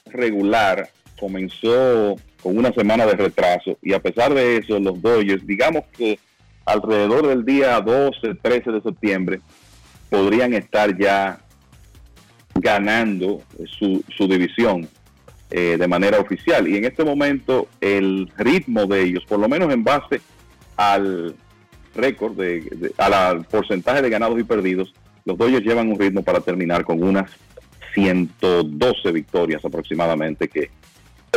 regular 0.07 0.89
comenzó 1.19 2.17
con 2.43 2.57
una 2.57 2.73
semana 2.73 3.07
de 3.07 3.13
retraso 3.13 3.79
y 3.83 3.93
a 3.93 4.01
pesar 4.01 4.35
de 4.35 4.57
eso, 4.57 4.81
los 4.81 5.01
Dodgers, 5.01 5.47
digamos 5.47 5.85
que 5.97 6.19
alrededor 6.65 7.29
del 7.29 7.45
día 7.45 7.81
12, 7.81 8.35
13 8.43 8.71
de 8.73 8.81
septiembre, 8.81 9.41
podrían 10.09 10.55
estar 10.55 10.97
ya 10.99 11.41
ganando 12.55 13.43
su, 13.79 14.03
su 14.17 14.27
división 14.27 14.89
eh, 15.51 15.77
de 15.79 15.89
manera 15.89 16.19
oficial. 16.21 16.67
Y 16.69 16.77
en 16.77 16.85
este 16.85 17.05
momento 17.05 17.69
el 17.81 18.31
ritmo 18.37 18.87
de 18.87 19.03
ellos, 19.03 19.25
por 19.27 19.39
lo 19.39 19.49
menos 19.49 19.73
en 19.73 19.83
base 19.85 20.21
al 20.77 21.35
récord, 21.95 22.35
de, 22.37 22.61
de- 22.63 22.93
al 22.99 23.45
porcentaje 23.45 24.03
de 24.03 24.11
ganados 24.11 24.39
y 24.39 24.45
perdidos, 24.45 24.95
los 25.25 25.37
Dodgers 25.37 25.65
llevan 25.65 25.91
un 25.91 25.99
ritmo 25.99 26.23
para 26.23 26.41
terminar 26.41 26.85
con 26.85 27.03
unas 27.03 27.31
112 27.95 29.13
victorias 29.13 29.65
aproximadamente, 29.65 30.49
que 30.49 30.71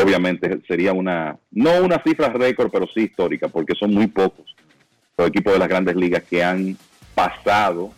obviamente 0.01 0.59
sería 0.67 0.93
una, 0.93 1.37
no 1.51 1.81
una 1.83 2.01
cifra 2.03 2.29
récord, 2.29 2.69
pero 2.71 2.87
sí 2.93 3.01
histórica, 3.01 3.47
porque 3.47 3.73
son 3.75 3.93
muy 3.93 4.07
pocos 4.07 4.55
los 5.17 5.27
equipos 5.27 5.53
de 5.53 5.59
las 5.59 5.67
grandes 5.67 5.95
ligas 5.95 6.23
que 6.23 6.43
han 6.43 6.77
pasado 7.13 7.91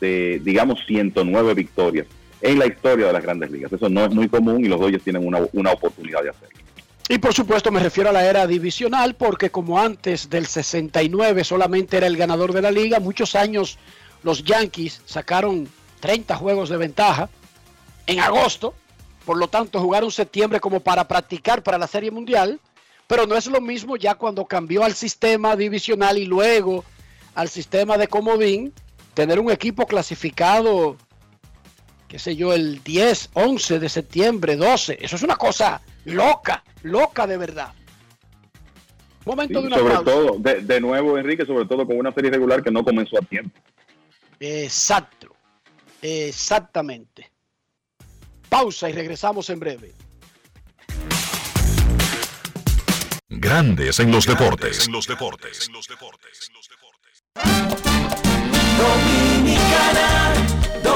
de, 0.00 0.40
digamos, 0.44 0.84
109 0.86 1.54
victorias 1.54 2.06
en 2.44 2.58
la 2.58 2.66
historia 2.66 3.06
de 3.06 3.12
las 3.14 3.22
grandes 3.22 3.50
ligas. 3.50 3.72
Eso 3.72 3.88
no 3.88 4.04
es 4.04 4.14
muy 4.14 4.28
común 4.28 4.62
y 4.62 4.68
los 4.68 4.78
Dodgers 4.78 5.02
tienen 5.02 5.26
una, 5.26 5.40
una 5.54 5.72
oportunidad 5.72 6.22
de 6.22 6.28
hacerlo. 6.28 6.58
Y 7.08 7.18
por 7.18 7.32
supuesto 7.32 7.70
me 7.70 7.80
refiero 7.80 8.10
a 8.10 8.12
la 8.12 8.24
era 8.24 8.46
divisional 8.46 9.14
porque 9.14 9.50
como 9.50 9.80
antes 9.80 10.28
del 10.28 10.46
69 10.46 11.42
solamente 11.42 11.96
era 11.96 12.06
el 12.06 12.18
ganador 12.18 12.52
de 12.52 12.60
la 12.60 12.70
liga, 12.70 13.00
muchos 13.00 13.34
años 13.34 13.78
los 14.22 14.44
Yankees 14.44 15.00
sacaron 15.06 15.68
30 16.00 16.36
juegos 16.36 16.68
de 16.68 16.76
ventaja 16.76 17.30
en 18.06 18.20
agosto, 18.20 18.74
por 19.24 19.38
lo 19.38 19.48
tanto 19.48 19.80
jugaron 19.80 20.10
septiembre 20.10 20.60
como 20.60 20.80
para 20.80 21.08
practicar 21.08 21.62
para 21.62 21.78
la 21.78 21.86
Serie 21.86 22.10
Mundial, 22.10 22.60
pero 23.06 23.26
no 23.26 23.36
es 23.36 23.46
lo 23.46 23.62
mismo 23.62 23.96
ya 23.96 24.16
cuando 24.16 24.44
cambió 24.44 24.84
al 24.84 24.94
sistema 24.94 25.56
divisional 25.56 26.18
y 26.18 26.26
luego 26.26 26.84
al 27.34 27.48
sistema 27.48 27.96
de 27.96 28.06
comodín, 28.06 28.74
tener 29.14 29.40
un 29.40 29.50
equipo 29.50 29.86
clasificado, 29.86 30.96
qué 32.14 32.20
sé 32.20 32.36
yo, 32.36 32.52
el 32.52 32.80
10, 32.84 33.30
11 33.32 33.80
de 33.80 33.88
septiembre, 33.88 34.54
12, 34.54 34.98
eso 35.00 35.16
es 35.16 35.22
una 35.24 35.34
cosa 35.34 35.80
loca, 36.04 36.62
loca 36.84 37.26
de 37.26 37.36
verdad. 37.36 37.72
Momento 39.24 39.60
de 39.60 39.66
una 39.66 39.78
sobre 39.78 39.94
pausa. 39.94 40.12
todo, 40.12 40.38
de, 40.38 40.60
de 40.60 40.80
nuevo, 40.80 41.18
Enrique, 41.18 41.44
sobre 41.44 41.66
todo 41.66 41.84
con 41.84 41.98
una 41.98 42.12
serie 42.12 42.30
regular 42.30 42.62
que 42.62 42.70
no 42.70 42.84
comenzó 42.84 43.18
a 43.18 43.22
tiempo. 43.22 43.58
Exacto, 44.38 45.34
exactamente. 46.02 47.32
Pausa 48.48 48.88
y 48.88 48.92
regresamos 48.92 49.50
en 49.50 49.58
breve. 49.58 49.92
Grandes 53.28 53.98
en 53.98 54.12
los 54.12 54.24
deportes. 54.24 54.88
Dominicana, 58.78 60.53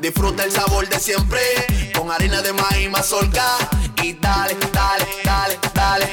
Disfruta 0.00 0.44
el 0.44 0.52
sabor 0.52 0.88
de 0.88 0.98
siempre 0.98 1.40
con 1.94 2.10
harina 2.10 2.40
de 2.42 2.52
maíz 2.52 2.90
mazorca 2.90 3.44
y 4.02 4.14
dale, 4.14 4.56
dale, 4.72 5.06
dale, 5.24 5.58
dale. 5.74 6.08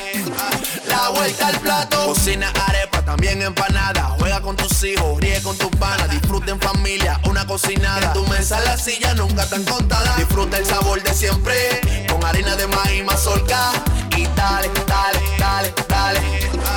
La 0.87 1.09
vuelta 1.09 1.47
al 1.47 1.59
plato, 1.59 2.07
cocina 2.07 2.51
arepa, 2.67 3.01
también 3.03 3.41
empanada. 3.41 4.15
Juega 4.19 4.41
con 4.41 4.55
tus 4.55 4.83
hijos, 4.83 5.19
ríe 5.19 5.41
con 5.41 5.57
tus 5.57 5.69
panas, 5.77 6.09
disfruta 6.09 6.51
en 6.51 6.59
familia, 6.59 7.19
una 7.25 7.45
cocinada. 7.45 8.07
En 8.07 8.13
tu 8.13 8.27
mesa 8.27 8.59
la 8.61 8.77
silla 8.77 9.13
nunca 9.13 9.47
tan 9.49 9.63
contada. 9.63 10.15
Disfruta 10.17 10.57
el 10.57 10.65
sabor 10.65 11.01
de 11.01 11.13
siempre 11.13 12.05
con 12.09 12.23
harina 12.25 12.55
de 12.55 12.67
maíz 12.67 13.03
mazorca 13.05 13.71
y 14.15 14.25
dale, 14.35 14.69
dale, 14.87 15.19
dale, 15.39 15.73
dale. 15.87 16.76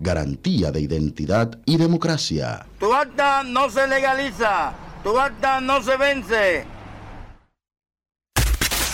Garantía 0.00 0.70
de 0.70 0.80
identidad 0.80 1.58
y 1.64 1.76
democracia. 1.76 2.66
Tu 2.78 2.92
acta 2.92 3.42
no 3.42 3.68
se 3.70 3.86
legaliza, 3.86 4.72
tu 5.02 5.18
acta 5.18 5.60
no 5.60 5.82
se 5.82 5.96
vence. 5.96 6.64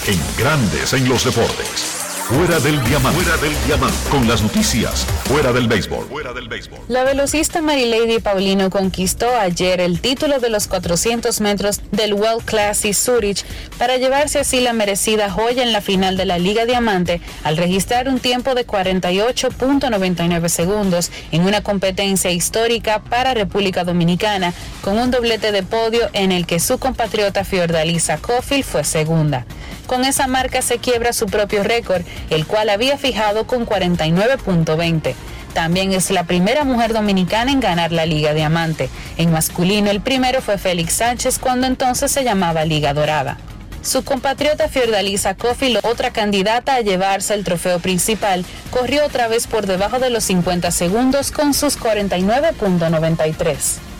En 0.06 0.20
Grandes 0.38 0.92
en 0.92 1.08
los 1.08 1.24
deportes. 1.24 1.93
Fuera 2.28 2.58
del 2.58 2.82
diamante. 2.84 3.20
Fuera 3.20 3.36
del 3.36 3.52
diamante. 3.66 3.96
Con 4.08 4.26
las 4.26 4.42
noticias. 4.42 5.04
Fuera 5.24 5.52
del 5.52 5.68
béisbol. 5.68 6.06
Fuera 6.06 6.32
del 6.32 6.48
béisbol. 6.48 6.78
La 6.88 7.04
velocista 7.04 7.60
Marilady 7.60 8.18
Paulino 8.18 8.70
conquistó 8.70 9.28
ayer 9.36 9.78
el 9.78 10.00
título 10.00 10.40
de 10.40 10.48
los 10.48 10.66
400 10.66 11.42
metros 11.42 11.82
del 11.90 12.14
World 12.14 12.42
Classic 12.46 12.94
Zurich 12.94 13.44
para 13.76 13.98
llevarse 13.98 14.38
así 14.38 14.60
la 14.62 14.72
merecida 14.72 15.30
joya 15.30 15.62
en 15.62 15.74
la 15.74 15.82
final 15.82 16.16
de 16.16 16.24
la 16.24 16.38
Liga 16.38 16.64
Diamante 16.64 17.20
al 17.42 17.58
registrar 17.58 18.08
un 18.08 18.18
tiempo 18.18 18.54
de 18.54 18.66
48.99 18.66 20.48
segundos 20.48 21.10
en 21.30 21.42
una 21.42 21.62
competencia 21.62 22.30
histórica 22.30 23.02
para 23.02 23.34
República 23.34 23.84
Dominicana 23.84 24.54
con 24.80 24.98
un 24.98 25.10
doblete 25.10 25.52
de 25.52 25.62
podio 25.62 26.08
en 26.14 26.32
el 26.32 26.46
que 26.46 26.58
su 26.58 26.78
compatriota 26.78 27.44
Fiordalisa 27.44 28.16
Cofield 28.16 28.64
fue 28.64 28.82
segunda. 28.82 29.44
Con 29.86 30.04
esa 30.04 30.26
marca 30.26 30.62
se 30.62 30.78
quiebra 30.78 31.12
su 31.12 31.26
propio 31.26 31.62
récord, 31.62 32.04
el 32.30 32.46
cual 32.46 32.70
había 32.70 32.98
fijado 32.98 33.46
con 33.46 33.66
49.20. 33.66 35.14
También 35.54 35.92
es 35.92 36.10
la 36.10 36.24
primera 36.24 36.64
mujer 36.64 36.92
dominicana 36.92 37.52
en 37.52 37.60
ganar 37.60 37.92
la 37.92 38.06
Liga 38.06 38.34
Diamante. 38.34 38.90
En 39.16 39.30
masculino 39.30 39.90
el 39.90 40.00
primero 40.00 40.42
fue 40.42 40.58
Félix 40.58 40.94
Sánchez 40.94 41.38
cuando 41.38 41.66
entonces 41.66 42.10
se 42.10 42.24
llamaba 42.24 42.64
Liga 42.64 42.92
Dorada. 42.92 43.38
Su 43.80 44.02
compatriota 44.02 44.68
Fiordalisa 44.68 45.34
Cofield, 45.34 45.80
otra 45.84 46.10
candidata 46.10 46.74
a 46.74 46.80
llevarse 46.80 47.34
el 47.34 47.44
trofeo 47.44 47.78
principal, 47.80 48.44
corrió 48.70 49.04
otra 49.04 49.28
vez 49.28 49.46
por 49.46 49.66
debajo 49.66 49.98
de 49.98 50.10
los 50.10 50.24
50 50.24 50.70
segundos 50.70 51.30
con 51.30 51.52
sus 51.52 51.78
49.93. 51.78 53.93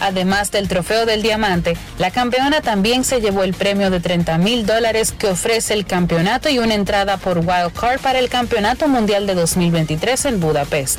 Además 0.00 0.50
del 0.50 0.68
trofeo 0.68 1.06
del 1.06 1.22
diamante, 1.22 1.76
la 1.98 2.10
campeona 2.10 2.60
también 2.60 3.04
se 3.04 3.20
llevó 3.20 3.42
el 3.42 3.54
premio 3.54 3.90
de 3.90 4.00
30 4.00 4.38
mil 4.38 4.66
dólares 4.66 5.12
que 5.12 5.28
ofrece 5.28 5.74
el 5.74 5.86
campeonato 5.86 6.48
y 6.48 6.58
una 6.58 6.74
entrada 6.74 7.16
por 7.16 7.38
Wild 7.38 7.72
Card 7.78 8.00
para 8.00 8.18
el 8.18 8.28
Campeonato 8.28 8.88
Mundial 8.88 9.26
de 9.26 9.34
2023 9.34 10.24
en 10.26 10.40
Budapest. 10.40 10.98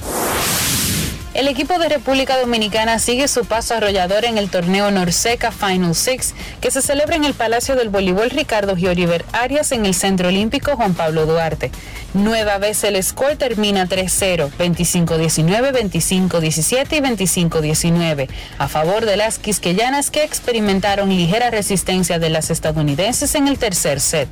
El 1.36 1.48
equipo 1.48 1.78
de 1.78 1.90
República 1.90 2.40
Dominicana 2.40 2.98
sigue 2.98 3.28
su 3.28 3.46
paso 3.46 3.76
arrollador 3.76 4.26
en 4.26 4.40
el 4.40 4.50
torneo 4.50 4.90
Norseca 4.90 5.52
Final 5.52 5.94
Six, 5.94 6.34
que 6.60 6.72
se 6.72 6.82
celebra 6.82 7.18
en 7.18 7.24
el 7.24 7.36
Palacio 7.36 7.76
del 7.76 7.90
Voleibol 7.90 8.32
Ricardo 8.32 8.76
Gioriver 8.76 9.24
Arias 9.32 9.72
en 9.72 9.86
el 9.86 9.94
Centro 9.94 10.30
Olímpico 10.30 10.76
Juan 10.76 10.96
Pablo 10.96 11.28
Duarte. 11.28 11.70
Nueva 12.16 12.58
vez 12.58 12.84
el 12.84 13.02
score 13.04 13.36
termina 13.36 13.86
3-0, 13.88 14.50
25-19, 14.58 15.72
25-17 15.72 16.98
y 16.98 17.46
25-19, 17.48 18.28
a 18.58 18.68
favor 18.68 19.06
de 19.06 19.16
las 19.16 19.38
quisqueyanas 19.38 20.10
que 20.10 20.24
experimentaron 20.24 21.10
ligera 21.10 21.52
resistencia 21.52 22.18
de 22.18 22.32
las 22.32 22.50
estadounidenses 22.50 23.36
en 23.36 23.48
el 23.48 23.60
tercer 23.60 24.00
set. 24.02 24.28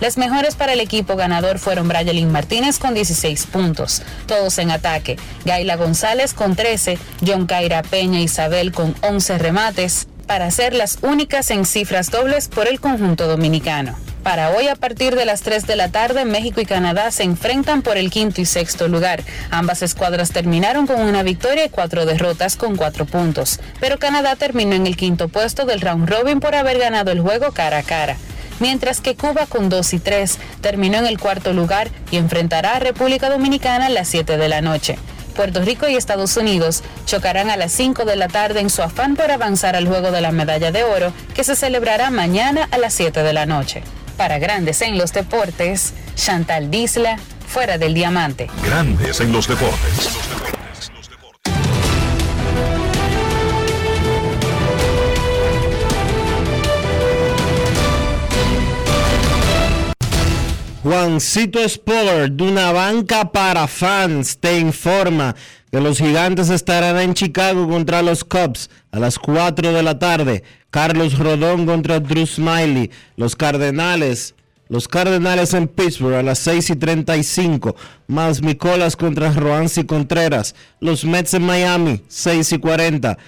Las 0.00 0.16
mejores 0.16 0.54
para 0.54 0.72
el 0.72 0.80
equipo 0.80 1.16
ganador 1.16 1.58
fueron 1.58 1.88
Brayelin 1.88 2.32
Martínez 2.32 2.78
con 2.78 2.94
16 2.94 3.44
puntos, 3.46 4.00
todos 4.26 4.56
en 4.56 4.70
ataque, 4.70 5.18
Gaila 5.44 5.76
González 5.76 6.32
con 6.38 6.54
13, 6.54 6.98
John 7.26 7.46
Caira 7.46 7.82
Peña 7.82 8.20
Isabel 8.20 8.72
con 8.72 8.94
11 9.02 9.38
remates, 9.38 10.06
para 10.26 10.50
ser 10.52 10.72
las 10.72 10.98
únicas 11.02 11.50
en 11.50 11.66
cifras 11.66 12.10
dobles 12.10 12.48
por 12.48 12.68
el 12.68 12.80
conjunto 12.80 13.26
dominicano. 13.26 13.96
Para 14.22 14.50
hoy 14.50 14.68
a 14.68 14.76
partir 14.76 15.16
de 15.16 15.24
las 15.24 15.42
3 15.42 15.66
de 15.66 15.74
la 15.74 15.88
tarde, 15.88 16.24
México 16.24 16.60
y 16.60 16.66
Canadá 16.66 17.10
se 17.10 17.24
enfrentan 17.24 17.82
por 17.82 17.96
el 17.96 18.10
quinto 18.10 18.40
y 18.40 18.44
sexto 18.44 18.86
lugar. 18.86 19.22
Ambas 19.50 19.82
escuadras 19.82 20.30
terminaron 20.30 20.86
con 20.86 21.00
una 21.00 21.22
victoria 21.22 21.64
y 21.64 21.70
cuatro 21.70 22.06
derrotas 22.06 22.56
con 22.56 22.76
cuatro 22.76 23.04
puntos, 23.04 23.58
pero 23.80 23.98
Canadá 23.98 24.36
terminó 24.36 24.74
en 24.74 24.86
el 24.86 24.96
quinto 24.96 25.28
puesto 25.28 25.64
del 25.64 25.80
round 25.80 26.08
robin 26.08 26.40
por 26.40 26.54
haber 26.54 26.78
ganado 26.78 27.10
el 27.10 27.20
juego 27.20 27.52
cara 27.52 27.78
a 27.78 27.82
cara 27.82 28.16
mientras 28.60 29.00
que 29.00 29.14
Cuba 29.14 29.46
con 29.46 29.68
2 29.68 29.94
y 29.94 29.98
3 30.00 30.38
terminó 30.60 30.98
en 30.98 31.06
el 31.06 31.18
cuarto 31.18 31.52
lugar 31.52 31.88
y 32.10 32.16
enfrentará 32.16 32.74
a 32.74 32.80
República 32.80 33.30
Dominicana 33.30 33.86
a 33.86 33.90
las 33.90 34.08
7 34.08 34.36
de 34.36 34.48
la 34.48 34.60
noche. 34.60 34.98
Puerto 35.38 35.60
Rico 35.60 35.86
y 35.88 35.94
Estados 35.94 36.36
Unidos 36.36 36.82
chocarán 37.06 37.48
a 37.48 37.56
las 37.56 37.70
5 37.70 38.04
de 38.04 38.16
la 38.16 38.26
tarde 38.26 38.58
en 38.58 38.70
su 38.70 38.82
afán 38.82 39.14
por 39.14 39.30
avanzar 39.30 39.76
al 39.76 39.86
juego 39.86 40.10
de 40.10 40.20
la 40.20 40.32
medalla 40.32 40.72
de 40.72 40.82
oro 40.82 41.12
que 41.32 41.44
se 41.44 41.54
celebrará 41.54 42.10
mañana 42.10 42.66
a 42.72 42.78
las 42.78 42.92
7 42.94 43.22
de 43.22 43.32
la 43.32 43.46
noche. 43.46 43.84
Para 44.16 44.40
Grandes 44.40 44.82
en 44.82 44.98
los 44.98 45.12
Deportes, 45.12 45.94
Chantal 46.16 46.72
Disla, 46.72 47.20
fuera 47.46 47.78
del 47.78 47.94
diamante. 47.94 48.50
Grandes 48.64 49.20
en 49.20 49.30
los 49.30 49.46
deportes. 49.46 50.37
Juancito 60.88 61.60
Sport, 61.60 62.32
de 62.32 62.44
una 62.44 62.72
banca 62.72 63.30
para 63.30 63.66
fans, 63.68 64.38
te 64.38 64.58
informa 64.58 65.36
que 65.70 65.82
los 65.82 65.98
gigantes 65.98 66.48
estarán 66.48 66.98
en 66.98 67.12
Chicago 67.12 67.68
contra 67.68 68.00
los 68.00 68.24
Cubs 68.24 68.70
a 68.90 68.98
las 68.98 69.18
4 69.18 69.74
de 69.74 69.82
la 69.82 69.98
tarde. 69.98 70.44
Carlos 70.70 71.18
Rodón 71.18 71.66
contra 71.66 72.00
Drew 72.00 72.26
Smiley. 72.26 72.90
Los 73.16 73.36
Cardenales. 73.36 74.34
Los 74.70 74.88
Cardenales 74.88 75.52
en 75.52 75.68
Pittsburgh 75.68 76.14
a 76.14 76.22
las 76.22 76.38
6 76.38 76.70
y 76.70 76.76
35. 76.76 77.76
Más 78.06 78.40
Micolas 78.40 78.96
contra 78.96 79.30
Roansi 79.30 79.84
Contreras. 79.84 80.54
Los 80.80 81.04
Mets 81.04 81.34
en 81.34 81.42
Miami, 81.42 82.02
6 82.08 82.52
y 82.52 82.58
40. 82.60 83.18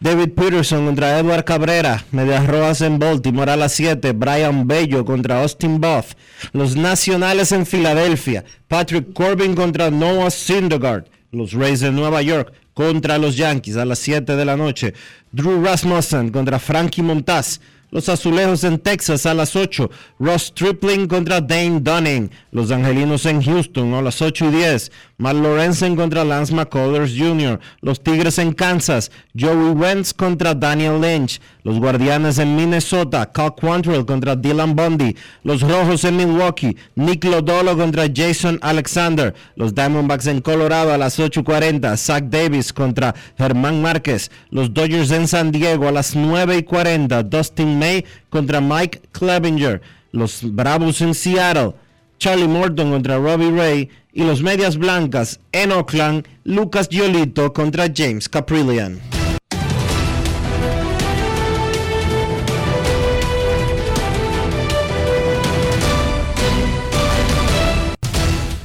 David 0.00 0.30
Peterson 0.30 0.86
contra 0.86 1.18
Edward 1.18 1.44
Cabrera, 1.44 2.02
Medias 2.10 2.46
Rojas 2.46 2.80
en 2.80 2.98
Baltimore 2.98 3.52
a 3.52 3.56
las 3.56 3.72
7, 3.72 4.12
Brian 4.12 4.66
Bello 4.66 5.04
contra 5.04 5.42
Austin 5.42 5.78
Buff, 5.78 6.14
los 6.52 6.74
Nacionales 6.74 7.52
en 7.52 7.66
Filadelfia, 7.66 8.46
Patrick 8.66 9.12
Corbin 9.12 9.54
contra 9.54 9.90
Noah 9.90 10.30
Syndergaard, 10.30 11.04
los 11.32 11.52
Rays 11.52 11.80
de 11.80 11.92
Nueva 11.92 12.22
York 12.22 12.50
contra 12.72 13.18
los 13.18 13.36
Yankees 13.36 13.76
a 13.76 13.84
las 13.84 13.98
7 13.98 14.36
de 14.36 14.44
la 14.46 14.56
noche, 14.56 14.94
Drew 15.32 15.62
Rasmussen 15.62 16.30
contra 16.30 16.58
Frankie 16.58 17.02
Montaz, 17.02 17.60
los 17.90 18.08
Azulejos 18.08 18.64
en 18.64 18.78
Texas 18.78 19.26
a 19.26 19.34
las 19.34 19.56
8. 19.56 19.90
Ross 20.18 20.52
Tripling 20.54 21.08
contra 21.08 21.40
Dane 21.40 21.80
Dunning. 21.80 22.30
Los 22.52 22.70
Angelinos 22.70 23.26
en 23.26 23.42
Houston 23.42 23.94
a 23.94 24.02
las 24.02 24.22
8 24.22 24.46
y 24.46 24.50
10. 24.50 24.92
Matt 25.18 25.34
Lorenzen 25.34 25.96
contra 25.96 26.24
Lance 26.24 26.54
McCullers 26.54 27.12
Jr. 27.16 27.58
Los 27.80 28.02
Tigres 28.02 28.38
en 28.38 28.52
Kansas. 28.52 29.10
Joey 29.38 29.72
Wentz 29.72 30.14
contra 30.14 30.54
Daniel 30.54 31.00
Lynch. 31.00 31.40
Los 31.62 31.78
Guardianes 31.78 32.38
en 32.38 32.56
Minnesota. 32.56 33.26
Cal 33.26 33.54
Quantrill 33.54 34.06
contra 34.06 34.36
Dylan 34.36 34.76
Bundy. 34.76 35.16
Los 35.42 35.60
Rojos 35.60 36.04
en 36.04 36.16
Milwaukee. 36.16 36.76
Nick 36.94 37.24
Lodolo 37.24 37.76
contra 37.76 38.06
Jason 38.14 38.58
Alexander. 38.62 39.34
Los 39.56 39.74
Diamondbacks 39.74 40.26
en 40.28 40.40
Colorado 40.40 40.92
a 40.92 40.98
las 40.98 41.18
8.40. 41.18 41.96
Zach 41.96 42.24
Davis 42.24 42.72
contra 42.72 43.14
Germán 43.36 43.82
Márquez. 43.82 44.30
Los 44.50 44.72
Dodgers 44.72 45.10
en 45.10 45.26
San 45.26 45.50
Diego 45.50 45.88
a 45.88 45.92
las 45.92 46.16
9.40. 46.16 47.22
Dustin 47.24 47.79
May 47.80 48.04
contra 48.28 48.60
Mike 48.60 49.00
Clevinger. 49.12 49.80
Los 50.12 50.42
Bravos 50.42 51.00
en 51.00 51.14
Seattle. 51.14 51.74
Charlie 52.18 52.46
Morton 52.46 52.90
contra 52.90 53.16
Robbie 53.16 53.50
Ray 53.50 53.88
y 54.12 54.24
los 54.24 54.42
Medias 54.42 54.76
Blancas 54.76 55.40
en 55.52 55.72
Oakland, 55.72 56.28
Lucas 56.44 56.88
Giolito 56.90 57.52
contra 57.54 57.86
James 57.94 58.28
Caprillian. 58.28 59.00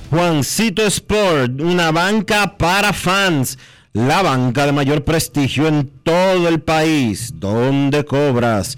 Juancito 0.09 0.85
Sport, 0.85 1.59
una 1.61 1.91
banca 1.91 2.57
para 2.57 2.93
fans, 2.93 3.57
la 3.93 4.21
banca 4.21 4.65
de 4.65 4.71
mayor 4.71 5.03
prestigio 5.03 5.67
en 5.67 5.89
todo 6.03 6.47
el 6.47 6.61
país, 6.61 7.33
donde 7.35 8.05
cobras 8.05 8.77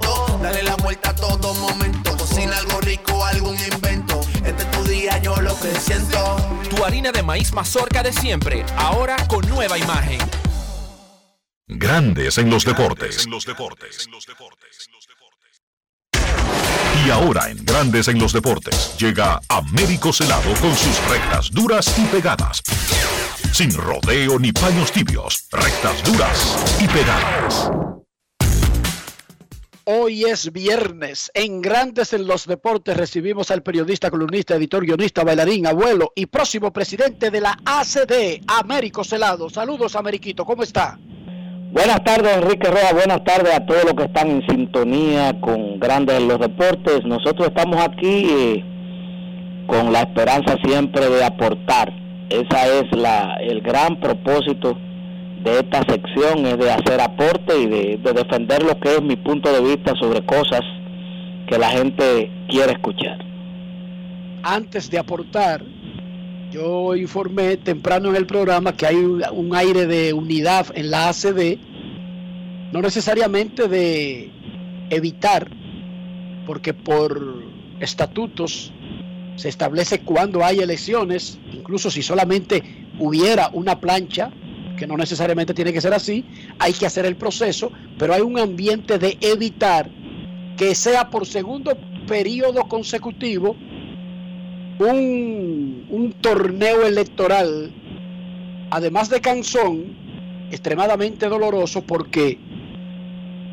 Dale 0.41 0.63
la 0.63 0.75
vuelta 0.75 1.11
a 1.11 1.15
todo 1.15 1.53
momento. 1.53 2.17
Cocina 2.17 2.57
algo 2.57 2.81
rico, 2.81 3.23
algún 3.25 3.55
invento. 3.59 4.21
Este 4.43 4.63
es 4.63 4.71
tu 4.71 4.83
día, 4.83 5.17
yo 5.19 5.35
lo 5.37 5.57
que 5.59 5.73
siento. 5.79 6.35
Tu 6.69 6.83
harina 6.83 7.11
de 7.11 7.21
maíz 7.21 7.53
mazorca 7.53 8.01
de 8.01 8.11
siempre, 8.11 8.65
ahora 8.77 9.15
con 9.27 9.47
nueva 9.47 9.77
imagen. 9.77 10.19
Grandes 11.67 12.37
en 12.37 12.49
los 12.49 12.65
deportes. 12.65 13.27
Y 17.05 17.09
ahora 17.09 17.49
en 17.49 17.63
Grandes 17.63 18.07
en 18.07 18.19
los 18.19 18.33
deportes 18.33 18.95
llega 18.97 19.39
Américo 19.47 20.11
Celado 20.11 20.53
con 20.59 20.75
sus 20.75 21.09
rectas 21.09 21.49
duras 21.51 21.97
y 21.97 22.05
pegadas. 22.05 22.61
Sin 23.53 23.73
rodeo 23.73 24.39
ni 24.39 24.51
paños 24.51 24.91
tibios, 24.91 25.47
rectas 25.51 26.03
duras 26.03 26.57
y 26.79 26.87
pegadas. 26.87 27.69
Hoy 29.93 30.23
es 30.23 30.53
viernes. 30.53 31.29
En 31.33 31.61
Grandes 31.61 32.13
en 32.13 32.25
los 32.25 32.47
Deportes 32.47 32.95
recibimos 32.95 33.51
al 33.51 33.61
periodista, 33.61 34.09
columnista, 34.09 34.55
editor, 34.55 34.85
guionista, 34.85 35.25
bailarín, 35.25 35.67
abuelo 35.67 36.13
y 36.15 36.27
próximo 36.27 36.71
presidente 36.71 37.29
de 37.29 37.41
la 37.41 37.57
ACD, 37.65 38.41
Américo 38.47 39.03
Celado. 39.03 39.49
Saludos, 39.49 39.97
Ameriquito. 39.97 40.45
¿Cómo 40.45 40.63
está? 40.63 40.97
Buenas 41.73 42.01
tardes, 42.05 42.37
Enrique 42.37 42.69
Roa. 42.69 42.93
Buenas 42.93 43.21
tardes 43.25 43.53
a 43.53 43.65
todos 43.65 43.83
los 43.83 43.93
que 43.95 44.03
están 44.03 44.29
en 44.29 44.47
sintonía 44.47 45.37
con 45.41 45.77
Grandes 45.77 46.19
en 46.19 46.29
los 46.29 46.39
Deportes. 46.39 47.03
Nosotros 47.03 47.49
estamos 47.49 47.75
aquí 47.85 48.27
eh, 48.29 48.63
con 49.67 49.91
la 49.91 50.03
esperanza 50.03 50.55
siempre 50.63 51.09
de 51.09 51.21
aportar. 51.21 51.91
Esa 52.29 52.79
es 52.79 52.85
la, 52.95 53.35
el 53.41 53.59
gran 53.59 53.99
propósito 53.99 54.77
de 55.43 55.59
esta 55.59 55.83
sección, 55.83 56.45
es 56.45 56.57
de 56.57 56.71
hacer 56.71 57.01
aporte 57.01 57.59
y 57.59 57.65
de, 57.67 57.97
de 57.97 58.13
defender 58.13 58.63
lo 58.63 58.79
que 58.79 58.95
es 58.95 59.01
mi 59.01 59.15
punto 59.15 59.51
de 59.51 59.61
vista 59.61 59.95
sobre 59.95 60.25
cosas 60.25 60.61
que 61.47 61.57
la 61.57 61.69
gente 61.69 62.31
quiere 62.47 62.73
escuchar. 62.73 63.17
Antes 64.43 64.89
de 64.89 64.97
aportar, 64.97 65.63
Yo 66.51 66.97
informé 66.97 67.55
temprano 67.55 68.09
en 68.09 68.17
el 68.17 68.25
programa 68.25 68.75
que 68.75 68.85
hay 68.85 68.97
un, 68.97 69.55
aire 69.55 69.87
de 69.87 70.11
unidad 70.11 70.67
en 70.75 70.91
la 70.91 71.07
ACD, 71.07 71.57
no 72.73 72.81
necesariamente 72.81 73.69
de 73.69 74.29
evitar, 74.89 75.49
porque 76.45 76.73
por 76.73 77.41
estatutos 77.79 78.73
se 79.37 79.47
establece 79.47 80.01
cuándo 80.01 80.43
hay 80.43 80.59
elecciones, 80.59 81.39
incluso 81.53 81.89
si 81.89 82.01
solamente 82.01 82.61
hubiera 82.99 83.49
una 83.53 83.79
plancha, 83.79 84.29
que 84.77 84.87
no 84.87 84.97
necesariamente 84.97 85.53
tiene 85.53 85.73
que 85.73 85.81
ser 85.81 85.93
así, 85.93 86.25
hay 86.59 86.73
que 86.73 86.85
hacer 86.85 87.05
el 87.05 87.15
proceso, 87.15 87.71
pero 87.97 88.13
hay 88.13 88.21
un 88.21 88.37
ambiente 88.39 88.97
de 88.97 89.17
evitar 89.21 89.89
que 90.57 90.75
sea 90.75 91.09
por 91.09 91.25
segundo 91.25 91.77
periodo 92.07 92.67
consecutivo 92.67 93.55
un, 94.79 95.85
un 95.89 96.13
torneo 96.21 96.85
electoral, 96.85 97.71
además 98.69 99.09
de 99.09 99.21
canzón, 99.21 99.95
extremadamente 100.51 101.27
doloroso 101.27 101.81
porque 101.81 102.37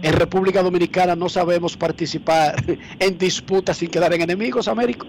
en 0.02 0.12
República 0.12 0.62
Dominicana 0.62 1.16
no 1.16 1.28
sabemos 1.28 1.76
participar 1.76 2.56
en 2.98 3.18
disputas 3.18 3.78
sin 3.78 3.90
quedar 3.90 4.12
en 4.14 4.22
enemigos, 4.22 4.68
Américo. 4.68 5.06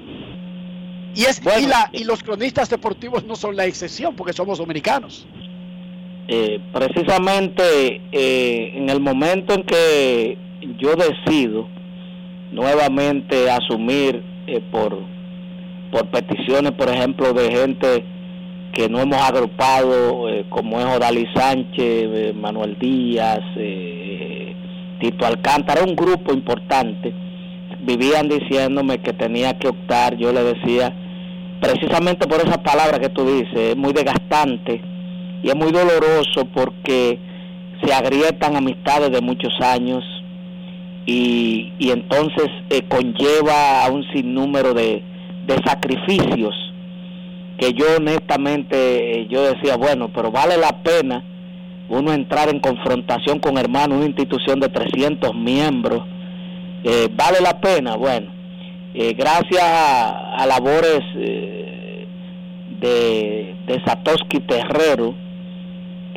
Y, 1.15 1.23
es, 1.23 1.41
y, 1.59 1.65
la, 1.65 1.89
y 1.91 2.03
los 2.03 2.23
cronistas 2.23 2.69
deportivos 2.69 3.23
no 3.25 3.35
son 3.35 3.55
la 3.55 3.65
excepción 3.65 4.15
porque 4.15 4.33
somos 4.33 4.59
dominicanos. 4.59 5.27
Eh, 6.31 6.59
precisamente 6.71 8.01
eh, 8.11 8.73
en 8.75 8.87
el 8.87 8.99
momento 8.99 9.55
en 9.55 9.63
que 9.63 10.37
yo 10.77 10.93
decido 10.93 11.67
nuevamente 12.51 13.49
asumir 13.49 14.21
eh, 14.45 14.61
por, 14.71 14.99
por 15.91 16.05
peticiones, 16.09 16.73
por 16.73 16.87
ejemplo, 16.87 17.33
de 17.33 17.51
gente 17.51 18.05
que 18.73 18.87
no 18.89 18.99
hemos 18.99 19.19
agrupado, 19.19 20.29
eh, 20.29 20.45
como 20.49 20.79
es 20.79 20.85
Odalí 20.85 21.25
Sánchez, 21.33 21.73
eh, 21.79 22.33
Manuel 22.35 22.77
Díaz, 22.77 23.39
eh, 23.55 24.53
Tito 24.99 25.25
Alcántara, 25.25 25.83
un 25.83 25.95
grupo 25.95 26.31
importante, 26.31 27.11
vivían 27.81 28.29
diciéndome 28.29 28.99
que 28.99 29.13
tenía 29.13 29.57
que 29.57 29.69
optar, 29.69 30.15
yo 30.15 30.31
le 30.31 30.43
decía, 30.43 30.93
precisamente 31.59 32.27
por 32.27 32.37
esa 32.39 32.61
palabra 32.61 32.99
que 32.99 33.09
tú 33.09 33.25
dices, 33.25 33.71
es 33.71 33.75
muy 33.75 33.93
desgastante 33.93 34.98
y 35.43 35.49
es 35.49 35.55
muy 35.55 35.71
doloroso 35.71 36.45
porque 36.53 37.19
se 37.83 37.93
agrietan 37.93 38.55
amistades 38.55 39.11
de 39.11 39.21
muchos 39.21 39.53
años 39.61 40.03
y, 41.05 41.73
y 41.79 41.91
entonces 41.91 42.49
eh, 42.69 42.83
conlleva 42.87 43.85
a 43.85 43.89
un 43.89 44.03
sinnúmero 44.11 44.73
de, 44.73 45.01
de 45.47 45.55
sacrificios 45.65 46.53
que 47.57 47.73
yo 47.73 47.85
honestamente 47.97 49.21
eh, 49.21 49.27
yo 49.29 49.43
decía, 49.43 49.75
bueno, 49.75 50.09
pero 50.13 50.31
vale 50.31 50.57
la 50.57 50.81
pena 50.81 51.23
uno 51.89 52.13
entrar 52.13 52.49
en 52.49 52.59
confrontación 52.59 53.39
con 53.39 53.57
hermanos, 53.57 53.97
una 53.97 54.05
institución 54.05 54.59
de 54.59 54.69
300 54.69 55.33
miembros, 55.33 56.03
eh, 56.83 57.09
vale 57.11 57.39
la 57.41 57.59
pena, 57.59 57.95
bueno, 57.95 58.31
gracias 58.93 59.63
a, 59.63 60.35
a 60.35 60.45
labores 60.45 61.01
eh, 61.15 62.07
de, 62.79 63.55
de 63.65 63.81
Satoshi 63.85 64.39
Terrero, 64.47 65.15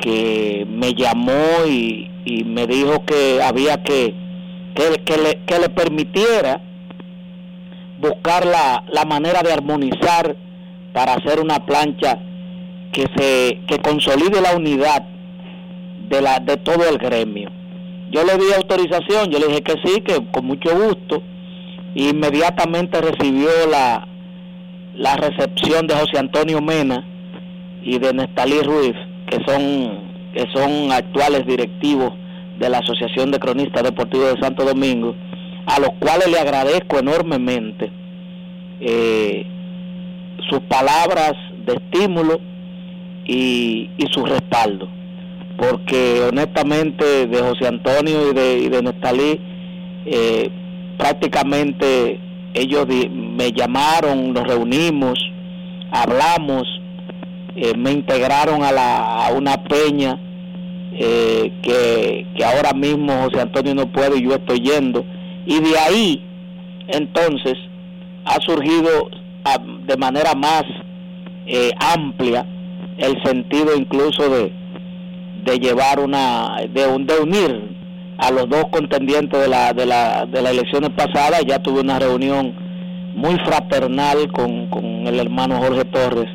que 0.03 0.67
me 0.69 0.93
llamó 0.93 1.65
y, 1.65 2.11
y 2.25 2.43
me 2.43 2.67
dijo 2.67 3.05
que 3.05 3.41
había 3.41 3.81
que, 3.83 4.13
le, 4.75 5.39
que 5.45 5.59
le 5.59 5.69
permitiera 5.69 6.61
buscar 7.99 8.45
la, 8.45 8.83
la 8.91 9.05
manera 9.05 9.41
de 9.43 9.53
armonizar 9.53 10.35
para 10.91 11.13
hacer 11.13 11.39
una 11.39 11.65
plancha 11.65 12.19
que 12.91 13.05
se 13.15 13.61
que 13.65 13.79
consolide 13.79 14.41
la 14.41 14.57
unidad 14.57 15.03
de 16.09 16.21
la 16.21 16.39
de 16.39 16.57
todo 16.57 16.87
el 16.89 16.97
gremio. 16.97 17.49
Yo 18.11 18.25
le 18.25 18.37
di 18.37 18.51
autorización, 18.53 19.31
yo 19.31 19.39
le 19.39 19.47
dije 19.47 19.61
que 19.61 19.75
sí, 19.85 20.01
que 20.01 20.19
con 20.31 20.45
mucho 20.45 20.69
gusto. 20.75 21.23
Inmediatamente 21.95 22.99
recibió 22.99 23.49
la 23.71 24.05
la 24.95 25.15
recepción 25.15 25.87
de 25.87 25.95
José 25.95 26.19
Antonio 26.19 26.61
Mena 26.61 27.07
y 27.83 27.99
de 27.99 28.13
Nestalí 28.13 28.59
Ruiz, 28.61 28.95
que 29.33 29.51
son 29.51 30.13
que 30.33 30.45
son 30.53 30.91
actuales 30.91 31.45
directivos 31.45 32.13
de 32.59 32.69
la 32.69 32.79
Asociación 32.79 33.31
de 33.31 33.39
Cronistas 33.39 33.83
Deportivos 33.83 34.33
de 34.33 34.41
Santo 34.41 34.65
Domingo, 34.65 35.15
a 35.67 35.79
los 35.79 35.91
cuales 35.99 36.27
le 36.27 36.39
agradezco 36.39 36.97
enormemente. 36.99 37.91
Eh, 38.79 39.45
sus 40.49 40.59
palabras 40.61 41.33
de 41.65 41.73
estímulo 41.73 42.39
y, 43.25 43.89
y, 43.97 44.05
su 44.11 44.25
respaldo. 44.25 44.87
Porque 45.57 46.21
honestamente 46.27 47.27
de 47.27 47.39
José 47.39 47.67
Antonio 47.67 48.31
y 48.31 48.33
de, 48.33 48.57
y 48.57 48.69
de 48.69 48.81
Nestalí, 48.81 49.39
eh, 50.05 50.49
prácticamente 50.97 52.19
ellos 52.55 52.87
me 52.87 53.51
llamaron, 53.51 54.33
nos 54.33 54.47
reunimos, 54.47 55.19
hablamos, 55.91 56.63
eh, 57.55 57.73
me 57.77 57.91
integraron 57.91 58.63
a, 58.63 58.71
la, 58.71 59.27
a 59.27 59.31
una 59.33 59.63
peña 59.63 60.19
eh, 60.93 61.51
que, 61.61 62.27
que 62.35 62.45
ahora 62.45 62.73
mismo 62.73 63.23
José 63.23 63.41
Antonio 63.41 63.75
no 63.75 63.91
puede 63.91 64.17
y 64.17 64.23
yo 64.23 64.35
estoy 64.35 64.59
yendo. 64.59 65.05
Y 65.45 65.59
de 65.59 65.77
ahí, 65.77 66.25
entonces, 66.87 67.55
ha 68.25 68.39
surgido 68.41 69.09
de 69.85 69.97
manera 69.97 70.33
más 70.35 70.63
eh, 71.45 71.71
amplia 71.93 72.45
el 72.97 73.21
sentido 73.23 73.75
incluso 73.75 74.29
de, 74.29 74.51
de 75.43 75.59
llevar 75.59 75.99
una 75.99 76.57
de, 76.61 76.83
de 76.83 77.19
unir 77.21 77.75
a 78.17 78.31
los 78.31 78.47
dos 78.47 78.65
contendientes 78.71 79.37
de 79.37 79.49
la 79.49 79.73
de 79.73 79.85
la 79.85 80.25
de 80.25 80.41
las 80.41 80.53
elecciones 80.53 80.91
pasadas 80.91 81.43
ya 81.45 81.59
tuve 81.59 81.81
una 81.81 81.99
reunión 81.99 82.53
muy 83.15 83.35
fraternal 83.39 84.31
con, 84.31 84.67
con 84.67 84.85
el 84.85 85.19
hermano 85.19 85.57
Jorge 85.57 85.83
Torres 85.85 86.29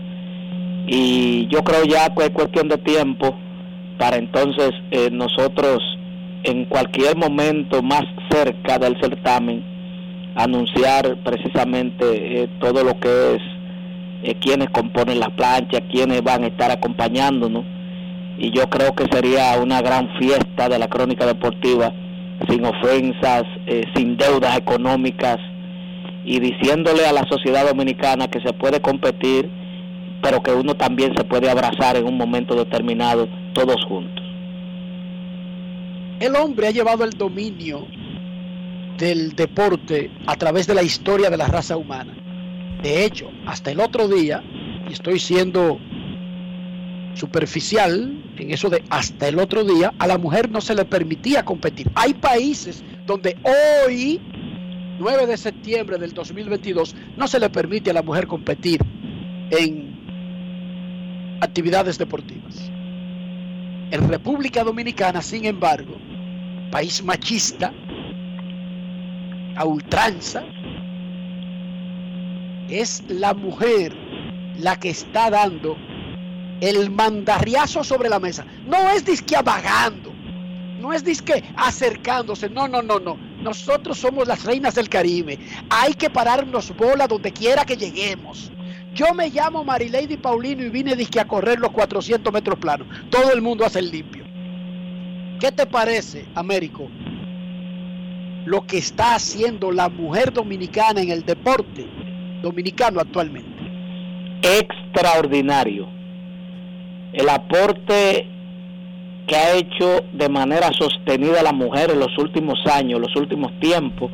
y 0.88 1.46
yo 1.48 1.62
creo 1.62 1.84
ya 1.84 2.12
que 2.14 2.24
es 2.24 2.30
cuestión 2.30 2.68
de 2.68 2.78
tiempo 2.78 3.36
para 3.98 4.16
entonces 4.16 4.72
eh, 4.90 5.10
nosotros 5.12 5.78
en 6.44 6.64
cualquier 6.64 7.16
momento 7.16 7.82
más 7.82 8.04
cerca 8.30 8.78
del 8.78 8.98
certamen 9.00 9.62
anunciar 10.34 11.16
precisamente 11.24 12.42
eh, 12.42 12.48
todo 12.60 12.84
lo 12.84 12.98
que 13.00 13.34
es 13.34 13.42
eh, 14.22 14.34
quienes 14.40 14.70
componen 14.70 15.20
las 15.20 15.30
planchas, 15.30 15.82
quienes 15.90 16.22
van 16.22 16.44
a 16.44 16.48
estar 16.48 16.70
acompañándonos. 16.70 17.64
Y 18.38 18.50
yo 18.50 18.68
creo 18.70 18.94
que 18.94 19.06
sería 19.10 19.58
una 19.60 19.80
gran 19.80 20.08
fiesta 20.18 20.68
de 20.68 20.78
la 20.78 20.88
crónica 20.88 21.26
deportiva, 21.26 21.92
sin 22.48 22.64
ofensas, 22.64 23.44
eh, 23.66 23.84
sin 23.94 24.16
deudas 24.16 24.56
económicas 24.56 25.38
y 26.24 26.38
diciéndole 26.38 27.06
a 27.06 27.12
la 27.12 27.24
sociedad 27.28 27.66
dominicana 27.66 28.28
que 28.28 28.40
se 28.40 28.52
puede 28.52 28.80
competir, 28.80 29.50
pero 30.22 30.42
que 30.42 30.52
uno 30.52 30.74
también 30.76 31.14
se 31.16 31.24
puede 31.24 31.50
abrazar 31.50 31.96
en 31.96 32.06
un 32.06 32.16
momento 32.16 32.54
determinado 32.54 33.28
todos 33.52 33.84
juntos. 33.84 34.24
El 36.20 36.34
hombre 36.34 36.66
ha 36.66 36.70
llevado 36.70 37.04
el 37.04 37.10
dominio 37.10 37.86
del 38.98 39.36
deporte 39.36 40.10
a 40.26 40.36
través 40.36 40.66
de 40.66 40.74
la 40.74 40.82
historia 40.82 41.30
de 41.30 41.36
la 41.36 41.46
raza 41.46 41.76
humana. 41.76 42.16
De 42.82 43.04
hecho, 43.04 43.30
hasta 43.46 43.70
el 43.70 43.80
otro 43.80 44.08
día, 44.08 44.42
y 44.88 44.92
estoy 44.92 45.20
siendo 45.20 45.78
superficial 47.14 48.22
en 48.36 48.50
eso 48.50 48.68
de 48.68 48.82
hasta 48.90 49.28
el 49.28 49.38
otro 49.38 49.64
día, 49.64 49.92
a 49.98 50.06
la 50.06 50.18
mujer 50.18 50.50
no 50.50 50.60
se 50.60 50.74
le 50.74 50.84
permitía 50.84 51.44
competir. 51.44 51.90
Hay 51.94 52.14
países 52.14 52.82
donde 53.06 53.36
hoy, 53.84 54.20
9 54.98 55.26
de 55.26 55.36
septiembre 55.36 55.98
del 55.98 56.12
2022, 56.12 56.94
no 57.16 57.28
se 57.28 57.40
le 57.40 57.50
permite 57.50 57.90
a 57.90 57.94
la 57.94 58.02
mujer 58.02 58.26
competir 58.26 58.80
en 59.50 59.87
actividades 61.40 61.98
deportivas. 61.98 62.70
En 63.90 64.08
República 64.08 64.64
Dominicana, 64.64 65.22
sin 65.22 65.44
embargo, 65.44 65.96
país 66.70 67.02
machista, 67.02 67.72
a 69.56 69.64
ultranza, 69.64 70.44
es 72.68 73.02
la 73.08 73.34
mujer 73.34 73.96
la 74.58 74.78
que 74.78 74.90
está 74.90 75.30
dando 75.30 75.76
el 76.60 76.90
mandarriazo 76.90 77.82
sobre 77.82 78.08
la 78.08 78.18
mesa. 78.18 78.44
No 78.66 78.90
es 78.90 79.04
disque 79.04 79.36
vagando, 79.42 80.12
no 80.80 80.92
es 80.92 81.04
disque 81.04 81.42
acercándose, 81.56 82.48
no, 82.48 82.68
no, 82.68 82.82
no, 82.82 82.98
no. 82.98 83.16
Nosotros 83.42 83.98
somos 83.98 84.26
las 84.28 84.44
reinas 84.44 84.74
del 84.74 84.88
Caribe. 84.88 85.38
Hay 85.70 85.94
que 85.94 86.10
pararnos 86.10 86.76
bola 86.76 87.06
donde 87.06 87.32
quiera 87.32 87.64
que 87.64 87.76
lleguemos. 87.76 88.52
Yo 88.98 89.14
me 89.14 89.30
llamo 89.30 89.62
Marilady 89.62 90.16
Paulino 90.16 90.64
y 90.64 90.70
vine 90.70 90.96
disque 90.96 91.20
a 91.20 91.28
correr 91.28 91.60
los 91.60 91.70
400 91.70 92.32
metros 92.32 92.58
planos. 92.58 92.88
Todo 93.10 93.32
el 93.32 93.40
mundo 93.40 93.64
hace 93.64 93.78
el 93.78 93.92
limpio. 93.92 94.24
¿Qué 95.38 95.52
te 95.52 95.66
parece, 95.66 96.26
Américo? 96.34 96.90
lo 98.48 98.66
que 98.66 98.78
está 98.78 99.14
haciendo 99.14 99.70
la 99.70 99.90
mujer 99.90 100.32
dominicana 100.32 101.02
en 101.02 101.10
el 101.10 101.22
deporte 101.24 101.86
dominicano 102.42 102.98
actualmente. 102.98 103.50
extraordinario. 104.40 105.86
El 107.12 107.28
aporte 107.28 108.26
que 109.26 109.36
ha 109.36 109.56
hecho 109.56 110.04
de 110.12 110.28
manera 110.28 110.70
sostenida 110.72 111.42
la 111.42 111.52
mujer 111.52 111.90
en 111.90 111.98
los 111.98 112.16
últimos 112.16 112.58
años, 112.66 113.00
los 113.00 113.14
últimos 113.16 113.52
tiempos, 113.60 114.10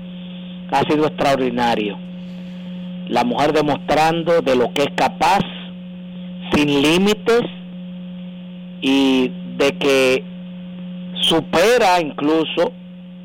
ha 0.72 0.80
sido 0.90 1.06
extraordinario. 1.06 1.96
La 3.08 3.24
mujer 3.24 3.52
demostrando 3.52 4.40
de 4.40 4.56
lo 4.56 4.72
que 4.72 4.82
es 4.82 4.90
capaz, 4.96 5.42
sin 6.52 6.82
límites, 6.82 7.42
y 8.80 9.32
de 9.56 9.72
que 9.78 10.24
supera 11.22 12.02
incluso 12.02 12.72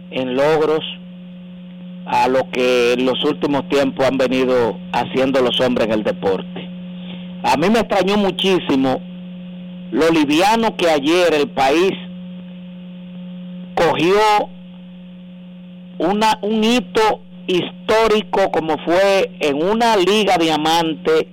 en 0.10 0.36
logros 0.36 0.80
a 2.06 2.30
lo 2.30 2.50
que 2.50 2.94
en 2.94 3.06
los 3.06 3.22
últimos 3.26 3.68
tiempos 3.68 4.06
han 4.06 4.18
venido 4.18 4.78
haciendo 4.94 5.42
los 5.42 5.60
hombres 5.60 5.88
en 5.88 5.94
el 5.94 6.04
deporte. 6.04 6.70
A 7.44 7.58
mí 7.58 7.70
me 7.70 7.80
extrañó 7.80 8.18
muchísimo 8.18 9.02
lo 9.92 10.10
liviano 10.12 10.78
que 10.78 10.90
ayer 10.90 11.34
el 11.34 11.50
país 11.50 11.92
cogió 13.76 14.18
una, 15.98 16.40
un 16.42 16.64
hito 16.64 17.22
histórico 17.50 18.52
como 18.52 18.78
fue 18.86 19.32
en 19.40 19.64
una 19.64 19.98
liga 19.98 20.38
diamante 20.38 21.28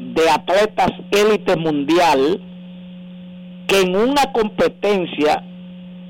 de 0.00 0.30
atletas 0.30 0.90
élite 1.10 1.56
mundial 1.56 2.40
que 3.66 3.82
en 3.82 3.94
una 3.94 4.32
competencia 4.32 5.44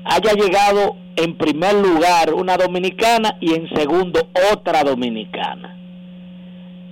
haya 0.05 0.33
llegado 0.33 0.95
en 1.17 1.37
primer 1.37 1.73
lugar 1.73 2.33
una 2.33 2.55
dominicana 2.55 3.37
y 3.41 3.53
en 3.53 3.67
segundo 3.75 4.29
otra 4.53 4.83
dominicana. 4.83 5.75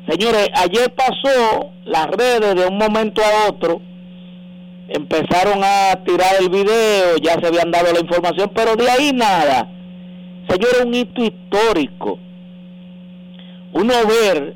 Señores, 0.10 0.50
ayer 0.54 0.94
pasó 0.94 1.72
las 1.86 2.08
redes 2.08 2.54
de 2.56 2.68
un 2.68 2.78
momento 2.78 3.22
a 3.22 3.50
otro, 3.50 3.80
empezaron 4.90 5.64
a 5.64 6.04
tirar 6.06 6.36
el 6.42 6.50
video, 6.50 7.16
ya 7.22 7.40
se 7.40 7.48
habían 7.48 7.72
dado 7.72 7.94
la 7.94 8.02
información, 8.02 8.52
pero 8.54 8.76
de 8.76 8.90
ahí 8.90 9.12
nada. 9.14 9.70
Señores, 10.50 10.84
un 10.86 10.94
hito 10.94 11.24
histórico. 11.24 12.20
Uno 13.80 13.94
ver, 14.08 14.56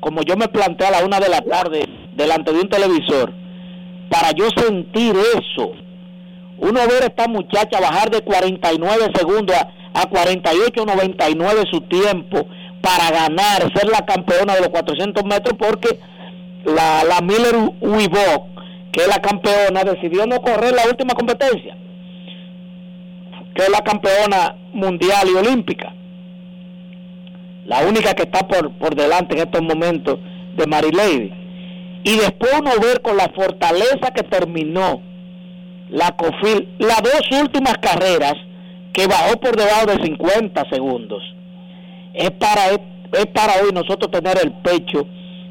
como 0.00 0.22
yo 0.22 0.36
me 0.38 0.48
planteé 0.48 0.86
a 0.86 0.90
la 0.90 1.04
una 1.04 1.20
de 1.20 1.28
la 1.28 1.42
tarde 1.42 1.84
delante 2.14 2.50
de 2.50 2.60
un 2.60 2.68
televisor, 2.70 3.30
para 4.08 4.30
yo 4.32 4.48
sentir 4.56 5.14
eso, 5.36 5.72
uno 6.56 6.80
ver 6.88 7.02
a 7.02 7.06
esta 7.06 7.28
muchacha 7.28 7.78
bajar 7.78 8.10
de 8.10 8.22
49 8.22 9.10
segundos 9.14 9.54
a, 9.54 10.00
a 10.00 10.06
48, 10.06 10.86
99 10.86 11.64
su 11.70 11.82
tiempo 11.82 12.46
para 12.80 13.10
ganar, 13.10 13.70
ser 13.74 13.90
la 13.90 14.06
campeona 14.06 14.54
de 14.54 14.60
los 14.60 14.70
400 14.70 15.24
metros, 15.24 15.58
porque 15.58 16.00
la, 16.64 17.04
la 17.04 17.20
Miller 17.20 17.56
Uibok, 17.82 18.62
que 18.92 19.02
es 19.02 19.08
la 19.08 19.20
campeona, 19.20 19.84
decidió 19.84 20.26
no 20.26 20.40
correr 20.40 20.72
la 20.72 20.88
última 20.88 21.12
competencia, 21.12 21.76
que 23.54 23.62
es 23.62 23.68
la 23.68 23.82
campeona 23.82 24.56
mundial 24.72 25.28
y 25.30 25.36
olímpica. 25.36 25.92
La 27.66 27.86
única 27.86 28.14
que 28.14 28.24
está 28.24 28.46
por, 28.46 28.72
por 28.72 28.94
delante 28.94 29.34
en 29.34 29.42
estos 29.42 29.62
momentos 29.62 30.18
de 30.56 30.66
Mary 30.66 30.90
Lady. 30.90 31.32
Y 32.04 32.16
después 32.16 32.52
uno 32.58 32.70
ver 32.80 33.00
con 33.00 33.16
la 33.16 33.30
fortaleza 33.34 34.10
que 34.14 34.24
terminó 34.24 35.00
la 35.90 36.10
COFIL, 36.16 36.68
las 36.78 37.02
dos 37.02 37.40
últimas 37.40 37.74
carreras 37.78 38.34
que 38.92 39.06
bajó 39.06 39.38
por 39.38 39.56
debajo 39.56 39.86
de 39.86 40.04
50 40.04 40.68
segundos. 40.70 41.22
Es 42.14 42.30
para, 42.32 42.70
es 42.70 43.26
para 43.32 43.62
hoy 43.62 43.72
nosotros 43.72 44.10
tener 44.10 44.38
el 44.42 44.52
pecho 44.52 45.06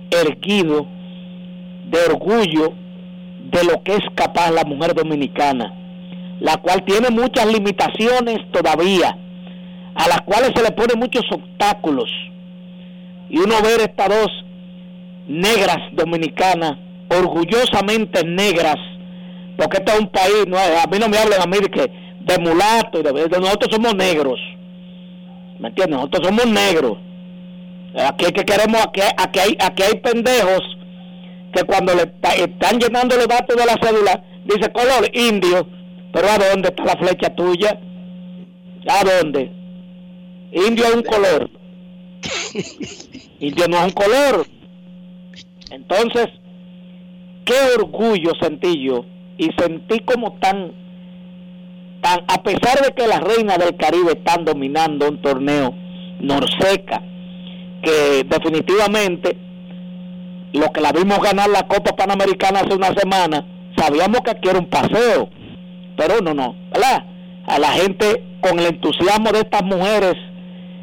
erguido 0.09 0.87
de 1.85 1.99
orgullo 2.09 2.73
de 3.51 3.63
lo 3.63 3.81
que 3.83 3.93
es 3.93 4.03
capaz 4.15 4.51
la 4.51 4.63
mujer 4.63 4.93
dominicana, 4.93 5.73
la 6.39 6.57
cual 6.57 6.83
tiene 6.83 7.09
muchas 7.09 7.51
limitaciones 7.51 8.39
todavía, 8.51 9.17
a 9.95 10.07
las 10.07 10.21
cuales 10.21 10.51
se 10.55 10.63
le 10.63 10.71
ponen 10.71 10.99
muchos 10.99 11.23
obstáculos. 11.31 12.09
Y 13.29 13.39
uno 13.39 13.61
ver 13.61 13.81
estas 13.81 14.09
dos 14.09 14.27
negras 15.27 15.77
dominicanas, 15.93 16.77
orgullosamente 17.09 18.25
negras, 18.25 18.77
porque 19.57 19.77
este 19.77 19.91
es 19.91 19.99
un 19.99 20.07
país, 20.07 20.45
no, 20.47 20.57
a 20.57 20.87
mí 20.91 20.97
no 20.99 21.07
me 21.07 21.17
hablen 21.17 21.41
a 21.41 21.45
mí 21.45 21.57
de 21.57 21.69
que 21.69 21.91
de 22.21 22.37
mulato, 22.39 22.99
y 22.99 23.03
de 23.03 23.39
nosotros 23.39 23.71
somos 23.71 23.95
negros, 23.95 24.39
¿me 25.59 25.69
entiendes? 25.69 25.97
Nosotros 25.97 26.27
somos 26.27 26.45
negros. 26.47 26.97
Aquí 28.07 28.25
que 28.31 28.43
queremos, 28.43 28.81
aquí, 28.85 29.01
aquí, 29.17 29.39
hay, 29.39 29.57
aquí 29.59 29.83
hay 29.83 29.99
pendejos 29.99 30.61
que 31.53 31.63
cuando 31.63 31.93
le 31.93 32.03
están 32.03 32.79
llenando 32.79 33.17
los 33.17 33.27
datos 33.27 33.55
de 33.55 33.65
la 33.65 33.75
cédula, 33.81 34.23
dice 34.45 34.71
color 34.71 35.09
indio, 35.13 35.67
pero 36.13 36.27
¿a 36.29 36.37
dónde 36.37 36.69
está 36.69 36.85
la 36.85 36.95
flecha 36.95 37.35
tuya? 37.35 37.79
¿A 38.87 39.03
dónde? 39.03 39.60
Indio 40.51 40.85
es 40.85 40.95
un 40.95 41.03
color. 41.03 41.49
Indio 43.39 43.67
no 43.67 43.77
es 43.77 43.83
un 43.83 43.91
color. 43.91 44.45
Entonces, 45.71 46.27
qué 47.45 47.55
orgullo 47.77 48.31
sentí 48.41 48.83
yo 48.83 49.05
y 49.37 49.49
sentí 49.57 49.99
como 50.01 50.33
tan, 50.39 50.73
tan, 52.01 52.19
a 52.27 52.43
pesar 52.43 52.85
de 52.85 52.93
que 52.93 53.07
las 53.07 53.21
reinas 53.21 53.57
del 53.57 53.77
Caribe 53.77 54.11
están 54.11 54.43
dominando 54.43 55.07
un 55.07 55.21
torneo 55.21 55.73
norseca, 56.19 57.01
que 57.81 58.25
definitivamente 58.25 59.37
lo 60.53 60.71
que 60.71 60.81
la 60.81 60.91
vimos 60.91 61.19
ganar 61.19 61.49
la 61.49 61.67
Copa 61.67 61.95
Panamericana 61.95 62.59
hace 62.59 62.75
una 62.75 62.93
semana, 62.93 63.45
sabíamos 63.77 64.19
que 64.21 64.31
aquí 64.31 64.49
era 64.49 64.59
un 64.59 64.69
paseo, 64.69 65.29
pero 65.95 66.19
no, 66.21 66.33
no, 66.33 66.55
¿verdad? 66.73 67.05
A 67.47 67.57
la 67.57 67.69
gente 67.69 68.23
con 68.41 68.59
el 68.59 68.65
entusiasmo 68.67 69.31
de 69.31 69.39
estas 69.39 69.63
mujeres 69.63 70.15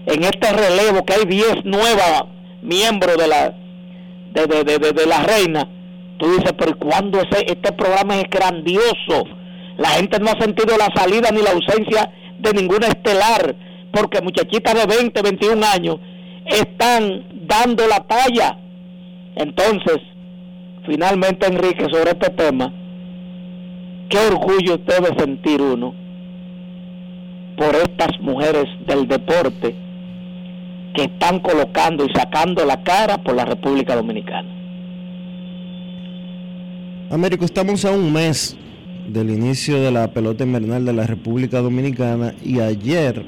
en 0.09 0.25
este 0.25 0.53
relevo, 0.53 1.05
que 1.05 1.15
hay 1.15 1.25
10 1.27 1.65
nuevas 1.65 2.25
miembros 2.63 3.17
de 3.17 3.29
la 3.29 3.55
de, 4.33 4.47
de, 4.47 4.79
de, 4.79 4.93
de 4.93 5.07
la 5.07 5.23
reina, 5.23 5.69
tú 6.19 6.31
dices, 6.31 6.53
pero 6.57 6.79
¿cuándo 6.79 7.19
ese, 7.21 7.45
este 7.47 7.73
programa 7.73 8.17
es 8.17 8.29
grandioso? 8.31 9.25
La 9.77 9.91
gente 9.91 10.19
no 10.19 10.31
ha 10.31 10.41
sentido 10.41 10.77
la 10.77 10.89
salida 10.95 11.31
ni 11.31 11.43
la 11.43 11.51
ausencia 11.51 12.11
de 12.39 12.53
ninguna 12.53 12.89
estelar, 12.89 13.55
porque 13.93 14.21
muchachitas 14.23 14.75
de 14.75 14.97
20, 14.97 15.23
21 15.23 15.67
años 15.67 15.97
están 16.47 17.47
dando 17.47 17.87
la 17.87 18.01
talla. 18.07 18.59
Entonces, 19.37 19.99
finalmente, 20.87 21.47
Enrique, 21.47 21.87
sobre 21.91 22.11
este 22.11 22.31
tema, 22.31 22.73
qué 24.09 24.19
orgullo 24.19 24.79
debe 24.79 25.19
sentir 25.19 25.61
uno 25.61 25.95
por 27.57 27.75
estas 27.75 28.21
mujeres 28.21 28.67
del 28.87 29.07
deporte 29.09 29.88
que 30.99 31.05
están 31.05 31.39
colocando 31.39 32.05
y 32.05 32.13
sacando 32.13 32.65
la 32.65 32.83
cara 32.83 33.23
por 33.23 33.37
la 33.37 33.45
República 33.45 33.95
Dominicana. 33.95 34.49
Américo, 37.09 37.45
estamos 37.45 37.85
a 37.85 37.93
un 37.93 38.13
mes 38.13 38.57
del 39.09 39.31
inicio 39.31 39.81
de 39.81 39.93
la 39.93 40.13
pelota 40.13 40.43
invernal 40.43 40.85
de 40.85 40.93
la 40.93 41.07
República 41.07 41.61
Dominicana 41.61 42.35
y 42.45 42.59
ayer 42.59 43.25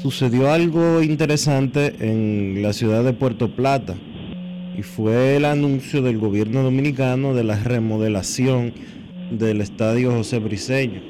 sucedió 0.00 0.50
algo 0.50 1.02
interesante 1.02 1.94
en 2.00 2.62
la 2.62 2.72
ciudad 2.72 3.04
de 3.04 3.12
Puerto 3.12 3.54
Plata 3.54 3.94
y 4.78 4.82
fue 4.82 5.36
el 5.36 5.44
anuncio 5.44 6.00
del 6.00 6.16
gobierno 6.16 6.62
dominicano 6.62 7.34
de 7.34 7.44
la 7.44 7.56
remodelación 7.56 8.72
del 9.30 9.60
estadio 9.60 10.10
José 10.10 10.38
Briceño. 10.38 11.02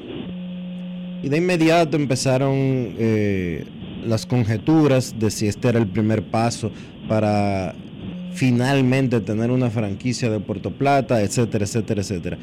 Y 1.23 1.29
de 1.29 1.37
inmediato 1.37 1.95
empezaron 1.95 2.51
eh, 2.53 3.63
las 4.05 4.25
conjeturas 4.25 5.19
de 5.19 5.31
si 5.31 5.47
este 5.47 5.69
era 5.69 5.79
el 5.79 5.87
primer 5.87 6.23
paso 6.23 6.71
para 7.07 7.73
finalmente 8.33 9.19
tener 9.19 9.51
una 9.51 9.69
franquicia 9.69 10.29
de 10.29 10.39
Puerto 10.39 10.71
Plata, 10.71 11.21
etcétera, 11.21 11.65
etcétera, 11.65 12.01
etcétera. 12.01 12.37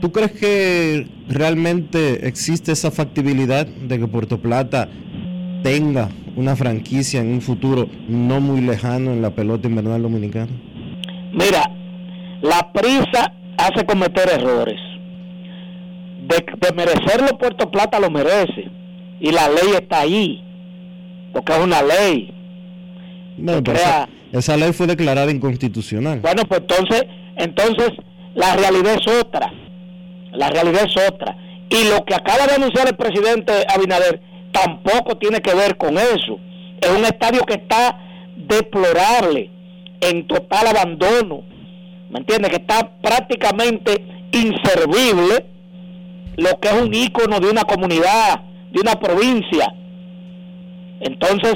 ¿Tú 0.00 0.12
crees 0.12 0.32
que 0.32 1.06
realmente 1.28 2.26
existe 2.26 2.72
esa 2.72 2.90
factibilidad 2.90 3.66
de 3.66 3.98
que 3.98 4.06
Puerto 4.06 4.38
Plata 4.38 4.88
tenga 5.62 6.08
una 6.36 6.56
franquicia 6.56 7.20
en 7.20 7.28
un 7.28 7.40
futuro 7.42 7.86
no 8.08 8.40
muy 8.40 8.62
lejano 8.62 9.12
en 9.12 9.20
la 9.20 9.30
pelota 9.30 9.68
invernal 9.68 10.02
dominicana? 10.02 10.50
Mira, 11.32 11.70
la 12.42 12.72
prisa 12.72 13.34
hace 13.58 13.84
cometer 13.84 14.28
errores. 14.30 14.80
De, 16.28 16.36
de 16.36 16.74
merecerlo 16.74 17.36
Puerto 17.38 17.70
Plata 17.70 18.00
lo 18.00 18.10
merece. 18.10 18.70
Y 19.20 19.32
la 19.32 19.48
ley 19.48 19.74
está 19.78 20.00
ahí. 20.00 20.42
Porque 21.32 21.52
es 21.52 21.58
una 21.58 21.82
ley. 21.82 22.34
No, 23.38 23.62
pero 23.62 23.78
esa, 23.78 24.08
esa 24.32 24.56
ley 24.56 24.72
fue 24.72 24.86
declarada 24.86 25.30
inconstitucional. 25.30 26.20
Bueno, 26.20 26.42
pues 26.44 26.60
entonces, 26.60 27.04
entonces 27.36 27.90
la 28.34 28.56
realidad 28.56 28.94
es 28.94 29.20
otra. 29.20 29.52
La 30.32 30.50
realidad 30.50 30.84
es 30.84 30.96
otra. 31.08 31.36
Y 31.70 31.88
lo 31.88 32.04
que 32.04 32.14
acaba 32.14 32.46
de 32.46 32.54
anunciar 32.54 32.88
el 32.88 32.96
presidente 32.96 33.52
Abinader 33.72 34.20
tampoco 34.52 35.16
tiene 35.18 35.40
que 35.40 35.54
ver 35.54 35.76
con 35.76 35.96
eso. 35.98 36.38
Es 36.80 36.90
un 36.90 37.04
estadio 37.04 37.42
que 37.44 37.54
está 37.54 37.98
deplorable, 38.36 39.50
en 40.00 40.26
total 40.26 40.66
abandono, 40.68 41.42
¿me 42.10 42.20
entiendes? 42.20 42.50
Que 42.50 42.56
está 42.56 42.90
prácticamente 43.00 44.04
inservible 44.32 45.46
lo 46.36 46.58
que 46.58 46.68
es 46.68 46.74
un 46.74 46.92
ícono 46.94 47.38
de 47.38 47.50
una 47.50 47.64
comunidad, 47.64 48.40
de 48.72 48.80
una 48.80 48.98
provincia. 48.98 49.74
Entonces, 51.00 51.54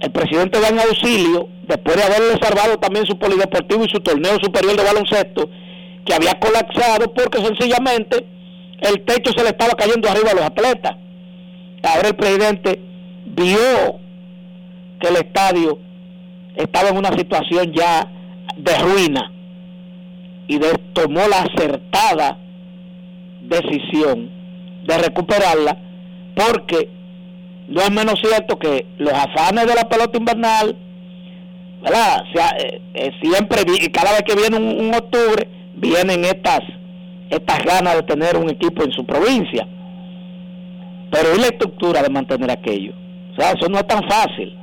el 0.00 0.10
presidente 0.10 0.60
da 0.60 0.68
en 0.68 0.78
auxilio, 0.78 1.48
después 1.66 1.96
de 1.96 2.02
haberle 2.02 2.38
salvado 2.40 2.78
también 2.78 3.06
su 3.06 3.18
polideportivo 3.18 3.84
y 3.84 3.88
su 3.88 4.00
torneo 4.00 4.38
superior 4.42 4.76
de 4.76 4.84
baloncesto, 4.84 5.48
que 6.04 6.14
había 6.14 6.38
colapsado 6.38 7.12
porque 7.14 7.38
sencillamente 7.38 8.26
el 8.80 9.02
techo 9.04 9.32
se 9.34 9.42
le 9.42 9.50
estaba 9.50 9.72
cayendo 9.72 10.08
arriba 10.08 10.30
a 10.32 10.34
los 10.34 10.44
atletas. 10.44 10.96
Ahora 11.82 12.08
el 12.08 12.16
presidente 12.16 12.80
vio 13.24 13.98
que 15.00 15.08
el 15.08 15.16
estadio 15.16 15.78
estaba 16.56 16.90
en 16.90 16.98
una 16.98 17.12
situación 17.16 17.72
ya 17.72 18.06
de 18.56 18.78
ruina 18.78 19.32
y 20.46 20.58
tomó 20.92 21.20
la 21.28 21.42
acertada 21.42 22.38
decisión 23.40 24.30
de 24.86 24.98
recuperarla 24.98 25.78
porque 26.34 26.90
no 27.68 27.80
es 27.80 27.90
menos 27.90 28.20
cierto 28.20 28.58
que 28.58 28.86
los 28.98 29.12
afanes 29.12 29.66
de 29.66 29.74
la 29.74 29.88
pelota 29.88 30.18
invernal, 30.18 30.76
¿verdad? 31.82 32.24
Eh, 32.58 32.80
eh, 32.94 33.10
siempre 33.22 33.62
cada 33.92 34.12
vez 34.12 34.22
que 34.22 34.34
viene 34.34 34.56
un, 34.56 34.94
octubre 34.94 35.48
vienen 35.74 36.24
estas 36.24 36.60
estas 37.30 37.64
ganas 37.64 37.96
de 37.96 38.02
tener 38.02 38.36
un 38.36 38.50
equipo 38.50 38.84
en 38.84 38.92
su 38.92 39.04
provincia. 39.04 39.66
Pero 41.10 41.32
es 41.32 41.38
la 41.38 41.46
estructura 41.46 42.02
de 42.02 42.10
mantener 42.10 42.50
aquello. 42.50 42.92
O 43.32 43.40
sea, 43.40 43.52
eso 43.52 43.68
no 43.68 43.78
es 43.78 43.86
tan 43.86 44.02
fácil. 44.08 44.56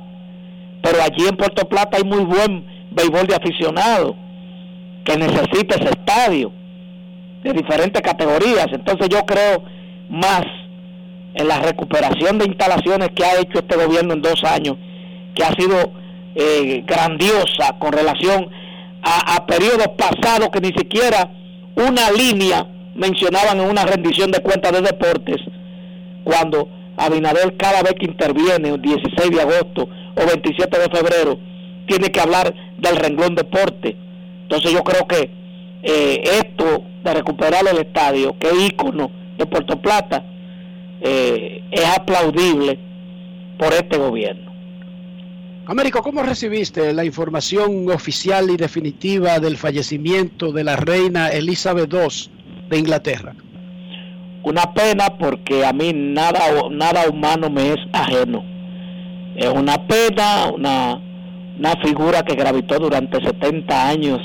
Pero 0.82 0.98
allí 1.02 1.26
en 1.28 1.36
Puerto 1.36 1.68
Plata 1.68 1.98
hay 1.98 2.04
muy 2.04 2.24
buen 2.24 2.64
béisbol 2.90 3.26
de 3.26 3.34
aficionados 3.34 4.14
que 5.04 5.16
necesita 5.16 5.76
ese 5.76 5.90
estadio 5.90 6.52
de 7.42 7.52
diferentes 7.52 8.00
categorías. 8.00 8.68
Entonces 8.72 9.08
yo 9.08 9.24
creo 9.26 9.64
más 10.08 10.44
en 11.34 11.48
la 11.48 11.60
recuperación 11.60 12.38
de 12.38 12.46
instalaciones 12.46 13.10
que 13.14 13.24
ha 13.24 13.40
hecho 13.40 13.58
este 13.58 13.76
gobierno 13.76 14.14
en 14.14 14.22
dos 14.22 14.42
años, 14.44 14.76
que 15.34 15.44
ha 15.44 15.52
sido 15.54 15.92
eh, 16.34 16.82
grandiosa 16.86 17.76
con 17.78 17.92
relación 17.92 18.50
a, 19.02 19.44
periodos 19.46 19.88
pasados 19.98 20.48
que 20.50 20.60
ni 20.60 20.72
siquiera 20.72 21.30
una 21.74 22.10
línea 22.12 22.66
mencionaban 22.94 23.60
en 23.60 23.68
una 23.68 23.84
rendición 23.84 24.30
de 24.30 24.40
cuentas 24.40 24.72
de 24.72 24.82
deportes, 24.82 25.38
cuando 26.24 26.68
Abinader 26.96 27.56
cada 27.56 27.82
vez 27.82 27.94
que 27.94 28.04
interviene, 28.04 28.68
el 28.68 28.80
16 28.80 29.30
de 29.30 29.40
agosto 29.40 29.88
o 30.14 30.26
27 30.26 30.78
de 30.78 30.96
febrero, 30.96 31.38
tiene 31.86 32.12
que 32.12 32.20
hablar 32.20 32.54
del 32.78 32.96
renglón 32.96 33.34
deporte. 33.34 33.96
Entonces 34.42 34.72
yo 34.72 34.84
creo 34.84 35.06
que 35.08 35.30
eh, 35.82 36.22
esto 36.22 36.84
de 37.02 37.14
recuperar 37.14 37.66
el 37.66 37.78
estadio, 37.78 38.36
que 38.38 38.48
es 38.48 38.68
ícono 38.68 39.10
de 39.38 39.46
Puerto 39.46 39.80
Plata, 39.80 40.22
eh, 41.02 41.62
es 41.70 41.84
aplaudible 41.84 42.78
por 43.58 43.72
este 43.72 43.98
gobierno. 43.98 44.52
Américo, 45.66 46.02
¿cómo 46.02 46.22
recibiste 46.22 46.92
la 46.92 47.04
información 47.04 47.88
oficial 47.90 48.50
y 48.50 48.56
definitiva 48.56 49.38
del 49.38 49.56
fallecimiento 49.56 50.52
de 50.52 50.64
la 50.64 50.76
reina 50.76 51.28
Elizabeth 51.28 51.92
II 51.92 52.30
de 52.68 52.78
Inglaterra? 52.78 53.34
Una 54.44 54.74
pena 54.74 55.16
porque 55.18 55.64
a 55.64 55.72
mí 55.72 55.92
nada, 55.94 56.40
nada 56.70 57.08
humano 57.08 57.48
me 57.48 57.74
es 57.74 57.78
ajeno. 57.92 58.44
Es 59.36 59.48
una 59.48 59.86
pena, 59.86 60.50
una, 60.52 61.00
una 61.58 61.76
figura 61.76 62.22
que 62.22 62.34
gravitó 62.34 62.78
durante 62.80 63.24
70 63.24 63.88
años 63.88 64.20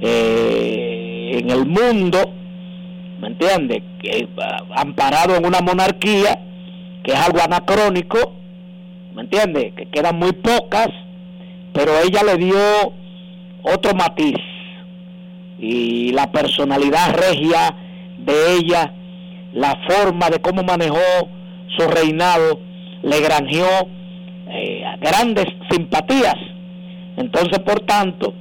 eh, 0.00 1.30
en 1.34 1.50
el 1.50 1.66
mundo, 1.66 2.32
¿me 3.20 3.28
entiendes? 3.28 3.82
Que, 4.02 4.28
ah, 4.40 4.64
amparado 4.76 5.36
en 5.36 5.46
una 5.46 5.60
monarquía, 5.60 6.38
que 7.02 7.12
es 7.12 7.18
algo 7.18 7.40
anacrónico, 7.40 8.34
¿me 9.14 9.22
entiendes? 9.22 9.72
Que 9.74 9.86
quedan 9.86 10.18
muy 10.18 10.32
pocas, 10.32 10.88
pero 11.72 11.92
ella 12.04 12.22
le 12.22 12.36
dio 12.36 12.58
otro 13.62 13.94
matiz 13.94 14.36
y 15.58 16.12
la 16.12 16.30
personalidad 16.30 17.14
regia 17.14 17.74
de 18.18 18.54
ella, 18.56 18.92
la 19.52 19.76
forma 19.88 20.30
de 20.30 20.40
cómo 20.40 20.62
manejó 20.62 21.28
su 21.76 21.88
reinado, 21.88 22.60
le 23.02 23.20
granjeó 23.20 23.88
eh, 24.50 24.82
grandes 25.00 25.46
simpatías. 25.70 26.36
Entonces, 27.16 27.58
por 27.60 27.80
tanto, 27.80 28.34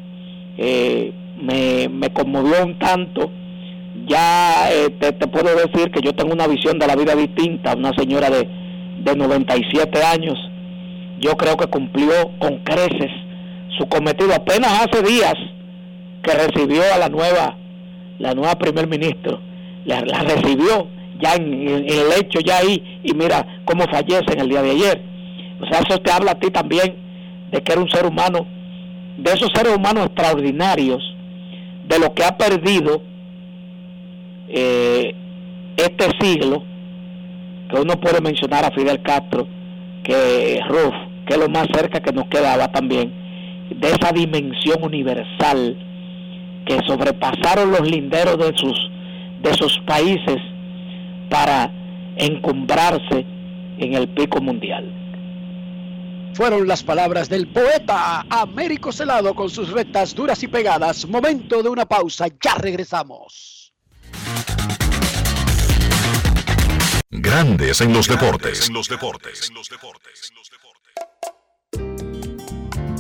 eh, 0.58 1.12
me, 1.42 1.90
me 1.90 2.10
conmovió 2.12 2.66
un 2.66 2.78
tanto. 2.78 3.32
Ya 4.08 4.72
eh, 4.72 4.90
te, 4.90 5.12
puedo 5.28 5.54
decir 5.56 5.92
que 5.92 6.02
yo 6.02 6.14
tengo 6.14 6.34
una 6.34 6.48
visión 6.48 6.80
de 6.80 6.88
la 6.88 6.96
vida 6.96 7.14
distinta, 7.14 7.76
una 7.76 7.92
señora 7.94 8.30
de, 8.30 8.48
de 9.04 9.16
97 9.16 10.02
años. 10.02 10.38
Yo 11.20 11.36
creo 11.36 11.58
que 11.58 11.68
cumplió 11.68 12.14
con 12.40 12.58
creces 12.60 13.12
su 13.78 13.86
cometido. 13.88 14.34
Apenas 14.34 14.86
hace 14.86 15.04
días 15.04 15.36
que 16.24 16.32
recibió 16.34 16.82
a 16.94 16.98
la 16.98 17.10
nueva, 17.10 17.58
la 18.20 18.34
nueva 18.34 18.56
primer 18.56 18.88
ministro, 18.88 19.42
la, 19.86 20.02
recibió 20.02 20.88
ya 21.22 21.36
en, 21.36 21.68
en, 21.68 21.90
el 21.90 22.12
hecho, 22.18 22.40
ya 22.40 22.60
ahí, 22.60 23.02
y 23.04 23.14
mira 23.14 23.46
cómo 23.66 23.84
fallece 23.92 24.34
en 24.34 24.40
el 24.40 24.50
día 24.50 24.62
de 24.62 24.72
ayer. 24.72 25.02
O 25.60 25.66
sea, 25.66 25.80
eso 25.80 26.00
te 26.00 26.12
habla 26.12 26.32
a 26.32 26.40
ti 26.40 26.50
también 26.50 26.96
de 27.52 27.62
que 27.62 27.74
era 27.74 27.82
un 27.82 27.90
ser 27.90 28.06
humano, 28.06 28.46
de 29.18 29.32
esos 29.34 29.50
seres 29.54 29.76
humanos 29.76 30.06
extraordinarios 30.06 31.04
de 31.88 32.00
lo 32.00 32.14
que 32.14 32.24
ha 32.24 32.38
perdido 32.38 33.02
eh, 34.48 35.14
este 35.76 36.08
siglo, 36.20 36.64
que 37.70 37.80
uno 37.80 38.00
puede 38.00 38.22
mencionar 38.22 38.66
a 38.66 38.72
Fidel 38.72 39.02
Castro, 39.02 39.48
que 40.04 40.60
Ruf, 40.68 40.94
que 41.26 41.34
es 41.34 41.40
lo 41.40 41.50
más 41.50 41.68
cerca 41.74 42.00
que 42.00 42.14
nos 42.14 42.28
quedaba 42.28 42.72
también, 42.72 43.12
de 43.70 43.88
esa 43.90 44.12
dimensión 44.12 44.82
universal 44.82 45.78
que 46.66 46.80
sobrepasaron 46.86 47.72
los 47.72 47.90
linderos 47.90 48.38
de 48.38 48.58
sus, 48.58 48.92
de 49.42 49.54
sus 49.54 49.80
países 49.86 50.38
para 51.30 51.72
encumbrarse 52.18 53.26
en 53.78 53.94
el 53.94 54.08
pico 54.10 54.42
mundial. 54.42 54.94
Fueron 56.34 56.68
las 56.68 56.84
palabras 56.84 57.30
del 57.30 57.48
poeta 57.48 58.26
Américo 58.30 58.92
Celado 58.92 59.34
con 59.34 59.50
sus 59.50 59.72
rectas 59.72 60.14
duras 60.14 60.42
y 60.44 60.48
pegadas. 60.48 61.08
Momento 61.08 61.64
de 61.64 61.70
una 61.70 61.86
pausa, 61.86 62.28
ya 62.28 62.56
regresamos. 62.56 63.74
Grandes 67.10 67.82
en 67.82 67.94
los 67.94 68.08
deportes. 68.08 68.70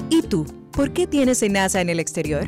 ¿Y 0.10 0.22
tú? 0.24 0.45
¿Por 0.72 0.94
qué 0.94 1.08
tienes 1.08 1.41
NASA 1.49 1.82
en 1.82 1.90
el 1.90 1.99
exterior? 1.99 2.48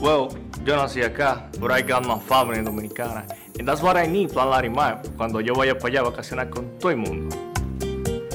Well, 0.00 0.28
yo 0.64 0.76
nací 0.76 1.02
acá, 1.02 1.50
but 1.58 1.70
I 1.72 1.82
got 1.82 2.06
my 2.06 2.18
family 2.20 2.62
dominicana. 2.62 3.26
And 3.58 3.66
that's 3.66 3.82
what 3.82 3.96
I 3.96 4.06
need, 4.06 4.30
Plan 4.32 4.50
Larimar, 4.50 5.02
cuando 5.16 5.40
yo 5.40 5.54
vaya 5.54 5.76
para 5.76 5.88
allá 5.88 6.00
a 6.00 6.10
vacacionar 6.10 6.50
con 6.50 6.78
todo 6.78 6.90
el 6.90 6.98
mundo. 6.98 7.47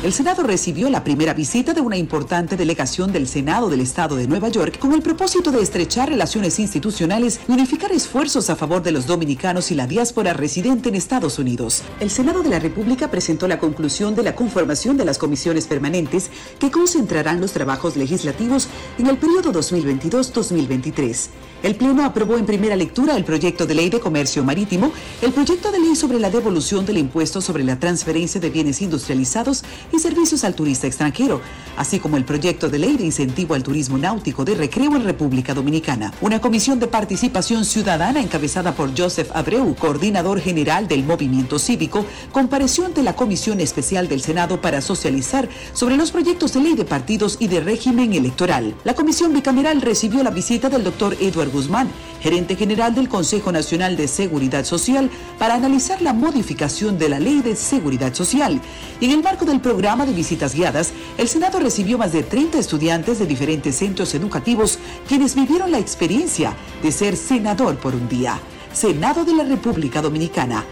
El 0.00 0.12
Senado 0.12 0.44
recibió 0.44 0.88
la 0.90 1.02
primera 1.02 1.34
visita 1.34 1.74
de 1.74 1.80
una 1.80 1.96
importante 1.96 2.56
delegación 2.56 3.10
del 3.10 3.26
Senado 3.26 3.68
del 3.68 3.80
Estado 3.80 4.14
de 4.14 4.28
Nueva 4.28 4.48
York 4.48 4.78
con 4.78 4.92
el 4.92 5.02
propósito 5.02 5.50
de 5.50 5.60
estrechar 5.60 6.08
relaciones 6.08 6.60
institucionales 6.60 7.40
y 7.48 7.52
unificar 7.52 7.90
esfuerzos 7.90 8.48
a 8.48 8.54
favor 8.54 8.80
de 8.80 8.92
los 8.92 9.08
dominicanos 9.08 9.72
y 9.72 9.74
la 9.74 9.88
diáspora 9.88 10.34
residente 10.34 10.88
en 10.88 10.94
Estados 10.94 11.40
Unidos. 11.40 11.82
El 11.98 12.10
Senado 12.10 12.44
de 12.44 12.48
la 12.48 12.60
República 12.60 13.10
presentó 13.10 13.48
la 13.48 13.58
conclusión 13.58 14.14
de 14.14 14.22
la 14.22 14.36
conformación 14.36 14.96
de 14.96 15.04
las 15.04 15.18
comisiones 15.18 15.66
permanentes 15.66 16.30
que 16.60 16.70
concentrarán 16.70 17.40
los 17.40 17.50
trabajos 17.50 17.96
legislativos 17.96 18.68
en 18.98 19.08
el 19.08 19.16
periodo 19.16 19.52
2022-2023. 19.52 21.28
El 21.64 21.74
Pleno 21.74 22.04
aprobó 22.04 22.36
en 22.36 22.46
primera 22.46 22.76
lectura 22.76 23.16
el 23.16 23.24
proyecto 23.24 23.66
de 23.66 23.74
ley 23.74 23.90
de 23.90 23.98
comercio 23.98 24.44
marítimo, 24.44 24.92
el 25.22 25.32
proyecto 25.32 25.72
de 25.72 25.80
ley 25.80 25.96
sobre 25.96 26.20
la 26.20 26.30
devolución 26.30 26.86
del 26.86 26.98
impuesto 26.98 27.40
sobre 27.40 27.64
la 27.64 27.80
transferencia 27.80 28.40
de 28.40 28.48
bienes 28.48 28.80
industrializados 28.80 29.64
y 29.92 29.98
servicios 29.98 30.44
al 30.44 30.54
turista 30.54 30.86
extranjero, 30.86 31.40
así 31.76 31.98
como 31.98 32.16
el 32.16 32.24
proyecto 32.24 32.68
de 32.68 32.78
ley 32.78 32.96
de 32.96 33.04
incentivo 33.04 33.54
al 33.54 33.62
turismo 33.62 33.96
náutico 33.96 34.44
de 34.44 34.54
recreo 34.54 34.94
en 34.96 35.04
República 35.04 35.54
Dominicana. 35.54 36.12
Una 36.20 36.40
comisión 36.40 36.78
de 36.78 36.88
participación 36.88 37.64
ciudadana 37.64 38.20
encabezada 38.20 38.74
por 38.74 38.96
Joseph 38.96 39.30
Abreu, 39.34 39.74
coordinador 39.74 40.40
general 40.40 40.88
del 40.88 41.04
movimiento 41.04 41.58
cívico, 41.58 42.04
compareció 42.32 42.84
ante 42.84 43.02
la 43.02 43.16
Comisión 43.16 43.60
Especial 43.60 44.08
del 44.08 44.20
Senado 44.20 44.60
para 44.60 44.80
socializar 44.80 45.48
sobre 45.72 45.96
los 45.96 46.10
proyectos 46.10 46.52
de 46.52 46.60
ley 46.60 46.74
de 46.74 46.84
partidos 46.84 47.36
y 47.40 47.48
de 47.48 47.60
régimen 47.60 48.12
electoral. 48.12 48.74
La 48.84 48.94
comisión 48.94 49.32
bicameral 49.32 49.80
recibió 49.80 50.22
la 50.22 50.30
visita 50.30 50.68
del 50.68 50.84
doctor 50.84 51.16
Edward 51.20 51.50
Guzmán, 51.50 51.88
gerente 52.20 52.56
general 52.56 52.94
del 52.94 53.08
Consejo 53.08 53.52
Nacional 53.52 53.96
de 53.96 54.08
Seguridad 54.08 54.64
Social, 54.64 55.10
para 55.38 55.54
analizar 55.54 56.02
la 56.02 56.12
modificación 56.12 56.98
de 56.98 57.08
la 57.08 57.20
Ley 57.20 57.40
de 57.40 57.56
Seguridad 57.56 58.12
Social. 58.14 58.60
Y 59.00 59.06
en 59.06 59.12
el 59.12 59.22
marco 59.22 59.44
del 59.44 59.60
programa 59.60 59.77
de 59.78 60.12
visitas 60.12 60.54
guiadas, 60.54 60.92
el 61.18 61.28
Senado 61.28 61.60
recibió 61.60 61.98
más 61.98 62.12
de 62.12 62.24
30 62.24 62.58
estudiantes 62.58 63.18
de 63.18 63.26
diferentes 63.26 63.76
centros 63.76 64.12
educativos 64.14 64.78
quienes 65.06 65.36
vivieron 65.36 65.70
la 65.70 65.78
experiencia 65.78 66.54
de 66.82 66.90
ser 66.90 67.16
senador 67.16 67.76
por 67.76 67.94
un 67.94 68.08
día. 68.08 68.40
Senado 68.72 69.24
de 69.24 69.34
la 69.34 69.44
República 69.44 70.02
Dominicana. 70.02 70.64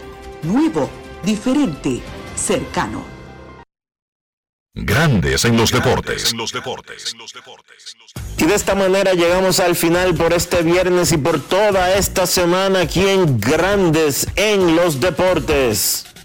Nuevo, 0.43 0.89
diferente, 1.23 2.01
cercano. 2.35 3.03
Grandes 4.73 5.45
en 5.45 5.57
los 5.57 5.71
deportes. 5.71 6.35
Y 8.37 8.45
de 8.45 8.53
esta 8.53 8.75
manera 8.75 9.13
llegamos 9.13 9.59
al 9.59 9.75
final 9.75 10.13
por 10.15 10.33
este 10.33 10.61
viernes 10.61 11.11
y 11.13 11.17
por 11.17 11.39
toda 11.39 11.95
esta 11.95 12.27
semana 12.27 12.81
aquí 12.81 13.07
en 13.07 13.39
Grandes 13.39 14.27
en 14.35 14.75
los 14.75 14.99
Deportes. 14.99 16.05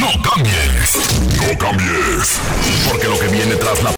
No 0.00 0.10
cambies, 0.22 0.98
no 1.36 1.58
cambies, 1.58 2.40
porque 2.88 3.06
lo 3.06 3.18
que 3.18 3.28
viene 3.28 3.54
tras 3.56 3.82
la 3.82 3.92